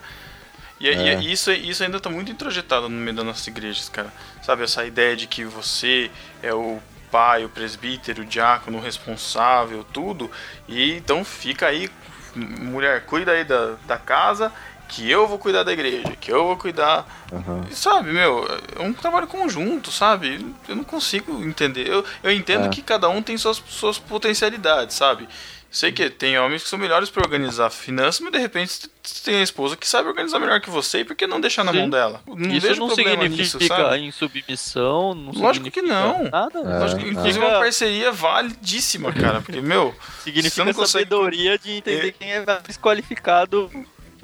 E, 0.78 0.88
É. 0.88 1.18
e 1.20 1.32
isso, 1.32 1.50
isso 1.50 1.82
ainda 1.82 1.98
tá 1.98 2.10
muito 2.10 2.30
introjetado 2.30 2.88
no 2.88 2.96
meio 2.96 3.16
das 3.16 3.24
nossas 3.24 3.46
igrejas, 3.46 3.88
cara. 3.88 4.12
Sabe, 4.42 4.62
essa 4.64 4.84
ideia 4.84 5.16
de 5.16 5.26
que 5.26 5.44
você 5.44 6.10
é 6.42 6.52
o 6.52 6.78
pai, 7.10 7.44
o 7.46 7.48
presbítero, 7.48 8.22
o 8.22 8.26
diácono, 8.26 8.76
o 8.76 8.80
responsável, 8.82 9.82
tudo. 9.84 10.30
E 10.68 10.92
então 10.92 11.24
fica 11.24 11.66
aí, 11.66 11.88
mulher, 12.34 13.06
cuida 13.06 13.32
aí 13.32 13.44
da, 13.44 13.76
da 13.86 13.96
casa, 13.96 14.52
que 14.88 15.10
eu 15.10 15.26
vou 15.26 15.38
cuidar 15.38 15.62
da 15.62 15.72
igreja, 15.72 16.14
que 16.20 16.30
eu 16.32 16.44
vou 16.44 16.56
cuidar 16.56 17.06
Aham. 17.32 17.64
Sabe, 17.72 18.12
meu, 18.12 18.46
é 18.78 18.82
um 18.82 18.92
trabalho 18.92 19.26
conjunto, 19.26 19.90
sabe? 19.90 20.44
Eu 20.68 20.76
não 20.76 20.84
consigo 20.84 21.42
entender. 21.44 21.88
Eu, 21.88 22.04
eu 22.22 22.30
entendo 22.30 22.66
É. 22.66 22.68
que 22.68 22.80
cada 22.82 23.08
um 23.08 23.20
tem 23.22 23.36
suas, 23.36 23.62
suas 23.68 23.98
potencialidades, 23.98 24.94
sabe? 24.96 25.28
Sei 25.68 25.90
que 25.92 26.08
tem 26.08 26.38
homens 26.38 26.62
que 26.62 26.68
são 26.68 26.78
melhores 26.78 27.10
pra 27.10 27.22
organizar 27.22 27.68
finanças, 27.68 28.20
mas 28.20 28.32
de 28.32 28.38
repente 28.38 28.88
você 29.02 29.22
tem 29.24 29.40
a 29.40 29.42
esposa 29.42 29.76
que 29.76 29.86
sabe 29.86 30.08
organizar 30.08 30.38
melhor 30.38 30.60
que 30.60 30.70
você, 30.70 31.00
e 31.00 31.04
por 31.04 31.14
que 31.16 31.26
não 31.26 31.40
deixar 31.40 31.64
na 31.64 31.72
Sim. 31.72 31.80
mão 31.80 31.90
dela? 31.90 32.22
Não 32.26 32.50
Isso 32.52 32.66
vejo 32.66 32.80
não 32.80 32.86
problema 32.86 33.22
significa 33.24 33.42
nisso, 33.58 33.68
sabe? 33.68 33.98
insubmissão, 34.06 35.14
não 35.14 35.32
Lógico 35.32 35.70
que 35.70 35.82
não. 35.82 36.22
Nada. 36.30 36.60
É. 36.60 36.78
Lógico 36.78 37.02
que, 37.02 37.08
inclusive, 37.10 37.38
uma 37.40 37.58
parceria 37.58 38.12
validíssima, 38.12 39.12
cara. 39.12 39.42
Porque, 39.42 39.60
meu, 39.60 39.94
Você 40.22 40.30
Significa 40.30 40.64
não 40.64 40.72
consegue- 40.72 41.04
sabedoria 41.04 41.58
de 41.58 41.72
entender 41.72 42.08
É. 42.08 42.12
quem 42.12 42.32
é 42.32 42.44
mais 42.46 42.78
qualificado 42.78 43.70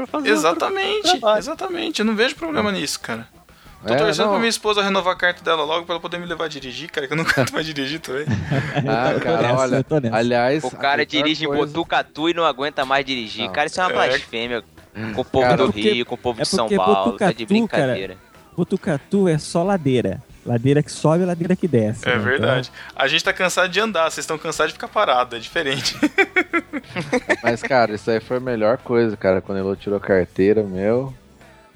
pra 0.06 0.18
fazer 0.20 0.30
exatamente, 0.30 1.20
exatamente. 1.38 2.00
Eu 2.00 2.04
não 2.06 2.14
vejo 2.14 2.34
problema 2.36 2.70
nisso, 2.72 3.00
cara. 3.00 3.26
Tô 3.86 3.92
É, 3.94 3.96
torcendo 3.96 4.26
não. 4.26 4.32
pra 4.34 4.38
minha 4.38 4.48
esposa 4.48 4.80
renovar 4.80 5.12
a 5.12 5.16
carta 5.16 5.42
dela 5.42 5.64
logo 5.64 5.84
pra 5.84 5.94
ela 5.96 6.00
poder 6.00 6.16
me 6.18 6.26
levar 6.26 6.44
a 6.44 6.48
dirigir, 6.48 6.88
cara, 6.88 7.08
que 7.08 7.12
eu 7.12 7.16
não 7.16 7.24
canto 7.24 7.52
mais 7.54 7.66
dirigir 7.66 7.98
também. 7.98 8.26
Ah, 8.88 9.18
cara, 9.20 9.42
nessa, 9.42 9.58
olha. 9.60 9.84
Aliás. 10.12 10.62
O 10.62 10.70
cara 10.70 11.04
dirige 11.04 11.44
em 11.44 11.48
coisa- 11.48 11.66
Botucatu 11.72 12.28
e 12.28 12.34
não 12.34 12.44
aguenta 12.44 12.84
mais 12.84 13.04
dirigir. 13.04 13.46
Não. 13.46 13.52
Cara, 13.52 13.66
isso 13.66 13.80
é 13.80 13.84
uma 13.86 14.04
É. 14.04 14.08
blasfêmia. 14.08 14.62
Com 15.14 15.20
o 15.22 15.24
povo 15.24 15.44
Cara, 15.44 15.56
do 15.56 15.64
porque- 15.72 15.90
Rio, 15.90 16.06
com 16.06 16.14
o 16.14 16.18
povo 16.18 16.38
é 16.40 16.42
de 16.44 16.48
São 16.48 16.68
Paulo. 16.68 17.16
Tá 17.18 17.32
de 17.32 17.44
Botucatu, 17.44 17.68
cara, 17.70 17.86
brincadeira. 17.92 18.16
Botucatu 18.56 19.26
é 19.28 19.38
só 19.38 19.62
ladeira. 19.64 20.22
Ladeira 20.44 20.82
que 20.82 20.90
sobe 20.90 21.22
e 21.22 21.26
ladeira 21.26 21.54
que 21.54 21.68
desce. 21.68 22.08
É 22.08 22.16
né? 22.16 22.18
verdade. 22.18 22.72
A 22.96 23.06
gente 23.06 23.22
tá 23.22 23.32
cansado 23.32 23.68
de 23.68 23.78
andar, 23.78 24.04
vocês 24.10 24.24
estão 24.24 24.36
cansados 24.38 24.72
de 24.72 24.74
ficar 24.78 24.88
parado, 24.88 25.36
é 25.36 25.38
diferente. 25.38 25.96
Mas, 27.42 27.62
cara, 27.62 27.94
isso 27.94 28.10
aí 28.10 28.20
foi 28.20 28.38
a 28.38 28.40
melhor 28.40 28.78
coisa, 28.78 29.16
cara. 29.16 29.40
Quando 29.40 29.58
ele 29.66 29.76
tirou 29.76 29.96
a 29.98 30.00
carteira, 30.00 30.62
meu. 30.62 31.12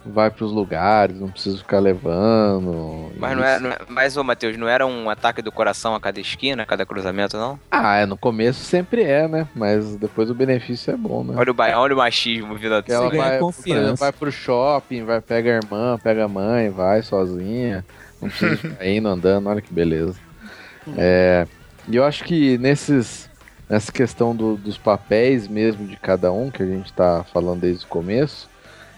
Vai 0.08 0.30
pros 0.30 0.52
lugares, 0.52 1.18
não 1.18 1.28
precisa 1.28 1.58
ficar 1.58 1.80
levando. 1.80 3.10
Mas 3.18 3.36
não 3.36 3.42
Isso. 3.42 3.52
é, 3.52 3.58
não 3.58 3.70
é- 3.70 3.78
mas, 3.88 4.16
ô 4.16 4.22
Matheus, 4.22 4.56
não 4.56 4.68
era 4.68 4.86
um 4.86 5.10
ataque 5.10 5.42
do 5.42 5.50
coração 5.50 5.96
a 5.96 6.00
cada 6.00 6.20
esquina, 6.20 6.62
a 6.62 6.66
cada 6.66 6.86
cruzamento, 6.86 7.36
não? 7.36 7.58
Ah, 7.68 7.96
é, 7.96 8.06
no 8.06 8.16
começo 8.16 8.60
sempre 8.64 9.02
é, 9.02 9.26
né? 9.26 9.48
Mas 9.52 9.96
depois 9.96 10.30
o 10.30 10.34
benefício 10.34 10.92
é 10.92 10.96
bom, 10.96 11.24
né? 11.24 11.34
Olha 11.36 11.50
o, 11.50 11.54
ba- 11.54 11.76
olha 11.76 11.92
o 11.92 11.96
machismo 11.98 12.54
vindo 12.54 12.76
Porque 12.76 12.92
ela 12.92 13.10
vai, 13.10 13.38
confiança. 13.40 13.80
exemplo, 13.80 13.96
vai 13.96 14.12
pro 14.12 14.30
shopping, 14.30 15.02
vai 15.04 15.20
pega 15.20 15.50
a 15.50 15.54
irmã, 15.56 15.98
pega 16.00 16.24
a 16.24 16.28
mãe, 16.28 16.70
vai 16.70 17.02
sozinha. 17.02 17.84
Não 17.88 18.05
precisa 18.20 18.56
ficar 18.56 18.86
indo 18.86 19.08
andando, 19.08 19.48
olha 19.48 19.60
que 19.60 19.72
beleza. 19.72 20.16
É, 20.96 21.46
e 21.88 21.96
eu 21.96 22.04
acho 22.04 22.24
que 22.24 22.56
nesses, 22.58 23.28
nessa 23.68 23.90
questão 23.92 24.34
do- 24.34 24.56
dos 24.56 24.78
papéis 24.78 25.48
mesmo 25.48 25.86
de 25.86 25.96
cada 25.96 26.32
um, 26.32 26.50
que 26.50 26.62
a 26.62 26.66
gente 26.66 26.92
tá 26.92 27.24
falando 27.32 27.60
desde 27.60 27.84
o 27.84 27.88
começo, 27.88 28.48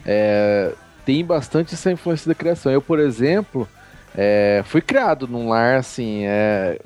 é, 0.05 0.73
tem 1.05 1.25
bastante 1.25 1.75
essa 1.75 1.91
influência 1.91 2.29
da 2.29 2.35
criação. 2.35 2.71
Eu, 2.71 2.83
por 2.83 2.99
exemplo, 2.99 3.67
é, 4.17 4.63
fui 4.67 4.81
criado 4.81 5.27
num 5.27 5.49
lar 5.49 5.77
assim, 5.77 6.25
é, 6.27 6.79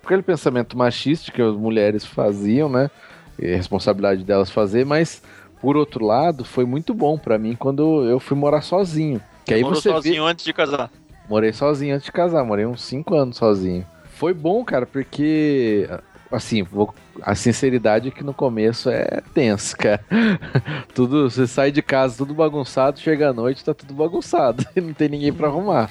com 0.00 0.06
aquele 0.08 0.22
pensamento 0.22 0.76
machista 0.76 1.30
que 1.30 1.40
as 1.42 1.54
mulheres 1.54 2.04
faziam, 2.04 2.68
né? 2.68 2.90
E 3.38 3.52
a 3.52 3.56
responsabilidade 3.56 4.24
delas 4.24 4.50
fazer, 4.50 4.84
mas 4.84 5.22
por 5.60 5.76
outro 5.76 6.04
lado, 6.06 6.44
foi 6.44 6.64
muito 6.64 6.94
bom 6.94 7.18
pra 7.18 7.38
mim 7.38 7.54
quando 7.54 8.04
eu 8.06 8.18
fui 8.18 8.36
morar 8.36 8.62
sozinho. 8.62 9.20
Que 9.44 9.54
aí 9.54 9.62
Morou 9.62 9.80
você 9.80 9.88
vê, 9.90 9.94
sozinho 9.94 10.24
antes 10.24 10.44
de 10.44 10.52
casar. 10.54 10.90
Morei 11.30 11.52
sozinho 11.52 11.94
antes 11.94 12.06
de 12.06 12.12
casar, 12.12 12.44
morei 12.44 12.66
uns 12.66 12.82
5 12.82 13.14
anos 13.14 13.36
sozinho. 13.36 13.86
Foi 14.16 14.34
bom, 14.34 14.64
cara, 14.64 14.84
porque 14.84 15.88
assim, 16.32 16.62
vou- 16.62 16.92
a 17.22 17.34
sinceridade 17.36 18.08
é 18.08 18.10
que 18.10 18.22
no 18.24 18.34
começo 18.34 18.90
é 18.90 19.20
tenso, 19.32 19.76
cara. 19.76 20.04
tudo, 20.94 21.30
você 21.30 21.46
sai 21.46 21.70
de 21.70 21.82
casa 21.82 22.16
tudo 22.16 22.34
bagunçado, 22.34 22.98
chega 22.98 23.28
à 23.30 23.32
noite, 23.32 23.64
tá 23.64 23.72
tudo 23.72 23.94
bagunçado 23.94 24.64
não 24.76 24.92
tem 24.92 25.08
ninguém 25.08 25.32
pra 25.32 25.46
arrumar. 25.48 25.88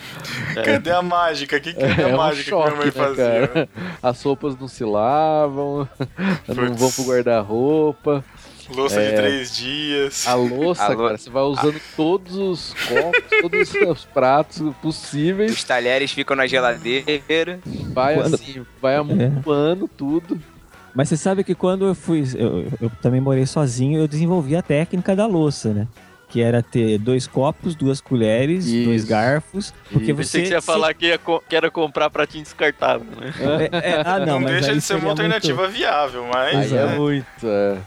Cadê 0.65 0.91
a 0.91 1.01
mágica? 1.01 1.55
O 1.57 1.61
que, 1.61 1.73
que 1.73 1.81
é, 1.83 2.03
a 2.03 2.07
um 2.07 2.17
mágica 2.17 2.51
que 2.51 2.55
minha 2.63 2.75
mãe 2.75 2.85
né, 2.87 2.91
fazia? 2.91 3.69
As 4.03 4.21
roupas 4.21 4.57
não 4.59 4.67
se 4.67 4.83
lavam, 4.83 5.87
não 6.47 6.55
Putz. 6.67 6.79
vão 6.79 6.91
pro 6.91 7.03
guarda-roupa. 7.13 8.25
Louça 8.75 8.99
de 9.01 9.07
É. 9.07 9.11
três 9.13 9.55
dias. 9.55 10.27
A 10.27 10.33
louça, 10.35 10.83
A 10.83 10.87
lou- 10.89 11.05
cara, 11.05 11.17
você 11.17 11.29
vai 11.29 11.43
usando 11.43 11.81
todos 11.95 12.35
os 12.35 12.73
copos, 12.87 13.23
todos 13.41 13.73
os 13.73 14.05
pratos 14.05 14.75
possíveis, 14.81 15.51
Os 15.53 15.63
talheres 15.63 16.11
ficam 16.11 16.35
na 16.35 16.45
geladeira. 16.47 17.59
vai 17.93 18.15
Quando- 18.15 18.35
assim, 18.35 18.65
vai 18.81 18.95
amontoando 18.95 19.87
tudo. 19.87 20.39
Mas 20.93 21.09
você 21.09 21.17
sabe 21.17 21.43
que 21.43 21.53
quando 21.55 21.85
eu 21.85 21.95
fui. 21.95 22.23
Eu, 22.35 22.67
eu 22.81 22.91
também 23.01 23.21
morei 23.21 23.45
sozinho, 23.45 23.99
eu 23.99 24.07
desenvolvi 24.07 24.55
a 24.55 24.61
técnica 24.61 25.15
da 25.15 25.25
louça, 25.27 25.73
né? 25.73 25.87
Que 26.27 26.41
era 26.41 26.61
ter 26.61 26.97
dois 26.99 27.25
copos, 27.25 27.73
duas 27.75 27.99
colheres, 28.01 28.65
Isso. 28.67 28.85
dois 28.85 29.03
garfos. 29.05 29.73
Porque 29.91 30.11
Isso. 30.11 30.15
você. 30.15 30.21
Pensei 30.23 30.41
que 30.43 30.47
você 30.49 30.53
ia 30.55 30.61
se- 30.61 30.67
falar 30.67 30.93
que, 30.93 31.07
ia 31.07 31.17
co- 31.17 31.43
que 31.47 31.55
era 31.55 31.71
comprar 31.71 32.09
pratinho 32.09 32.43
descartável, 32.43 33.07
né? 33.19 33.33
É, 33.71 33.89
é, 33.89 34.03
ah, 34.05 34.19
não, 34.19 34.25
Não, 34.25 34.39
mas 34.41 34.51
deixa 34.51 34.69
aí 34.71 34.75
de 34.75 34.81
ser 34.81 34.95
uma 34.97 35.09
alternativa 35.09 35.67
viável, 35.67 36.25
mas. 36.31 36.71
Aí 36.71 36.77
é 36.77 36.85
né? 36.85 36.95
muito. 36.97 37.25
é. 37.45 37.77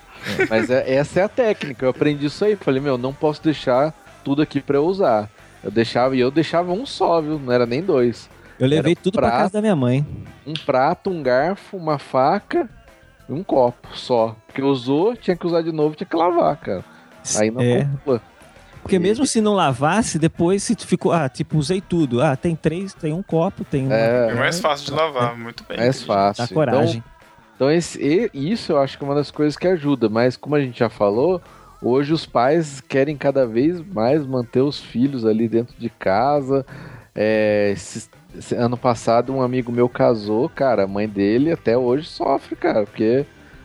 Mas 0.49 0.71
é- 0.71 0.95
essa 0.95 1.21
é 1.21 1.23
a 1.25 1.29
técnica. 1.29 1.85
Eu 1.87 1.91
aprendi 1.91 2.27
isso 2.27 2.45
aí. 2.45 2.57
Falei, 2.57 2.81
meu, 2.81 2.97
não 2.99 3.13
posso 3.13 3.43
deixar 3.43 3.93
tudo 4.25 4.43
aqui 4.43 4.61
pra 4.61 4.77
eu 4.77 4.85
usar. 4.87 5.29
Eu 5.63 5.71
deixava, 5.71 6.17
e 6.17 6.21
eu 6.21 6.31
deixava 6.31 6.73
um 6.73 6.85
só, 6.85 7.21
viu? 7.21 7.39
Não 7.39 7.53
era 7.53 7.67
nem 7.67 7.83
dois. 7.83 8.29
Eu 8.59 8.67
levei 8.69 8.93
Era 8.93 9.01
um 9.01 9.03
tudo 9.03 9.15
pra 9.15 9.29
prato. 9.29 9.41
casa 9.41 9.53
da 9.55 9.61
minha 9.61 9.77
mãe. 9.77 10.07
Um 10.47 10.55
prato, 10.55 11.11
um 11.11 11.23
garfo, 11.23 11.77
uma 11.77 11.99
faca 11.99 12.69
e 13.29 13.33
um 13.33 13.43
copo 13.43 13.89
só. 13.97 14.37
Porque 14.47 14.63
usou, 14.63 15.17
tinha 15.17 15.37
que 15.37 15.47
usar 15.47 15.63
de 15.63 15.73
novo, 15.73 15.95
tinha 15.95 16.07
que 16.07 16.17
lavar, 16.17 16.57
cara. 16.57 16.85
Aí 17.39 17.51
não 17.51 17.61
É, 17.61 17.89
porque 18.83 18.99
mesmo 18.99 19.25
se 19.25 19.41
não 19.41 19.55
lavasse, 19.55 20.19
depois 20.19 20.63
se 20.65 20.75
tu 20.75 20.85
ficou. 20.87 21.13
Ah, 21.13 21.29
tipo, 21.29 21.57
usei 21.57 21.81
tudo. 21.81 22.21
Ah, 22.21 22.35
tem 22.35 22.57
três, 22.57 22.93
tem 22.93 23.13
um 23.13 23.23
copo, 23.23 23.65
tem 23.65 23.87
uma. 23.87 23.95
É. 23.95 24.31
É 24.31 24.35
mais 24.35 24.59
fácil 24.59 24.87
de 24.87 24.93
lavar, 24.93 25.39
muito 25.39 25.65
bem. 25.69 25.79
mais 25.79 26.03
fácil. 26.03 26.45
Dá 26.45 26.53
coragem. 26.53 26.97
Então, 26.99 27.13
então 27.63 27.71
esse, 27.71 28.29
isso 28.35 28.73
eu 28.73 28.79
acho 28.81 28.99
que 28.99 29.05
é 29.05 29.07
uma 29.07 29.15
das 29.15 29.31
coisas 29.31 29.57
que 29.57 29.69
ajuda. 29.69 30.09
Mas 30.09 30.37
como 30.37 30.57
a 30.57 30.61
gente 30.61 30.81
já 30.81 30.89
falou, 30.89 31.41
hoje 31.81 32.13
os 32.13 32.27
pais 32.27 32.81
querem 32.81 33.17
cada 33.17 33.47
vez 33.47 33.81
mais 33.95 34.27
manter 34.27 34.63
os 34.63 34.81
filhos 34.81 35.25
ali 35.25 35.47
dentro 35.47 35.73
de 35.79 35.89
casa. 35.89 36.67
É, 37.15 37.71
esse- 37.73 38.11
esse 38.37 38.57
ano 38.57 38.77
passado 38.77 39.33
um 39.33 39.41
amigo 39.41 39.71
meu 39.71 39.89
casou, 39.89 40.49
cara, 40.49 40.83
a 40.83 40.87
mãe 40.89 41.07
dele 41.09 41.53
até 41.53 41.79
hoje 41.79 42.09
sofre, 42.09 42.57
cara, 42.57 42.85
porque 42.85 43.25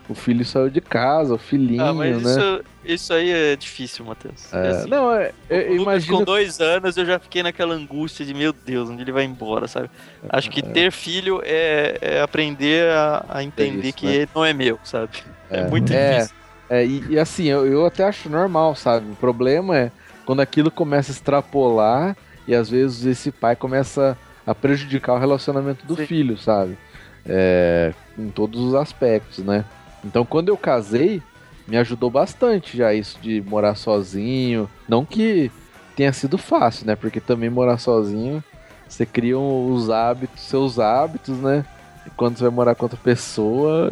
o 0.09 0.15
filho 0.15 0.45
saiu 0.45 0.69
de 0.69 0.79
casa, 0.79 1.33
o 1.33 1.37
filhinho, 1.37 1.83
Ah, 1.83 1.93
mas 1.93 2.21
né? 2.23 2.31
isso, 2.31 2.63
isso 2.85 3.13
aí 3.13 3.29
é 3.29 3.55
difícil, 3.55 4.05
Matheus. 4.05 4.53
É, 4.53 4.67
assim, 4.69 4.89
não, 4.89 5.11
é, 5.11 5.31
eu, 5.49 5.75
imagino 5.75 6.19
com 6.19 6.23
dois 6.23 6.59
anos 6.59 6.95
eu 6.95 7.05
já 7.05 7.19
fiquei 7.19 7.43
naquela 7.43 7.73
angústia 7.75 8.25
de 8.25 8.33
meu 8.33 8.53
Deus, 8.53 8.89
onde 8.89 9.01
ele 9.01 9.11
vai 9.11 9.25
embora, 9.25 9.67
sabe? 9.67 9.89
Acho 10.29 10.49
que 10.49 10.61
ter 10.61 10.91
filho 10.91 11.41
é, 11.43 11.97
é 12.01 12.21
aprender 12.21 12.89
a, 12.89 13.25
a 13.27 13.43
entender 13.43 13.87
isso, 13.89 13.97
que 13.97 14.05
né? 14.05 14.13
ele 14.15 14.29
não 14.33 14.45
é 14.45 14.53
meu, 14.53 14.79
sabe? 14.83 15.09
É, 15.49 15.59
É. 15.59 15.69
muito 15.69 15.91
É. 15.91 16.11
difícil. 16.11 16.35
É, 16.69 16.85
e, 16.85 17.03
e 17.11 17.19
assim, 17.19 17.45
eu, 17.45 17.65
eu 17.65 17.85
até 17.85 18.03
acho 18.03 18.29
normal, 18.29 18.75
sabe? 18.75 19.11
O 19.11 19.15
problema 19.15 19.77
é 19.77 19.91
quando 20.25 20.41
aquilo 20.41 20.69
começa 20.69 21.11
a 21.11 21.13
extrapolar 21.13 22.15
e 22.47 22.53
às 22.55 22.69
vezes 22.69 23.05
esse 23.05 23.31
pai 23.31 23.55
começa 23.55 24.17
a 24.45 24.55
prejudicar 24.55 25.13
o 25.15 25.19
relacionamento 25.19 25.85
do 25.85 25.95
Sim. 25.95 26.05
filho, 26.05 26.37
sabe? 26.37 26.77
É, 27.25 27.93
em 28.17 28.29
todos 28.29 28.59
os 28.61 28.73
aspectos, 28.75 29.39
né? 29.43 29.65
Então 30.07 30.25
quando 30.25 30.49
eu 30.49 30.57
casei, 30.57 31.21
me 31.67 31.77
ajudou 31.77 32.09
bastante 32.09 32.77
já 32.77 32.93
isso 32.93 33.19
de 33.21 33.41
morar 33.41 33.75
sozinho. 33.75 34.69
Não 34.87 35.03
que 35.05 35.51
tenha 35.95 36.13
sido 36.13 36.37
fácil, 36.37 36.87
né? 36.87 36.95
Porque 36.95 37.19
também 37.19 37.49
morar 37.49 37.77
sozinho, 37.77 38.43
você 38.87 39.05
cria 39.05 39.37
os 39.37 39.89
hábitos, 39.89 40.43
seus 40.43 40.79
hábitos, 40.79 41.37
né? 41.39 41.65
E 42.05 42.09
quando 42.11 42.37
você 42.37 42.43
vai 42.43 42.51
morar 42.51 42.75
com 42.75 42.85
outra 42.85 42.99
pessoa, 43.03 43.91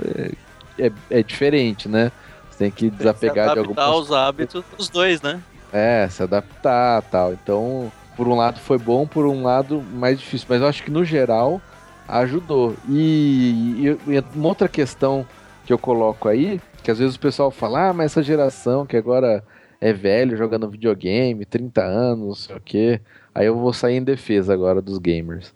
é, 0.79 0.87
é, 0.87 0.91
é 1.09 1.23
diferente, 1.23 1.89
né? 1.89 2.11
Você 2.49 2.59
tem 2.59 2.71
que 2.71 2.89
desapegar 2.89 3.49
de 3.49 3.53
Se 3.53 3.59
adaptar 3.59 3.59
algumas 3.59 3.85
aos 4.09 4.11
hábitos 4.11 4.63
dos 4.77 4.87
dois, 4.89 5.21
né? 5.21 5.41
é, 5.73 6.07
se 6.09 6.23
adaptar 6.23 7.01
tal. 7.03 7.33
Então, 7.33 7.91
por 8.15 8.27
um 8.29 8.35
lado 8.35 8.59
foi 8.61 8.77
bom, 8.77 9.05
por 9.05 9.25
um 9.25 9.43
lado 9.43 9.83
mais 9.93 10.17
difícil. 10.17 10.47
Mas 10.49 10.61
eu 10.61 10.67
acho 10.67 10.81
que 10.83 10.89
no 10.91 11.03
geral 11.03 11.61
ajudou. 12.07 12.75
E, 12.87 13.97
e- 14.07 14.13
e 14.13 14.23
uma 14.33 14.47
outra 14.47 14.69
questão 14.69 15.25
que 15.65 15.73
eu 15.73 15.77
coloco 15.79 16.27
aí 16.29 16.61
Que 16.83 16.91
às 16.91 16.99
vezes 16.99 17.15
o 17.15 17.19
pessoal 17.19 17.49
fala, 17.51 17.89
ah, 17.89 17.93
mas 17.93 18.11
essa 18.11 18.21
geração 18.23 18.85
que 18.85 18.95
agora 18.95 19.43
é 19.81 19.91
velho 19.91 20.37
jogando 20.37 20.69
videogame, 20.69 21.45
30 21.45 21.83
anos, 21.83 22.25
não 22.27 22.35
sei 22.35 22.55
o 22.55 22.61
quê. 22.61 23.01
Aí 23.33 23.45
eu 23.47 23.57
vou 23.57 23.73
sair 23.73 23.95
em 23.97 24.03
defesa 24.03 24.53
agora 24.53 24.81
dos 24.81 24.97
gamers. 24.97 25.53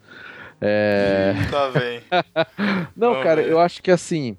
É... 0.61 1.33
Tá 1.49 1.69
bem. 1.71 2.01
Não, 2.95 3.11
Vamos 3.11 3.23
cara, 3.23 3.41
ver. 3.41 3.51
eu 3.51 3.59
acho 3.59 3.81
que 3.81 3.89
assim. 3.91 4.35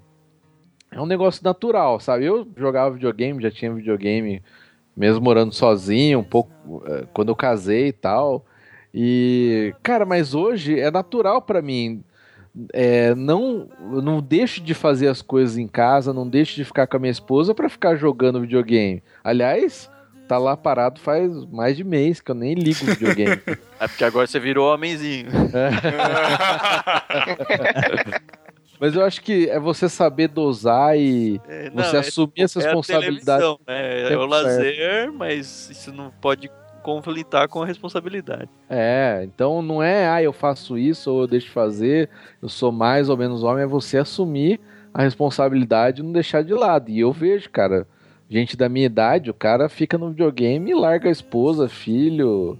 É 0.91 1.01
um 1.01 1.05
negócio 1.05 1.41
natural, 1.43 1.99
sabe? 1.99 2.25
Eu 2.25 2.47
jogava 2.55 2.91
videogame, 2.93 3.41
já 3.41 3.49
tinha 3.49 3.73
videogame, 3.73 4.41
mesmo 4.95 5.21
morando 5.23 5.53
sozinho, 5.53 6.19
um 6.19 6.23
pouco. 6.23 6.51
eh, 6.85 7.05
Quando 7.13 7.29
eu 7.29 7.35
casei 7.35 7.87
e 7.87 7.93
tal. 7.93 8.45
E. 8.93 9.73
Cara, 9.81 10.05
mas 10.05 10.35
hoje 10.35 10.79
é 10.79 10.91
natural 10.91 11.41
pra 11.41 11.61
mim. 11.61 12.03
É, 12.73 13.15
não, 13.15 13.69
não 13.79 14.21
deixo 14.21 14.61
de 14.61 14.73
fazer 14.73 15.07
as 15.07 15.21
coisas 15.21 15.57
em 15.57 15.67
casa, 15.67 16.11
não 16.13 16.27
deixo 16.27 16.55
de 16.55 16.65
ficar 16.65 16.85
com 16.87 16.97
a 16.97 16.99
minha 16.99 17.11
esposa 17.11 17.55
pra 17.55 17.69
ficar 17.69 17.95
jogando 17.95 18.41
videogame. 18.41 19.01
Aliás, 19.23 19.89
tá 20.27 20.37
lá 20.37 20.55
parado 20.57 20.99
faz 20.99 21.31
mais 21.45 21.75
de 21.77 21.83
mês 21.83 22.19
que 22.21 22.31
eu 22.31 22.35
nem 22.35 22.53
ligo 22.53 22.83
o 22.83 22.87
videogame. 22.87 23.41
É 23.81 23.87
porque 23.87 24.03
agora 24.03 24.27
você 24.27 24.39
virou 24.39 24.71
homenzinho. 24.71 25.27
Mas 28.79 28.95
eu 28.95 29.03
acho 29.03 29.21
que 29.21 29.47
é 29.49 29.59
você 29.59 29.87
saber 29.87 30.27
dosar 30.27 30.97
e 30.97 31.39
É, 31.47 31.69
você 31.69 31.91
não, 31.91 31.95
é 31.95 31.99
assumir 31.99 32.33
essa 32.37 32.59
é 32.59 32.63
a 32.63 32.65
responsabilidade. 32.65 33.41
televisão, 33.41 33.59
né? 33.67 34.11
É 34.11 34.17
o 34.17 34.25
lazer, 34.25 35.11
mas 35.13 35.69
isso 35.69 35.91
não 35.93 36.11
pode 36.21 36.49
conflitar 36.81 37.47
com 37.47 37.61
a 37.61 37.65
responsabilidade. 37.65 38.49
É, 38.69 39.21
então 39.23 39.61
não 39.61 39.81
é, 39.81 40.09
ah, 40.09 40.21
eu 40.21 40.33
faço 40.33 40.77
isso 40.77 41.11
ou 41.11 41.21
eu 41.21 41.27
deixo 41.27 41.47
de 41.47 41.53
fazer, 41.53 42.09
eu 42.41 42.49
sou 42.49 42.71
mais 42.71 43.09
ou 43.09 43.17
menos 43.17 43.43
homem, 43.43 43.63
é 43.63 43.67
você 43.67 43.97
assumir 43.97 44.59
a 44.93 45.01
responsabilidade 45.01 46.01
e 46.01 46.03
não 46.03 46.11
deixar 46.11 46.43
de 46.43 46.53
lado. 46.53 46.89
E 46.89 46.99
eu 46.99 47.11
vejo, 47.11 47.49
cara, 47.49 47.87
gente 48.29 48.57
da 48.57 48.69
minha 48.69 48.85
idade, 48.85 49.29
o 49.29 49.33
cara 49.33 49.69
fica 49.69 49.97
no 49.97 50.09
videogame 50.09 50.71
e 50.71 50.75
larga 50.75 51.09
a 51.09 51.11
esposa, 51.11 51.67
filho, 51.67 52.57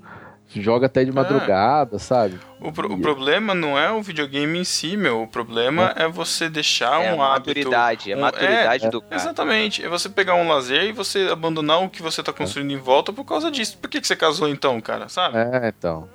joga 0.60 0.88
até 0.88 1.06
de 1.06 1.12
madrugada, 1.12 2.00
sabe? 2.00 2.40
O, 2.60 2.72
pro- 2.72 2.92
o 2.92 3.00
problema 3.00 3.54
não 3.54 3.78
é 3.78 3.92
o 3.92 4.02
videogame 4.02 4.60
em 4.60 4.64
si, 4.64 4.98
meu. 4.98 5.22
O 5.24 5.28
problema 5.28 5.94
é, 5.96 6.08
você 6.08 6.50
deixar 6.50 7.02
É 7.02 7.14
um 7.14 7.22
a 7.22 7.36
hábito. 7.36 7.50
maturidade, 7.60 8.12
é 8.12 8.16
a 8.16 8.18
um- 8.18 8.22
maturidade 8.22 8.90
do 8.90 9.02
cara. 9.02 9.16
Exatamente. 9.16 9.86
É 9.86 9.88
você 9.90 10.10
pegar 10.10 10.36
um 10.36 10.48
lazer 10.48 10.84
e 10.84 10.92
você 10.92 11.30
abandonar 11.32 11.82
o 11.84 11.90
que 11.90 12.02
você 12.02 12.22
tá 12.22 12.34
construindo 12.34 12.72
em 12.72 12.78
volta 12.78 13.14
por 13.14 13.24
causa 13.24 13.50
disso. 13.50 13.78
Por 13.78 13.90
que, 13.90 14.02
que 14.02 14.08
você 14.08 14.16
casou 14.16 14.50
então, 14.50 14.82
cara? 14.82 15.08
Sabe? 15.08 15.38
É, 15.38 15.68
então. 15.70 16.10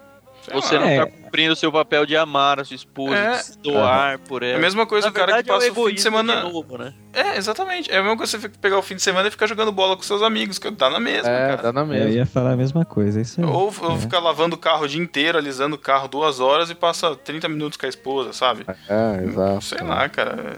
Sei 0.47 0.55
Você 0.55 0.75
lá. 0.77 0.81
não 0.83 0.89
É. 0.89 0.99
tá 1.05 1.07
cumprindo 1.11 1.53
o 1.53 1.57
seu 1.57 1.73
papel 1.73 2.07
de 2.07 2.17
amar 2.17 2.61
a 2.61 2.65
sua 2.65 2.77
esposa, 2.77 3.17
É. 3.17 3.31
de 3.33 3.45
se 3.45 3.59
doar 3.59 4.19
por 4.21 4.43
É 4.43 4.51
ela. 4.51 4.59
a 4.59 4.61
mesma 4.61 4.87
coisa 4.87 5.07
Na 5.09 5.11
o 5.11 5.15
cara 5.15 5.27
verdade, 5.27 5.45
que 5.49 5.53
passa 5.53 5.67
é 5.67 5.71
o 5.71 5.73
o 5.73 5.89
fim 5.89 5.95
de 5.95 6.01
semana. 6.01 6.37
de 6.37 6.53
novo, 6.53 6.79
né? 6.79 6.95
É, 7.13 7.37
exatamente. 7.37 7.91
É 7.91 7.97
a 7.99 8.03
mesma 8.03 8.17
coisa 8.17 8.39
você 8.39 8.49
pegar 8.49 8.79
o 8.79 8.83
fim 8.83 8.95
de 8.95 9.03
semana 9.03 9.27
e 9.29 9.31
ficar 9.31 9.47
jogando 9.47 9.73
bola 9.73 9.97
com 9.97 10.03
seus 10.03 10.23
amigos, 10.23 10.59
que 10.59 10.71
dá 10.71 10.89
na 10.89 11.01
mesma, 11.01 11.29
É, 11.29 11.49
cara. 11.49 11.63
dá 11.63 11.73
na 11.73 11.81
Eu 11.81 11.87
mesma. 11.87 12.11
ia 12.11 12.27
falar 12.27 12.53
a 12.53 12.57
mesma 12.57 12.85
coisa, 12.85 13.19
é 13.19 13.23
isso 13.23 13.41
aí. 13.41 13.47
Ou, 13.47 13.73
ou 13.83 13.93
É. 13.97 13.99
ficar 13.99 14.21
lavando 14.21 14.55
o 14.55 14.59
carro 14.59 14.85
o 14.85 14.89
dia 14.89 15.03
inteiro, 15.03 15.37
alisando 15.37 15.75
o 15.77 15.79
carro 15.79 16.07
duas 16.09 16.39
horas 16.41 16.71
e 16.71 16.75
passa 16.75 17.15
30 17.17 17.49
minutos 17.49 17.77
com 17.77 17.87
a 17.87 17.89
esposa, 17.89 18.33
sabe? 18.33 18.65
É, 18.89 19.25
exato. 19.25 19.65
Sei 19.65 19.81
lá, 19.83 20.09
cara. 20.09 20.57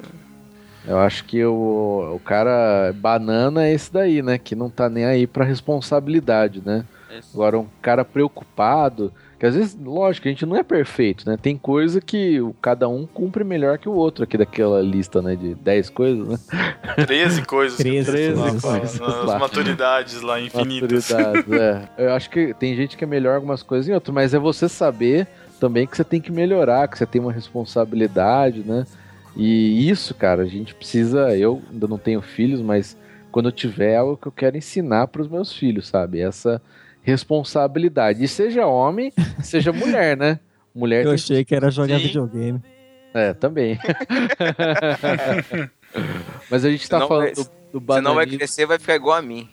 Eu 0.86 0.99
acho 0.99 1.24
que 1.24 1.45
o, 1.45 2.12
o 2.14 2.20
cara 2.24 2.93
banana 2.95 3.66
é 3.66 3.72
esse 3.72 3.93
daí, 3.93 4.22
né? 4.22 4.39
Que 4.39 4.55
não 4.55 4.70
tá 4.70 4.89
nem 4.89 5.05
aí 5.05 5.26
pra 5.26 5.45
responsabilidade, 5.45 6.62
né? 6.64 6.84
Esse- 7.11 7.28
Agora, 7.34 7.59
um 7.59 7.66
cara 7.82 8.05
preocupado, 8.05 9.12
que 9.39 9.47
às 9.47 9.55
vezes, 9.55 9.78
lógico, 9.80 10.26
a 10.26 10.30
gente 10.30 10.45
não 10.45 10.57
é 10.57 10.62
perfeito, 10.64 11.28
né? 11.28 11.36
Tem 11.41 11.57
coisa 11.57 12.01
que 12.01 12.41
o- 12.41 12.53
cada 12.61 12.89
um 12.89 13.07
cumpre 13.07 13.45
melhor 13.45 13.78
que 13.78 13.89
o 13.89 13.93
outro 13.93 14.24
aqui 14.24 14.36
daquela 14.36 14.82
lista, 14.82 15.22
né? 15.22 15.36
De 15.36 15.55
10 15.55 15.89
coisas, 15.91 16.26
né? 16.28 16.39
13 17.07 17.43
coisas. 17.43 17.76
que 17.76 17.84
13 17.84 18.12
tem 18.12 18.32
lá, 18.34 18.51
coisas. 18.61 19.01
As 19.01 19.24
Lá. 19.26 19.39
maturidades 19.39 20.20
lá 20.22 20.41
infinitas. 20.41 21.11
Maturidades, 21.11 21.53
é. 21.53 21.89
Eu 21.99 22.12
acho 22.14 22.28
que 22.30 22.53
tem 22.55 22.74
gente 22.74 22.97
que 22.97 23.05
é 23.05 23.07
melhor 23.07 23.36
algumas 23.36 23.62
coisas 23.62 23.89
em 23.89 23.93
outras, 23.93 24.12
mas 24.14 24.34
é 24.34 24.39
você 24.39 24.68
saber 24.68 25.26
também 25.61 25.86
que 25.86 25.97
você 25.97 26.05
tem 26.05 26.20
que 26.20 26.32
melhorar, 26.32 26.89
que 26.89 26.99
você 26.99 27.07
tem 27.07 27.20
uma 27.20 27.32
responsabilidade, 27.32 28.62
né? 28.66 28.86
E 29.36 29.89
isso, 29.89 30.14
cara, 30.14 30.43
a 30.43 30.47
gente 30.47 30.74
precisa. 30.74 31.36
Eu 31.36 31.62
ainda 31.70 31.86
não 31.86 31.99
tenho 31.99 32.20
filhos, 32.20 32.61
mas 32.61 32.97
quando 33.30 33.47
eu 33.47 33.53
tiver 33.53 33.93
é 33.93 33.97
algo 33.99 34.16
que 34.16 34.26
eu 34.26 34.32
quero 34.32 34.57
ensinar 34.57 35.07
para 35.09 35.22
os 35.22 35.28
meus 35.28 35.53
filhos, 35.53 35.86
sabe? 35.86 36.20
Essa 36.20 36.61
responsabilidade. 37.09 38.23
E 38.23 38.29
seja 38.29 38.67
homem, 38.67 39.13
seja 39.43 39.73
mulher, 39.73 40.17
né? 40.17 40.39
Mulher 40.75 41.05
Eu 41.05 41.13
achei 41.13 41.45
que 41.45 41.55
era 41.55 41.71
jogar 41.71 41.99
Sim. 41.99 42.07
videogame. 42.07 42.63
É, 43.15 43.33
também. 43.33 43.79
mas 46.51 46.65
a 46.65 46.71
gente 46.71 46.89
tá 46.89 46.97
Senão 46.99 47.09
falando 47.09 47.25
vai- 47.25 47.35
do, 47.35 47.43
do 47.43 47.49
Se 47.49 47.53
não 47.73 47.81
vai 47.81 48.03
bananismo. 48.03 48.39
crescer, 48.39 48.67
vai 48.67 48.79
ficar 48.79 48.95
igual 48.95 49.17
a 49.17 49.23
mim. 49.23 49.49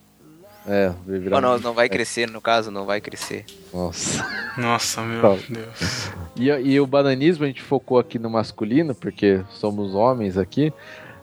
É, 0.68 0.92
vai 1.06 1.20
virar 1.20 1.36
Ou 1.36 1.42
não, 1.42 1.60
não 1.60 1.74
vai 1.74 1.88
crescer, 1.88 2.28
no 2.30 2.42
caso, 2.42 2.72
não 2.72 2.86
vai 2.86 3.00
crescer. 3.00 3.46
Nossa. 3.74 4.26
Nossa, 4.58 5.02
meu 5.02 5.22
Tá. 5.22 5.38
Deus. 5.48 6.12
E, 6.36 6.50
e 6.50 6.80
o 6.80 6.88
bananismo 6.88 7.44
a 7.44 7.48
gente 7.48 7.62
focou 7.62 8.00
aqui 8.00 8.18
no 8.18 8.30
masculino, 8.32 8.96
porque 8.96 9.42
somos 9.52 9.94
homens 9.94 10.38
aqui, 10.38 10.74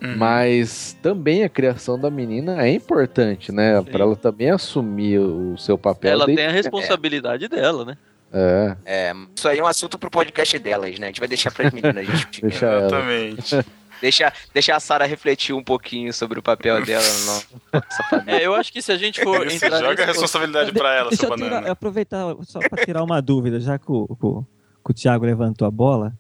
Uhum. 0.03 0.17
mas 0.17 0.97
também 1.01 1.45
a 1.45 1.49
criação 1.49 1.97
da 1.99 2.11
menina 2.11 2.61
é 2.67 2.71
importante, 2.73 3.53
né? 3.53 3.81
Pra 3.83 4.03
ela 4.05 4.17
também 4.17 4.51
assumir 4.51 5.19
o 5.21 5.57
seu 5.57 5.79
papel. 5.79 6.11
Ela 6.11 6.27
tem 6.27 6.45
a 6.47 6.51
responsabilidade 6.51 7.47
dela, 7.49 7.85
né? 7.85 7.97
É, 8.33 8.77
É, 8.85 9.13
isso 9.37 9.47
aí 9.47 9.59
é 9.59 9.63
um 9.63 9.67
assunto 9.67 9.99
pro 9.99 10.11
podcast 10.11 10.59
delas, 10.59 10.99
né? 10.99 11.07
A 11.07 11.11
gente 11.11 11.21
vai 11.21 11.29
deixar 11.29 11.53
pras 11.53 11.71
meninas 11.73 12.07
discutir. 12.07 12.41
Deixa. 12.49 12.67
Exatamente. 12.67 13.57
Deixa, 14.03 14.33
deixa 14.53 14.75
a 14.75 14.81
Sara 14.81 15.07
refletir 15.07 15.55
um 15.55 15.63
pouquinho 15.63 16.13
sobre 16.13 16.37
o 16.37 16.43
papel 16.43 16.83
dela 16.85 17.05
na 17.05 17.81
nossa 17.81 18.03
família. 18.11 18.41
É, 18.41 18.45
eu 18.45 18.53
acho 18.53 18.73
que 18.73 18.83
se 18.83 18.91
a 18.91 18.97
gente 18.99 19.23
for 19.23 19.45
Você 19.49 19.71
joga 19.71 20.03
a 20.03 20.07
responsabilidade 20.07 20.73
pra 20.73 20.93
ela, 20.93 21.09
Deixa 21.11 21.21
seu 21.23 21.31
eu 21.31 21.37
tirar- 21.37 21.51
banana. 21.51 21.71
aproveitar 21.71 22.35
só 22.43 22.59
para 22.59 22.85
tirar 22.85 23.05
uma 23.05 23.23
dúvida, 23.23 23.61
já 23.61 23.79
que 23.79 23.85
o, 23.93 24.05
o- 24.21 24.43
que 24.85 24.91
o 24.91 24.93
Thiago 24.93 25.25
levantou 25.25 25.69
a 25.69 25.71
bola. 25.71 26.13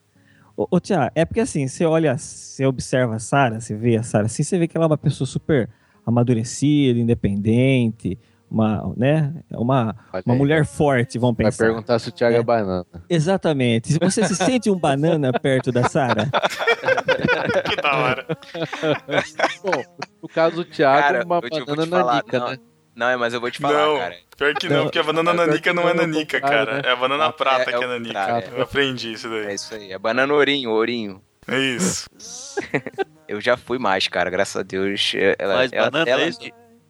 Ô, 0.71 0.77
ô 0.77 0.81
Thiago, 0.81 1.11
é 1.15 1.25
porque 1.25 1.41
assim, 1.41 1.67
você 1.67 1.85
olha, 1.85 2.17
você 2.19 2.65
observa 2.67 3.17
a 3.17 3.19
Sara, 3.19 3.61
você 3.61 3.75
vê 3.75 3.97
a 3.97 4.03
Sara 4.03 4.27
assim, 4.27 4.43
você 4.43 4.59
vê 4.59 4.67
que 4.69 4.77
ela 4.77 4.87
é 4.87 4.89
uma 4.89 4.99
pessoa 4.99 5.27
super 5.27 5.69
amadurecida, 6.07 6.99
independente, 6.99 8.19
uma, 8.51 8.93
né, 8.99 9.33
uma, 9.51 9.95
olha 10.13 10.23
uma 10.27 10.35
aí. 10.35 10.39
mulher 10.39 10.67
forte, 10.67 11.19
vamos 11.19 11.37
Vai 11.37 11.47
pensar. 11.47 11.65
perguntar 11.65 11.99
se 11.99 12.09
o 12.11 12.13
Thiago 12.13 12.37
é, 12.37 12.41
É. 12.41 12.43
banana. 12.43 12.85
Exatamente. 13.09 13.99
Você 13.99 14.25
se 14.27 14.37
sente 14.37 14.71
um 14.71 14.79
banana 14.79 15.33
perto 15.41 15.73
da 15.73 15.89
Sara? 15.89 16.29
Que 17.69 17.77
da 17.77 17.97
hora. 17.97 18.27
Bom, 19.63 19.83
no 20.23 20.29
caso 20.29 20.57
do 20.57 20.65
Thiago, 20.65 21.01
Cara, 21.03 21.25
uma 21.25 21.41
te 21.41 21.65
banana 21.65 21.87
falar, 21.99 22.25
não. 22.33 22.51
né? 22.51 22.57
Não, 22.95 23.07
é, 23.09 23.17
mas 23.17 23.33
eu 23.35 23.41
vou 23.41 23.51
te 23.51 23.59
falar, 23.59 23.87
Não, 23.87 23.99
cara. 23.99 24.15
Pior 24.43 24.55
que 24.55 24.69
não, 24.69 24.77
Não. 24.77 24.83
porque 24.85 24.99
a 24.99 25.03
banana 25.03 25.33
nanica 25.33 25.73
não 25.73 25.89
é 25.89 25.95
nanica, 25.95 26.41
cara. 26.41 26.75
né? 26.77 26.83
É 26.85 26.91
a 26.91 26.97
banana 26.97 27.27
É, 27.27 27.33
prata 27.33 27.71
é 27.71 27.79
que 27.79 27.85
é 27.85 27.87
nanica. 27.87 28.45
Eu 28.57 28.63
aprendi 28.63 29.13
isso 29.13 29.27
É 29.29 29.45
daí. 29.45 29.55
isso 29.55 29.75
aí. 29.75 29.93
É 29.93 29.99
banana 29.99 30.33
ourinho, 30.35 30.71
ourinho. 30.71 31.23
É 31.47 31.59
isso. 31.59 32.09
Eu 33.29 33.41
já 33.41 33.57
fui 33.57 33.79
mais, 33.79 34.07
cara, 34.09 34.29
graças 34.31 34.57
a 34.57 34.63
Deus. 34.63 35.13
Ela, 35.39 35.55
Mais 35.57 35.73
ela, 35.73 35.91
banana, 35.91 36.11
ela, 36.11 36.23
é 36.23 36.29
isso? 36.29 36.41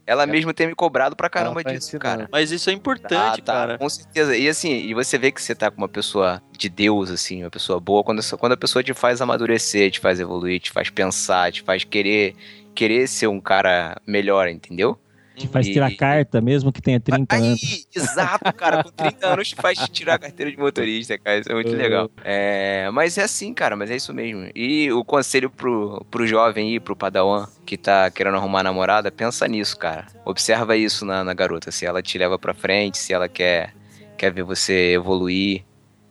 ela 0.06 0.26
mesmo 0.26 0.52
tem 0.52 0.66
me 0.66 0.74
cobrado 0.74 1.14
pra 1.14 1.28
caramba 1.30 1.62
tá 1.62 1.70
disso, 1.72 1.96
cara. 1.98 2.28
Mas 2.32 2.50
isso 2.50 2.68
é 2.68 2.72
importante, 2.72 3.40
Ah, 3.40 3.44
tá, 3.44 3.52
cara. 3.52 3.78
Com 3.78 3.88
certeza. 3.88 4.36
E 4.36 4.48
assim, 4.48 4.72
e 4.72 4.92
você 4.94 5.16
vê 5.18 5.30
que 5.30 5.40
você 5.40 5.54
tá 5.54 5.70
com 5.70 5.78
uma 5.78 5.88
pessoa 5.88 6.42
de 6.58 6.68
Deus, 6.68 7.10
assim, 7.10 7.44
uma 7.44 7.50
pessoa 7.50 7.78
boa, 7.78 8.02
quando, 8.02 8.20
quando 8.38 8.52
a 8.52 8.56
pessoa 8.56 8.82
te 8.82 8.92
faz 8.92 9.20
amadurecer, 9.20 9.90
te 9.90 10.00
faz 10.00 10.18
evoluir, 10.18 10.60
te 10.60 10.70
faz 10.72 10.90
pensar, 10.90 11.52
te 11.52 11.62
faz 11.62 11.84
querer, 11.84 12.34
querer 12.74 13.06
ser 13.06 13.28
um 13.28 13.40
cara 13.40 13.96
melhor, 14.06 14.48
entendeu? 14.48 14.98
Te 15.36 15.48
faz 15.48 15.66
E- 15.66 15.72
tirar 15.72 15.90
carta, 15.96 16.40
mesmo 16.40 16.70
que 16.70 16.82
tenha 16.82 17.00
30 17.00 17.34
Aí, 17.36 17.42
anos. 17.42 17.86
exato, 17.94 18.52
cara, 18.52 18.82
com 18.82 18.90
30 18.90 19.28
anos 19.32 19.48
te 19.48 19.56
faz 19.56 19.78
tirar 19.88 20.14
a 20.14 20.18
carteira 20.18 20.50
de 20.50 20.59
motorista, 20.59 21.18
cara, 21.18 21.38
isso 21.38 21.50
é 21.50 21.54
muito 21.54 21.74
legal. 21.74 22.10
É, 22.22 22.90
mas 22.92 23.16
é 23.16 23.22
assim, 23.22 23.54
cara, 23.54 23.74
mas 23.74 23.90
é 23.90 23.96
isso 23.96 24.12
mesmo. 24.12 24.50
E 24.54 24.92
o 24.92 25.02
conselho 25.04 25.48
pro, 25.50 26.04
pro 26.10 26.26
jovem 26.26 26.68
aí, 26.72 26.78
pro 26.80 26.94
padawan, 26.94 27.46
que 27.64 27.78
tá 27.78 28.10
querendo 28.10 28.36
arrumar 28.36 28.62
namorada, 28.62 29.10
pensa 29.10 29.48
nisso, 29.48 29.76
cara. 29.78 30.06
Observa 30.24 30.76
isso 30.76 31.04
na, 31.06 31.24
na 31.24 31.32
garota, 31.32 31.70
se 31.72 31.86
ela 31.86 32.02
te 32.02 32.18
leva 32.18 32.38
pra 32.38 32.52
frente, 32.52 32.98
se 32.98 33.12
ela 33.14 33.28
quer, 33.28 33.72
quer 34.18 34.30
ver 34.32 34.42
você 34.42 34.92
evoluir, 34.92 35.64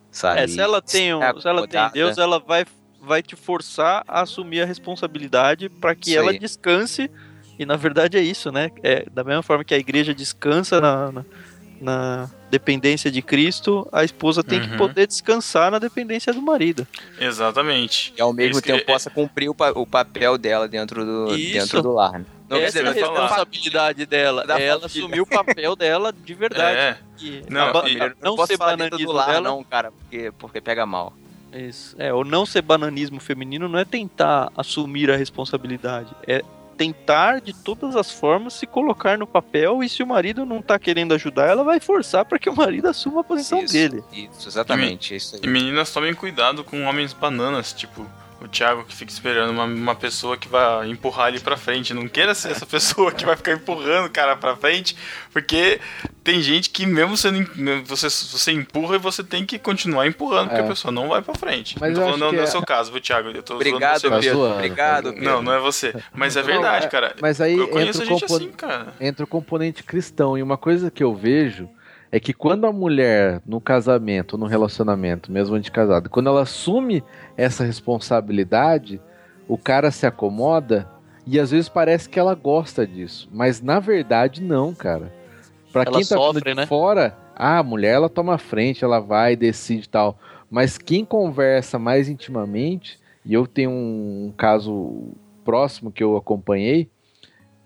sabe? 0.10 0.42
É, 0.42 0.48
se 0.48 0.60
ela 0.60 0.82
tem, 0.82 1.14
um- 1.14 1.20
tá 1.20 1.40
se 1.40 1.48
ela 1.48 1.68
tem. 1.68 1.92
Deus, 1.92 2.18
ela 2.18 2.40
vai, 2.40 2.66
vai 3.00 3.22
te 3.22 3.36
forçar 3.36 4.04
a 4.08 4.22
assumir 4.22 4.62
a 4.62 4.66
responsabilidade 4.66 5.70
para 5.70 5.94
que 5.96 6.10
Isso 6.10 6.20
ela 6.20 6.32
aí. 6.32 6.40
descanse. 6.40 7.10
E 7.62 7.66
na 7.66 7.76
verdade 7.76 8.18
é 8.18 8.22
isso, 8.22 8.52
né? 8.52 8.72
É, 8.82 9.06
da 9.14 9.24
mesma 9.24 9.44
forma 9.44 9.64
que 9.64 9.72
a 9.72 9.78
igreja 9.78 10.16
descansa 10.16 10.82
na, 10.82 11.12
na, 11.12 11.26
na 11.80 12.30
dependência 12.50 13.12
de 13.12 13.22
Cristo, 13.22 13.88
a 13.92 14.04
esposa 14.04 14.44
tem 14.44 14.60
que 14.60 14.72
Uhum. 14.72 14.78
poder 14.78 15.06
descansar 15.06 15.70
na 15.70 15.78
dependência 15.78 16.34
do 16.34 16.42
marido. 16.42 16.88
Exatamente. 17.20 18.14
E 18.18 18.22
ao 18.22 18.34
mesmo 18.34 18.54
Isso 18.54 18.62
que- 18.64 18.72
tempo 18.74 18.86
possa 18.88 19.12
cumprir 19.12 19.48
o, 19.48 19.54
pa- 19.54 19.74
o 19.76 19.86
papel 19.86 20.40
dela 20.40 20.68
dentro 20.68 21.06
do, 21.06 21.36
Isso. 21.36 21.54
dentro 21.54 21.84
do 21.84 21.94
lar, 21.94 22.14
né? 22.18 22.26
Não 22.50 22.58
Essa 22.58 22.80
é 22.80 22.88
a 22.88 22.92
responsabilidade 22.92 24.06
dela. 24.08 24.46
Da 24.46 24.60
É 24.60 24.66
ela 24.66 24.82
família. 24.82 25.04
assumir 25.06 25.22
o 25.22 25.26
papel 25.28 25.76
dela 25.76 26.12
de 26.12 26.34
verdade. 26.34 26.78
É. 26.78 26.98
E 27.22 27.44
Não, 27.48 27.80
a 27.80 27.88
e- 27.88 27.96
não, 27.96 28.12
não 28.24 28.36
posso 28.36 28.48
ser 28.54 28.58
dentro 28.58 28.76
do 28.76 28.78
bananismo 28.90 29.12
lar, 29.12 29.28
dela. 29.28 29.42
não, 29.42 29.64
cara, 29.64 29.92
porque, 29.92 30.32
porque 30.40 30.60
pega 30.60 30.84
mal. 30.86 31.14
Isso. 31.54 31.96
É, 32.00 32.12
o 32.12 32.24
não 32.24 32.44
ser 32.46 32.64
bananismo 32.64 33.20
feminino 33.20 33.70
não 33.70 33.78
é 33.78 33.86
tentar 33.86 34.52
assumir 34.58 35.12
a 35.12 35.16
responsabilidade, 35.16 36.10
é 36.28 36.42
tentar 36.82 37.40
de 37.42 37.54
todas 37.54 37.96
as 37.96 38.10
formas 38.12 38.54
se 38.54 38.66
colocar 38.66 39.16
no 39.16 39.28
papel 39.28 39.84
e 39.84 39.90
se 39.90 40.02
o 40.02 40.08
marido 40.08 40.48
não 40.48 40.64
tá 40.64 40.80
querendo 40.80 41.14
ajudar, 41.14 41.48
ela 41.48 41.64
vai 41.64 41.80
forçar 41.80 42.26
para 42.26 42.40
que 42.40 42.50
o 42.50 42.56
marido 42.56 42.88
assuma 42.88 43.22
a 43.22 43.24
posição 43.24 43.62
Isso, 43.62 43.74
dele. 43.74 44.04
Isso, 44.12 44.50
exatamente. 44.50 45.14
é 45.14 45.18
Isso 45.18 45.36
aí. 45.36 45.42
E 45.44 45.48
meninas, 45.48 45.94
tomem 45.94 46.12
cuidado 46.16 46.64
com 46.64 46.82
homens 46.86 47.14
bananas, 47.14 47.72
tipo 47.72 48.04
o 48.42 48.48
Thiago 48.48 48.84
que 48.86 48.96
fica 48.96 49.12
esperando 49.12 49.52
uma, 49.52 49.66
uma 49.66 49.96
pessoa 49.96 50.36
que 50.36 50.48
vai 50.48 50.90
empurrar 50.90 51.30
ele 51.30 51.40
pra 51.40 51.56
frente. 51.56 51.94
Não 51.94 52.08
queira 52.08 52.34
ser 52.34 52.52
essa 52.52 52.66
pessoa 52.68 53.12
que 53.12 53.26
vai 53.26 53.36
ficar 53.38 53.54
empurrando 53.54 54.08
o 54.08 54.10
cara 54.10 54.36
pra 54.36 54.56
frente, 54.56 54.96
porque 55.32 55.80
tem 56.24 56.42
gente 56.42 56.70
que 56.70 56.86
mesmo 56.86 57.16
sendo, 57.18 57.38
em- 57.38 57.82
você, 57.84 58.10
você 58.10 58.52
empurra 58.52 58.96
e 58.96 59.00
você 59.00 59.24
tem 59.24 59.46
que 59.46 59.58
continuar 59.60 60.08
empurrando, 60.08 60.50
porque 60.50 60.62
É. 60.62 60.66
a 60.66 60.68
pessoa 60.68 60.92
não 60.92 61.10
vai 61.10 61.22
pra 61.22 61.36
frente. 61.36 61.78
Mas 61.80 61.94
não 61.94 62.00
tô 62.00 62.06
falando, 62.06 62.20
não 62.22 62.40
é 62.40 62.42
o 62.42 62.44
é- 62.44 62.48
seu 62.48 62.62
caso, 62.64 62.92
viu, 62.92 63.02
Thiago? 63.02 63.30
Eu 63.30 63.44
tô 63.44 63.56
Obrigado, 63.56 64.00
zoando 64.02 64.20
Pedro. 64.22 64.38
zoando, 64.38 64.56
Obrigado, 64.56 65.14
Pedro. 65.14 65.24
Não, 65.24 65.42
não 65.42 65.54
é 65.54 65.60
você. 65.60 65.94
Mas 66.14 66.36
é 66.36 66.42
verdade, 66.42 66.88
cara. 66.90 67.16
Mas 67.22 67.40
aí 67.40 67.58
eu 67.58 67.68
conheço 67.68 68.02
entra 68.02 68.16
o 68.16 68.20
gente 68.20 68.28
compon- 68.28 68.36
assim, 68.36 68.52
cara. 68.54 68.94
entra 69.00 69.24
o 69.24 69.28
componente 69.28 69.84
cristão. 69.84 70.38
E 70.38 70.42
uma 70.44 70.58
coisa 70.58 70.90
que 70.92 71.04
eu 71.04 71.14
vejo 71.16 71.70
é 72.12 72.20
que 72.20 72.34
quando 72.34 72.68
a 72.68 72.74
mulher, 72.74 73.42
no 73.46 73.62
casamento, 73.62 74.38
no 74.38 74.46
relacionamento, 74.46 75.32
mesmo 75.32 75.56
antes 75.56 75.66
de 75.66 75.72
casado, 75.72 76.10
quando 76.10 76.28
ela 76.28 76.42
assume 76.42 77.04
essa 77.38 77.64
responsabilidade, 77.64 79.00
o 79.48 79.58
cara 79.58 79.92
se 79.92 80.06
acomoda 80.06 80.90
e 81.26 81.40
às 81.40 81.52
vezes 81.52 81.70
parece 81.70 82.10
que 82.10 82.20
ela 82.20 82.36
gosta 82.36 82.86
disso. 82.86 83.30
Mas 83.32 83.62
na 83.62 83.80
verdade, 83.80 84.42
não, 84.42 84.74
cara. 84.74 85.14
Pra 85.72 85.84
Ela 85.84 85.92
quem 85.92 86.02
tá 86.02 86.16
sofre, 86.18 86.54
né? 86.54 86.66
fora, 86.66 87.18
ah, 87.34 87.60
a 87.60 87.64
mulher 87.64 87.94
ela 87.94 88.10
toma 88.10 88.36
a 88.36 88.38
frente, 88.38 88.84
ela 88.84 89.00
vai, 89.00 89.38
decide 89.38 89.86
e 89.86 89.90
tal. 89.90 90.20
Mas 90.50 90.78
quem 90.78 91.06
conversa 91.06 91.80
mais 91.80 92.10
intimamente, 92.10 93.00
e 93.26 93.34
eu 93.34 93.48
tenho 93.48 93.72
um 93.72 94.34
caso 94.36 95.14
próximo 95.46 95.92
que 95.92 96.04
eu 96.04 96.18
acompanhei, 96.18 96.90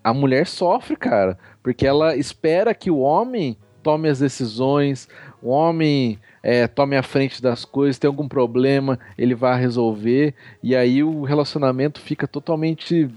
a 0.03 0.13
mulher 0.13 0.45
sofre, 0.45 0.95
cara, 0.95 1.35
porque 1.63 1.87
ela 1.87 2.15
espera 2.15 2.75
que 2.75 2.91
o 2.91 2.99
homem 2.99 3.57
tome 3.85 4.09
as 4.09 4.17
decisões, 4.17 5.07
o 5.43 5.49
homem 5.49 6.19
é, 6.41 6.65
tome 6.67 6.97
a 6.97 7.03
frente 7.03 7.39
das 7.39 7.63
coisas, 7.63 7.99
tem 7.99 8.07
algum 8.07 8.27
problema, 8.27 8.97
ele 9.15 9.35
vai 9.35 9.61
resolver, 9.61 10.33
e 10.63 10.75
aí 10.75 11.03
o 11.03 11.21
relacionamento 11.21 12.01
fica 12.01 12.27
totalmente 12.27 13.07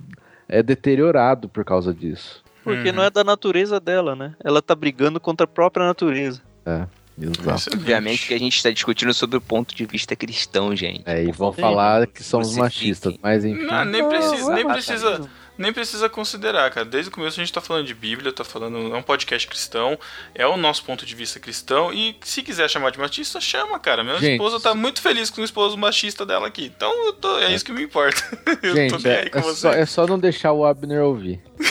é, 0.47 0.62
deteriorado 0.62 1.49
por 1.49 1.65
causa 1.65 1.95
disso. 1.95 2.45
Porque 2.62 2.90
Uhum. 2.90 2.97
não 2.97 3.03
é 3.03 3.09
da 3.09 3.24
natureza 3.24 3.81
dela, 3.81 4.15
né? 4.15 4.35
Ela 4.45 4.61
tá 4.61 4.74
brigando 4.74 5.19
contra 5.19 5.45
a 5.45 5.49
própria 5.49 5.86
natureza. 5.86 6.43
Exato. 6.66 6.90
Excelente. 7.19 7.81
Obviamente 7.81 8.28
que 8.28 8.35
a 8.35 8.39
gente 8.39 8.57
está 8.57 8.70
discutindo 8.70 9.15
sobre 9.15 9.39
o 9.39 9.40
ponto 9.40 9.74
de 9.74 9.86
vista 9.86 10.15
cristão, 10.15 10.77
gente. 10.77 11.03
É, 11.07 11.24
e 11.24 11.32
vão 11.32 11.51
falar 11.51 12.07
que 12.07 12.23
somos 12.23 12.55
machistas, 12.57 13.15
mas 13.23 13.43
enfim. 13.43 13.65
Não, 13.65 13.85
nem 13.86 14.07
precisa, 14.07 14.55
nem 14.55 14.66
precisa, 14.69 15.28
nem 15.59 15.72
precisa 15.72 16.09
considerar, 16.09 16.70
cara. 16.70 16.86
Desde 16.86 17.10
o 17.10 17.12
começo 17.12 17.39
a 17.39 17.43
gente 17.44 17.52
tá 17.52 17.60
falando 17.60 17.86
de 17.86 17.94
Bíblia, 17.94 18.32
tá 18.32 18.44
falando, 18.44 18.94
é 18.94 18.97
um 18.97 19.02
podcast 19.02 19.47
cristão, 19.48 19.98
é 20.35 20.47
o 20.47 20.56
nosso 20.56 20.85
ponto 20.85 21.05
de 21.05 21.14
vista 21.14 21.40
cristão, 21.40 21.93
e 21.93 22.16
se 22.22 22.43
quiser 22.43 22.68
chamar 22.70 22.90
de 22.90 22.98
machista, 22.98 23.40
chama, 23.40 23.78
cara. 23.78 24.02
Minha 24.05 24.18
Gente. 24.18 24.32
esposa 24.32 24.60
tá 24.60 24.74
muito 24.74 25.01
feliz 25.02 25.30
com 25.30 25.40
o 25.40 25.44
esposo 25.44 25.76
machista 25.76 26.24
dela 26.24 26.47
aqui. 26.47 26.72
Então 26.76 27.06
eu 27.06 27.12
tô- 27.12 27.39
é 27.39 27.52
isso 27.52 27.64
que 27.64 27.72
me 27.72 27.82
importa. 27.82 28.22
eu 28.62 28.70
tô 28.70 28.74
Gente, 28.76 29.05
nem 29.05 29.12
é, 29.12 29.20
aí 29.22 29.30
com 29.30 29.39
é 29.39 29.43
você. 29.43 29.60
só, 29.60 29.72
é 29.72 29.86
só 29.86 30.06
não 30.06 30.18
deixar 30.18 30.52
o 30.52 30.64
Abner 30.64 31.02
ouvir. 31.02 31.40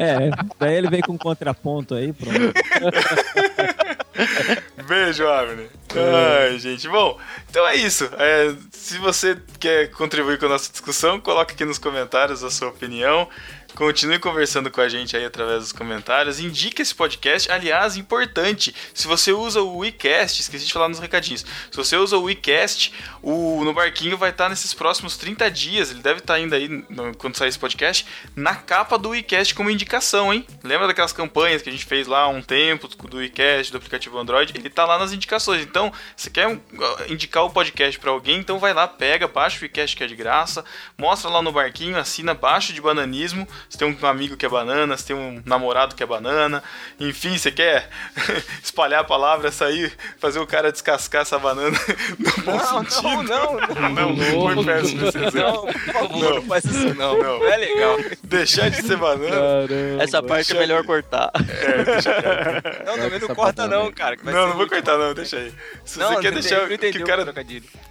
É, 0.00 0.30
daí 0.58 0.74
ele 0.74 0.90
vem 0.90 1.00
com 1.00 1.12
um 1.12 1.18
contraponto 1.18 1.94
aí, 1.94 2.12
pronto. 2.12 2.34
Beijo, 4.86 5.26
Abner. 5.26 5.70
Ai, 5.94 6.58
gente. 6.58 6.88
Bom, 6.88 7.18
então 7.48 7.66
é 7.66 7.76
isso. 7.76 8.08
É, 8.18 8.54
se 8.72 8.98
você 8.98 9.38
quer 9.58 9.90
contribuir 9.90 10.38
com 10.38 10.46
a 10.46 10.50
nossa 10.50 10.70
discussão, 10.70 11.20
coloque 11.20 11.54
aqui 11.54 11.64
nos 11.64 11.78
comentários 11.78 12.44
a 12.44 12.50
sua 12.50 12.68
opinião. 12.68 13.28
Continue 13.74 14.20
conversando 14.20 14.70
com 14.70 14.80
a 14.80 14.88
gente 14.88 15.16
aí 15.16 15.24
através 15.24 15.60
dos 15.60 15.72
comentários. 15.72 16.38
Indique 16.38 16.80
esse 16.80 16.94
podcast. 16.94 17.50
Aliás, 17.50 17.96
importante, 17.96 18.72
se 18.94 19.08
você 19.08 19.32
usa 19.32 19.62
o 19.62 19.78
WeCast, 19.78 20.42
esqueci 20.42 20.66
de 20.66 20.72
falar 20.72 20.88
nos 20.88 21.00
recadinhos. 21.00 21.44
Se 21.70 21.76
você 21.76 21.96
usa 21.96 22.16
o 22.16 22.22
WeCast, 22.22 22.92
o 23.24 23.64
No 23.64 23.72
Barquinho 23.72 24.18
vai 24.18 24.30
estar 24.30 24.48
nesses 24.48 24.74
próximos 24.74 25.16
30 25.16 25.50
dias. 25.50 25.90
Ele 25.90 26.00
deve 26.02 26.20
estar 26.20 26.34
ainda 26.34 26.56
aí, 26.56 26.68
no- 26.68 27.14
quando 27.16 27.36
sair 27.36 27.48
esse 27.48 27.58
podcast, 27.58 28.06
na 28.36 28.54
capa 28.54 28.98
do 28.98 29.10
WeCast 29.10 29.54
como 29.54 29.70
indicação, 29.70 30.32
hein? 30.32 30.46
Lembra 30.62 30.86
daquelas 30.86 31.12
campanhas 31.12 31.62
que 31.62 31.68
a 31.68 31.72
gente 31.72 31.84
fez 31.86 32.06
lá 32.06 32.20
há 32.20 32.28
um 32.28 32.42
tempo 32.42 32.86
do 33.08 33.16
WeCast, 33.16 33.72
do 33.72 33.78
aplicativo 33.78 34.18
Android? 34.18 34.52
Ele 34.54 34.68
tá 34.68 34.84
lá 34.84 34.98
nas 34.98 35.12
indicações. 35.12 35.62
Então, 35.62 35.92
você 36.16 36.28
quer 36.28 36.48
um, 36.48 36.60
indicar 37.08 37.44
o 37.44 37.50
podcast 37.50 37.98
pra 37.98 38.10
alguém? 38.10 38.38
Então 38.38 38.58
vai 38.58 38.74
lá, 38.74 38.86
pega, 38.86 39.26
baixa 39.26 39.58
o 39.58 39.62
WeCast 39.62 39.96
que 39.96 40.04
é 40.04 40.06
de 40.06 40.14
graça, 40.16 40.64
mostra 40.98 41.30
lá 41.30 41.40
no 41.40 41.50
barquinho, 41.52 41.96
assina 41.98 42.34
baixo 42.34 42.72
de 42.72 42.80
bananismo. 42.80 43.48
Você 43.70 43.78
tem 43.78 43.88
um 44.02 44.06
amigo 44.06 44.36
que 44.36 44.44
é 44.44 44.48
banana, 44.48 44.96
você 44.96 45.06
tem 45.06 45.16
um 45.16 45.42
namorado 45.46 45.94
que 45.94 46.02
é 46.02 46.06
banana. 46.06 46.62
Enfim, 47.00 47.38
você 47.38 47.50
quer 47.50 47.88
espalhar 48.62 49.00
a 49.00 49.04
palavra, 49.04 49.50
sair, 49.50 49.92
fazer 50.18 50.38
o 50.40 50.46
cara 50.46 50.70
descascar 50.70 51.22
essa 51.22 51.38
banana 51.38 51.78
no 52.18 52.42
bom 52.44 52.56
Não, 52.56 52.84
sentido. 52.84 53.02
não, 53.02 53.13
não, 53.22 53.60
Não, 53.90 54.16
foi 54.16 54.64
péssimo 54.64 55.08
esse 55.08 55.18
exemplo. 55.18 55.40
Não, 55.40 55.66
por 55.66 55.92
favor, 55.92 56.34
não 56.34 56.42
faz 56.42 56.64
isso 56.64 56.94
não. 56.94 57.18
Não. 57.18 57.38
Não 57.38 57.52
é 57.52 57.56
legal. 57.56 57.96
Deixar 58.22 58.70
de 58.70 58.82
ser 58.82 58.96
banana. 58.96 59.30
Caramba. 59.30 60.02
Essa 60.02 60.22
parte 60.22 60.56
é 60.56 60.58
melhor 60.58 60.84
cortar. 60.84 61.30
É, 61.34 61.84
deixa. 61.84 62.14
Não, 62.84 62.96
também 62.98 63.18
não 63.20 63.34
corta 63.34 63.66
não, 63.66 63.90
cara. 63.92 64.16
que 64.16 64.24
vai 64.24 64.32
Não, 64.34 64.42
ser 64.42 64.48
não 64.48 64.56
vou 64.56 64.68
cortar 64.68 64.98
não, 64.98 65.14
deixa 65.14 65.36
aí. 65.36 65.52
Se 65.84 65.98
Não, 65.98 66.08
você 66.08 66.20
quer 66.20 66.32
não 66.32 66.40
deixar 66.40 66.56
entendeu, 66.56 66.68
que 66.68 66.86
entendeu 66.86 67.02
o 67.02 67.06
cara, 67.06 67.34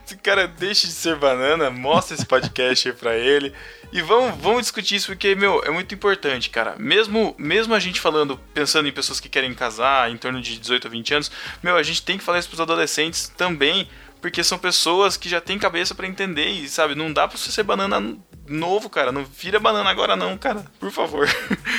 se 0.06 0.14
o 0.16 0.20
cara 0.20 0.48
deixe 0.48 0.88
de 0.88 0.94
ser 0.94 1.16
banana, 1.16 1.70
mostra 1.70 2.16
esse 2.16 2.26
podcast 2.26 2.88
aí 2.88 2.94
pra 2.94 3.16
ele. 3.16 3.54
E 3.92 4.02
vamos, 4.02 4.42
vamos 4.42 4.62
discutir 4.62 4.96
isso 4.96 5.08
porque, 5.08 5.36
meu, 5.36 5.62
é 5.64 5.70
muito 5.70 5.94
importante, 5.94 6.50
cara. 6.50 6.76
Mesmo, 6.78 7.36
mesmo 7.38 7.74
a 7.74 7.80
gente 7.80 8.02
falando, 8.02 8.40
pensando 8.54 8.88
em 8.88 8.92
pessoas 8.92 9.20
que 9.20 9.30
querem 9.30 9.54
casar 9.54 10.10
em 10.10 10.18
torno 10.18 10.42
de 10.42 10.58
18 10.58 10.88
a 10.88 10.90
20 10.90 11.14
anos, 11.14 11.32
meu, 11.62 11.76
a 11.76 11.84
gente 11.84 12.02
tem 12.02 12.18
que 12.18 12.24
falar 12.24 12.40
isso 12.40 12.48
pros 12.50 12.60
adolescentes 12.62 13.28
também, 13.38 13.88
porque 14.24 14.42
são 14.42 14.58
pessoas 14.58 15.18
que 15.18 15.28
já 15.28 15.42
têm 15.42 15.60
cabeça 15.60 15.94
pra 15.94 16.08
entender 16.08 16.48
e, 16.48 16.70
sabe, 16.70 16.96
não 16.96 17.12
dá 17.12 17.28
pra 17.28 17.38
você 17.38 17.52
ser 17.52 17.62
banana 17.64 18.02
novo, 18.48 18.90
cara. 18.90 19.12
Não 19.12 19.26
vira 19.26 19.60
banana 19.60 19.90
agora 19.90 20.16
não, 20.16 20.38
cara. 20.38 20.64
Por 20.80 20.92
favor. 20.92 21.28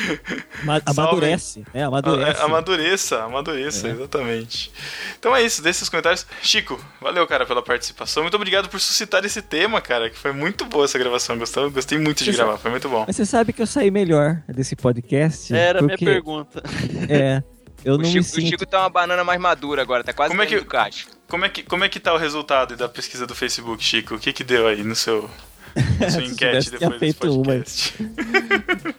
Ma- 0.62 0.78
Amadurece, 0.84 1.64
né? 1.72 1.84
Amadurece. 1.84 2.40
A- 2.40 2.44
Amadureça, 2.44 3.22
amadureça, 3.24 3.88
exatamente. 3.88 4.70
Então 5.18 5.34
é 5.34 5.42
isso, 5.42 5.62
deixa 5.62 5.78
seus 5.78 5.88
comentários. 5.88 6.26
Chico, 6.42 6.78
valeu, 7.00 7.26
cara, 7.26 7.46
pela 7.46 7.62
participação. 7.62 8.22
Muito 8.22 8.34
obrigado 8.36 8.68
por 8.68 8.78
suscitar 8.78 9.24
esse 9.24 9.40
tema, 9.40 9.80
cara, 9.80 10.10
que 10.10 10.18
foi 10.18 10.32
muito 10.32 10.66
boa 10.66 10.84
essa 10.84 10.98
gravação. 10.98 11.38
Gostei, 11.38 11.70
gostei 11.70 11.98
muito 11.98 12.22
de 12.22 12.30
Você 12.30 12.36
gravar, 12.36 12.58
foi 12.58 12.70
muito 12.70 12.90
bom. 12.90 13.04
Mas 13.06 13.16
você 13.16 13.24
sabe 13.24 13.54
que 13.54 13.62
eu 13.62 13.66
saí 13.66 13.90
melhor 13.90 14.42
desse 14.48 14.76
podcast. 14.76 15.54
Era 15.54 15.78
a 15.78 15.82
minha 15.82 15.96
porque, 15.96 16.04
pergunta. 16.04 16.62
É, 17.08 17.42
eu 17.84 17.94
O 17.94 17.98
não 17.98 18.04
Chico, 18.04 18.14
me 18.14 18.20
o 18.20 18.24
sinto... 18.24 18.46
Chico 18.48 18.66
tá 18.66 18.80
uma 18.80 18.88
banana 18.88 19.22
mais 19.24 19.40
madura 19.40 19.82
agora, 19.82 20.02
tá 20.04 20.12
quase 20.12 20.30
Como 20.30 20.42
é 20.42 20.46
que- 20.46 20.58
do 20.58 20.64
cacho. 20.64 21.06
Como 21.28 21.44
é, 21.44 21.48
que, 21.48 21.62
como 21.62 21.84
é 21.84 21.88
que 21.88 21.98
tá 21.98 22.12
o 22.14 22.16
resultado 22.18 22.76
da 22.76 22.88
pesquisa 22.88 23.26
do 23.26 23.34
Facebook, 23.34 23.82
Chico? 23.82 24.14
O 24.14 24.18
que 24.18 24.32
que 24.32 24.44
deu 24.44 24.66
aí 24.68 24.82
no 24.84 24.94
seu... 24.94 25.28
na 25.98 26.10
sua 26.10 26.22
enquete 26.24 26.70
depois 26.70 26.90
desse 26.92 26.98
feito 26.98 27.32
uma. 27.32 27.44
podcast? 27.44 27.94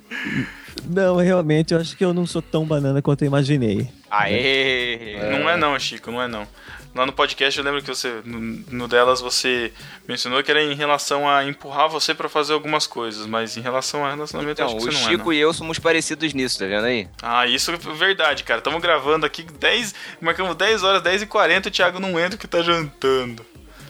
Não, 0.88 1.16
realmente, 1.18 1.74
eu 1.74 1.80
acho 1.80 1.96
que 1.98 2.06
eu 2.06 2.14
não 2.14 2.28
sou 2.28 2.42
tão 2.44 2.64
banana 2.66 3.02
quanto 3.02 3.24
eu 3.24 3.28
imaginei. 3.28 3.90
Aê! 4.12 5.18
Não 5.32 5.50
é 5.50 5.58
não, 5.58 5.78
Chico, 5.80 6.12
não 6.12 6.22
é 6.22 6.28
não. 6.28 6.48
Lá 6.96 7.06
no 7.06 7.12
podcast 7.12 7.60
eu 7.60 7.66
lembro 7.66 7.82
que 7.82 7.88
você, 7.90 8.22
no, 8.24 8.40
no 8.72 8.88
delas, 8.88 9.20
você 9.20 9.74
mencionou 10.08 10.42
que 10.42 10.50
era 10.50 10.64
em 10.64 10.74
relação 10.74 11.28
a 11.30 11.44
empurrar 11.46 11.90
você 11.90 12.14
pra 12.14 12.30
fazer 12.30 12.54
algumas 12.54 12.88
coisas, 12.88 13.28
mas 13.28 13.58
em 13.58 13.62
relação 13.62 14.06
a 14.06 14.12
relacionamento 14.14 14.62
eu 14.62 14.66
Então, 14.66 14.78
acho 14.78 14.86
que 14.86 14.90
o 14.90 14.92
você 14.94 14.98
não 14.98 15.08
é, 15.08 15.12
Chico 15.12 15.26
não. 15.26 15.34
e 15.34 15.38
eu 15.38 15.52
somos 15.54 15.78
parecidos 15.78 16.34
nisso, 16.34 16.58
tá 16.58 16.66
vendo 16.66 16.86
aí? 16.86 17.08
Ah, 17.22 17.46
isso 17.46 17.70
é 17.72 17.76
verdade, 17.76 18.46
cara. 18.46 18.60
Estamos 18.60 18.82
gravando 18.82 19.26
aqui 19.26 19.44
10. 19.44 19.94
Marcamos 20.22 20.56
10 20.56 20.84
horas, 20.84 21.02
10 21.02 21.24
e 21.24 21.26
40 21.26 21.68
o 21.68 21.72
Thiago 21.72 22.00
não 22.00 22.18
entra 22.18 22.38
que 22.38 22.48
tá 22.48 22.62
jantando. 22.62 23.46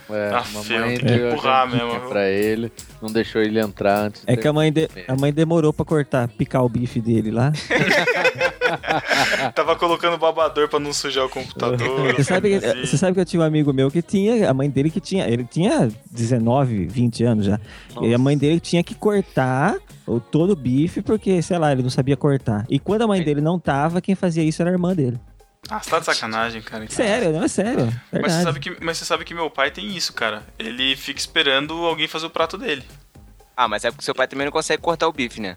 É, 0.10 0.32
Ah, 0.34 0.44
mamãe 0.52 0.98
tem 0.98 0.98
que 1.00 1.06
deu 1.06 1.28
a 1.28 1.32
empurrar 1.32 1.68
mesmo, 1.70 2.10
pra 2.10 2.28
ele, 2.30 2.72
não 3.06 3.14
deixou 3.14 3.42
ele 3.42 3.60
entrar 3.60 4.06
antes. 4.08 4.24
É 4.26 4.36
que 4.36 4.48
a 4.48 4.54
mãe, 4.54 4.72
de- 4.72 4.90
a 5.08 5.16
mãe 5.16 5.32
demorou 5.32 5.72
pra 5.72 5.86
cortar, 5.86 6.28
picar 6.28 6.64
o 6.64 6.70
bife 6.70 7.00
dele 7.00 7.32
lá. 7.32 7.52
Tava 9.54 9.76
colocando 9.76 10.18
babador 10.18 10.68
pra 10.68 10.80
não 10.80 10.92
sujar 10.92 11.26
o 11.26 11.30
computador. 11.30 12.14
Você 12.16 12.24
sabe, 12.24 12.50
que, 12.60 12.66
assim. 12.66 12.82
você 12.82 12.98
sabe 12.98 13.14
que 13.14 13.20
eu 13.20 13.26
tinha 13.26 13.42
um 13.42 13.46
amigo 13.46 13.72
meu 13.72 13.92
que 13.92 14.02
tinha, 14.02 14.50
a 14.50 14.54
mãe 14.54 14.70
dele 14.70 14.90
que 14.90 15.00
tinha, 15.00 15.28
ele 15.28 15.44
tinha 15.44 15.90
19, 16.12 16.86
20 16.88 17.24
anos 17.24 17.46
já. 17.46 17.60
E 18.02 18.14
a 18.14 18.18
mãe 18.18 18.38
dele 18.38 18.60
tinha 18.60 18.84
que 18.84 18.96
cortar 18.96 19.76
o, 20.08 20.20
todo 20.20 20.52
o 20.52 20.56
bife 20.56 21.02
porque, 21.02 21.42
sei 21.42 21.58
lá, 21.58 21.72
ele 21.72 21.84
não 21.84 21.90
sabia 21.90 22.18
cortar. 22.18 22.66
E 22.70 22.80
quando 22.80 23.04
a 23.04 23.08
mãe 23.08 23.22
dele 23.24 23.42
não 23.42 23.60
tava, 23.60 24.02
quem 24.02 24.16
fazia 24.16 24.44
isso 24.44 24.62
era 24.62 24.72
a 24.72 24.74
irmã 24.74 24.96
dele. 24.96 25.20
Ah, 25.70 25.82
você 25.82 25.90
tá 25.90 26.00
de 26.00 26.06
sacanagem, 26.06 26.62
cara. 26.62 26.86
Sério, 26.90 27.32
não 27.32 27.44
é 27.44 27.48
sério. 27.48 27.92
Mas 28.12 28.34
você, 28.34 28.44
sabe 28.44 28.60
que, 28.60 28.78
mas 28.84 28.98
você 28.98 29.06
sabe 29.06 29.26
que 29.26 29.34
meu 29.34 29.50
pai 29.50 29.72
tem 29.72 29.96
isso, 29.96 30.14
cara. 30.14 30.44
Ele 30.60 30.96
fica 30.96 31.20
esperando 31.20 31.74
alguém 31.86 32.08
fazer 32.08 32.28
o 32.28 32.30
prato 32.30 32.58
dele. 32.58 32.86
Ah, 33.58 33.70
mas 33.70 33.86
é 33.86 33.90
porque 33.90 34.04
seu 34.04 34.14
pai 34.14 34.28
também 34.28 34.46
não 34.46 34.52
consegue 34.52 34.82
cortar 34.82 35.08
o 35.08 35.14
bife, 35.14 35.40
né? 35.40 35.56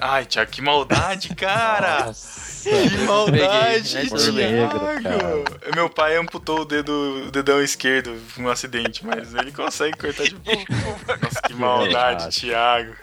Ai, 0.00 0.26
Thiago, 0.26 0.50
que 0.50 0.60
maldade, 0.60 1.32
cara! 1.34 2.06
Nossa. 2.06 2.70
Que 2.70 2.98
maldade, 3.06 3.94
né? 3.94 4.04
Thiago! 4.06 5.44
Meu 5.76 5.88
pai 5.88 6.16
amputou 6.16 6.62
o 6.62 6.64
dedo, 6.64 7.26
o 7.28 7.30
dedão 7.30 7.62
esquerdo 7.62 8.20
num 8.36 8.48
acidente, 8.48 9.06
mas 9.06 9.32
ele 9.32 9.52
consegue 9.52 9.96
cortar 9.96 10.24
de 10.24 10.34
boa. 10.34 10.56
Nossa, 11.22 11.42
que 11.46 11.54
maldade, 11.54 12.40
Verdade. 12.40 12.96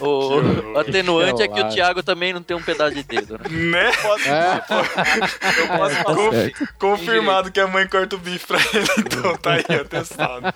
O, 0.00 0.72
o 0.74 0.78
atenuante 0.78 1.42
é 1.42 1.48
que 1.48 1.60
o. 1.60 1.68
Thiago 1.68 2.02
também 2.02 2.32
não 2.32 2.42
tem 2.42 2.56
um 2.56 2.62
pedaço 2.62 2.94
de 2.94 3.02
dedo, 3.04 3.38
né? 3.38 3.44
Né? 3.74 3.90
É, 4.26 5.60
Eu 5.62 5.68
posso 5.78 5.94
tá 5.96 6.02
falar. 6.04 6.30
certo. 6.32 6.68
Confirmado 6.78 7.50
que 7.52 7.60
a 7.60 7.66
mãe 7.66 7.86
corta 7.86 8.16
o 8.16 8.18
bife 8.18 8.46
pra 8.46 8.58
ele, 8.58 8.86
então 9.06 9.36
tá 9.36 9.52
aí, 9.54 9.64
atestado. 9.80 10.46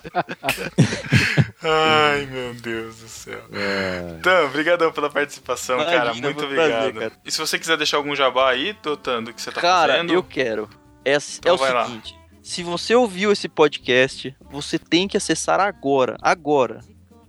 Ai, 1.61 2.25
meu 2.31 2.53
Deus 2.55 2.97
do 2.97 3.07
céu. 3.07 3.41
é. 3.53 4.15
Então, 4.19 4.45
obrigadão 4.45 4.91
pela 4.91 5.09
participação, 5.09 5.75
Imagina, 5.75 5.97
cara. 5.97 6.13
Muito 6.13 6.35
prazer, 6.47 6.75
obrigado. 6.75 6.93
cara. 6.99 7.11
E 7.25 7.31
se 7.31 7.37
você 7.37 7.59
quiser 7.59 7.77
deixar 7.77 7.97
algum 7.97 8.15
jabá 8.15 8.49
aí, 8.51 8.73
Totan, 8.75 9.23
do 9.23 9.33
que 9.33 9.41
você 9.41 9.51
tá 9.51 9.61
Cara, 9.61 9.93
fazendo? 9.93 10.13
eu 10.13 10.23
quero. 10.23 10.69
É, 11.03 11.17
Então 11.37 11.51
é 11.51 11.55
o 11.55 11.57
vai 11.57 11.73
lá. 11.73 11.85
seguinte: 11.85 12.15
se 12.41 12.63
você 12.63 12.95
ouviu 12.95 13.31
esse 13.31 13.47
podcast, 13.49 14.35
você 14.49 14.77
tem 14.79 15.07
que 15.07 15.17
acessar 15.17 15.59
agora. 15.59 16.17
Agora. 16.21 16.79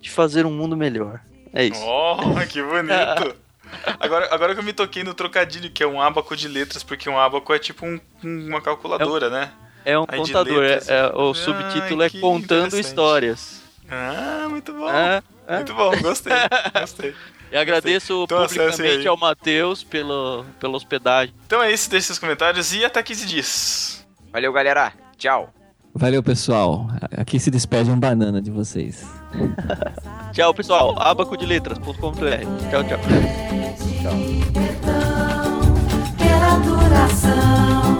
de 0.00 0.10
fazer 0.10 0.46
um 0.46 0.52
mundo 0.52 0.76
melhor. 0.76 1.20
É 1.52 1.64
isso. 1.64 1.82
Oh, 1.84 2.16
que 2.48 2.62
bonito. 2.62 3.36
Agora, 4.00 4.32
agora 4.34 4.54
que 4.54 4.60
eu 4.60 4.64
me 4.64 4.72
toquei 4.72 5.04
no 5.04 5.12
trocadilho, 5.12 5.70
que 5.70 5.82
é 5.82 5.86
um 5.86 6.00
abaco 6.00 6.34
de 6.34 6.48
letras, 6.48 6.82
porque 6.82 7.06
um 7.10 7.18
abaco 7.18 7.52
é 7.52 7.58
tipo 7.58 7.84
um- 7.84 8.00
uma 8.24 8.62
calculadora, 8.62 9.28
né? 9.28 9.52
É 9.84 9.98
um 9.98 10.06
Aí 10.08 10.18
contador. 10.20 10.64
é- 10.64 10.80
é- 10.88 11.12
o 11.14 11.28
Ai, 11.28 11.34
subtítulo 11.34 12.02
é 12.02 12.08
Contando. 12.08 12.78
Histórias. 12.78 13.60
Ah, 13.90 14.46
muito 14.48 14.72
bom. 14.72 14.88
É, 14.88 15.22
é. 15.46 15.56
Muito 15.56 15.74
bom, 15.74 15.90
gostei. 16.00 16.32
Gostei. 16.80 17.14
Eu 17.50 17.60
agradeço 17.60 18.24
Então 18.24 18.38
aí. 18.40 18.48
publicamente 18.48 19.08
ao 19.08 19.16
Matheus 19.16 19.82
pelo, 19.82 20.44
pela 20.60 20.76
hospedagem. 20.76 21.34
Então 21.46 21.62
é 21.62 21.72
isso, 21.72 21.88
deixe 21.90 22.06
seus 22.08 22.18
comentários 22.18 22.72
e 22.74 22.84
até 22.84 23.02
15 23.02 23.26
dias. 23.26 24.06
Valeu, 24.32 24.52
galera. 24.52 24.92
Tchau. 25.16 25.50
Valeu, 25.94 26.22
pessoal. 26.22 26.86
Aqui 27.16 27.40
se 27.40 27.50
despede 27.50 27.90
um 27.90 27.98
banana 27.98 28.40
de 28.40 28.50
vocês. 28.50 29.04
Tchau, 30.32 30.52
pessoal. 30.54 30.94
abacodeletras.com.br. 31.00 32.70
Tchau, 32.70 32.84
tchau. 32.84 32.98
pela 36.16 36.58
duração 36.58 37.98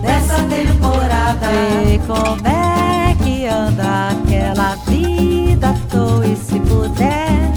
dessa 0.00 0.36
temporada. 0.48 1.46
E 1.92 1.98
como 2.06 2.46
é 2.46 3.14
que 3.22 3.46
anda 3.46 4.08
aquela 4.10 4.74
vida 4.86 5.68
à 5.70 5.74
toa 5.90 6.26
e 6.26 6.36
se 6.36 6.58
puder, 6.60 7.52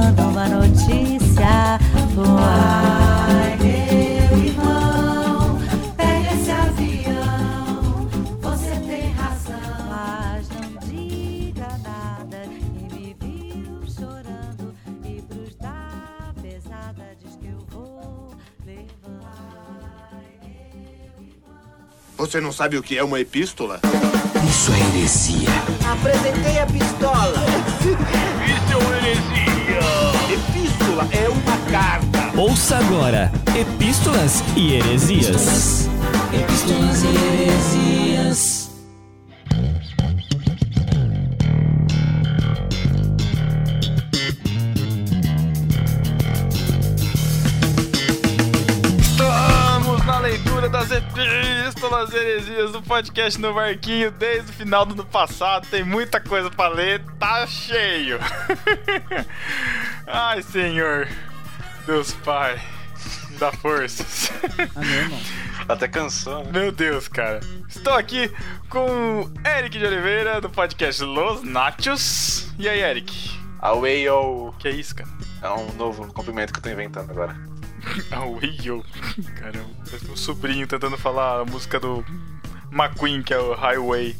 manda 0.00 0.22
uma 0.22 0.48
notícia. 0.48 1.78
Ai, 2.38 3.56
meu 3.58 4.38
irmão, 4.44 5.58
pega 5.96 6.34
esse 6.34 6.50
avião, 6.50 8.08
você 8.40 8.70
tem 8.86 9.12
razão. 9.12 9.60
Mas 9.88 10.48
não 10.48 10.88
diga 10.88 11.68
nada 11.84 12.44
e 12.46 12.94
me 12.94 13.16
viu 13.20 13.82
chorando 13.86 14.74
e 15.04 15.22
pros 15.22 15.54
da 15.56 16.32
pesada 16.40 17.16
diz 17.22 17.36
que 17.36 17.46
eu 17.46 17.58
vou 17.70 18.34
levar. 18.64 20.22
Você 22.16 22.40
não 22.40 22.52
sabe 22.52 22.76
o 22.78 22.82
que 22.82 22.96
é 22.96 23.04
uma 23.04 23.20
epístola? 23.20 23.80
Isso 24.48 24.72
é 24.72 24.80
heresia. 24.98 25.50
Apresentei 25.92 26.58
a 26.58 26.66
pistola. 26.66 27.44
Isso 28.46 28.72
é 28.72 28.76
uma 28.76 28.96
heresia. 28.96 29.59
Epístola 31.00 31.08
é 31.12 31.28
uma 31.28 31.56
carta. 31.70 32.38
Ouça 32.38 32.76
agora 32.76 33.32
Epístolas 33.58 34.42
e 34.56 34.74
Heresias. 34.74 35.88
Epístolas 36.32 37.02
e 37.02 37.06
heresias. 37.06 38.09
Epístolas 50.88 52.12
e 52.12 52.16
heresias 52.16 52.72
do 52.72 52.80
podcast 52.80 53.38
no 53.40 53.52
Barquinho 53.52 54.10
desde 54.10 54.50
o 54.50 54.54
final 54.54 54.86
do 54.86 54.94
ano 54.94 55.04
passado. 55.04 55.66
Tem 55.68 55.84
muita 55.84 56.20
coisa 56.20 56.50
pra 56.50 56.68
ler, 56.68 57.02
tá 57.18 57.46
cheio. 57.46 58.18
Ai, 60.06 60.42
Senhor, 60.42 61.06
Deus 61.84 62.12
Pai, 62.24 62.60
dá 63.38 63.52
forças. 63.52 64.30
Até 65.68 65.86
cansou, 65.86 66.44
né? 66.44 66.50
Meu 66.52 66.72
Deus, 66.72 67.08
cara. 67.08 67.40
Estou 67.68 67.94
aqui 67.94 68.30
com 68.68 69.22
o 69.22 69.30
Eric 69.46 69.78
de 69.78 69.84
Oliveira 69.84 70.40
do 70.40 70.48
podcast 70.48 71.02
Los 71.02 71.42
Nachos. 71.42 72.50
E 72.58 72.68
aí, 72.68 72.80
Eric? 72.80 73.38
Away 73.60 74.04
yo. 74.04 74.54
Que 74.58 74.68
é 74.68 74.70
isso, 74.70 74.94
cara? 74.94 75.10
É 75.42 75.50
um 75.50 75.72
novo 75.74 76.10
cumprimento 76.12 76.52
que 76.52 76.58
eu 76.58 76.62
tô 76.62 76.70
inventando 76.70 77.10
agora. 77.10 77.49
Away 78.10 78.58
yo. 78.62 78.84
Caramba, 79.36 79.70
parece 79.84 80.04
meu 80.04 80.16
sobrinho 80.16 80.66
tentando 80.66 80.96
falar 80.96 81.40
a 81.40 81.44
música 81.44 81.78
do 81.78 82.04
McQueen, 82.72 83.22
que 83.22 83.34
é 83.34 83.38
o 83.38 83.54
Highway. 83.54 84.16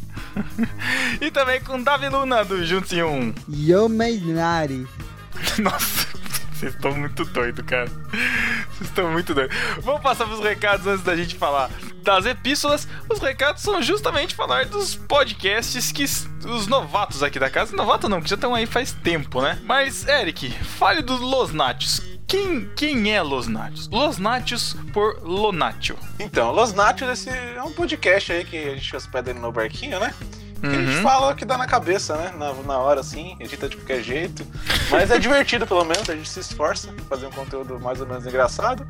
e 1.21 1.31
também 1.31 1.61
com 1.61 1.83
Davi 1.83 2.09
Luna 2.09 2.45
do 2.45 2.65
Juntos 2.65 2.93
em 2.93 3.03
Um. 3.03 3.35
Yo 3.49 3.89
Mainari. 3.89 4.87
Nossa, 5.59 6.07
vocês 6.53 6.75
estão 6.75 6.93
muito 6.93 7.25
doidos, 7.25 7.65
cara. 7.65 7.89
Vocês 7.89 8.89
estão 8.91 9.11
muito 9.11 9.35
doidos. 9.35 9.57
Vamos 9.83 10.03
passar 10.03 10.27
pros 10.27 10.41
recados 10.41 10.87
antes 10.87 11.05
da 11.05 11.17
gente 11.17 11.35
falar 11.37 11.71
das 12.03 12.27
epístolas. 12.27 12.87
Os 13.09 13.19
recados 13.19 13.63
são 13.63 13.81
justamente 13.83 14.35
falar 14.35 14.67
dos 14.67 14.95
podcasts 14.95 15.93
que 15.93 16.05
os 16.05 16.67
novatos 16.67 17.23
aqui 17.23 17.39
da 17.39 17.51
casa. 17.51 17.77
Novato 17.77 18.09
não, 18.09 18.21
que 18.21 18.29
já 18.29 18.35
estão 18.35 18.55
aí 18.55 18.67
faz 18.67 18.93
tempo, 18.93 19.41
né? 19.41 19.59
Mas, 19.65 20.07
Eric, 20.07 20.51
fale 20.51 21.03
do 21.03 21.17
Los 21.17 21.53
Nachos. 21.53 22.10
Quem, 22.31 22.71
quem 22.77 23.13
é 23.13 23.21
Los 23.21 23.49
Nachos? 23.49 23.89
Los 23.89 24.19
Nachos 24.19 24.77
por 24.93 25.21
Lonatio. 25.23 25.97
Então, 26.19 26.53
Los 26.53 26.73
Nachos 26.73 27.09
esse 27.09 27.29
é 27.29 27.61
um 27.61 27.73
podcast 27.73 28.33
aí 28.33 28.45
que 28.45 28.57
a 28.57 28.75
gente 28.77 28.95
hospeda 28.97 29.35
no 29.35 29.51
barquinho, 29.51 29.99
né? 29.99 30.15
Que 30.61 30.67
a 30.69 30.71
gente 30.71 30.97
Uhum. 30.99 31.03
fala 31.03 31.33
o 31.33 31.35
que 31.35 31.45
dá 31.45 31.59
na 31.59 31.67
cabeça, 31.67 32.17
né? 32.17 32.33
Na, 32.39 32.53
na 32.53 32.79
hora, 32.79 33.01
assim, 33.01 33.35
edita 33.41 33.69
de 33.69 33.77
qualquer 33.77 34.01
jeito. 34.05 34.47
Mas 34.91 35.11
é 35.11 35.19
divertido, 35.19 35.67
pelo 35.67 35.85
menos, 35.85 36.09
a 36.09 36.15
gente 36.15 36.29
se 36.29 36.39
esforça 36.39 36.93
pra 36.93 37.05
fazer 37.07 37.27
um 37.27 37.31
conteúdo 37.33 37.81
mais 37.81 38.01
ou 38.01 38.07
menos 38.07 38.25
engraçado. 38.25 38.87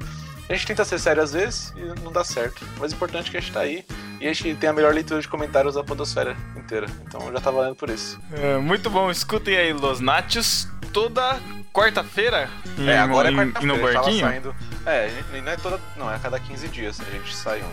A 0.46 0.52
gente 0.52 0.66
tenta 0.66 0.84
ser 0.84 0.98
sério 0.98 1.22
às 1.22 1.32
vezes 1.32 1.72
e 1.76 2.00
não 2.02 2.12
dá 2.12 2.22
certo. 2.24 2.62
Mas 2.78 2.92
o 2.92 2.94
importante 2.96 3.28
é 3.28 3.30
que 3.30 3.36
a 3.38 3.40
gente 3.40 3.52
tá 3.52 3.60
aí 3.60 3.86
e 4.20 4.26
a 4.28 4.32
gente 4.34 4.54
tem 4.56 4.68
a 4.68 4.72
melhor 4.74 4.92
leitura 4.92 5.20
de 5.22 5.28
comentários 5.28 5.76
da 5.76 5.82
podosfera 5.84 6.36
inteira. 6.56 6.88
Então 7.06 7.32
já 7.32 7.40
tá 7.40 7.50
valendo 7.50 7.76
por 7.76 7.88
isso. 7.88 8.18
É, 8.32 8.58
muito 8.58 8.90
bom, 8.90 9.10
escutem 9.10 9.56
aí 9.56 9.72
Los 9.72 10.00
Nachos 10.00 10.68
toda 10.92 11.38
quarta-feira. 11.72 12.48
É, 12.86 12.98
agora 12.98 13.30
é 13.30 13.34
quarta-feira, 13.34 13.76
no 13.76 13.82
barquinho. 13.82 14.26
saindo. 14.26 14.54
É, 14.86 15.04
a 15.06 15.08
gente- 15.08 15.42
não 15.44 15.52
é 15.52 15.56
toda. 15.56 15.80
Não, 15.96 16.10
é 16.10 16.16
a 16.16 16.18
cada 16.18 16.38
15 16.40 16.68
dias 16.68 17.00
a 17.00 17.10
gente 17.10 17.34
sai 17.34 17.60
um. 17.62 17.70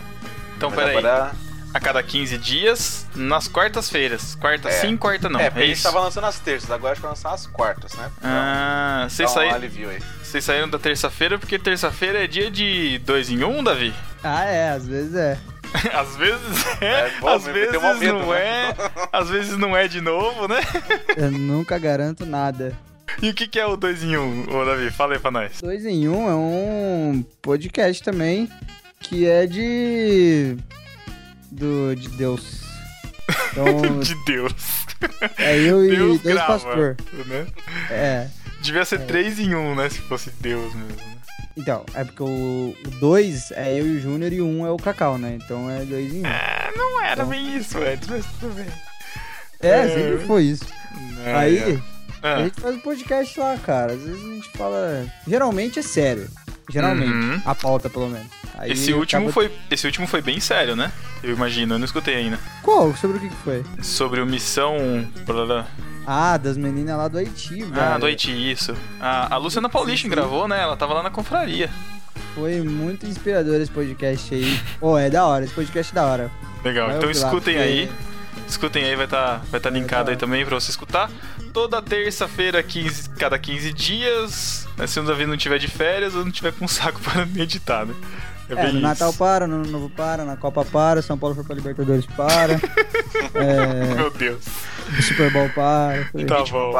Então, 0.56 0.70
Mas 0.70 0.78
peraí. 0.78 0.96
agora- 0.96 1.32
A 1.74 1.78
cada 1.80 2.02
15 2.02 2.38
dias, 2.38 3.06
nas 3.14 3.46
quartas-feiras. 3.46 4.34
Quarta 4.36 4.70
É. 4.70 4.72
sim, 4.72 4.96
quarta 4.96 5.28
não. 5.28 5.38
É, 5.38 5.44
É, 5.44 5.50
porque 5.50 5.64
a 5.64 5.66
gente 5.66 5.82
tava 5.82 6.00
lançando 6.00 6.24
as 6.24 6.38
terças, 6.38 6.70
agora 6.70 6.92
a 6.92 6.94
gente 6.94 7.02
vai 7.02 7.10
lançar 7.10 7.32
as 7.34 7.46
quartas, 7.46 7.92
né? 7.92 8.10
Ah, 8.24 9.00
Dá 9.02 9.08
vocês 9.10 9.30
um 9.30 9.34
saíram. 9.34 9.60
Vocês 10.22 10.44
saíram 10.44 10.68
da 10.70 10.78
terça-feira 10.78 11.38
porque 11.38 11.58
terça-feira 11.58 12.24
é 12.24 12.26
dia 12.26 12.50
de 12.50 12.98
dois 13.00 13.28
em 13.28 13.44
um, 13.44 13.62
Davi? 13.62 13.94
Ah, 14.24 14.44
é, 14.46 14.70
às 14.70 14.86
vezes 14.88 15.14
é. 15.14 15.38
Às 15.92 16.16
vezes 16.16 16.66
é, 16.80 16.86
É 16.86 17.12
bom, 17.20 17.28
às 17.28 17.44
vezes 17.44 17.72
medo, 17.72 18.14
não 18.18 18.30
né? 18.30 18.40
é, 18.40 18.74
às 19.12 19.28
vezes 19.28 19.58
não 19.58 19.76
é 19.76 19.86
de 19.86 20.00
novo, 20.00 20.48
né? 20.48 20.60
Eu 21.14 21.30
nunca 21.30 21.78
garanto 21.78 22.24
nada. 22.24 22.72
E 23.20 23.30
o 23.30 23.34
que, 23.34 23.48
que 23.48 23.58
é 23.58 23.66
o 23.66 23.76
dois 23.76 24.02
em 24.02 24.16
um, 24.16 24.44
ô 24.48 24.64
Davi? 24.64 24.90
Fala 24.90 25.14
aí 25.14 25.18
pra 25.18 25.30
nós. 25.30 25.60
Dois 25.60 25.84
em 25.84 26.08
um 26.08 26.28
é 26.28 26.34
um 26.34 27.24
podcast 27.42 28.02
também 28.02 28.48
que 29.00 29.26
é 29.26 29.46
de. 29.46 30.56
do 31.50 31.94
de 31.96 32.08
Deus. 32.10 32.62
Então, 33.52 33.98
De 34.00 34.14
Deus. 34.24 34.52
é 35.36 35.58
eu 35.58 35.84
e 35.84 35.90
Deus 35.96 36.20
dois 36.20 36.34
grava, 36.34 36.52
pastor. 36.52 36.96
Né? 37.26 37.46
É. 37.90 38.28
Devia 38.60 38.84
ser 38.84 39.00
É. 39.00 39.04
três 39.04 39.38
em 39.40 39.54
um, 39.54 39.74
né? 39.74 39.88
Se 39.88 39.98
fosse 40.00 40.30
Deus 40.40 40.72
mesmo. 40.74 40.88
né? 40.96 41.14
Então, 41.56 41.84
é 41.94 42.04
porque 42.04 42.22
o 42.22 42.72
2 43.00 43.50
é 43.50 43.80
eu 43.80 43.84
e 43.86 43.96
o 43.96 44.00
Júnior 44.00 44.32
e 44.32 44.40
o 44.40 44.46
1 44.46 44.60
um 44.60 44.66
é 44.66 44.70
o 44.70 44.76
Cacau, 44.76 45.18
né? 45.18 45.36
Então 45.42 45.68
é 45.68 45.84
dois 45.84 46.14
em 46.14 46.20
um. 46.20 46.22
Ah, 46.24 46.70
não 46.76 47.02
era 47.04 47.24
bem 47.24 47.56
isso 47.56 47.78
antes, 47.78 48.06
mas 48.08 48.24
tudo 48.38 48.54
bem. 48.54 48.66
É, 49.60 49.68
é. 49.70 49.88
sempre 49.88 50.24
foi 50.26 50.44
isso. 50.44 50.64
É, 51.24 51.34
Aí, 51.34 51.58
é. 51.58 51.78
A 52.22 52.34
Ah. 52.34 52.42
gente 52.44 52.60
faz 52.60 52.74
um 52.74 52.80
podcast 52.80 53.40
lá, 53.40 53.56
cara. 53.58 53.92
Às 53.92 54.02
vezes 54.02 54.24
a 54.24 54.28
gente 54.28 54.50
fala. 54.56 55.06
Geralmente 55.26 55.78
é 55.78 55.82
sério. 55.82 56.28
Geralmente. 56.70 57.10
Uhum. 57.12 57.40
A 57.46 57.54
pauta, 57.54 57.88
pelo 57.88 58.08
menos. 58.08 58.26
Aí 58.58 58.72
Esse 58.72 58.92
último, 58.92 59.22
acaba- 59.28 59.32
foi, 59.32 59.50
esse 59.70 59.86
último 59.86 60.06
foi 60.06 60.20
bem 60.20 60.38
sério, 60.40 60.76
né? 60.76 60.92
Eu 61.22 61.32
imagino, 61.32 61.74
eu 61.74 61.78
não 61.78 61.84
escutei 61.86 62.14
ainda. 62.16 62.38
Qual? 62.62 62.94
Sobre 62.96 63.16
o 63.16 63.20
que, 63.20 63.30
foi? 63.36 63.64
Sobre 63.82 64.20
o 64.20 64.26
Missão. 64.26 64.76
Ah, 66.06 66.36
das 66.36 66.56
meninas 66.56 66.96
lá 66.96 67.08
do 67.08 67.18
Haiti, 67.18 67.62
velho. 67.64 67.72
Ah, 67.80 67.98
do 67.98 68.06
Haiti, 68.06 68.30
isso. 68.32 68.74
A, 69.00 69.34
a 69.34 69.38
Luciana 69.38 69.68
Paulistin 69.68 70.08
gravou, 70.08 70.46
né? 70.48 70.60
Ela 70.60 70.76
tava 70.76 70.94
lá 70.94 71.02
na 71.02 71.10
confraria. 71.10 71.70
Foi 72.34 72.60
muito 72.60 73.06
inspirador 73.06 73.60
esse 73.60 73.70
podcast 73.70 74.34
aí. 74.34 74.60
Pô, 74.80 74.98
é 74.98 75.08
da 75.10 75.26
hora, 75.26 75.44
esse 75.44 75.54
podcast 75.54 75.92
é 75.92 75.94
da 75.94 76.06
hora. 76.06 76.30
Legal, 76.64 76.88
Vai 76.88 76.96
então 76.96 77.06
lá, 77.08 77.12
escutem 77.12 77.54
porque- 77.54 77.58
aí. 77.58 77.90
Escutem 78.48 78.84
aí, 78.84 78.96
vai 78.96 79.04
estar 79.04 79.42
vai 79.50 79.60
tá 79.60 79.68
linkado 79.68 80.10
aí 80.10 80.16
também 80.16 80.44
pra 80.44 80.58
você 80.58 80.70
escutar. 80.70 81.10
Toda 81.52 81.82
terça-feira, 81.82 82.62
15 82.62 83.10
cada 83.10 83.38
15 83.38 83.72
dias. 83.72 84.66
né, 84.76 84.86
Se 84.86 84.98
o 84.98 85.02
Davi 85.04 85.26
não 85.26 85.36
tiver 85.36 85.58
de 85.58 85.68
férias 85.68 86.14
ou 86.14 86.24
não 86.24 86.32
tiver 86.32 86.52
com 86.52 86.66
saco 86.68 87.00
para 87.00 87.26
meditar, 87.26 87.84
né? 87.84 87.94
É, 88.48 88.54
É, 88.54 88.72
no. 88.72 88.80
Natal 88.80 89.12
para, 89.12 89.46
no 89.46 89.56
Ano 89.56 89.70
Novo 89.70 89.90
para, 89.90 90.24
na 90.24 90.36
Copa 90.36 90.64
para, 90.64 91.02
São 91.02 91.18
Paulo 91.18 91.34
for 91.36 91.44
pra 91.44 91.54
Libertadores 91.54 92.06
para. 92.06 92.54
é, 93.34 93.94
Meu 93.94 94.10
Deus. 94.10 94.44
o 94.98 95.02
Super 95.02 95.30
Bowl 95.30 95.50
para. 95.50 96.06
foi. 96.06 96.24
Tá 96.24 96.42
bom. 96.44 96.72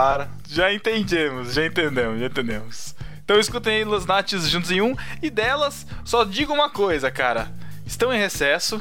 Já 0.48 0.72
entendemos, 0.72 1.52
já 1.52 1.66
entendemos, 1.66 2.18
já 2.18 2.26
entendemos. 2.26 2.94
Então 3.22 3.38
escutem 3.38 3.76
aí 3.76 3.84
Los 3.84 4.06
Nates 4.06 4.48
juntos 4.48 4.70
em 4.70 4.80
um. 4.80 4.96
E 5.22 5.28
delas, 5.28 5.86
só 6.02 6.24
digo 6.24 6.54
uma 6.54 6.70
coisa, 6.70 7.10
cara. 7.10 7.52
Estão 7.84 8.10
em 8.12 8.18
recesso. 8.18 8.80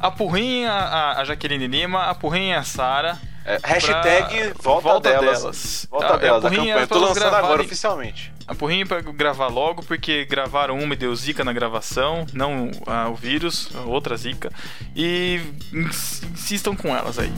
A 0.00 0.10
Purrinha, 0.10 0.70
a, 0.72 1.20
a 1.20 1.24
Jaqueline 1.24 1.66
Lima, 1.66 2.04
a 2.04 2.14
Purrinha 2.14 2.54
e 2.54 2.58
a 2.58 2.62
Sara. 2.62 3.18
É, 3.44 3.58
hashtag 3.64 4.52
volta 4.62 5.00
delas. 5.00 5.86
Volta 5.90 6.08
Tá, 6.08 6.16
delas, 6.18 6.44
a 6.44 6.50
campanha. 6.50 6.74
é 6.74 6.76
pra 6.78 6.86
Tô 6.86 6.98
lançando 6.98 7.22
agora 7.26 7.40
gravarem- 7.42 7.66
oficialmente. 7.66 8.32
A 8.46 8.54
Purrinha 8.54 8.84
pra 8.86 9.00
gravar 9.00 9.46
logo, 9.48 9.82
porque 9.82 10.24
gravaram 10.26 10.78
uma 10.78 10.92
e 10.94 10.96
deu 10.96 11.14
zica 11.16 11.42
na 11.44 11.52
gravação, 11.52 12.26
não 12.32 12.70
ah, 12.86 13.08
o 13.08 13.14
vírus, 13.14 13.68
outra 13.86 14.16
zica. 14.16 14.50
E 14.94 15.40
ins- 15.72 16.22
insistam 16.34 16.74
com 16.76 16.94
elas 16.96 17.18
aí. 17.18 17.32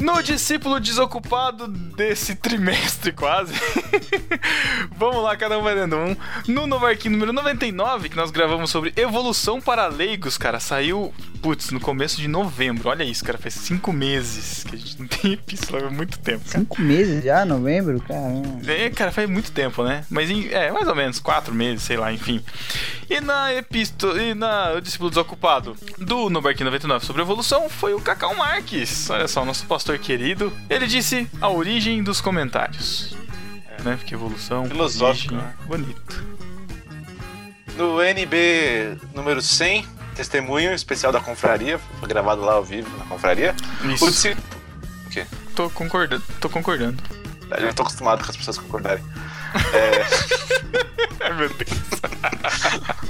No 0.00 0.22
discípulo 0.22 0.80
desocupado 0.80 1.68
desse 1.68 2.34
trimestre, 2.34 3.12
quase. 3.12 3.52
Vamos 4.96 5.22
lá, 5.22 5.36
cada 5.36 5.58
um 5.58 5.62
vai 5.62 5.74
dando 5.74 5.96
um. 5.96 6.16
No 6.48 6.66
Novarquim 6.66 7.10
número 7.10 7.34
99, 7.34 8.08
que 8.08 8.16
nós 8.16 8.30
gravamos 8.30 8.70
sobre 8.70 8.94
evolução 8.96 9.60
para 9.60 9.86
leigos, 9.88 10.38
cara, 10.38 10.58
saiu, 10.58 11.12
putz, 11.40 11.70
no 11.70 11.80
começo 11.80 12.20
de 12.20 12.28
novembro. 12.28 12.88
Olha 12.88 13.02
isso, 13.04 13.24
cara, 13.24 13.38
faz 13.38 13.54
cinco 13.54 13.92
meses 13.92 14.64
que 14.64 14.74
a 14.76 14.78
gente 14.78 14.98
não 15.00 15.06
tem 15.06 15.32
epístola 15.32 15.86
há 15.86 15.90
muito 15.90 16.18
tempo. 16.18 16.44
cara. 16.44 16.58
Cinco 16.58 16.80
meses 16.80 17.24
já, 17.24 17.44
novembro? 17.44 18.00
Caramba. 18.00 18.70
É, 18.70 18.90
cara, 18.90 19.10
faz 19.12 19.28
muito 19.28 19.50
tempo, 19.52 19.82
né? 19.82 20.04
Mas 20.10 20.30
em- 20.30 20.48
é, 20.48 20.70
mais 20.70 20.86
ou 20.88 20.94
menos, 20.94 21.18
quatro 21.18 21.54
meses, 21.54 21.82
sei 21.82 21.96
lá, 21.96 22.12
enfim. 22.12 22.42
E 23.08 23.20
na 23.20 23.52
epístola, 23.54 24.22
e 24.22 24.34
na 24.34 24.72
o 24.72 24.80
discípulo 24.80 25.10
desocupado 25.10 25.76
do 25.98 26.30
No 26.30 26.40
Barquinho 26.40 26.66
99 26.66 27.04
sobre 27.04 27.22
evolução 27.22 27.68
foi 27.68 27.94
o 27.94 28.00
Cacau 28.00 28.34
Marques. 28.36 29.08
Olha 29.10 29.26
só, 29.26 29.44
nosso 29.44 29.66
pastor 29.66 29.98
querido. 29.98 30.52
Ele 30.68 30.86
disse 30.86 31.28
a 31.40 31.48
origem 31.48 32.02
dos 32.02 32.20
comentários. 32.20 33.16
Né? 33.84 33.96
Porque 33.96 34.14
evolução. 34.14 34.66
Filosófico, 34.66 35.34
origem, 35.34 35.48
né? 35.48 35.54
Bonito. 35.66 36.24
No 37.76 38.02
NB 38.02 38.96
número 39.14 39.40
100, 39.40 39.86
testemunho 40.20 40.74
especial 40.74 41.10
da 41.12 41.18
confraria, 41.20 41.78
foi 41.98 42.06
gravado 42.08 42.42
lá 42.42 42.52
ao 42.52 42.62
vivo 42.64 42.94
na 42.98 43.04
confraria. 43.06 43.54
Isso. 43.84 44.04
O 44.04 44.10
disci- 44.10 44.36
O 45.06 45.10
quê? 45.10 45.26
Tô 45.56 45.70
concordando. 45.70 46.22
Tô 46.38 46.48
concordando. 46.50 47.02
Eu 47.50 47.62
já 47.62 47.72
tô 47.72 47.82
acostumado 47.82 48.22
com 48.22 48.30
as 48.30 48.36
pessoas 48.36 48.58
concordarem. 48.58 49.02
Ai, 51.20 51.32
meu 51.32 51.48
Deus. 51.48 51.70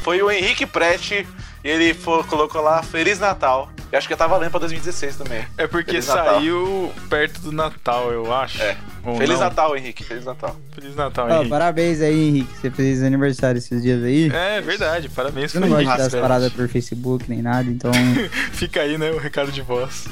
Foi 0.02 0.22
o 0.22 0.30
Henrique 0.30 0.64
Prete 0.66 1.26
e 1.64 1.68
ele 1.68 1.94
fo- 1.94 2.24
colocou 2.24 2.60
lá 2.60 2.82
Feliz 2.82 3.18
Natal. 3.18 3.70
E 3.92 3.96
acho 3.96 4.06
que 4.06 4.12
já 4.12 4.18
tá 4.18 4.26
valendo 4.28 4.52
pra 4.52 4.60
2016 4.60 5.16
também. 5.16 5.44
É 5.58 5.66
porque 5.66 5.90
Feliz 5.90 6.06
Natal. 6.06 6.34
saiu 6.36 6.92
perto 7.08 7.40
do 7.40 7.50
Natal, 7.50 8.12
eu 8.12 8.32
acho. 8.32 8.62
É. 8.62 8.76
Ou 9.04 9.16
Feliz 9.16 9.34
não. 9.38 9.46
Natal, 9.46 9.76
Henrique. 9.76 10.04
Feliz 10.04 10.24
Natal. 10.24 10.54
Feliz 10.72 10.94
Natal, 10.94 11.28
Henrique. 11.28 11.48
parabéns 11.50 12.00
aí, 12.00 12.28
Henrique. 12.28 12.56
Você 12.56 12.70
fez 12.70 13.02
aniversário 13.02 13.58
esses 13.58 13.82
dias 13.82 14.00
aí. 14.04 14.30
É 14.32 14.60
verdade, 14.60 15.08
parabéns 15.08 15.52
Eu 15.54 15.60
não 15.62 15.68
gosto 15.68 15.80
de 15.80 15.86
dar 15.96 16.02
as 16.06 16.14
paradas 16.14 16.52
por 16.52 16.68
Facebook 16.68 17.24
nem 17.28 17.42
nada, 17.42 17.68
então. 17.68 17.90
Fica 18.52 18.80
aí, 18.82 18.96
né, 18.96 19.10
o 19.10 19.18
recado 19.18 19.50
de 19.50 19.60
voz. 19.62 20.04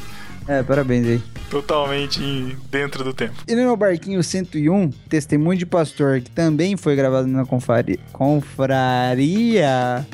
É, 0.48 0.62
parabéns 0.62 1.06
aí. 1.06 1.22
Totalmente 1.50 2.56
dentro 2.70 3.04
do 3.04 3.12
tempo. 3.12 3.34
E 3.46 3.54
no 3.54 3.62
meu 3.62 3.76
barquinho 3.76 4.22
101, 4.22 4.90
testemunho 5.08 5.58
de 5.58 5.66
pastor, 5.66 6.20
que 6.22 6.30
também 6.30 6.74
foi 6.74 6.96
gravado 6.96 7.28
na 7.28 7.44
confraria. 7.44 7.98
confraria 8.12 10.06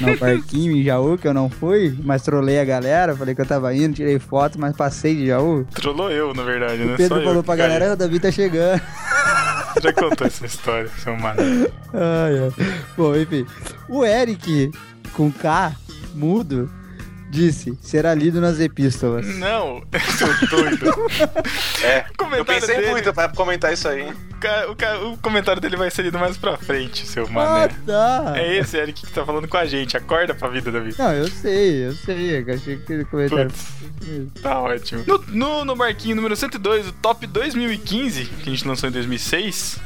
no 0.00 0.16
barquinho 0.20 0.76
em 0.76 0.82
Jaú, 0.82 1.16
que 1.16 1.26
eu 1.26 1.32
não 1.32 1.48
fui, 1.48 1.96
mas 2.04 2.22
trolei 2.22 2.60
a 2.60 2.64
galera, 2.64 3.16
falei 3.16 3.34
que 3.34 3.40
eu 3.40 3.46
tava 3.46 3.74
indo, 3.74 3.94
tirei 3.94 4.18
foto, 4.18 4.60
mas 4.60 4.76
passei 4.76 5.14
de 5.14 5.26
Jaú. 5.28 5.64
Trollou 5.72 6.10
eu, 6.10 6.34
na 6.34 6.42
verdade, 6.42 6.84
né? 6.84 6.94
O 6.94 6.96
Pedro 6.96 7.18
Só 7.18 7.24
falou 7.24 7.42
pra 7.42 7.56
galera, 7.56 7.94
o 7.94 7.96
Davi 7.96 8.20
tá 8.20 8.30
chegando. 8.30 8.80
Já 9.80 9.92
contou 9.94 10.26
essa 10.26 10.44
história, 10.44 10.90
seu 10.98 11.16
mano. 11.16 11.40
Ai, 11.94 12.38
ai. 12.38 12.74
Bom, 12.96 13.16
enfim. 13.16 13.46
O 13.88 14.04
Eric, 14.04 14.70
com 15.14 15.30
K, 15.30 15.72
mudo, 16.14 16.68
disse, 17.30 17.78
será 17.80 18.12
lido 18.14 18.40
nas 18.40 18.58
epístolas. 18.60 19.26
Não, 19.36 19.82
seu 20.18 20.48
doido. 20.48 20.94
É, 21.82 22.04
eu 22.36 22.44
pensei 22.44 22.76
dele. 22.76 22.90
muito 22.90 23.12
pra 23.12 23.28
comentar 23.28 23.72
isso 23.72 23.88
aí. 23.88 24.10
O, 24.10 24.40
ca- 24.40 24.66
o 24.70 24.76
ca- 24.76 24.98
o 25.00 25.16
comentário 25.18 25.60
dele 25.60 25.76
vai 25.76 25.90
ser 25.90 26.02
lido 26.02 26.18
mais 26.18 26.36
pra 26.36 26.56
frente, 26.56 27.06
seu 27.06 27.26
Ah, 27.26 27.30
mané. 27.30 27.68
tá. 27.86 28.32
É 28.36 28.56
esse 28.56 28.76
Eric 28.76 29.06
que 29.06 29.12
tá 29.12 29.24
falando 29.24 29.46
com 29.46 29.56
a 29.56 29.64
gente. 29.66 29.96
Acorda 29.96 30.34
pra 30.34 30.48
vida, 30.48 30.70
Davi. 30.72 30.94
Não, 30.98 31.12
eu 31.12 31.28
sei, 31.28 31.86
eu 31.86 31.92
sei. 31.92 32.38
Eu 32.40 32.54
achei 32.54 32.76
que 32.78 32.92
ele 32.92 33.04
comentário. 33.04 33.50
Tá 34.42 34.58
ótimo. 34.60 35.04
No, 35.06 35.18
no, 35.28 35.64
no 35.64 35.76
barquinho 35.76 36.16
número 36.16 36.34
102, 36.34 36.88
o 36.88 36.92
top 36.92 37.26
2015, 37.26 38.24
que 38.24 38.48
a 38.50 38.52
gente 38.54 38.66
lançou 38.66 38.88
em 38.88 38.92
2006. 38.92 39.78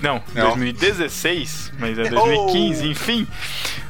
Não, 0.00 0.22
Não. 0.34 0.48
2016, 0.48 1.72
mas 1.78 1.98
é 1.98 2.08
2015, 2.08 2.86
enfim. 2.86 3.26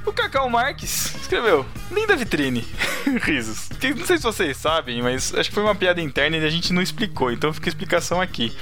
O 0.06 0.12
Cacau 0.12 0.48
Marques 0.48 1.14
escreveu: 1.20 1.66
Linda 1.90 2.16
vitrine. 2.16 2.66
Risos. 3.22 3.68
Não 3.96 4.06
sei 4.06 4.16
se 4.16 4.22
vocês 4.22 4.56
sabem, 4.56 5.02
mas 5.02 5.34
acho 5.34 5.50
que 5.50 5.54
foi 5.54 5.62
uma 5.62 5.74
piada 5.74 6.00
interna 6.00 6.36
e 6.36 6.44
a 6.44 6.50
gente 6.50 6.72
não 6.72 6.80
explicou, 6.82 7.30
então 7.30 7.52
fica 7.52 7.68
a 7.68 7.70
explicação 7.70 8.20
aqui. 8.20 8.56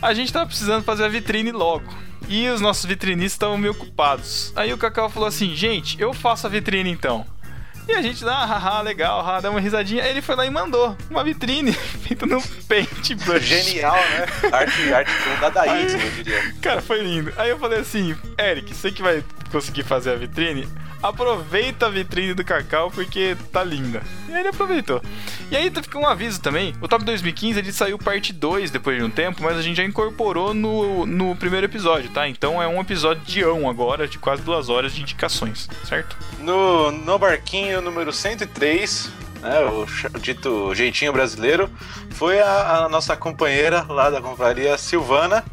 A 0.00 0.14
gente 0.14 0.32
tava 0.32 0.46
precisando 0.46 0.84
fazer 0.84 1.04
a 1.04 1.08
vitrine 1.08 1.50
logo. 1.50 1.92
E 2.28 2.46
os 2.48 2.60
nossos 2.60 2.84
vitrinistas 2.84 3.32
estavam 3.32 3.56
meio 3.56 3.72
ocupados. 3.72 4.52
Aí 4.54 4.72
o 4.72 4.78
Cacau 4.78 5.08
falou 5.08 5.28
assim: 5.28 5.54
gente, 5.54 6.00
eu 6.00 6.12
faço 6.12 6.46
a 6.46 6.50
vitrine 6.50 6.90
então. 6.90 7.26
E 7.88 7.92
a 7.92 8.02
gente, 8.02 8.22
ah, 8.28 8.44
haha, 8.44 8.82
legal, 8.82 9.22
haha, 9.24 9.40
dá 9.40 9.50
uma 9.50 9.60
risadinha. 9.60 10.02
Aí 10.02 10.10
ele 10.10 10.20
foi 10.20 10.36
lá 10.36 10.44
e 10.44 10.50
mandou 10.50 10.94
uma 11.08 11.24
vitrine 11.24 11.72
feita 12.06 12.26
no 12.26 12.38
paintbrush. 12.68 13.46
Genial, 13.46 13.96
né? 13.96 14.26
Arte, 14.52 14.92
arte 14.92 15.10
com 15.10 15.40
dadaísmo, 15.40 16.02
eu 16.02 16.10
diria. 16.10 16.54
Cara, 16.60 16.82
foi 16.82 17.00
lindo. 17.02 17.32
Aí 17.38 17.48
eu 17.48 17.58
falei 17.58 17.78
assim, 17.80 18.14
Eric, 18.38 18.74
você 18.74 18.92
que 18.92 19.00
vai 19.00 19.24
conseguir 19.50 19.84
fazer 19.84 20.12
a 20.12 20.16
vitrine, 20.16 20.68
aproveita 21.02 21.86
a 21.86 21.90
vitrine 21.90 22.34
do 22.34 22.44
Cacau 22.44 22.90
porque 22.90 23.36
tá 23.52 23.62
linda. 23.62 24.02
E 24.28 24.32
aí 24.32 24.40
ele 24.40 24.48
aproveitou. 24.48 25.00
E 25.50 25.56
aí 25.56 25.70
fica 25.70 25.98
um 25.98 26.06
aviso 26.06 26.40
também, 26.40 26.74
o 26.80 26.88
Top 26.88 27.04
2015 27.04 27.58
ele 27.58 27.72
saiu 27.72 27.98
parte 27.98 28.32
2 28.32 28.70
depois 28.70 28.98
de 28.98 29.04
um 29.04 29.10
tempo, 29.10 29.42
mas 29.42 29.56
a 29.56 29.62
gente 29.62 29.76
já 29.76 29.84
incorporou 29.84 30.52
no, 30.52 31.06
no 31.06 31.34
primeiro 31.36 31.66
episódio, 31.66 32.10
tá? 32.10 32.28
Então 32.28 32.62
é 32.62 32.68
um 32.68 32.80
episódio 32.80 33.22
de 33.24 33.42
ão 33.42 33.68
agora, 33.68 34.06
de 34.06 34.18
quase 34.18 34.42
duas 34.42 34.68
horas 34.68 34.92
de 34.92 35.00
indicações, 35.00 35.68
certo? 35.84 36.16
No, 36.40 36.90
no 36.90 37.18
barquinho 37.18 37.80
número 37.80 38.12
103, 38.12 39.10
né, 39.40 39.60
o 39.60 40.18
dito 40.18 40.74
jeitinho 40.74 41.12
brasileiro, 41.12 41.70
foi 42.10 42.40
a, 42.40 42.84
a 42.84 42.88
nossa 42.88 43.16
companheira 43.16 43.86
lá 43.88 44.10
da 44.10 44.20
confraria, 44.20 44.76
Silvana, 44.76 45.44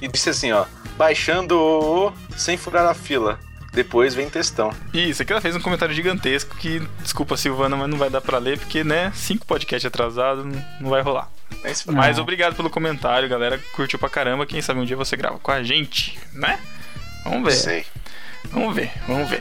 e 0.00 0.08
disse 0.08 0.30
assim, 0.30 0.52
ó, 0.52 0.64
baixando 0.96 1.58
o 1.58 2.12
sem 2.36 2.56
furar 2.56 2.86
a 2.86 2.94
fila. 2.94 3.38
Depois 3.74 4.14
vem 4.14 4.30
textão. 4.30 4.72
Isso, 4.92 5.22
aqui 5.22 5.32
ela 5.32 5.40
fez 5.40 5.56
um 5.56 5.60
comentário 5.60 5.94
gigantesco 5.94 6.56
que, 6.56 6.80
desculpa 7.02 7.36
Silvana, 7.36 7.76
mas 7.76 7.90
não 7.90 7.98
vai 7.98 8.08
dar 8.08 8.20
pra 8.20 8.38
ler 8.38 8.58
porque, 8.58 8.84
né, 8.84 9.12
cinco 9.14 9.44
podcasts 9.44 9.86
atrasados, 9.86 10.46
não, 10.80 10.90
vai 10.90 11.02
rolar. 11.02 11.28
É 11.62 11.70
isso 11.70 11.90
Mas 11.92 12.18
obrigado 12.18 12.54
pelo 12.54 12.70
comentário, 12.70 13.28
galera. 13.28 13.58
Curtiu 13.74 13.98
pra 13.98 14.08
caramba. 14.08 14.46
Quem 14.46 14.60
sabe 14.60 14.80
um 14.80 14.84
dia 14.84 14.96
você 14.96 15.16
grava 15.16 15.38
com 15.38 15.50
a 15.50 15.62
gente, 15.62 16.18
né? 16.32 16.58
Vamos 17.24 17.44
ver. 17.44 17.52
Sei. 17.52 17.86
Vamos 18.50 18.74
ver, 18.74 18.92
vamos 19.06 19.28
ver. 19.28 19.40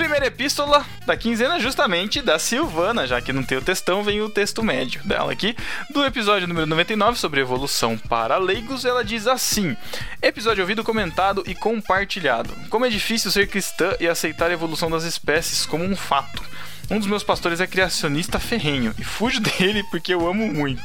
Primeira 0.00 0.28
epístola 0.28 0.82
da 1.04 1.14
quinzena, 1.14 1.60
justamente 1.60 2.22
da 2.22 2.38
Silvana, 2.38 3.06
já 3.06 3.20
que 3.20 3.34
não 3.34 3.42
tem 3.42 3.58
o 3.58 3.62
textão, 3.62 4.02
vem 4.02 4.22
o 4.22 4.30
texto 4.30 4.62
médio 4.62 5.02
dela 5.04 5.30
aqui. 5.30 5.54
Do 5.90 6.02
episódio 6.06 6.48
número 6.48 6.66
99 6.66 7.18
sobre 7.18 7.42
evolução 7.42 7.98
para 7.98 8.38
leigos, 8.38 8.86
ela 8.86 9.04
diz 9.04 9.26
assim: 9.26 9.76
Episódio 10.22 10.62
ouvido, 10.62 10.82
comentado 10.82 11.44
e 11.46 11.54
compartilhado. 11.54 12.48
Como 12.70 12.86
é 12.86 12.88
difícil 12.88 13.30
ser 13.30 13.46
cristã 13.46 13.94
e 14.00 14.08
aceitar 14.08 14.48
a 14.48 14.54
evolução 14.54 14.90
das 14.90 15.04
espécies 15.04 15.66
como 15.66 15.84
um 15.84 15.94
fato. 15.94 16.42
Um 16.90 16.98
dos 16.98 17.06
meus 17.06 17.22
pastores 17.22 17.60
é 17.60 17.66
criacionista 17.66 18.40
ferrenho 18.40 18.92
e 18.98 19.04
fujo 19.04 19.38
dele 19.40 19.84
porque 19.90 20.12
eu 20.12 20.26
amo 20.28 20.46
muito. 20.48 20.82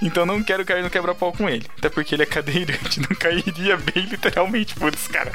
Então 0.00 0.24
não 0.24 0.42
quero 0.42 0.64
cair 0.64 0.82
no 0.82 0.90
quebra-pau 0.90 1.32
com 1.32 1.48
ele. 1.48 1.66
Até 1.76 1.88
porque 1.88 2.14
ele 2.14 2.22
é 2.22 2.26
cadeirante, 2.26 3.00
não 3.08 3.16
cairia 3.16 3.76
bem 3.76 4.04
literalmente. 4.04 4.74
Putz, 4.76 5.08
cara. 5.08 5.32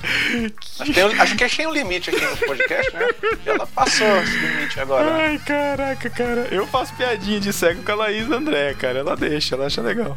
Acho 0.79 0.83
que, 0.85 0.93
tem 0.93 1.19
acho 1.19 1.35
que 1.35 1.43
achei 1.43 1.67
um 1.67 1.73
limite 1.73 2.09
aqui 2.09 2.21
no 2.21 2.37
podcast, 2.37 2.93
né? 2.93 3.07
Ela 3.45 3.67
passou 3.67 4.07
esse 4.23 4.37
limite 4.37 4.79
agora. 4.79 5.13
Ai, 5.13 5.37
caraca, 5.39 6.09
cara. 6.09 6.47
Eu 6.49 6.65
faço 6.67 6.95
piadinha 6.95 7.39
de 7.39 7.51
cego 7.51 7.83
com 7.83 7.91
a 7.91 7.95
Laís 7.95 8.31
André, 8.31 8.73
cara. 8.75 8.99
Ela 8.99 9.17
deixa, 9.17 9.55
ela 9.55 9.65
acha 9.65 9.81
legal. 9.81 10.15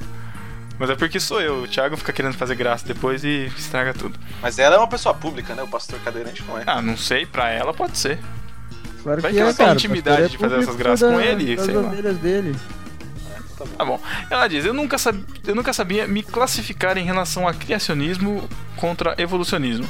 Mas 0.79 0.91
é 0.91 0.95
porque 0.95 1.19
sou 1.19 1.41
eu. 1.41 1.63
O 1.63 1.69
Thiago 1.69 1.97
fica 1.97 2.13
querendo 2.13 2.35
fazer 2.35 2.55
graça 2.55 2.87
depois 2.87 3.25
e 3.25 3.51
estraga 3.57 3.95
tudo. 3.95 4.19
Mas 4.43 4.59
ela 4.59 4.77
é 4.77 4.79
uma 4.79 4.89
pessoa 4.89 5.15
pública, 5.15 5.55
né? 5.55 5.63
O 5.63 5.69
pastor 5.69 5.99
cadeirante 6.01 6.45
não 6.47 6.59
é. 6.59 6.65
Ah, 6.67 6.83
não 6.83 6.97
sei. 6.97 7.25
Pra 7.25 7.51
ela 7.51 7.73
pode 7.73 7.97
ser. 7.99 8.19
Claro 9.07 9.23
Vai 9.23 9.31
que 9.31 9.37
que 9.37 9.41
ela 9.41 9.51
é, 9.51 9.55
tem 9.55 9.73
intimidade 9.73 10.23
é 10.23 10.29
de 10.29 10.37
fazer 10.37 10.59
essas 10.59 10.75
graças 10.75 11.09
com 11.09 11.17
da- 11.17 11.25
ele, 11.25 11.55
Das 11.55 11.65
sei 11.65 11.75
lá. 11.77 11.87
ovelhas 11.87 12.17
dele. 12.19 12.57
Tá 13.79 13.85
bom. 13.85 14.01
Ela 14.29 14.49
diz: 14.49 14.65
eu 14.65 14.75
nunca, 14.75 14.99
sab... 14.99 15.17
eu 15.47 15.55
nunca 15.55 15.73
sabia 15.73 16.09
me 16.09 16.25
classificar 16.25 16.99
em 16.99 17.05
relação 17.05 17.47
a 17.47 17.55
criacionismo 17.55 18.49
contra 18.75 19.15
evolucionismo. 19.17 19.89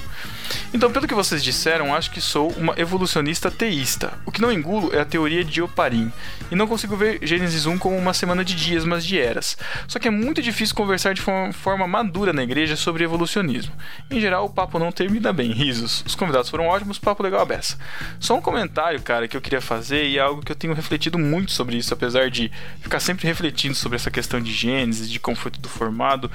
Então, 0.73 0.91
pelo 0.91 1.07
que 1.07 1.15
vocês 1.15 1.43
disseram, 1.43 1.95
acho 1.95 2.11
que 2.11 2.21
sou 2.21 2.51
uma 2.53 2.75
evolucionista 2.77 3.51
teísta. 3.51 4.13
O 4.25 4.33
que 4.33 4.41
não 4.41 4.53
engulo 4.53 4.95
é 4.95 5.01
a 5.01 5.05
teoria 5.05 5.45
de 5.45 5.63
Oparim. 5.63 6.13
E 6.51 6.55
não 6.55 6.67
consigo 6.67 6.97
ver 6.97 7.19
Gênesis 7.23 7.67
1 7.67 7.79
como 7.79 7.97
uma 7.97 8.13
semana 8.13 8.45
de 8.45 8.55
dias, 8.55 8.85
mas 8.85 9.05
de 9.05 9.19
eras. 9.19 9.57
Só 9.89 9.99
que 9.99 10.09
é 10.09 10.11
muito 10.11 10.43
difícil 10.43 10.75
conversar 10.75 11.15
de 11.15 11.21
forma, 11.21 11.53
forma 11.53 11.87
madura 11.87 12.33
na 12.33 12.43
igreja 12.43 12.77
sobre 12.77 13.05
evolucionismo. 13.05 13.73
Em 14.11 14.21
geral, 14.21 14.45
o 14.45 14.51
papo 14.51 14.79
não 14.79 14.93
termina 14.93 15.33
bem. 15.33 15.53
Risos. 15.53 16.05
Os 16.07 16.15
convidados 16.15 16.51
foram 16.51 16.67
ótimos, 16.67 16.99
papo 16.99 17.23
legal 17.23 17.41
a 17.41 17.45
beça. 17.45 17.79
Só 18.19 18.37
um 18.37 18.41
comentário, 18.41 19.01
cara, 19.01 19.27
que 19.27 19.37
eu 19.37 19.41
queria 19.41 19.61
fazer 19.61 20.07
e 20.07 20.19
é 20.19 20.21
algo 20.21 20.43
que 20.43 20.53
eu 20.53 20.57
tenho 20.57 20.75
refletido 20.75 21.19
muito 21.19 21.53
sobre 21.53 21.77
isso, 21.77 21.95
apesar 21.95 22.31
de 22.31 22.51
ficar 22.81 23.01
sempre 23.01 23.27
refletindo 23.27 23.75
sobre 23.75 23.97
essa 23.97 24.11
questão 24.11 24.41
de 24.41 24.53
Gênesis, 24.53 25.11
de 25.11 25.19
como 25.19 25.37
foi 25.37 25.51
tudo 25.51 25.69
formado. 25.69 26.31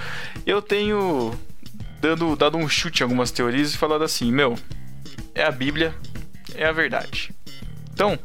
Eu 0.46 0.62
tenho 0.62 1.38
dando, 2.02 2.36
dado 2.36 2.58
um 2.58 2.68
chute 2.68 3.02
em 3.02 3.04
algumas 3.04 3.32
teorias 3.32 3.74
e 3.74 3.78
falado 3.78 4.04
assim, 4.04 4.32
meu, 4.32 4.58
é 5.36 5.44
a 5.44 5.52
Bíblia, 5.52 5.94
é 6.56 6.66
a 6.66 6.72
verdade. 6.72 7.32
Então, 7.94 8.18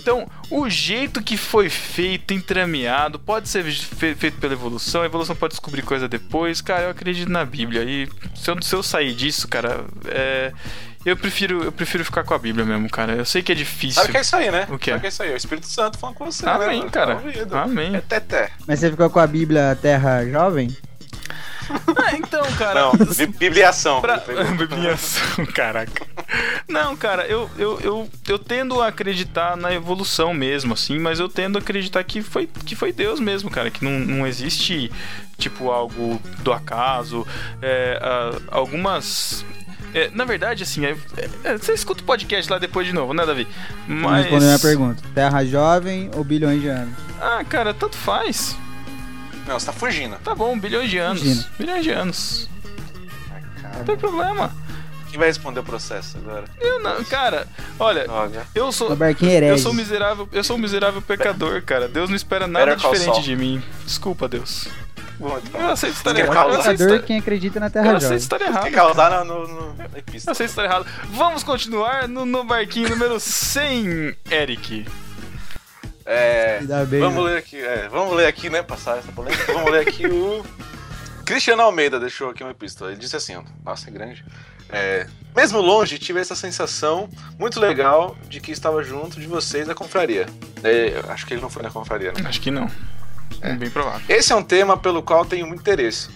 então, 0.00 0.30
o 0.48 0.70
jeito 0.70 1.20
que 1.22 1.36
foi 1.36 1.68
feito, 1.68 2.32
entrameado, 2.32 3.18
pode 3.18 3.48
ser 3.48 3.64
fe- 3.64 4.14
feito 4.14 4.38
pela 4.38 4.52
evolução, 4.54 5.02
a 5.02 5.06
evolução 5.06 5.34
pode 5.36 5.52
descobrir 5.52 5.82
coisa 5.82 6.08
depois. 6.08 6.60
Cara, 6.60 6.84
eu 6.84 6.90
acredito 6.90 7.28
na 7.30 7.44
Bíblia. 7.44 7.82
E 7.84 8.08
se 8.34 8.50
eu, 8.50 8.62
se 8.62 8.74
eu 8.74 8.82
sair 8.82 9.12
disso, 9.14 9.46
cara, 9.48 9.84
é, 10.06 10.52
eu, 11.04 11.16
prefiro, 11.16 11.62
eu 11.64 11.72
prefiro 11.72 12.04
ficar 12.04 12.22
com 12.24 12.32
a 12.32 12.38
Bíblia 12.38 12.64
mesmo, 12.64 12.88
cara. 12.88 13.12
Eu 13.16 13.24
sei 13.24 13.42
que 13.42 13.52
é 13.52 13.54
difícil. 13.54 13.96
Sabe 14.00 14.08
o 14.08 14.12
que 14.12 14.18
é 14.18 14.20
isso 14.22 14.36
aí, 14.36 14.50
né? 14.50 14.62
O? 14.70 14.78
Sabe 14.78 14.92
o 14.92 15.00
que 15.00 15.06
é 15.06 15.08
isso 15.08 15.22
aí? 15.22 15.30
É 15.30 15.34
o 15.34 15.36
Espírito 15.36 15.66
Santo 15.66 15.98
falando 15.98 16.16
com 16.16 16.24
você, 16.24 16.48
Amém, 16.48 16.84
né? 16.84 16.90
cara. 16.90 17.16
Tá. 17.50 17.62
Amém. 17.64 17.94
É 17.96 18.00
teté. 18.00 18.50
Mas 18.66 18.78
você 18.80 18.90
ficou 18.90 19.10
com 19.10 19.18
a 19.18 19.26
Bíblia 19.26 19.76
Terra 19.82 20.24
Jovem? 20.24 20.74
Ah, 21.96 22.14
então, 22.16 22.44
cara. 22.56 22.80
Não, 22.80 22.92
bi- 22.92 23.26
bibliação. 23.26 24.00
Pra... 24.00 24.16
Bibliação, 24.56 25.44
caraca. 25.46 26.06
Não, 26.68 26.96
cara, 26.96 27.26
eu, 27.26 27.50
eu, 27.58 27.80
eu, 27.80 28.08
eu 28.28 28.38
tendo 28.38 28.80
a 28.80 28.88
acreditar 28.88 29.56
na 29.56 29.72
evolução 29.72 30.32
mesmo, 30.32 30.74
assim, 30.74 30.98
mas 30.98 31.18
eu 31.20 31.28
tendo 31.28 31.58
a 31.58 31.60
acreditar 31.60 32.02
que 32.04 32.22
foi, 32.22 32.46
que 32.64 32.74
foi 32.76 32.92
Deus 32.92 33.20
mesmo, 33.20 33.50
cara, 33.50 33.70
que 33.70 33.84
não, 33.84 33.98
não 34.00 34.26
existe, 34.26 34.90
tipo, 35.36 35.70
algo 35.70 36.20
do 36.40 36.52
acaso. 36.52 37.26
É, 37.60 37.98
algumas. 38.48 39.44
é, 39.94 40.10
na 40.14 40.24
verdade, 40.24 40.62
assim, 40.62 40.84
é- 40.86 40.96
é- 41.44 41.56
você 41.58 41.72
escuta 41.72 42.02
o 42.02 42.04
podcast 42.06 42.50
lá 42.50 42.58
depois 42.58 42.86
de 42.86 42.92
novo, 42.94 43.12
né, 43.14 43.24
Davi? 43.26 43.46
Mas. 43.86 44.22
responder 44.26 44.44
a 44.44 44.48
minha 44.48 44.58
pergunta. 44.58 45.02
Terra 45.14 45.44
Jovem 45.44 46.10
ou 46.14 46.22
bilhões 46.24 46.60
de 46.60 46.68
anos? 46.68 46.94
Ah, 47.20 47.42
cara, 47.48 47.72
tanto 47.74 47.96
faz. 47.96 48.56
Não, 49.48 49.58
você 49.58 49.64
tá 49.64 49.72
fugindo. 49.72 50.16
Tá 50.18 50.34
bom, 50.34 50.58
bilhões 50.58 50.90
de 50.90 50.98
anos. 50.98 51.22
Fugindo. 51.22 51.46
Bilhões 51.58 51.82
de 51.82 51.90
anos. 51.90 52.50
Não 53.78 53.84
tem 53.84 53.96
problema. 53.96 54.52
Quem 55.08 55.18
vai 55.18 55.28
responder 55.28 55.60
o 55.60 55.64
processo 55.64 56.18
agora? 56.18 56.44
Eu 56.60 56.82
não, 56.82 57.02
cara, 57.04 57.48
olha, 57.80 58.06
eu 58.54 58.70
sou. 58.70 58.90
Eu 59.42 59.56
sou 59.56 59.72
um 59.72 59.74
miserável, 59.74 60.28
eu 60.30 60.44
sou 60.44 60.56
um 60.56 60.58
miserável 60.58 61.00
pecador, 61.00 61.62
cara. 61.62 61.88
Deus 61.88 62.10
não 62.10 62.16
espera 62.16 62.46
nada 62.46 62.76
diferente 62.76 63.22
de 63.22 63.34
mim. 63.34 63.62
Desculpa, 63.86 64.28
Deus. 64.28 64.68
Bom, 65.18 65.40
então. 65.42 65.60
Eu 65.60 65.68
aceito 65.70 65.96
estar 65.96 66.14
Quer 66.14 66.26
errado. 66.26 66.50
Eu 66.50 66.60
aceito 66.60 66.82
estar, 66.82 66.98
quem 67.00 67.18
acredita 67.18 67.58
na 67.58 67.66
eu 67.66 67.70
Terra 67.70 67.96
aceito 67.96 68.02
Jovem. 68.02 68.16
estar 68.18 68.40
errado. 68.42 68.64
que 68.64 68.70
causar 68.70 69.24
no, 69.24 69.48
no, 69.48 69.48
no 69.48 69.76
Eu 69.82 70.30
aceito 70.30 70.50
estar 70.50 70.64
errado. 70.64 70.86
Vamos 71.10 71.42
continuar 71.42 72.06
no, 72.06 72.26
no 72.26 72.44
barquinho 72.44 72.90
número 72.90 73.18
100, 73.18 74.14
Eric. 74.30 74.86
É, 76.10 76.60
bem, 76.88 77.00
vamos 77.00 77.22
né? 77.22 77.32
ler 77.32 77.38
aqui, 77.38 77.60
é, 77.60 77.86
vamos 77.90 78.16
ler 78.16 78.26
aqui, 78.26 78.48
né? 78.48 78.62
Passar 78.62 78.96
essa 78.96 79.12
polêmica. 79.12 79.52
Vamos 79.52 79.70
ler 79.70 79.86
aqui 79.86 80.06
o. 80.06 80.42
Cristiano 81.26 81.60
Almeida 81.60 82.00
deixou 82.00 82.30
aqui 82.30 82.42
uma 82.42 82.52
epístola. 82.52 82.92
Ele 82.92 82.98
disse 82.98 83.14
assim: 83.14 83.36
ó, 83.36 83.42
nossa, 83.62 83.90
é 83.90 83.92
grande. 83.92 84.24
É, 84.70 85.06
mesmo 85.36 85.60
longe, 85.60 85.98
tive 85.98 86.18
essa 86.18 86.34
sensação 86.34 87.10
muito 87.38 87.60
legal 87.60 88.16
de 88.26 88.40
que 88.40 88.50
estava 88.50 88.82
junto 88.82 89.20
de 89.20 89.26
vocês 89.26 89.66
na 89.66 89.74
confraria. 89.74 90.24
É, 90.64 91.02
acho 91.08 91.26
que 91.26 91.34
ele 91.34 91.42
não 91.42 91.50
foi 91.50 91.62
na 91.62 91.70
confraria, 91.70 92.12
né? 92.12 92.22
Acho 92.24 92.40
que 92.40 92.50
não. 92.50 92.70
É 93.42 93.52
bem 93.52 93.68
provável. 93.68 94.00
Esse 94.08 94.32
é 94.32 94.36
um 94.36 94.42
tema 94.42 94.78
pelo 94.78 95.02
qual 95.02 95.26
tenho 95.26 95.46
muito 95.46 95.60
interesse. 95.60 96.08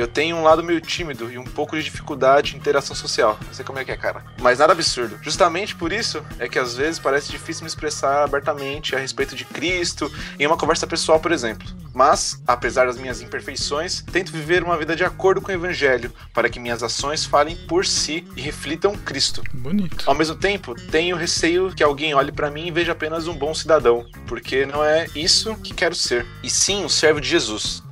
Eu 0.00 0.08
tenho 0.08 0.34
um 0.34 0.42
lado 0.42 0.62
meio 0.62 0.80
tímido 0.80 1.30
e 1.30 1.36
um 1.36 1.44
pouco 1.44 1.76
de 1.76 1.82
dificuldade 1.82 2.54
em 2.54 2.58
interação 2.58 2.96
social. 2.96 3.38
Não 3.46 3.52
sei 3.52 3.62
como 3.62 3.78
é 3.78 3.84
que 3.84 3.92
é, 3.92 3.96
cara. 3.98 4.24
Mas 4.40 4.58
nada 4.58 4.72
absurdo. 4.72 5.18
Justamente 5.20 5.76
por 5.76 5.92
isso 5.92 6.24
é 6.38 6.48
que 6.48 6.58
às 6.58 6.74
vezes 6.74 6.98
parece 6.98 7.30
difícil 7.30 7.64
me 7.64 7.68
expressar 7.68 8.24
abertamente 8.24 8.96
a 8.96 8.98
respeito 8.98 9.36
de 9.36 9.44
Cristo 9.44 10.10
em 10.38 10.46
uma 10.46 10.56
conversa 10.56 10.86
pessoal, 10.86 11.20
por 11.20 11.32
exemplo. 11.32 11.68
Mas, 11.92 12.42
apesar 12.46 12.86
das 12.86 12.96
minhas 12.96 13.20
imperfeições, 13.20 14.02
tento 14.10 14.32
viver 14.32 14.62
uma 14.62 14.78
vida 14.78 14.96
de 14.96 15.04
acordo 15.04 15.42
com 15.42 15.52
o 15.52 15.54
Evangelho, 15.54 16.10
para 16.32 16.48
que 16.48 16.58
minhas 16.58 16.82
ações 16.82 17.26
falem 17.26 17.54
por 17.66 17.84
si 17.84 18.26
e 18.34 18.40
reflitam 18.40 18.96
Cristo. 18.96 19.42
Bonito. 19.52 20.08
Ao 20.08 20.14
mesmo 20.14 20.34
tempo, 20.34 20.74
tenho 20.90 21.14
receio 21.14 21.74
que 21.74 21.82
alguém 21.82 22.14
olhe 22.14 22.32
pra 22.32 22.50
mim 22.50 22.68
e 22.68 22.70
veja 22.70 22.92
apenas 22.92 23.28
um 23.28 23.36
bom 23.36 23.54
cidadão, 23.54 24.06
porque 24.26 24.64
não 24.64 24.82
é 24.82 25.08
isso 25.14 25.54
que 25.56 25.74
quero 25.74 25.94
ser, 25.94 26.24
e 26.42 26.48
sim 26.48 26.86
um 26.86 26.88
servo 26.88 27.20
de 27.20 27.28
Jesus. 27.28 27.82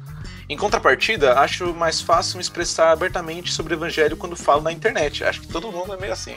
Em 0.49 0.57
contrapartida, 0.57 1.39
acho 1.39 1.75
mais 1.75 2.01
fácil 2.01 2.37
me 2.37 2.43
expressar 2.43 2.91
abertamente 2.91 3.53
sobre 3.53 3.75
o 3.75 3.77
evangelho 3.77 4.17
quando 4.17 4.35
falo 4.35 4.63
na 4.63 4.73
internet. 4.73 5.23
Acho 5.23 5.43
que 5.43 5.49
todo 5.49 5.71
mundo 5.71 5.93
é 5.93 5.97
meio 5.99 6.13
assim. 6.13 6.37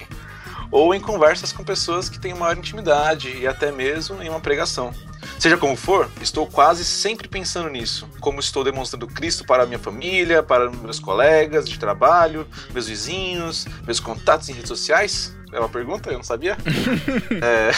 Ou 0.70 0.94
em 0.94 1.00
conversas 1.00 1.54
com 1.54 1.64
pessoas 1.64 2.10
que 2.10 2.20
têm 2.20 2.34
maior 2.34 2.58
intimidade 2.58 3.30
e 3.30 3.48
até 3.48 3.72
mesmo 3.72 4.22
em 4.22 4.30
uma 4.30 4.42
pregação. 4.42 4.94
Seja 5.40 5.58
como 5.58 5.76
for, 5.78 6.10
estou 6.22 6.46
quase 6.46 6.84
sempre 6.84 7.28
pensando 7.28 7.70
nisso. 7.70 8.08
Como 8.20 8.40
estou 8.40 8.66
demonstrando 8.66 9.08
Cristo 9.08 9.46
para 9.46 9.66
minha 9.66 9.80
família, 9.80 10.44
para 10.44 10.70
meus 10.70 11.00
colegas 11.00 11.68
de 11.68 11.80
trabalho, 11.80 12.46
meus 12.74 12.88
vizinhos, 12.88 13.66
meus 13.86 14.00
contatos 14.00 14.50
em 14.50 14.54
redes 14.54 14.68
sociais? 14.68 15.34
É 15.54 15.60
uma 15.60 15.70
pergunta? 15.70 16.10
Eu 16.10 16.18
não 16.18 16.24
sabia. 16.24 16.58
é... 17.42 17.72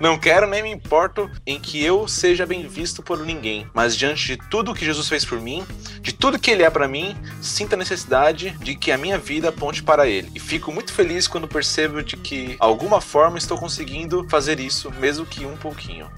Não 0.00 0.18
quero 0.18 0.46
nem 0.46 0.62
me 0.62 0.70
importo 0.70 1.30
em 1.46 1.58
que 1.58 1.82
eu 1.82 2.06
seja 2.06 2.46
bem 2.46 2.66
visto 2.66 3.02
por 3.02 3.18
ninguém, 3.18 3.66
mas 3.74 3.96
diante 3.96 4.26
de 4.26 4.36
tudo 4.48 4.74
que 4.74 4.84
Jesus 4.84 5.08
fez 5.08 5.24
por 5.24 5.40
mim, 5.40 5.64
de 6.00 6.12
tudo 6.12 6.38
que 6.38 6.50
ele 6.50 6.62
é 6.62 6.70
para 6.70 6.88
mim, 6.88 7.16
sinto 7.40 7.74
a 7.74 7.76
necessidade 7.76 8.50
de 8.60 8.74
que 8.74 8.92
a 8.92 8.98
minha 8.98 9.18
vida 9.18 9.48
aponte 9.48 9.82
para 9.82 10.06
ele. 10.06 10.30
E 10.34 10.40
fico 10.40 10.72
muito 10.72 10.92
feliz 10.92 11.26
quando 11.26 11.48
percebo 11.48 12.02
de 12.02 12.16
que, 12.16 12.56
alguma 12.58 13.00
forma, 13.00 13.38
estou 13.38 13.58
conseguindo 13.58 14.26
fazer 14.28 14.60
isso, 14.60 14.90
mesmo 14.92 15.26
que 15.26 15.44
um 15.44 15.56
pouquinho. 15.56 16.10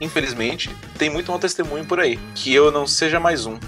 Infelizmente, 0.00 0.70
tem 0.98 1.10
muito 1.10 1.30
mau 1.30 1.38
testemunho 1.38 1.84
por 1.84 2.00
aí, 2.00 2.18
que 2.34 2.52
eu 2.52 2.70
não 2.70 2.86
seja 2.86 3.20
mais 3.20 3.46
um. 3.46 3.58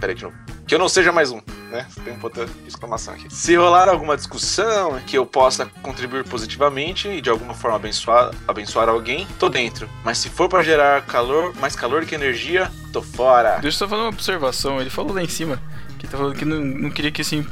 Peraí 0.00 0.14
de 0.14 0.24
novo. 0.24 0.36
Que 0.66 0.74
eu 0.74 0.78
não 0.78 0.88
seja 0.88 1.12
mais 1.12 1.30
um, 1.30 1.40
né? 1.70 1.86
Tem 2.04 2.14
um 2.14 2.18
ponto 2.18 2.46
de 2.46 2.68
exclamação 2.68 3.12
aqui. 3.14 3.26
Se 3.28 3.54
rolar 3.56 3.88
alguma 3.88 4.16
discussão 4.16 4.98
que 5.06 5.18
eu 5.18 5.26
possa 5.26 5.66
contribuir 5.82 6.24
positivamente 6.24 7.08
e 7.08 7.20
de 7.20 7.28
alguma 7.28 7.54
forma 7.54 7.76
abençoar, 7.76 8.30
abençoar 8.46 8.88
alguém, 8.88 9.26
tô 9.38 9.48
dentro. 9.48 9.88
Mas 10.04 10.18
se 10.18 10.28
for 10.28 10.48
para 10.48 10.62
gerar 10.62 11.02
calor, 11.02 11.54
mais 11.60 11.74
calor 11.74 12.06
que 12.06 12.14
energia, 12.14 12.70
tô 12.92 13.02
fora. 13.02 13.58
Deixa 13.58 13.68
eu 13.68 13.72
só 13.72 13.88
fazer 13.88 14.02
uma 14.02 14.08
observação. 14.08 14.80
Ele 14.80 14.90
falou 14.90 15.12
lá 15.12 15.22
em 15.22 15.28
cima 15.28 15.60
que 16.00 16.06
tá 16.06 16.16
falando 16.16 16.34
que 16.34 16.46
não, 16.46 16.58
não 16.58 16.90
queria 16.90 17.10
que 17.10 17.20
assim. 17.20 17.46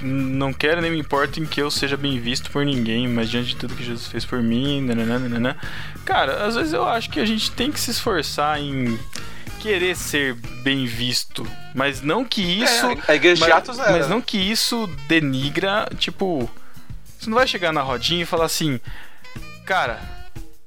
Não 0.00 0.52
quero 0.52 0.80
nem 0.80 0.92
me 0.92 0.98
importa 0.98 1.40
em 1.40 1.46
que 1.46 1.60
eu 1.60 1.70
seja 1.70 1.96
bem 1.96 2.20
visto 2.20 2.50
por 2.50 2.64
ninguém, 2.64 3.08
mas 3.08 3.28
diante 3.28 3.48
de 3.48 3.56
tudo 3.56 3.74
que 3.74 3.82
Jesus 3.82 4.06
fez 4.06 4.24
por 4.24 4.40
mim, 4.40 4.80
nananã. 4.80 5.56
Cara, 6.04 6.44
às 6.44 6.54
vezes 6.54 6.72
eu 6.72 6.84
acho 6.84 7.10
que 7.10 7.18
a 7.18 7.26
gente 7.26 7.50
tem 7.50 7.72
que 7.72 7.80
se 7.80 7.90
esforçar 7.90 8.60
em 8.60 8.96
querer 9.60 9.94
ser 9.94 10.34
bem 10.62 10.86
visto, 10.86 11.46
mas 11.74 12.00
não 12.00 12.24
que 12.24 12.40
isso. 12.40 12.86
É, 12.86 13.12
a 13.12 13.14
igreja 13.14 13.44
de 13.44 13.50
mas, 13.50 13.58
Atos 13.58 13.78
era. 13.78 13.92
mas 13.92 14.08
não 14.08 14.20
que 14.20 14.38
isso 14.38 14.86
denigra, 15.06 15.88
tipo. 15.98 16.50
Você 17.18 17.28
não 17.28 17.36
vai 17.36 17.46
chegar 17.46 17.70
na 17.72 17.82
rodinha 17.82 18.22
e 18.22 18.26
falar 18.26 18.46
assim, 18.46 18.80
cara, 19.66 20.00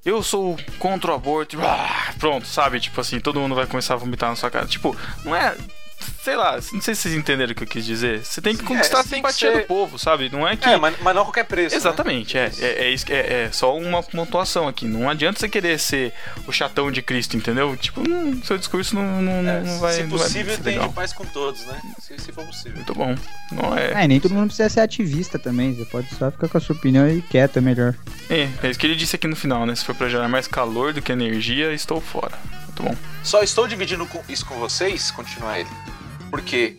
eu 0.06 0.22
sou 0.22 0.56
contra 0.78 1.12
o 1.12 1.16
aborto, 1.16 1.58
blá, 1.58 2.14
pronto, 2.20 2.46
sabe? 2.46 2.80
Tipo 2.80 3.02
assim, 3.02 3.20
todo 3.20 3.40
mundo 3.40 3.56
vai 3.56 3.66
começar 3.66 3.96
a 3.96 3.98
vomitar 3.98 4.30
na 4.30 4.36
sua 4.36 4.52
cara. 4.52 4.68
Tipo, 4.68 4.96
não 5.24 5.36
é. 5.36 5.56
Sei 6.24 6.36
lá, 6.36 6.54
não 6.72 6.82
sei 6.82 6.96
se 6.96 7.02
vocês 7.02 7.14
entenderam 7.16 7.52
o 7.52 7.56
que 7.56 7.64
eu 7.64 7.68
quis 7.68 7.86
dizer. 7.86 8.24
Você 8.24 8.42
tem 8.42 8.56
que 8.56 8.64
É, 8.64 8.68
conquistar 8.68 9.00
a 9.00 9.04
tem 9.04 9.10
que 9.10 9.16
simpatia 9.18 9.52
ser- 9.52 9.62
do 9.62 9.68
povo, 9.68 9.98
sabe? 10.00 10.30
Não 10.30 10.48
é 10.48 10.56
que. 10.56 10.68
É, 10.70 10.78
mas, 10.78 10.96
mas 11.02 11.14
não 11.16 11.22
a 11.22 11.26
qualquer 11.26 11.46
preço. 11.46 11.76
né? 11.76 11.78
Exatamente, 11.78 12.38
é, 12.38 12.52
é, 12.60 12.94
é, 12.94 12.96
é, 13.10 13.44
é 13.46 13.50
só 13.52 13.78
uma 13.78 14.02
pontuação 14.02 14.68
aqui. 14.68 14.86
Não 14.88 15.10
adianta 15.10 15.40
você 15.40 15.50
querer 15.50 15.78
ser 15.80 16.14
o 16.48 16.52
chatão 16.52 16.92
de 16.92 17.02
Cristo, 17.02 17.36
entendeu? 17.38 17.76
Tipo, 17.78 18.02
hum, 18.02 18.42
seu 18.44 18.58
discurso 18.58 18.96
não, 18.96 19.22
não, 19.22 19.50
É, 19.50 19.60
não 19.62 19.80
vai. 19.80 19.94
se 19.94 20.04
possível, 20.04 20.58
tem 20.58 20.74
legal. 20.76 20.92
paz 20.94 21.12
com 21.14 21.26
todos, 21.26 21.66
né? 21.66 21.80
Se, 22.02 22.18
se 22.18 22.32
for 22.32 22.46
possível. 22.46 22.76
Muito 22.78 22.94
bom. 22.96 23.16
Não 23.52 23.78
é. 23.78 24.04
É, 24.04 24.08
nem 24.08 24.20
todo 24.20 24.34
mundo 24.34 24.48
precisa 24.48 24.70
ser 24.70 24.80
ativista 24.80 25.38
também. 25.38 25.74
Você 25.76 25.86
pode 25.86 26.08
só 26.16 26.32
ficar 26.32 26.48
com 26.48 26.58
a 26.58 26.62
sua 26.62 26.76
opinião 26.76 27.08
e 27.10 27.22
quieto, 27.22 27.58
é 27.58 27.62
melhor. 27.62 27.94
É, 28.30 28.48
é 28.64 28.70
isso 28.70 28.80
que 28.80 28.88
ele 28.88 28.96
disse 28.96 29.16
aqui 29.16 29.28
no 29.28 29.36
final, 29.36 29.66
né? 29.66 29.76
Se 29.76 29.84
for 29.86 29.94
pra 29.96 30.08
gerar 30.10 30.28
mais 30.28 30.48
calor 30.48 30.94
do 30.94 31.02
que 31.02 31.12
energia, 31.12 31.74
estou 31.74 32.00
fora. 32.02 32.32
Muito 32.74 32.84
bom. 32.84 32.96
Só 33.24 33.42
estou 33.42 33.68
dividindo 33.68 34.08
isso 34.28 34.46
com 34.46 34.56
vocês, 34.56 35.12
continua 35.12 35.60
ele, 35.60 35.70
porque, 36.30 36.78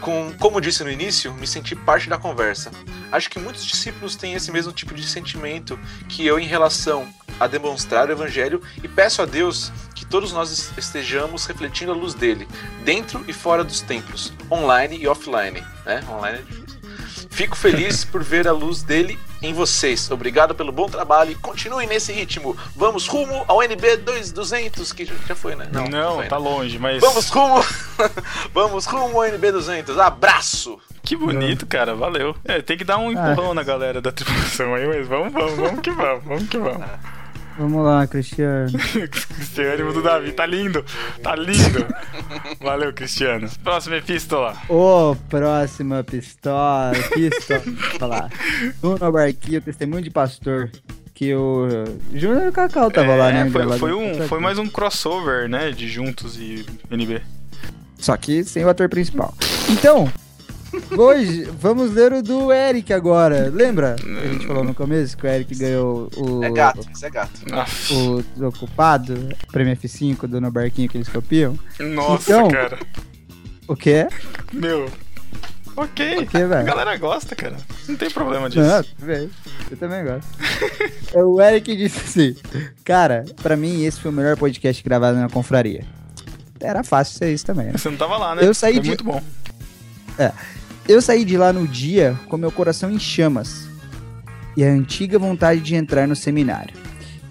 com, 0.00 0.32
como 0.38 0.60
disse 0.60 0.82
no 0.82 0.90
início, 0.90 1.32
me 1.34 1.46
senti 1.46 1.74
parte 1.74 2.08
da 2.08 2.18
conversa. 2.18 2.70
Acho 3.12 3.30
que 3.30 3.38
muitos 3.38 3.64
discípulos 3.64 4.16
têm 4.16 4.34
esse 4.34 4.50
mesmo 4.50 4.72
tipo 4.72 4.94
de 4.94 5.06
sentimento 5.06 5.78
que 6.08 6.26
eu 6.26 6.38
em 6.38 6.46
relação 6.46 7.08
a 7.38 7.46
demonstrar 7.46 8.08
o 8.08 8.12
evangelho 8.12 8.60
e 8.82 8.88
peço 8.88 9.22
a 9.22 9.24
Deus 9.24 9.72
que 9.94 10.04
todos 10.04 10.32
nós 10.32 10.72
estejamos 10.76 11.46
refletindo 11.46 11.92
a 11.92 11.94
luz 11.94 12.12
dele, 12.12 12.46
dentro 12.84 13.24
e 13.26 13.32
fora 13.32 13.64
dos 13.64 13.80
templos, 13.80 14.32
online 14.50 14.98
e 14.98 15.08
offline, 15.08 15.64
né? 15.86 16.04
Online 16.10 16.38
é. 16.38 16.59
Fico 17.30 17.56
feliz 17.56 18.04
por 18.04 18.22
ver 18.22 18.46
a 18.48 18.52
luz 18.52 18.82
dele 18.82 19.18
em 19.40 19.54
vocês. 19.54 20.10
Obrigado 20.10 20.54
pelo 20.54 20.70
bom 20.72 20.88
trabalho 20.88 21.30
e 21.30 21.34
continuem 21.36 21.86
nesse 21.86 22.12
ritmo. 22.12 22.56
Vamos 22.76 23.06
rumo 23.06 23.44
ao 23.48 23.62
NB 23.62 23.96
2200, 23.98 24.92
que 24.92 25.04
já- 25.06 25.34
foi, 25.34 25.54
né? 25.54 25.66
Não, 25.72 26.16
foi, 26.16 26.26
tá 26.26 26.38
né? 26.38 26.44
longe, 26.44 26.78
mas. 26.78 27.00
Vamos 27.00 27.28
rumo, 27.30 27.64
vamos 28.52 28.84
rumo 28.84 29.16
ao 29.22 29.24
NB 29.26 29.52
200. 29.52 29.96
Abraço. 29.98 30.78
Que 31.02 31.16
bonito, 31.16 31.66
cara, 31.66 31.94
valeu. 31.94 32.36
É, 32.44 32.60
tem 32.60 32.76
que 32.76 32.84
dar 32.84 32.98
um 32.98 33.10
empurrão 33.10 33.54
na 33.54 33.62
galera 33.62 34.02
da 34.02 34.12
tripulação 34.12 34.74
aí, 34.74 34.86
mas 34.86 35.06
vamos, 35.08 35.32
vamos, 35.32 35.54
vamos 35.56 35.80
que 35.80 35.90
vamos, 35.92 36.24
vamos 36.24 36.48
que 36.48 36.58
vamos. 36.58 36.84
Vamos 37.60 37.84
lá, 37.84 38.06
Cristiano. 38.06 38.72
Cristiano 39.36 39.92
do 39.92 40.02
Davi, 40.02 40.32
tá 40.32 40.46
lindo, 40.46 40.82
tá 41.22 41.36
lindo. 41.36 41.86
Valeu, 42.58 42.90
Cristiano. 42.90 43.50
Próxima 43.62 43.96
epístola. 43.96 44.56
Ô, 44.66 45.14
próxima 45.28 46.02
pistola, 46.02 46.92
pistola. 47.12 47.60
Falar. 47.98 48.30
No 48.82 48.96
barquinho, 49.12 49.60
testemunho 49.60 50.02
de 50.02 50.08
pastor. 50.08 50.70
Que 51.12 51.34
o 51.34 51.68
Júnior 52.14 52.44
e 52.44 52.48
o 52.48 52.52
Cacau 52.52 52.90
tava 52.90 53.14
lá, 53.14 53.30
né? 53.30 53.46
É, 53.46 53.50
foi, 53.50 53.78
foi 53.78 53.92
um, 53.92 54.26
foi 54.26 54.40
mais 54.40 54.58
um 54.58 54.66
crossover, 54.66 55.46
né, 55.46 55.70
de 55.70 55.86
Juntos 55.86 56.38
e 56.38 56.64
NB. 56.90 57.20
Só 57.98 58.16
que 58.16 58.42
sem 58.42 58.64
o 58.64 58.70
ator 58.70 58.88
principal. 58.88 59.34
Então, 59.68 60.10
hoje 60.96 61.44
vamos 61.58 61.92
ler 61.92 62.12
o 62.12 62.22
do 62.22 62.52
Eric 62.52 62.92
agora. 62.92 63.50
Lembra? 63.52 63.96
A 63.98 64.26
gente 64.32 64.46
falou 64.46 64.64
no 64.64 64.74
começo 64.74 65.16
que 65.16 65.26
o 65.26 65.28
Eric 65.28 65.54
ganhou 65.56 66.08
o. 66.16 66.44
É 66.44 66.50
gato, 66.50 66.86
isso 66.92 67.04
é 67.06 67.10
gato. 67.10 67.40
O 67.92 68.22
desocupado, 68.34 69.28
prêmio 69.52 69.76
F5 69.76 70.26
do 70.26 70.40
No 70.40 70.50
Barquinho 70.50 70.88
que 70.88 70.96
eles 70.98 71.08
copiam. 71.08 71.58
Nossa, 71.78 72.30
Então, 72.32 72.48
cara. 72.48 72.78
O 73.66 73.76
quê? 73.76 74.08
Meu. 74.52 74.90
Ok. 75.76 76.18
O 76.18 76.26
quê, 76.26 76.38
a 76.38 76.62
galera 76.62 76.96
gosta, 76.98 77.34
cara. 77.36 77.56
Não 77.88 77.96
tem 77.96 78.10
problema 78.10 78.50
disso. 78.50 78.60
Não, 78.66 78.82
tudo 78.82 79.06
bem. 79.06 79.30
Eu 79.70 79.76
também 79.76 80.04
gosto. 80.04 80.28
O 81.24 81.40
Eric 81.40 81.74
disse 81.76 81.98
assim: 82.00 82.36
Cara, 82.84 83.24
pra 83.42 83.56
mim 83.56 83.84
esse 83.84 83.98
foi 84.00 84.10
o 84.10 84.14
melhor 84.14 84.36
podcast 84.36 84.82
gravado 84.84 85.18
na 85.18 85.28
confraria. 85.28 85.84
Era 86.60 86.84
fácil 86.84 87.16
ser 87.18 87.32
isso 87.32 87.46
também. 87.46 87.66
né? 87.66 87.72
Você 87.76 87.88
não 87.88 87.96
tava 87.96 88.16
lá, 88.18 88.34
né? 88.34 88.42
Eu 88.44 88.52
saí 88.52 88.74
Foi 88.74 88.82
de- 88.82 88.88
muito 88.88 89.04
bom. 89.04 89.22
É. 90.18 90.30
Eu 90.88 91.00
saí 91.00 91.24
de 91.24 91.36
lá 91.36 91.52
no 91.52 91.66
dia 91.66 92.16
com 92.28 92.36
meu 92.36 92.50
coração 92.50 92.90
em 92.90 92.98
chamas 92.98 93.68
e 94.56 94.64
a 94.64 94.68
antiga 94.68 95.18
vontade 95.18 95.60
de 95.60 95.74
entrar 95.74 96.06
no 96.08 96.16
seminário, 96.16 96.74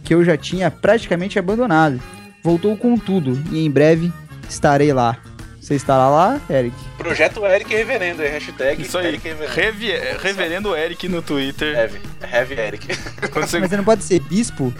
que 0.03 0.13
eu 0.13 0.23
já 0.23 0.37
tinha 0.37 0.71
praticamente 0.71 1.37
abandonado. 1.37 1.99
Voltou 2.43 2.75
com 2.77 2.97
tudo 2.97 3.41
e 3.51 3.65
em 3.65 3.69
breve 3.69 4.11
estarei 4.47 4.93
lá. 4.93 5.17
Você 5.59 5.75
estará 5.75 6.09
lá, 6.09 6.41
Eric? 6.49 6.75
Projeto 6.97 7.45
Eric 7.45 7.71
Reverendo, 7.75 8.23
é 8.23 8.29
hashtag 8.29 8.81
Isso 8.81 8.97
aí. 8.97 9.07
Eric 9.07 9.27
Reverendo. 9.27 9.53
Revi- 9.55 10.17
Reverendo 10.23 10.75
Eric 10.75 11.07
no 11.09 11.21
Twitter. 11.21 11.75
Heavy, 11.77 11.99
Heavy 12.33 12.53
Eric. 12.59 12.87
Você- 13.33 13.59
Mas 13.59 13.69
você 13.69 13.77
não 13.77 13.83
pode 13.83 14.03
ser 14.03 14.19
bispo? 14.21 14.73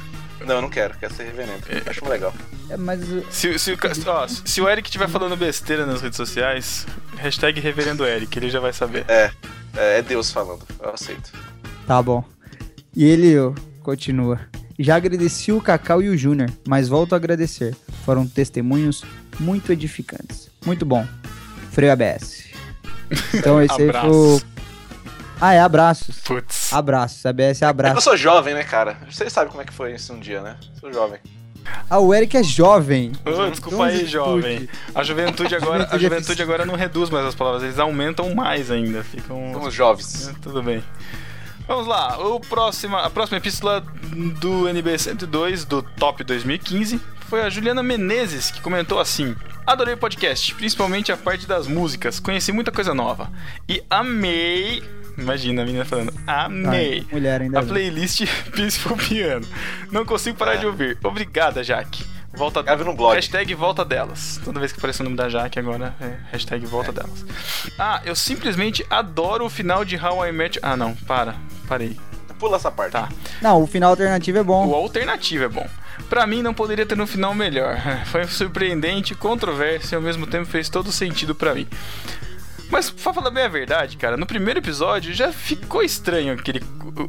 Não, 0.46 0.56
eu 0.56 0.62
não 0.62 0.70
quero, 0.70 0.98
quero 0.98 1.14
ser 1.14 1.24
reverendo. 1.24 1.64
Acho 1.86 2.08
legal. 2.08 2.34
É, 2.70 2.78
mas. 2.78 3.02
Se, 3.30 3.58
se 3.60 3.78
ó, 4.08 4.28
se 4.28 4.62
o 4.62 4.70
Eric 4.70 4.88
estiver 4.88 5.10
falando 5.10 5.36
besteira 5.36 5.86
nas 5.86 6.02
redes 6.02 6.18
sociais, 6.18 6.86
hashtag 7.18 7.60
Reverendo 7.60 8.06
Eric, 8.06 8.38
ele 8.38 8.50
já 8.50 8.60
vai 8.60 8.74
saber. 8.74 9.06
É, 9.08 9.32
é, 9.76 10.00
é 10.00 10.02
Deus 10.02 10.32
falando, 10.32 10.64
eu 10.82 10.90
aceito. 10.90 11.32
Tá 11.86 12.02
bom. 12.02 12.24
E 12.96 13.04
ele 13.04 13.38
ó, 13.38 13.54
continua. 13.82 14.40
Já 14.78 14.96
agradeci 14.96 15.52
o 15.52 15.62
Cacau 15.62 16.02
e 16.02 16.08
o 16.08 16.18
Júnior, 16.18 16.50
mas 16.66 16.88
volto 16.88 17.14
a 17.14 17.18
agradecer. 17.18 17.76
Foram 18.06 18.26
testemunhos 18.26 19.04
muito 19.40 19.74
edificantes. 19.74 20.50
Muito 20.66 20.86
bom. 20.86 21.06
Freio 21.72 21.92
ABS. 21.92 22.46
Então 23.34 23.62
esse 23.62 23.82
aí 23.82 23.92
foi 23.92 24.10
o... 24.10 24.42
Ah, 25.42 25.54
é 25.54 25.60
abraços. 25.60 26.20
Putz. 26.20 26.59
É 26.72 27.30
É 27.60 27.60
que 27.60 27.66
abraço. 27.66 27.98
eu 27.98 28.02
sou 28.02 28.18
jovem, 28.18 28.54
né, 28.54 28.64
cara? 28.64 28.98
Você 29.10 29.30
sabe 29.30 29.50
como 29.50 29.62
é 29.62 29.66
que 29.66 29.74
foi 29.74 29.94
isso 29.94 30.14
um 30.14 30.20
dia, 30.20 30.42
né? 30.42 30.58
Sou 30.80 30.92
jovem. 30.92 31.20
Ah, 31.90 32.00
o 32.00 32.14
Eric 32.14 32.38
é 32.38 32.44
jovem. 32.44 33.12
Ô, 33.26 33.50
desculpa 33.50 33.86
aí, 33.86 34.06
jovem. 34.06 34.68
A 34.94 35.04
juventude 35.04 35.56
agora, 35.56 35.88
a 35.92 35.98
Juventude 35.98 36.42
é 36.42 36.44
agora 36.44 36.66
não 36.66 36.76
reduz 36.76 37.10
mais 37.10 37.26
as 37.26 37.36
palavras, 37.36 37.64
eles 37.64 37.80
aumentam 37.80 38.34
mais 38.34 38.72
ainda. 38.72 39.04
Ficam. 39.04 39.52
Somos 39.54 39.74
jovens. 39.74 40.30
É, 40.30 40.34
Tudo 40.42 40.64
bem. 40.64 40.84
Vamos 41.68 41.86
lá, 41.86 42.18
o 42.18 42.40
próximo, 42.40 42.98
a 42.98 43.12
próxima 43.12 43.38
epístola 43.38 43.82
do 44.40 44.68
NB 44.68 44.98
102 44.98 45.66
do 45.66 45.84
Top 45.84 46.24
2015 46.24 47.00
foi 47.28 47.44
a 47.44 47.50
Juliana 47.50 47.84
Menezes 47.84 48.50
que 48.50 48.60
comentou 48.60 49.00
assim: 49.00 49.36
Adorei 49.68 49.94
o 49.94 49.98
podcast, 49.98 50.56
principalmente 50.56 51.12
a 51.12 51.18
parte 51.18 51.46
das 51.46 51.68
músicas, 51.68 52.20
conheci 52.20 52.52
muita 52.52 52.72
coisa 52.72 52.92
nova 52.94 53.30
e 53.68 53.84
amei. 53.88 54.84
Imagina 55.22 55.62
a 55.62 55.66
menina 55.66 55.86
falando, 55.86 56.14
amei. 56.26 57.06
Ah, 57.10 57.14
mulher 57.14 57.42
ainda 57.42 57.60
A 57.60 57.64
playlist 57.64 58.26
Peaceful 58.56 58.98
Piano. 58.98 59.46
Não 59.92 60.06
consigo 60.06 60.38
parar 60.38 60.56
de 60.56 60.66
ouvir. 60.66 60.98
Obrigada, 61.04 61.64
Jaque. 61.64 62.06
Volta 62.34 62.62
Grave 62.62 62.84
no 62.84 62.94
blog. 62.94 63.16
Hashtag 63.16 63.54
volta 63.56 63.84
delas. 63.84 64.40
Toda 64.44 64.60
vez 64.60 64.72
que 64.72 64.78
aparece 64.78 65.02
o 65.02 65.04
nome 65.04 65.16
da 65.16 65.28
Jaque 65.28 65.60
agora 65.60 65.96
é 66.00 66.16
hashtag 66.32 66.66
volta 66.66 66.92
delas. 66.92 67.26
Ah, 67.78 68.02
eu 68.06 68.16
simplesmente 68.16 68.86
adoro 68.90 69.46
o 69.46 69.50
final 69.50 69.84
de 69.84 69.98
How 69.98 70.28
I 70.28 70.32
Met. 70.32 70.60
Ah, 70.62 70.78
não, 70.78 70.96
para. 70.96 71.36
Parei. 71.68 71.98
Pula 72.38 72.56
essa 72.56 72.72
parte. 72.72 72.94
Tá. 72.94 73.10
Não, 73.42 73.62
o 73.62 73.68
final 73.68 73.90
alternativo 73.90 74.38
é 74.38 74.44
bom. 74.44 74.68
O 74.68 74.76
alternativo 74.76 75.44
é 75.44 75.50
bom. 75.50 75.68
Pra 76.10 76.26
mim 76.26 76.42
não 76.42 76.54
poderia 76.54 76.86
ter 76.86 77.00
um 77.00 77.06
final 77.06 77.36
melhor. 77.36 77.78
Foi 78.08 78.26
surpreendente, 78.26 79.14
controverso 79.14 79.94
e 79.94 79.96
ao 79.96 80.02
mesmo 80.02 80.26
tempo 80.26 80.46
fez 80.46 80.70
todo 80.70 80.92
sentido 80.92 81.36
pra 81.36 81.54
mim. 81.54 81.68
Mas 82.70 82.90
pra 82.92 83.14
falar 83.14 83.32
bem 83.32 83.44
a 83.44 83.48
verdade, 83.48 83.98
cara, 83.98 84.16
no 84.16 84.26
primeiro 84.26 84.60
episódio 84.60 85.14
já 85.14 85.32
ficou 85.32 85.82
estranho 85.82 86.34
aquele. 86.34 86.62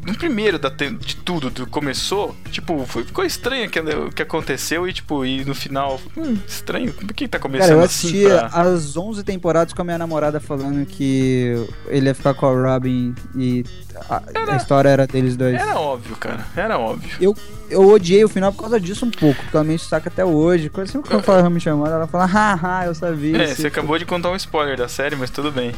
No 0.07 0.16
primeiro 0.16 0.59
da 0.59 0.69
de 0.69 1.16
tudo, 1.16 1.51
do 1.51 1.66
começou, 1.66 2.35
tipo, 2.51 2.87
foi- 2.87 3.05
ficou 3.05 3.24
estranho 3.24 3.69
o 3.69 4.11
que 4.12 4.23
aconteceu 4.23 4.87
e, 4.89 4.93
tipo, 4.93 5.24
e 5.24 5.45
no 5.45 5.55
final. 5.55 6.01
Hum, 6.16 6.37
estranho. 6.47 6.93
Por 6.93 7.12
que 7.12 7.27
tá 7.28 7.39
começando 7.39 7.69
Cara, 7.69 7.81
eu 7.81 7.85
assim? 7.85 8.09
assisti 8.09 8.24
pra- 8.27 8.47
as 8.47 8.97
11 8.97 9.23
temporadas 9.24 9.73
com 9.74 9.82
a 9.82 9.85
minha 9.85 9.99
namorada 9.99 10.39
falando 10.41 10.85
que 10.87 11.55
ele 11.89 12.07
ia 12.07 12.15
ficar 12.15 12.35
com 12.35 12.47
a 12.47 12.73
Robin 12.73 13.15
e 13.37 13.65
a, 14.08 14.22
a 14.52 14.56
história 14.56 14.88
era 14.88 15.06
deles 15.06 15.36
dois. 15.36 15.54
Era 15.54 15.78
óbvio, 15.78 16.16
cara. 16.16 16.44
Era 16.56 16.78
óbvio. 16.78 17.10
Eu, 17.20 17.36
eu 17.68 17.88
odiei 17.88 18.24
o 18.24 18.28
final 18.28 18.52
por 18.52 18.62
causa 18.62 18.80
disso 18.80 19.04
um 19.06 19.10
pouco, 19.10 19.40
porque 19.42 19.56
ela 19.56 19.64
me 19.64 19.78
saco 19.78 20.08
até 20.08 20.24
hoje. 20.24 20.68
Quando 20.68 20.88
sempre 20.88 21.08
que 21.10 21.14
eu 21.16 21.22
falo 21.22 21.48
me 21.50 21.60
chamando, 21.60 21.92
ela 21.92 22.06
fala, 22.06 22.26
haha, 22.26 22.86
eu 22.86 22.94
sabia. 22.94 23.36
É, 23.38 23.44
isso." 23.44 23.62
você 23.62 23.66
acabou 23.68 23.98
de 23.98 24.04
contar 24.06 24.30
um 24.30 24.36
spoiler 24.36 24.76
da 24.76 24.88
série, 24.88 25.16
mas 25.16 25.30
tudo 25.30 25.50
bem. 25.52 25.72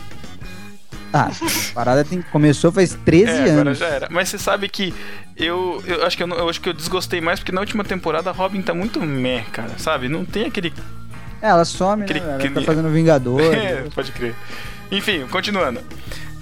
Ah, 1.15 1.29
a 1.31 1.75
parada 1.75 2.05
tem, 2.05 2.23
começou 2.23 2.73
faz 2.73 2.97
13 3.05 3.31
É, 3.31 3.43
agora 3.51 3.61
anos. 3.61 3.79
já 3.79 3.87
era. 3.87 4.09
Mas 4.11 4.31
você 4.31 4.39
sabe 4.39 4.67
que 4.67 4.95
eu, 5.37 5.83
eu 5.87 6.07
acho 6.07 6.17
que 6.17 6.23
eu, 6.23 6.29
eu 6.29 6.49
acho 6.49 6.59
que 6.59 6.69
eu 6.71 6.73
desgostei 6.73 7.21
mais 7.21 7.39
porque 7.39 7.53
na 7.53 7.61
última 7.61 7.85
temporada 7.85 8.31
a 8.31 8.33
Robin 8.33 8.63
tá 8.63 8.73
muito 8.73 8.99
meh, 8.99 9.45
cara, 9.53 9.73
sabe? 9.77 10.09
Não 10.09 10.25
tem 10.25 10.47
aquele. 10.47 10.73
É, 11.43 11.49
ela 11.49 11.67
some, 11.67 12.05
Aquele- 12.05 12.21
né? 12.21 12.27
Ela 12.29 12.37
aquele- 12.37 12.55
tá 12.55 12.63
fazendo 12.63 12.89
Vingador. 12.89 13.43
É, 13.55 13.85
pode 13.95 14.11
crer. 14.13 14.35
Enfim, 14.91 15.27
continuando. 15.31 15.81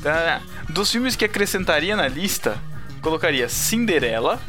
Tá, 0.02 0.40
Dos 0.68 0.90
filmes 0.90 1.16
que 1.16 1.24
acrescentaria 1.24 1.94
na 1.96 2.08
lista, 2.08 2.58
colocaria 3.02 3.48
Cinderela, 3.48 4.40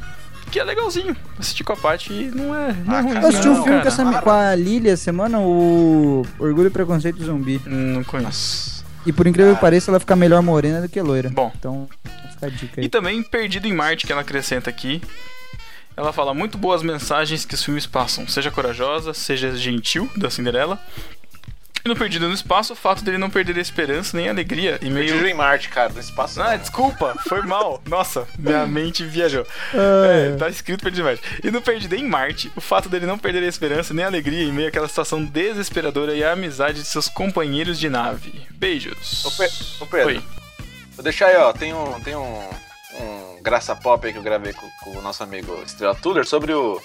que 0.52 0.60
é 0.60 0.64
legalzinho. 0.64 1.16
Assisti 1.40 1.64
com 1.64 1.74
a 1.74 1.78
parte 1.78 2.12
e 2.12 2.32
não 2.32 2.54
é, 2.56 2.74
não 2.86 2.98
é 2.98 3.02
ruim. 3.02 3.14
Eu 3.14 3.28
assisti 3.28 3.48
um 3.48 3.56
filme 3.64 3.70
cara. 3.70 3.82
com, 3.82 3.88
essa, 3.88 4.22
com 4.22 4.30
a 4.30 4.56
Lilia 4.56 4.94
essa 4.94 5.04
semana, 5.04 5.40
o 5.40 6.26
Orgulho 6.38 6.68
e 6.68 6.72
Preconceito 6.72 7.24
Zumbi. 7.24 7.62
Não 7.66 8.04
conheço. 8.04 8.84
E 9.06 9.12
por 9.12 9.26
incrível 9.26 9.56
que 9.56 9.62
pareça, 9.62 9.90
ela 9.90 10.00
fica 10.00 10.16
melhor 10.16 10.42
morena 10.42 10.82
do 10.82 10.90
que 10.90 11.02
loira. 11.02 11.30
Bom. 11.30 11.52
Então, 11.58 11.90
fica 12.32 12.46
a 12.46 12.50
dica 12.50 12.82
aí. 12.82 12.86
E 12.86 12.90
também 12.90 13.24
Perdido 13.24 13.68
em 13.68 13.74
Marte, 13.74 14.06
que 14.06 14.12
ela 14.12 14.22
acrescenta 14.22 14.70
aqui. 14.70 15.02
Ela 15.98 16.14
fala 16.14 16.34
muito 16.34 16.58
boas 16.58 16.84
mensagens 16.84 17.44
que 17.44 17.56
os 17.56 17.64
filmes 17.64 17.86
passam. 17.86 18.28
Seja 18.28 18.52
corajosa, 18.52 19.14
seja 19.14 19.56
gentil, 19.56 20.10
da 20.16 20.30
Cinderela. 20.30 20.80
E 21.84 21.88
no 21.90 21.96
Perdido 21.96 22.28
no 22.28 22.34
Espaço, 22.34 22.74
o 22.74 22.76
fato 22.76 23.04
dele 23.04 23.18
não 23.18 23.30
perder 23.30 23.58
a 23.58 23.62
esperança 23.62 24.16
nem 24.16 24.28
a 24.28 24.32
alegria. 24.32 24.78
E 24.82 24.90
meio. 24.90 25.08
Perdido 25.08 25.28
em 25.28 25.34
Marte, 25.34 25.70
cara, 25.70 25.90
no 25.92 26.00
espaço. 26.00 26.42
Ah, 26.42 26.52
não. 26.52 26.58
desculpa, 26.58 27.16
foi 27.28 27.42
mal. 27.42 27.82
Nossa, 27.88 28.28
minha 28.38 28.66
mente 28.68 29.04
viajou. 29.06 29.46
É. 29.74 30.34
É, 30.34 30.36
tá 30.38 30.48
escrito 30.50 30.84
Perdido 30.84 31.02
em 31.02 31.06
Marte. 31.06 31.24
E 31.44 31.50
no 31.52 31.62
Perdido 31.62 31.96
em 31.96 32.08
Marte, 32.08 32.52
o 32.56 32.62
fato 32.62 32.88
dele 32.88 33.06
não 33.06 33.18
perder 33.18 33.44
a 33.44 33.48
esperança 33.48 33.94
nem 33.94 34.04
a 34.06 34.08
alegria 34.08 34.44
em 34.44 34.52
meio 34.52 34.68
àquela 34.68 34.88
situação 34.88 35.24
desesperadora 35.24 36.14
e 36.16 36.24
a 36.24 36.32
amizade 36.34 36.80
de 36.82 36.86
seus 36.88 37.08
companheiros 37.10 37.80
de 37.80 37.90
nave. 37.90 38.48
Beijos. 38.52 39.26
Ô, 39.26 39.32
Pe- 39.32 39.52
ô, 39.84 39.86
Pedro, 39.88 40.08
Oi. 40.08 40.24
vou 40.96 41.04
deixar 41.04 41.28
aí, 41.28 41.38
ó. 41.38 41.52
Tem 41.52 41.74
um, 41.74 42.00
tem 42.02 42.16
um, 42.16 42.50
um 43.00 43.42
graça 43.42 43.76
pop 43.76 44.06
aí 44.06 44.14
que 44.14 44.20
eu 44.20 44.24
gravei 44.24 44.54
com, 44.54 44.70
com 44.84 44.98
o 44.98 45.02
nosso 45.02 45.24
amigo 45.24 45.62
Estrela 45.66 45.96
Tuller 45.96 46.26
sobre 46.28 46.54
o, 46.54 46.80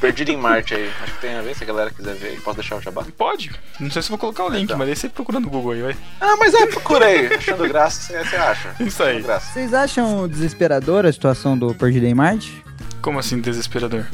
Perdido 0.00 0.30
em 0.30 0.36
Marte 0.36 0.74
aí. 0.74 0.90
Acho 1.02 1.12
que 1.14 1.20
tem 1.20 1.34
a 1.34 1.42
ver, 1.42 1.54
se 1.54 1.62
a 1.62 1.66
galera 1.66 1.90
quiser 1.90 2.14
ver. 2.14 2.40
Posso 2.42 2.56
deixar 2.56 2.76
o 2.76 2.80
jabá? 2.80 3.04
Pode. 3.16 3.50
Não 3.78 3.90
sei 3.90 4.00
se 4.02 4.08
vou 4.08 4.16
colocar 4.18 4.44
o 4.44 4.48
link, 4.48 4.64
Então. 4.64 4.78
mas 4.78 4.88
aí 4.88 4.96
você 4.96 5.08
procura 5.08 5.38
no 5.40 5.50
Google 5.50 5.72
aí, 5.72 5.82
vai. 5.82 5.96
Ah, 6.20 6.36
mas 6.38 6.54
é, 6.54 6.66
procurei. 6.66 7.26
Achando 7.34 7.68
graça, 7.68 8.12
você 8.24 8.36
acha. 8.36 8.74
Isso 8.80 9.02
aí. 9.02 9.20
Vocês 9.22 9.74
acham 9.74 10.26
desesperadora 10.28 11.08
a 11.08 11.12
situação 11.12 11.56
do 11.58 11.74
Perdido 11.74 12.06
em 12.06 12.14
Marte? 12.14 12.62
Como 13.02 13.18
assim, 13.18 13.40
desesperador? 13.40 14.06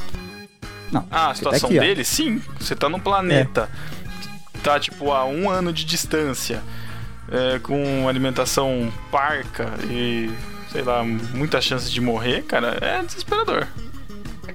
Não. 0.90 1.06
Ah, 1.10 1.26
a 1.26 1.28
tá 1.28 1.34
situação 1.34 1.68
aqui, 1.68 1.78
ó. 1.78 1.82
dele? 1.82 2.04
Sim. 2.04 2.40
Você 2.58 2.74
tá 2.74 2.88
num 2.88 3.00
planeta. 3.00 3.68
Tá, 4.62 4.80
tipo, 4.80 5.12
a 5.12 5.24
um 5.24 5.48
ano 5.48 5.72
de 5.72 5.84
distância. 5.84 6.62
é, 7.30 7.58
com 7.60 8.08
alimentação 8.08 8.92
parca 9.10 9.72
e, 9.90 10.30
sei 10.72 10.82
lá, 10.82 11.02
muita 11.04 11.60
chance 11.60 11.90
de 11.90 12.00
morrer, 12.00 12.42
cara, 12.42 12.78
é 12.80 13.02
desesperador. 13.02 13.66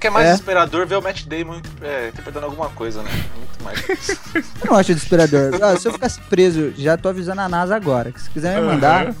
É 0.02 0.04
que 0.04 0.06
é 0.08 0.10
mais 0.10 0.26
É. 0.26 0.30
desesperador 0.32 0.84
ver 0.84 0.96
o 0.96 1.02
Matt 1.02 1.22
Damon 1.26 1.60
é, 1.80 2.08
interpretando 2.08 2.44
alguma 2.46 2.68
coisa, 2.70 3.02
né? 3.04 3.10
Muito 3.36 3.62
mais. 3.62 4.08
Eu 4.60 4.70
não 4.70 4.76
acho 4.76 4.92
desesperador. 4.92 5.52
Ah, 5.62 5.76
se 5.78 5.86
eu 5.86 5.92
ficasse 5.92 6.20
preso, 6.22 6.72
já 6.76 6.96
tô 6.96 7.08
avisando 7.08 7.40
a 7.40 7.48
NASA 7.48 7.76
agora. 7.76 8.10
Que 8.10 8.20
se 8.20 8.28
quiser 8.30 8.60
me 8.60 8.66
mandar, 8.66 9.06
Aham. 9.06 9.14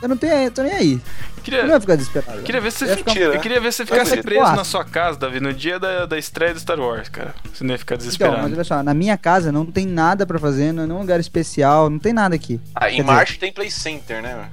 eu 0.00 0.08
não 0.08 0.16
tenho, 0.16 0.32
eu 0.32 0.50
tô 0.50 0.62
nem 0.62 0.72
aí. 0.72 1.00
Queria- 1.42 1.60
Eu 1.60 1.66
não 1.66 1.74
ia 1.74 1.80
ficar 1.80 1.96
desesperado. 1.96 2.40
Queria 2.42 2.60
ver 2.62 2.72
se 2.72 2.78
você, 2.78 2.84
Eu 2.84 2.88
ia 2.90 2.96
ficar- 2.96 3.16
eu 3.20 3.40
queria 3.40 3.60
ver 3.60 3.72
se 3.72 3.76
você 3.78 3.84
ficasse 3.86 4.10
ficar 4.12 4.22
preso 4.22 4.40
suave. 4.40 4.56
na 4.56 4.64
sua 4.64 4.84
casa, 4.86 5.18
Davi, 5.18 5.38
no 5.40 5.52
dia 5.52 5.78
da, 5.78 6.06
da 6.06 6.16
estreia 6.16 6.54
do 6.54 6.60
Star 6.60 6.80
Wars, 6.80 7.10
cara. 7.10 7.34
Você 7.52 7.62
não 7.64 7.72
ia 7.72 7.78
ficar 7.78 7.96
Então, 7.96 8.04
desesperado. 8.06 8.42
mas 8.42 8.52
olha 8.54 8.64
só, 8.64 8.82
na 8.82 8.94
minha 8.94 9.18
casa 9.18 9.52
não 9.52 9.66
tem 9.66 9.84
nada 9.84 10.24
pra 10.24 10.38
fazer, 10.38 10.72
não 10.72 10.84
é 10.84 10.86
nenhum 10.86 11.00
lugar 11.00 11.20
especial, 11.20 11.90
não 11.90 11.98
tem 11.98 12.12
nada 12.14 12.34
aqui. 12.34 12.58
Ah, 12.74 12.88
em 12.88 12.92
dizer, 12.92 13.02
Marte 13.04 13.38
tem 13.38 13.52
Play 13.52 13.70
Center, 13.70 14.22
né? 14.22 14.48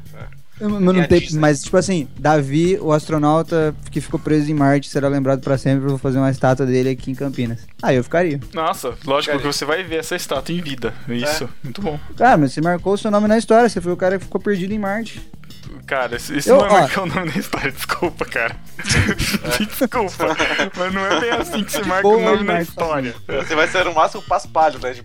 Mas, 0.60 0.70
não 0.82 0.94
Tem 0.94 1.02
a 1.04 1.08
tem, 1.08 1.28
mas, 1.34 1.64
tipo 1.64 1.78
assim, 1.78 2.08
Davi, 2.20 2.78
o 2.82 2.92
astronauta 2.92 3.74
que 3.92 4.02
ficou 4.02 4.20
preso 4.20 4.52
em 4.52 4.54
Marte, 4.54 4.90
será 4.90 5.08
lembrado 5.08 5.40
pra 5.42 5.58
sempre. 5.58 5.86
Eu 5.86 5.90
vou 5.90 5.98
fazer 5.98 6.18
uma 6.18 6.30
estátua 6.30 6.66
dele 6.66 6.90
aqui 6.90 7.12
em 7.12 7.16
Campinas. 7.16 7.60
Aí 7.82 7.96
eu 7.96 8.04
ficaria. 8.04 8.40
Nossa, 8.54 8.94
lógico 9.06 9.32
Cara, 9.32 9.40
que 9.40 9.48
você 9.54 9.64
vai 9.66 9.84
ver 9.84 9.98
essa 9.98 10.16
estátua 10.16 10.54
em 10.54 10.62
vida. 10.62 10.94
Isso, 11.08 11.46
É. 11.46 11.48
muito 11.64 11.82
bom. 11.82 12.00
Cara, 12.18 12.38
mas 12.38 12.52
você 12.54 12.62
marcou 12.62 12.94
o 12.94 12.98
seu 12.98 13.10
nome 13.10 13.28
na 13.28 13.38
história. 13.38 13.70
Você 13.70 13.80
foi 13.80 13.92
o 13.94 13.98
cara 13.98 14.18
que 14.18 14.26
ficou 14.26 14.42
perdido 14.42 14.74
em 14.74 14.80
Marte. 14.80 15.22
Cara, 15.86 16.16
isso, 16.18 16.34
isso 16.36 16.50
Eu- 16.52 16.58
não 16.58 16.66
é 16.66 16.70
ó. 16.70 16.74
marcar 16.82 17.02
o 17.02 17.06
nome 17.08 17.32
da 17.32 17.40
história, 17.40 17.72
desculpa, 17.74 18.26
cara. 18.26 18.56
desculpa, 19.58 20.36
mas 20.78 20.94
não 20.94 21.06
é 21.06 21.20
bem 21.20 21.30
assim 21.32 21.64
que 21.64 21.72
se 21.72 21.82
marca 21.84 22.08
o 22.08 22.12
Boa, 22.12 22.32
nome 22.32 22.44
da 22.46 22.62
história. 22.62 23.16
Você 23.28 23.56
vai 23.56 23.68
ser 23.68 23.86
no 23.86 23.94
máximo 23.94 24.22
o 24.22 24.26
paspalho, 24.26 24.80
né, 24.80 24.92
de. 24.94 25.02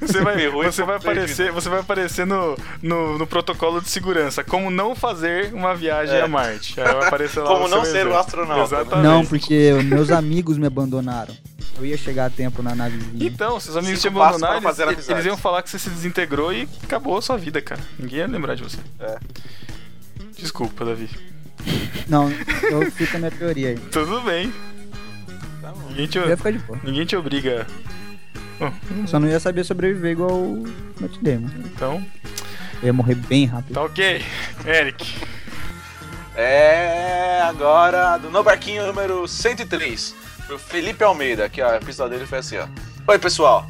Você 0.00 0.20
vai, 0.20 0.48
você 0.48 0.82
vai 0.82 0.96
aparecer, 0.96 1.52
você 1.52 1.68
vai 1.68 1.80
aparecer 1.80 2.26
no, 2.26 2.56
no, 2.82 3.18
no 3.18 3.26
protocolo 3.26 3.80
de 3.80 3.88
segurança, 3.88 4.42
como 4.42 4.70
não 4.70 4.94
fazer 4.94 5.52
uma 5.54 5.74
viagem 5.74 6.16
É. 6.16 6.22
a 6.22 6.28
Marte. 6.28 6.80
Aí 6.80 6.92
vai 6.94 7.06
aparecer 7.06 7.40
lá 7.40 7.46
Como 7.48 7.68
não 7.68 7.84
ser 7.84 7.90
exemplo. 7.98 8.14
um 8.14 8.18
astronauta, 8.18 8.76
né? 8.76 8.82
Exatamente. 8.82 9.04
Não, 9.06 9.24
porque 9.26 9.72
meus 9.84 10.10
amigos 10.10 10.58
me 10.58 10.66
abandonaram. 10.66 11.34
Eu 11.78 11.84
ia 11.84 11.96
chegar 11.98 12.26
a 12.26 12.30
tempo 12.30 12.62
na 12.62 12.74
navezinha. 12.74 13.26
Então, 13.26 13.60
seus 13.60 13.76
amigos 13.76 14.00
te 14.00 14.08
abandonaram, 14.08 14.54
eles, 14.56 14.66
amizades. 14.80 15.08
eles 15.08 15.24
iam 15.26 15.36
falar 15.36 15.62
que 15.62 15.68
você 15.70 15.78
se 15.78 15.90
desintegrou 15.90 16.52
e 16.52 16.66
acabou 16.82 17.18
a 17.18 17.22
sua 17.22 17.36
vida, 17.36 17.60
cara. 17.60 17.80
Ninguém 17.98 18.20
ia 18.20 18.26
lembrar 18.26 18.54
de 18.54 18.62
você. 18.62 18.78
É. 18.98 19.18
Desculpa, 20.38 20.84
Davi. 20.84 21.10
Não, 22.08 22.30
eu 22.70 22.90
fico 22.90 23.10
com 23.10 23.16
a 23.16 23.20
minha 23.20 23.30
teoria 23.30 23.68
aí. 23.70 23.78
Tudo 23.78 24.20
bem. 24.22 24.52
Tá 25.60 25.72
bom. 25.72 25.88
Ninguém 25.90 26.06
te, 26.06 26.18
ia 26.18 26.36
ficar 26.36 26.50
de 26.52 26.58
boa. 26.60 26.78
ninguém 26.82 27.04
te 27.04 27.16
obriga. 27.16 27.66
Bom, 28.58 28.72
Só 29.06 29.18
não 29.20 29.28
ia 29.28 29.38
saber 29.40 29.64
sobreviver 29.64 30.12
igual 30.12 30.30
o 30.30 30.64
Matt 31.00 31.16
Damon. 31.20 31.50
então, 31.66 32.02
Eu 32.80 32.86
ia 32.86 32.92
morrer 32.92 33.16
bem 33.16 33.44
rápido. 33.46 33.74
tá 33.74 33.82
ok. 33.82 34.24
Eric. 34.64 35.14
É 36.34 37.40
agora 37.42 38.18
do 38.18 38.30
No 38.30 38.42
Barquinho 38.42 38.86
número 38.86 39.26
103, 39.26 40.14
pro 40.46 40.58
Felipe 40.58 41.02
Almeida, 41.02 41.48
que 41.48 41.60
a 41.60 41.78
pista 41.78 42.08
dele 42.08 42.26
foi 42.26 42.38
assim, 42.38 42.58
ó. 42.58 42.66
Oi, 43.08 43.18
pessoal. 43.18 43.68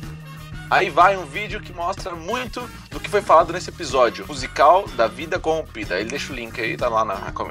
Aí 0.71 0.91
vai 0.91 1.17
um 1.17 1.25
vídeo 1.25 1.61
que 1.61 1.73
mostra 1.73 2.15
muito 2.15 2.61
do 2.91 2.99
que 2.99 3.09
foi 3.09 3.23
falado 3.23 3.53
nesse 3.53 3.71
episódio, 3.71 4.27
musical 4.27 4.87
da 4.89 5.07
vida 5.07 5.39
corrompida. 5.39 5.99
Ele 5.99 6.11
deixa 6.11 6.33
o 6.33 6.37
link 6.37 6.61
aí, 6.61 6.77
tá 6.77 6.89
lá 6.89 7.05
na, 7.05 7.17
pô, 7.33 7.47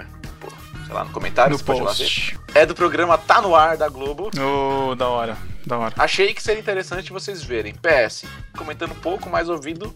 sei 0.86 0.94
lá, 0.94 1.06
no 1.06 1.12
comentário, 1.12 1.52
No 1.54 1.58
você 1.58 1.64
pode 1.64 1.80
ir 1.80 1.84
lá 1.84 1.88
post. 1.90 2.38
ver. 2.54 2.60
É 2.60 2.66
do 2.66 2.76
programa 2.76 3.18
Tá 3.18 3.42
No 3.42 3.56
Ar 3.56 3.78
da 3.78 3.88
Globo. 3.88 4.30
Ô, 4.38 4.96
da 4.96 5.08
hora. 5.08 5.38
Da 5.66 5.78
hora. 5.78 5.94
Achei 5.98 6.34
que 6.34 6.44
seria 6.44 6.60
interessante 6.60 7.12
vocês 7.12 7.42
verem. 7.42 7.74
PS, 7.74 8.26
comentando 8.58 8.94
pouco, 8.96 9.30
mas 9.30 9.50
ouvindo, 9.50 9.96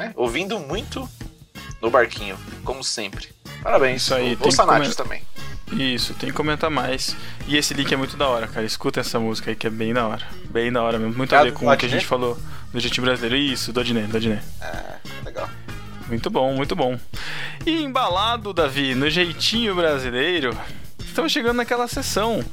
é? 0.00 0.12
ouvindo 0.14 0.58
muito 0.60 1.08
no 1.80 1.90
barquinho, 1.90 2.38
como 2.64 2.82
sempre. 2.84 3.28
Parabéns. 3.62 4.02
Isso 4.02 4.14
aí, 4.14 4.38
Os 4.40 4.56
tem 4.56 4.90
também. 4.94 5.22
Isso, 5.72 6.14
tem 6.14 6.30
que 6.30 6.36
comentar 6.36 6.70
mais. 6.70 7.16
E 7.46 7.56
esse 7.56 7.74
link 7.74 7.92
é 7.92 7.96
muito 7.96 8.16
da 8.16 8.28
hora, 8.28 8.46
cara. 8.46 8.66
Escuta 8.66 9.00
essa 9.00 9.18
música 9.18 9.50
aí 9.50 9.56
que 9.56 9.66
é 9.66 9.70
bem 9.70 9.92
da 9.92 10.06
hora. 10.06 10.26
Bem 10.50 10.72
da 10.72 10.82
hora 10.82 10.98
mesmo. 10.98 11.16
Muito 11.16 11.34
É 11.34 11.38
a 11.38 11.40
a 11.40 11.44
ver 11.44 11.52
com 11.52 11.68
o 11.68 11.76
que 11.76 11.86
a 11.86 11.88
gente 11.88 12.06
falou 12.06 12.38
do 12.72 12.80
jeitinho 12.80 13.04
brasileiro. 13.04 13.36
Isso, 13.36 13.72
do 13.72 13.80
Adnet, 13.80 14.08
do 14.08 14.16
Adnet. 14.16 14.42
É, 14.60 14.96
legal. 15.24 15.48
Muito 16.08 16.30
bom, 16.30 16.54
muito 16.54 16.76
bom. 16.76 16.98
E 17.64 17.82
embalado, 17.82 18.52
Davi, 18.52 18.94
no 18.94 19.08
jeitinho 19.08 19.74
brasileiro, 19.74 20.56
estamos 20.98 21.32
chegando 21.32 21.56
naquela 21.56 21.88
sessão 21.88 22.44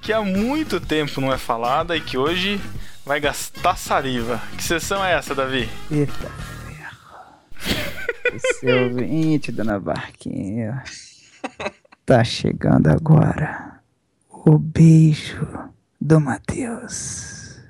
que 0.00 0.12
há 0.12 0.22
muito 0.22 0.80
tempo 0.80 1.20
não 1.20 1.32
é 1.32 1.38
falada 1.38 1.96
e 1.96 2.00
que 2.00 2.16
hoje 2.16 2.60
vai 3.04 3.20
gastar 3.20 3.76
saliva. 3.76 4.40
Que 4.56 4.62
sessão 4.62 5.04
é 5.04 5.14
essa, 5.14 5.34
Davi? 5.34 5.68
Eita 5.90 6.12
ferro. 6.12 6.50
Esse 8.34 8.66
ouvinte, 8.72 9.52
dona 9.52 9.78
Barquinha. 9.78 10.82
Tá 12.10 12.24
chegando 12.24 12.88
agora 12.88 13.78
o 14.44 14.58
beijo 14.58 15.46
do 16.00 16.20
Matheus. 16.20 17.60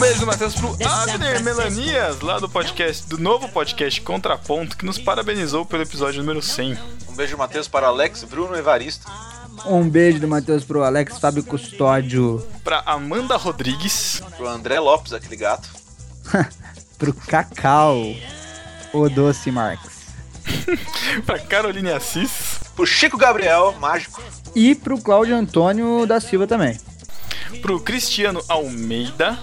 Beijo 0.00 0.20
do 0.20 0.26
Matheus 0.26 0.54
pro 0.54 0.74
Abner 0.82 1.42
Melanias, 1.44 2.22
lá 2.22 2.38
do 2.38 2.48
podcast, 2.48 3.06
do 3.06 3.18
novo 3.18 3.50
podcast 3.50 4.00
Contraponto, 4.00 4.74
que 4.74 4.86
nos 4.86 4.96
parabenizou 4.96 5.66
pelo 5.66 5.82
episódio 5.82 6.22
número 6.22 6.40
100. 6.40 6.78
Um 7.10 7.14
beijo, 7.14 7.36
Matheus, 7.36 7.68
para 7.68 7.88
Alex, 7.88 8.24
Bruno 8.24 8.56
Evaristo. 8.56 9.06
Um 9.66 9.86
beijo 9.86 10.18
do 10.18 10.26
Matheus 10.26 10.64
pro 10.64 10.82
Alex 10.82 11.18
Fábio 11.18 11.44
Custódio. 11.44 12.42
Pra 12.64 12.82
Amanda 12.86 13.36
Rodrigues. 13.36 14.22
Pro 14.38 14.48
André 14.48 14.80
Lopes, 14.80 15.12
aquele 15.12 15.36
gato. 15.36 15.68
Pro 16.96 17.12
Cacau. 17.12 18.02
O 18.94 19.06
Doce 19.10 19.50
Marx. 19.50 19.82
pra 21.26 21.38
Caroline 21.38 21.92
Assis. 21.92 22.58
Pro 22.74 22.86
Chico 22.86 23.18
Gabriel, 23.18 23.74
mágico. 23.78 24.22
E 24.54 24.74
pro 24.74 24.98
Cláudio 24.98 25.36
Antônio 25.36 26.06
da 26.06 26.20
Silva 26.20 26.46
também. 26.46 26.80
Pro 27.60 27.78
Cristiano 27.80 28.42
Almeida. 28.48 29.38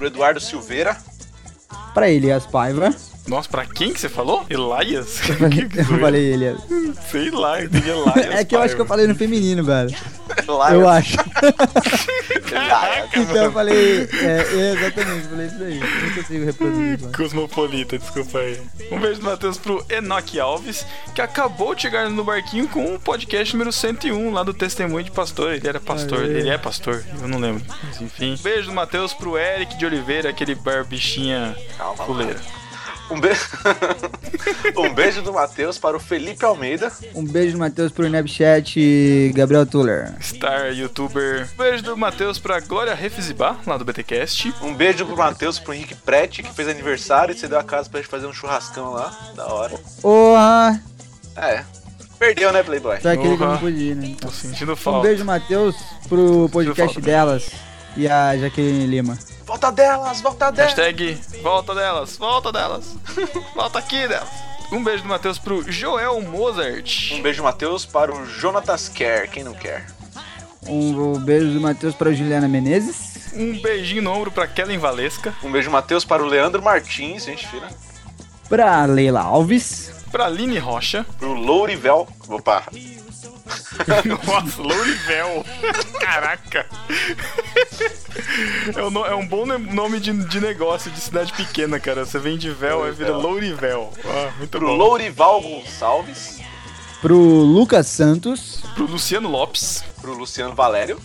Pro 0.00 0.06
Eduardo 0.06 0.40
Silveira. 0.40 0.96
Pra 1.92 2.08
Elias 2.08 2.46
Paiva. 2.46 2.88
Nossa, 3.30 3.48
pra 3.48 3.64
quem 3.64 3.92
que 3.92 4.00
você 4.00 4.08
falou? 4.08 4.44
Elias? 4.50 5.20
Eu 5.28 5.98
falei 6.00 6.32
Elias. 6.34 6.58
Sei 7.08 7.30
lá, 7.30 7.60
eu 7.60 7.66
entendi 7.66 7.88
Elias. 7.88 8.16
É 8.34 8.44
que 8.44 8.56
eu 8.56 8.60
acho 8.60 8.74
que 8.74 8.80
eu 8.80 8.86
falei 8.86 9.06
no 9.06 9.14
feminino, 9.14 9.62
velho. 9.62 9.94
Eu 10.72 10.88
acho. 10.88 11.16
Caraca, 12.50 13.20
Então 13.20 13.36
eu 13.36 13.52
falei, 13.52 14.08
é, 14.20 14.72
exatamente, 14.72 15.24
eu 15.24 15.30
falei 15.30 15.46
isso 15.46 15.58
daí. 15.60 15.78
Não 15.78 16.14
consigo 16.14 16.44
reproduzir. 16.44 16.98
claro. 16.98 17.16
Cosmopolita, 17.16 17.98
desculpa 17.98 18.38
aí. 18.40 18.60
Um 18.90 18.98
beijo 18.98 19.20
do 19.20 19.26
Matheus 19.26 19.58
pro 19.58 19.84
Enoque 19.88 20.40
Alves, 20.40 20.84
que 21.14 21.22
acabou 21.22 21.72
de 21.76 21.82
chegar 21.82 22.10
no 22.10 22.24
barquinho 22.24 22.66
com 22.66 22.96
o 22.96 22.98
podcast 22.98 23.54
número 23.54 23.70
101 23.70 24.32
lá 24.32 24.42
do 24.42 24.52
Testemunho 24.52 25.04
de 25.04 25.12
Pastor. 25.12 25.52
Ele 25.54 25.68
era 25.68 25.78
pastor, 25.78 26.24
Aê. 26.24 26.38
ele 26.38 26.48
é 26.48 26.58
pastor, 26.58 27.04
eu 27.22 27.28
não 27.28 27.38
lembro. 27.38 27.62
Mas 27.84 28.00
enfim. 28.00 28.34
Um 28.34 28.42
beijo 28.42 28.70
do 28.70 28.74
Matheus 28.74 29.14
pro 29.14 29.38
Eric 29.38 29.78
de 29.78 29.86
Oliveira, 29.86 30.30
aquele 30.30 30.56
barbichinha 30.56 31.54
fuleira. 32.04 32.40
Um, 33.10 33.20
be... 33.20 33.28
um 34.78 34.94
beijo 34.94 35.22
do 35.22 35.32
Matheus 35.32 35.78
para 35.78 35.96
o 35.96 36.00
Felipe 36.00 36.44
Almeida. 36.44 36.92
Um 37.14 37.24
beijo, 37.24 37.58
Matheus, 37.58 37.90
pro 37.90 38.06
Snapchat 38.06 39.32
Gabriel 39.34 39.66
Tuller. 39.66 40.14
Star 40.20 40.72
youtuber. 40.72 41.48
Um 41.52 41.56
beijo 41.56 41.82
do 41.82 41.96
Matheus 41.96 42.38
pra 42.38 42.60
Glória 42.60 42.94
Refizibá, 42.94 43.56
lá 43.66 43.76
do 43.76 43.84
BTcast. 43.84 44.54
Um 44.62 44.74
beijo 44.74 45.04
pro 45.04 45.16
Matheus, 45.16 45.58
pro 45.58 45.74
Henrique 45.74 45.94
Prete, 45.94 46.42
que 46.42 46.54
fez 46.54 46.68
aniversário 46.68 47.34
e 47.34 47.38
cedeu 47.38 47.58
a 47.58 47.64
casa 47.64 47.88
pra 47.90 48.00
gente 48.00 48.10
fazer 48.10 48.26
um 48.26 48.32
churrascão 48.32 48.92
lá. 48.92 49.16
Da 49.34 49.46
hora. 49.46 49.76
Porra! 50.00 50.80
É. 51.36 51.64
Perdeu, 52.18 52.52
né, 52.52 52.62
Playboy? 52.62 53.00
Só 53.00 53.12
aquele 53.12 53.36
que 53.36 53.42
eu 53.42 53.48
não 53.48 53.58
podia, 53.58 53.94
né? 53.94 54.06
Então. 54.08 54.28
Tô 54.28 54.36
sentindo 54.36 54.72
Um 54.72 54.76
falta. 54.76 55.08
beijo, 55.08 55.24
Matheus, 55.24 55.74
pro 56.08 56.48
podcast 56.52 56.94
falta. 56.94 57.10
delas 57.10 57.50
e 57.96 58.06
a 58.06 58.36
Jaqueline 58.36 58.86
Lima. 58.86 59.18
Volta 59.50 59.72
delas, 59.72 60.20
volta 60.20 60.52
delas. 60.52 60.74
Hashtag 60.74 61.20
volta 61.42 61.74
delas, 61.74 62.16
volta 62.16 62.52
delas. 62.52 62.96
volta 63.52 63.80
aqui 63.80 64.06
delas. 64.06 64.28
Um 64.70 64.84
beijo 64.84 65.02
do 65.02 65.08
Matheus 65.08 65.40
pro 65.40 65.68
Joel 65.72 66.20
Mozart. 66.20 67.10
Um 67.14 67.20
beijo, 67.20 67.42
Matheus, 67.42 67.84
para 67.84 68.14
o 68.14 68.24
Jonatas 68.24 68.88
Care, 68.88 69.26
quem 69.26 69.42
não 69.42 69.52
quer. 69.52 69.86
Um 70.68 71.18
beijo 71.18 71.52
do 71.52 71.60
Matheus 71.60 71.96
pra 71.96 72.12
Juliana 72.12 72.46
Menezes. 72.46 73.32
Um 73.34 73.60
beijinho 73.60 74.02
no 74.02 74.12
ombro 74.12 74.30
pra 74.30 74.46
Kellen 74.46 74.78
Valesca. 74.78 75.34
Um 75.42 75.50
beijo, 75.50 75.68
Matheus, 75.68 76.04
para 76.04 76.22
o 76.22 76.26
Leandro 76.26 76.62
Martins, 76.62 77.24
gente 77.24 77.48
fina. 77.48 77.68
Pra 78.48 78.84
Leila 78.84 79.20
Alves. 79.20 79.90
Pra 80.12 80.26
Aline 80.26 80.60
Rocha. 80.60 81.04
Pro 81.18 81.32
Lourivel. 81.32 82.06
Opa. 82.28 82.62
Nossa, 84.26 84.62
Lourivel. 84.62 85.44
Caraca. 86.00 86.66
É 88.76 88.82
um, 88.82 88.90
no- 88.90 89.04
é 89.06 89.14
um 89.14 89.26
bom 89.26 89.46
nome 89.46 90.00
de, 90.00 90.12
de 90.12 90.40
negócio 90.40 90.90
de 90.90 91.00
cidade 91.00 91.32
pequena, 91.32 91.78
cara. 91.80 92.04
Você 92.04 92.18
vende 92.18 92.50
véu, 92.50 92.84
aí 92.84 92.92
vira 92.92 93.16
Lourivel. 93.16 93.92
Ah, 94.04 94.32
muito 94.38 94.58
Pro 94.58 94.66
bom. 94.66 94.74
Lourival 94.76 95.40
Gonçalves. 95.40 96.40
Pro 97.00 97.16
Lucas 97.18 97.86
Santos. 97.86 98.62
Pro 98.74 98.84
Luciano 98.86 99.28
Lopes. 99.28 99.82
Pro 100.00 100.12
Luciano 100.14 100.54
Valério. 100.54 101.00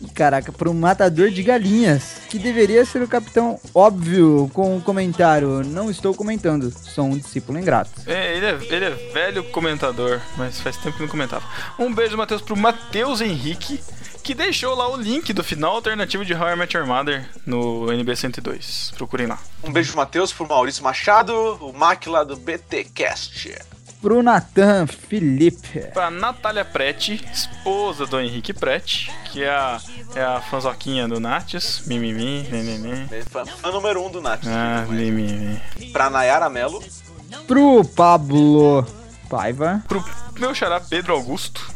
E 0.00 0.08
caraca, 0.08 0.52
pro 0.52 0.72
Matador 0.72 1.30
de 1.30 1.42
Galinhas. 1.42 2.18
Que 2.28 2.38
deveria 2.38 2.84
ser 2.84 3.02
o 3.02 3.08
capitão 3.08 3.58
óbvio 3.74 4.50
com 4.54 4.76
o 4.76 4.80
comentário. 4.80 5.64
Não 5.64 5.90
estou 5.90 6.14
comentando, 6.14 6.70
sou 6.70 7.06
um 7.06 7.18
discípulo 7.18 7.58
ingrato. 7.58 7.90
É, 8.06 8.36
ele 8.36 8.46
é, 8.46 8.58
ele 8.70 8.84
é 8.84 8.90
velho 9.12 9.42
comentador, 9.50 10.20
mas 10.36 10.60
faz 10.60 10.76
tempo 10.76 10.96
que 10.96 11.02
não 11.02 11.08
comentava. 11.08 11.44
Um 11.78 11.92
beijo, 11.92 12.16
Matheus, 12.16 12.42
pro 12.42 12.56
Matheus 12.56 13.20
Henrique, 13.20 13.80
que 14.22 14.34
deixou 14.34 14.74
lá 14.74 14.88
o 14.88 14.96
link 14.96 15.32
do 15.32 15.42
final 15.42 15.74
alternativo 15.74 16.24
de 16.24 16.34
How 16.34 16.50
I 16.50 16.56
Met 16.56 16.76
Your 16.76 16.86
Mother 16.86 17.28
no 17.44 17.90
NB 17.92 18.14
102. 18.14 18.92
Procurem 18.96 19.26
lá. 19.26 19.38
Um 19.64 19.72
beijo, 19.72 19.96
Matheus, 19.96 20.32
pro 20.32 20.46
Maurício 20.46 20.84
Machado, 20.84 21.32
o 21.60 21.72
Mac 21.72 22.06
lá 22.06 22.22
do 22.22 22.36
BTcast. 22.36 23.56
Pro 24.00 24.22
Nathan 24.22 24.86
Felipe. 24.86 25.80
Pra 25.92 26.10
Natália 26.10 26.64
Prete, 26.64 27.24
esposa 27.32 28.06
do 28.06 28.20
Henrique 28.20 28.52
Prete, 28.52 29.10
que 29.24 29.42
é 29.42 29.50
a, 29.50 29.80
é 30.14 30.22
a 30.22 30.40
fanzoquinha 30.40 31.08
do 31.08 31.18
Natius. 31.18 31.82
Mimimi, 31.86 32.46
nenenê. 32.50 33.22
Fã, 33.24 33.44
fã 33.44 33.72
número 33.72 34.04
um 34.04 34.10
do 34.10 34.20
Nath. 34.20 34.44
Ah, 34.46 34.86
mimimi. 34.88 35.60
Pra 35.92 36.08
Nayara 36.08 36.48
Mello. 36.48 36.82
Pro 37.46 37.84
Pablo 37.84 38.86
Paiva. 39.28 39.82
Pro 39.88 40.04
meu 40.38 40.54
xará 40.54 40.80
Pedro 40.80 41.14
Augusto. 41.14 41.68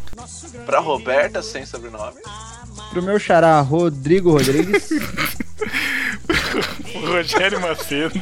Pra 0.65 0.79
Roberta, 0.79 1.43
sem 1.43 1.67
sobrenome. 1.67 2.21
Pro 2.91 3.03
meu 3.03 3.19
xará 3.19 3.61
Rodrigo 3.61 4.31
Rodrigues. 4.31 4.91
Rogério 7.05 7.61
Macedo. 7.61 8.21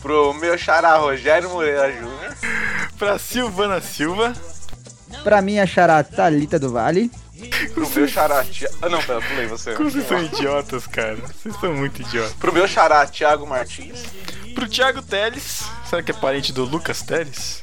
Pro 0.00 0.34
meu 0.34 0.56
xará 0.56 0.96
Rogério 0.96 1.50
Moreira 1.50 1.92
Júnior. 1.92 2.34
Pra 2.98 3.18
Silvana 3.18 3.80
Silva. 3.80 4.32
pra 5.22 5.42
minha 5.42 5.66
xará 5.66 6.02
Thalita 6.02 6.58
do 6.58 6.70
Vale. 6.72 7.10
Pro 7.74 7.88
meu 7.90 8.08
xará... 8.08 8.44
Tia... 8.44 8.70
Ah, 8.80 8.88
não, 8.88 9.02
pera, 9.02 9.20
pulei 9.20 9.46
você. 9.46 9.74
Como 9.74 9.90
vocês 9.90 10.06
são 10.06 10.22
idiotas, 10.22 10.86
cara. 10.86 11.16
Vocês 11.16 11.54
são 11.60 11.74
muito 11.74 12.00
idiotas. 12.00 12.32
Pro 12.34 12.52
meu 12.52 12.66
xará 12.66 13.06
Thiago 13.06 13.46
Martins. 13.46 14.04
Pro 14.54 14.68
Thiago 14.68 15.02
Teles. 15.02 15.64
Será 15.88 16.02
que 16.02 16.12
é 16.12 16.14
parente 16.14 16.52
do 16.52 16.64
Lucas 16.64 17.02
Teles? 17.02 17.62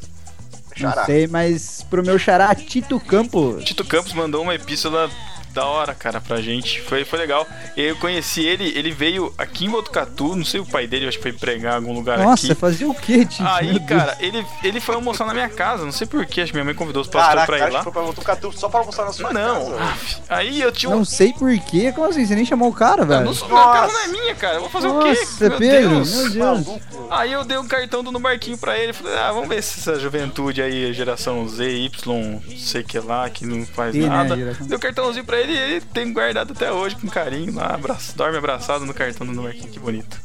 Não 0.77 1.05
sei, 1.05 1.27
mas 1.27 1.85
pro 1.89 2.03
meu 2.03 2.17
xará 2.17 2.53
Tito 2.55 2.99
Campos. 2.99 3.63
Tito 3.63 3.85
Campos 3.85 4.13
mandou 4.13 4.41
uma 4.41 4.55
epístola 4.55 5.09
da 5.53 5.65
hora, 5.65 5.93
cara, 5.93 6.19
pra 6.21 6.41
gente. 6.41 6.81
Foi, 6.81 7.03
foi 7.05 7.19
legal. 7.19 7.45
Eu 7.75 7.95
conheci 7.97 8.45
ele, 8.45 8.71
ele 8.77 8.91
veio 8.91 9.33
aqui 9.37 9.65
em 9.65 9.69
Botucatu, 9.69 10.35
não 10.35 10.45
sei 10.45 10.59
o 10.59 10.65
pai 10.65 10.87
dele, 10.87 11.07
acho 11.07 11.17
que 11.17 11.23
foi 11.23 11.33
pregar 11.33 11.73
em 11.73 11.75
algum 11.77 11.93
lugar 11.93 12.17
Nossa, 12.19 12.45
aqui. 12.47 12.55
fazia 12.55 12.89
o 12.89 12.93
quê, 12.95 13.25
Tito? 13.25 13.43
Aí, 13.45 13.67
Meu 13.71 13.79
Deus. 13.79 13.87
cara, 14.01 14.17
ele, 14.19 14.45
ele 14.63 14.79
foi 14.79 14.95
almoçar 14.95 15.25
na 15.25 15.33
minha 15.33 15.49
casa, 15.49 15.83
não 15.85 15.91
sei 15.91 16.07
porquê, 16.07 16.41
acho 16.41 16.51
que 16.51 16.57
minha 16.57 16.65
mãe 16.65 16.73
convidou 16.75 17.01
os 17.01 17.07
pastores 17.07 17.45
pra 17.45 17.57
ir 17.57 17.71
lá. 17.71 17.83
foi 17.83 17.91
pra 17.91 18.01
Botucatu 18.01 18.51
só 18.57 18.69
pra 18.69 18.79
almoçar 18.79 19.05
na 19.05 19.11
sua 19.13 19.31
Não, 19.33 19.71
casa. 19.77 20.21
aí 20.29 20.61
eu 20.61 20.71
tinha 20.71 20.89
um... 20.91 20.97
Não 20.97 21.05
sei 21.05 21.33
porquê. 21.33 21.91
Como 21.91 22.07
assim? 22.07 22.25
Você 22.25 22.35
nem 22.35 22.45
chamou 22.45 22.69
o 22.69 22.73
cara, 22.73 23.01
Eu 23.03 23.07
velho? 23.07 23.25
não 23.25 23.33
sou, 23.33 23.47
minha 23.49 23.63
casa 23.63 23.93
não 23.93 24.03
é 24.03 24.07
minha, 24.07 24.35
cara. 24.35 24.55
Eu 24.55 24.61
vou 24.61 24.69
fazer 24.69 24.87
o 24.87 24.99
quê? 24.99 25.09
Nossa, 25.09 25.51
Pedro, 25.57 25.89
meu 26.05 26.29
Deus. 26.31 26.67
Aí 27.09 27.31
eu 27.31 27.43
dei 27.43 27.57
um 27.57 27.67
cartão 27.67 28.03
do 28.03 28.11
no 28.11 28.19
barquinho 28.19 28.57
pra 28.57 28.77
ele. 28.77 28.93
Falei, 28.93 29.17
ah, 29.17 29.31
vamos 29.31 29.49
ver 29.49 29.61
se 29.61 29.79
essa 29.79 29.99
juventude 29.99 30.61
aí, 30.61 30.93
geração 30.93 31.47
Z, 31.47 31.69
Y, 31.69 32.41
sei 32.57 32.83
que 32.83 32.99
lá, 32.99 33.29
que 33.29 33.45
não 33.45 33.65
faz 33.65 33.95
né, 33.95 34.07
nada. 34.07 34.35
geração- 34.35 34.67
Dei 34.67 34.77
o 34.77 34.79
cartãozinho 34.79 35.25
pra 35.25 35.39
ele 35.39 35.40
e 35.49 35.57
ele 35.57 35.81
tem 35.81 36.11
guardado 36.11 36.53
até 36.53 36.71
hoje 36.71 36.95
com 36.95 37.07
carinho 37.07 37.55
lá. 37.55 37.67
Abraço, 37.73 38.15
dorme 38.15 38.37
abraçado 38.37 38.85
no 38.85 38.93
cartão 38.93 39.25
do 39.25 39.33
no 39.33 39.43
barquinho, 39.43 39.69
que 39.69 39.79
bonito. 39.79 40.19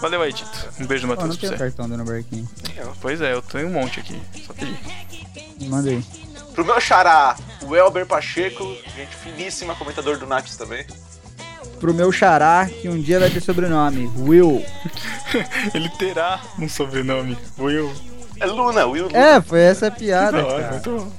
Valeu 0.00 0.22
aí, 0.22 0.32
Tito. 0.32 0.68
Um 0.80 0.86
beijo 0.86 1.06
do 1.06 1.08
Matheus 1.08 1.30
não 1.30 1.36
pra 1.36 1.48
você. 1.48 1.56
cartão 1.56 1.88
do 1.88 1.96
no 1.96 2.04
barquinho. 2.04 2.48
Pois 3.00 3.20
é, 3.20 3.32
eu 3.32 3.42
tenho 3.42 3.66
um 3.68 3.72
monte 3.72 4.00
aqui. 4.00 4.20
Só 4.46 4.52
pedir. 4.52 4.78
Manda 5.68 5.90
aí. 5.90 6.02
Pro 6.54 6.64
meu 6.64 6.80
xará, 6.80 7.36
o 7.62 7.76
Elber 7.76 8.06
Pacheco, 8.06 8.64
gente 8.96 9.14
finíssima, 9.16 9.74
comentador 9.74 10.18
do 10.18 10.26
Nats 10.26 10.56
também. 10.56 10.84
Pro 11.78 11.94
meu 11.94 12.10
xará, 12.10 12.68
que 12.68 12.88
um 12.88 13.00
dia 13.00 13.20
vai 13.20 13.30
ter 13.30 13.40
sobrenome. 13.40 14.10
Will. 14.16 14.64
ele 15.74 15.88
terá 15.90 16.40
um 16.58 16.68
sobrenome. 16.68 17.36
Will. 17.58 17.92
É 18.40 18.46
Luna, 18.46 18.86
Will 18.86 19.06
Luna. 19.06 19.18
É, 19.18 19.40
foi 19.40 19.60
essa 19.60 19.88
a 19.88 19.90
piada, 19.90 20.42
Da 20.42 20.46
hora, 20.46 20.62
cara. 20.62 20.72
muito 20.72 20.90
bom. 20.90 21.12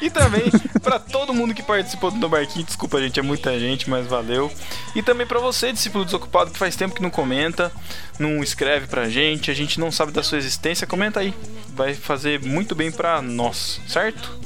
E 0.00 0.10
também 0.10 0.44
pra 0.82 0.98
todo 0.98 1.32
mundo 1.32 1.54
que 1.54 1.62
participou 1.62 2.10
do 2.10 2.18
No 2.18 2.28
Barquinho, 2.28 2.64
desculpa 2.64 3.00
gente, 3.00 3.18
é 3.18 3.22
muita 3.22 3.58
gente, 3.58 3.88
mas 3.88 4.06
valeu. 4.06 4.52
E 4.94 5.02
também 5.02 5.26
pra 5.26 5.40
você, 5.40 5.72
discípulo 5.72 6.04
desocupado, 6.04 6.50
que 6.50 6.58
faz 6.58 6.76
tempo 6.76 6.94
que 6.94 7.02
não 7.02 7.10
comenta, 7.10 7.72
não 8.18 8.42
escreve 8.42 8.86
pra 8.86 9.08
gente, 9.08 9.50
a 9.50 9.54
gente 9.54 9.78
não 9.80 9.90
sabe 9.90 10.12
da 10.12 10.22
sua 10.22 10.38
existência, 10.38 10.86
comenta 10.86 11.20
aí. 11.20 11.34
Vai 11.68 11.94
fazer 11.94 12.40
muito 12.40 12.74
bem 12.74 12.90
pra 12.90 13.20
nós, 13.22 13.80
certo? 13.86 14.38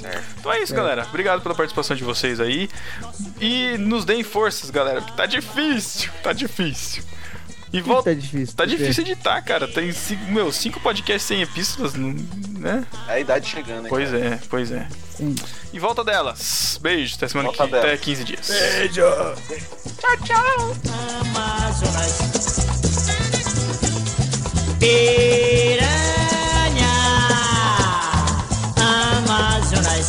Certo. 0.00 0.24
Então 0.38 0.52
é 0.52 0.62
isso, 0.62 0.74
galera. 0.74 1.06
Obrigado 1.08 1.40
pela 1.40 1.54
participação 1.54 1.96
de 1.96 2.04
vocês 2.04 2.40
aí. 2.40 2.68
E 3.40 3.78
nos 3.78 4.04
deem 4.04 4.22
forças, 4.22 4.70
galera, 4.70 5.00
porque 5.00 5.16
tá 5.16 5.26
difícil, 5.26 6.10
tá 6.22 6.32
difícil. 6.32 7.02
E 7.74 7.80
volta. 7.80 8.10
Tá 8.10 8.14
difícil. 8.20 8.54
Tá 8.56 8.64
difícil 8.64 9.02
editar, 9.02 9.42
cara. 9.42 9.66
Tem 9.66 9.90
cinco, 9.92 10.24
meu, 10.30 10.52
cinco 10.52 10.78
podcasts 10.78 11.24
sem 11.26 11.42
epístolas, 11.42 11.94
né? 11.94 12.86
É 13.08 13.12
a 13.14 13.18
idade 13.20 13.48
chegando, 13.48 13.86
hein, 13.86 13.88
Pois 13.88 14.10
cara. 14.12 14.24
é, 14.24 14.38
pois 14.48 14.70
é. 14.70 14.86
Sim. 15.16 15.34
E 15.72 15.78
volta 15.80 16.04
delas. 16.04 16.78
Beijo, 16.80 17.16
até 17.16 17.26
semana 17.26 17.48
Volta 17.48 17.66
que 17.68 17.74
até 17.76 17.86
delas. 17.86 18.00
15 18.00 18.24
dias. 18.24 18.48
Beijo. 18.48 19.02
Tchau, 19.98 20.16
tchau. 20.24 21.74
Piranha 25.64 26.92
Amazonas. 28.76 30.08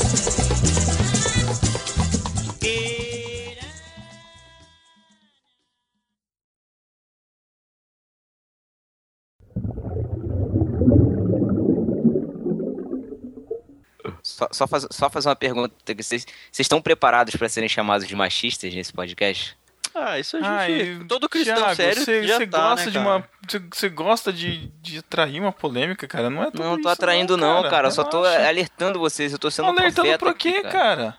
Só, 14.36 14.50
só, 14.52 14.68
faz, 14.68 14.86
só 14.92 15.10
fazer 15.10 15.30
uma 15.30 15.36
pergunta. 15.36 15.74
Vocês 15.86 16.26
vocês 16.52 16.66
estão 16.66 16.82
preparados 16.82 17.34
pra 17.38 17.48
serem 17.48 17.70
chamados 17.70 18.06
de 18.06 18.14
machistas 18.14 18.74
nesse 18.74 18.92
podcast? 18.92 19.58
Ah, 19.94 20.20
isso 20.20 20.36
a 20.36 20.42
gente. 20.42 20.50
Ai, 20.50 21.06
todo 21.08 21.30
cristão 21.30 21.56
Thiago, 21.56 21.76
sério 21.76 22.04
você, 22.04 22.28
já 22.28 22.36
você 22.36 22.48
tá, 22.48 22.60
gosta 22.60 22.86
né, 22.88 22.92
de 22.92 22.98
cara? 22.98 23.10
uma. 23.10 23.30
Você, 23.48 23.60
você 23.60 23.90
gosta 23.90 24.34
de, 24.34 24.68
de 24.82 24.98
atrair 24.98 25.40
uma 25.40 25.54
polêmica, 25.54 26.06
cara? 26.06 26.30
Não 26.30 26.44
é 26.44 26.52
tudo 26.52 26.64
Não 26.64 26.74
tô 26.74 26.82
isso, 26.82 26.90
atraindo, 26.90 27.38
não, 27.38 27.64
cara. 27.70 27.88
Eu 27.88 27.92
só 27.92 28.04
tô 28.04 28.26
alertando 28.26 29.00
vocês. 29.00 29.32
Eu 29.32 29.40
tô 29.40 29.50
sendo 29.50 29.68
um 29.68 29.70
Alertando 29.70 29.94
profeta 30.02 30.18
pra 30.18 30.32
aqui, 30.32 30.52
quê, 30.52 30.62
cara? 30.64 31.18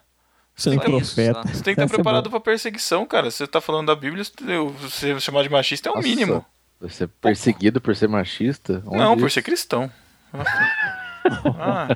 Você 0.55 0.71
tem, 0.79 1.01
você 1.01 1.15
tem 1.15 1.35
que 1.35 1.71
estar 1.71 1.83
é 1.83 1.87
preparado 1.87 2.29
pra 2.29 2.39
perseguição, 2.39 3.07
cara. 3.07 3.31
Você 3.31 3.47
tá 3.47 3.63
falando 3.63 3.87
da 3.87 3.97
Bíblia, 3.97 4.25
você 4.79 5.19
chamar 5.21 5.43
de 5.43 5.49
machista 5.49 5.89
é 5.89 5.93
o 5.93 5.95
Nossa, 5.95 6.07
mínimo. 6.07 6.45
Você 6.79 7.05
é 7.05 7.07
perseguido 7.07 7.81
por 7.81 7.97
ser 7.97 8.09
machista? 8.09 8.83
Onde 8.87 8.99
Não, 8.99 9.17
por 9.17 9.27
isso? 9.27 9.35
ser 9.35 9.43
cristão. 9.43 9.91
Ah, 11.59 11.89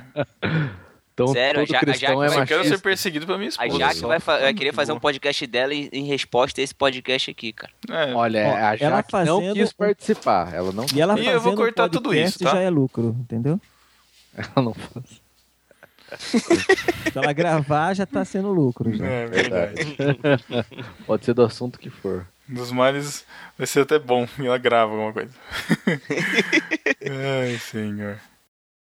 Então 1.23 1.33
Sério, 1.33 1.65
todo 1.65 1.75
a 1.75 1.77
a 1.77 1.79
cristão 1.81 2.09
Jaque 2.09 2.21
é 2.21 2.25
eu 2.25 2.45
quero 2.47 2.59
machista. 2.59 2.77
ser 2.77 2.81
perseguido 2.81 3.25
pela 3.25 3.37
minha 3.37 3.49
A 3.57 3.65
esposa. 3.67 3.79
Jaque 3.79 3.95
só. 3.99 4.07
vai, 4.07 4.19
fa- 4.19 4.37
vai 4.39 4.53
querer 4.53 4.73
fazer 4.73 4.91
um 4.91 4.99
podcast 4.99 5.47
dela 5.47 5.73
em, 5.73 5.89
em 5.91 6.05
resposta 6.05 6.59
a 6.61 6.63
esse 6.63 6.73
podcast 6.75 7.31
aqui, 7.31 7.53
cara. 7.53 7.71
É. 7.89 8.13
Olha, 8.13 8.47
Ó, 8.47 8.53
a 8.55 8.57
ela 8.59 8.75
Jaque 8.77 8.91
não 8.91 9.03
fazendo 9.09 9.53
quis 9.53 9.69
um- 9.69 9.73
participar. 9.77 10.53
Ela 10.53 10.71
não, 10.71 10.85
E 10.93 11.01
ela 11.01 11.19
E 11.19 11.25
eu 11.27 11.41
vou 11.41 11.55
cortar 11.55 11.85
um 11.85 11.89
tudo 11.89 12.13
isso, 12.13 12.39
tá? 12.39 12.51
já 12.51 12.59
é 12.59 12.69
lucro, 12.69 13.15
entendeu? 13.19 13.59
ela 14.35 14.63
não 14.65 14.73
faz. 14.73 15.21
Se 16.17 17.17
ela 17.17 17.31
gravar, 17.31 17.93
já 17.93 18.05
tá 18.05 18.25
sendo 18.25 18.51
lucro. 18.51 18.93
Já. 18.93 19.05
É 19.05 19.25
verdade. 19.27 19.75
Pode 21.07 21.23
ser 21.25 21.33
do 21.33 21.41
assunto 21.43 21.79
que 21.79 21.89
for. 21.89 22.27
Dos 22.47 22.69
males 22.69 23.25
vai 23.57 23.65
ser 23.65 23.81
até 23.81 23.97
bom 23.97 24.27
e 24.37 24.45
ela 24.45 24.57
grava 24.57 24.91
alguma 24.91 25.13
coisa. 25.13 25.31
Ai, 27.41 27.57
senhor. 27.59 28.17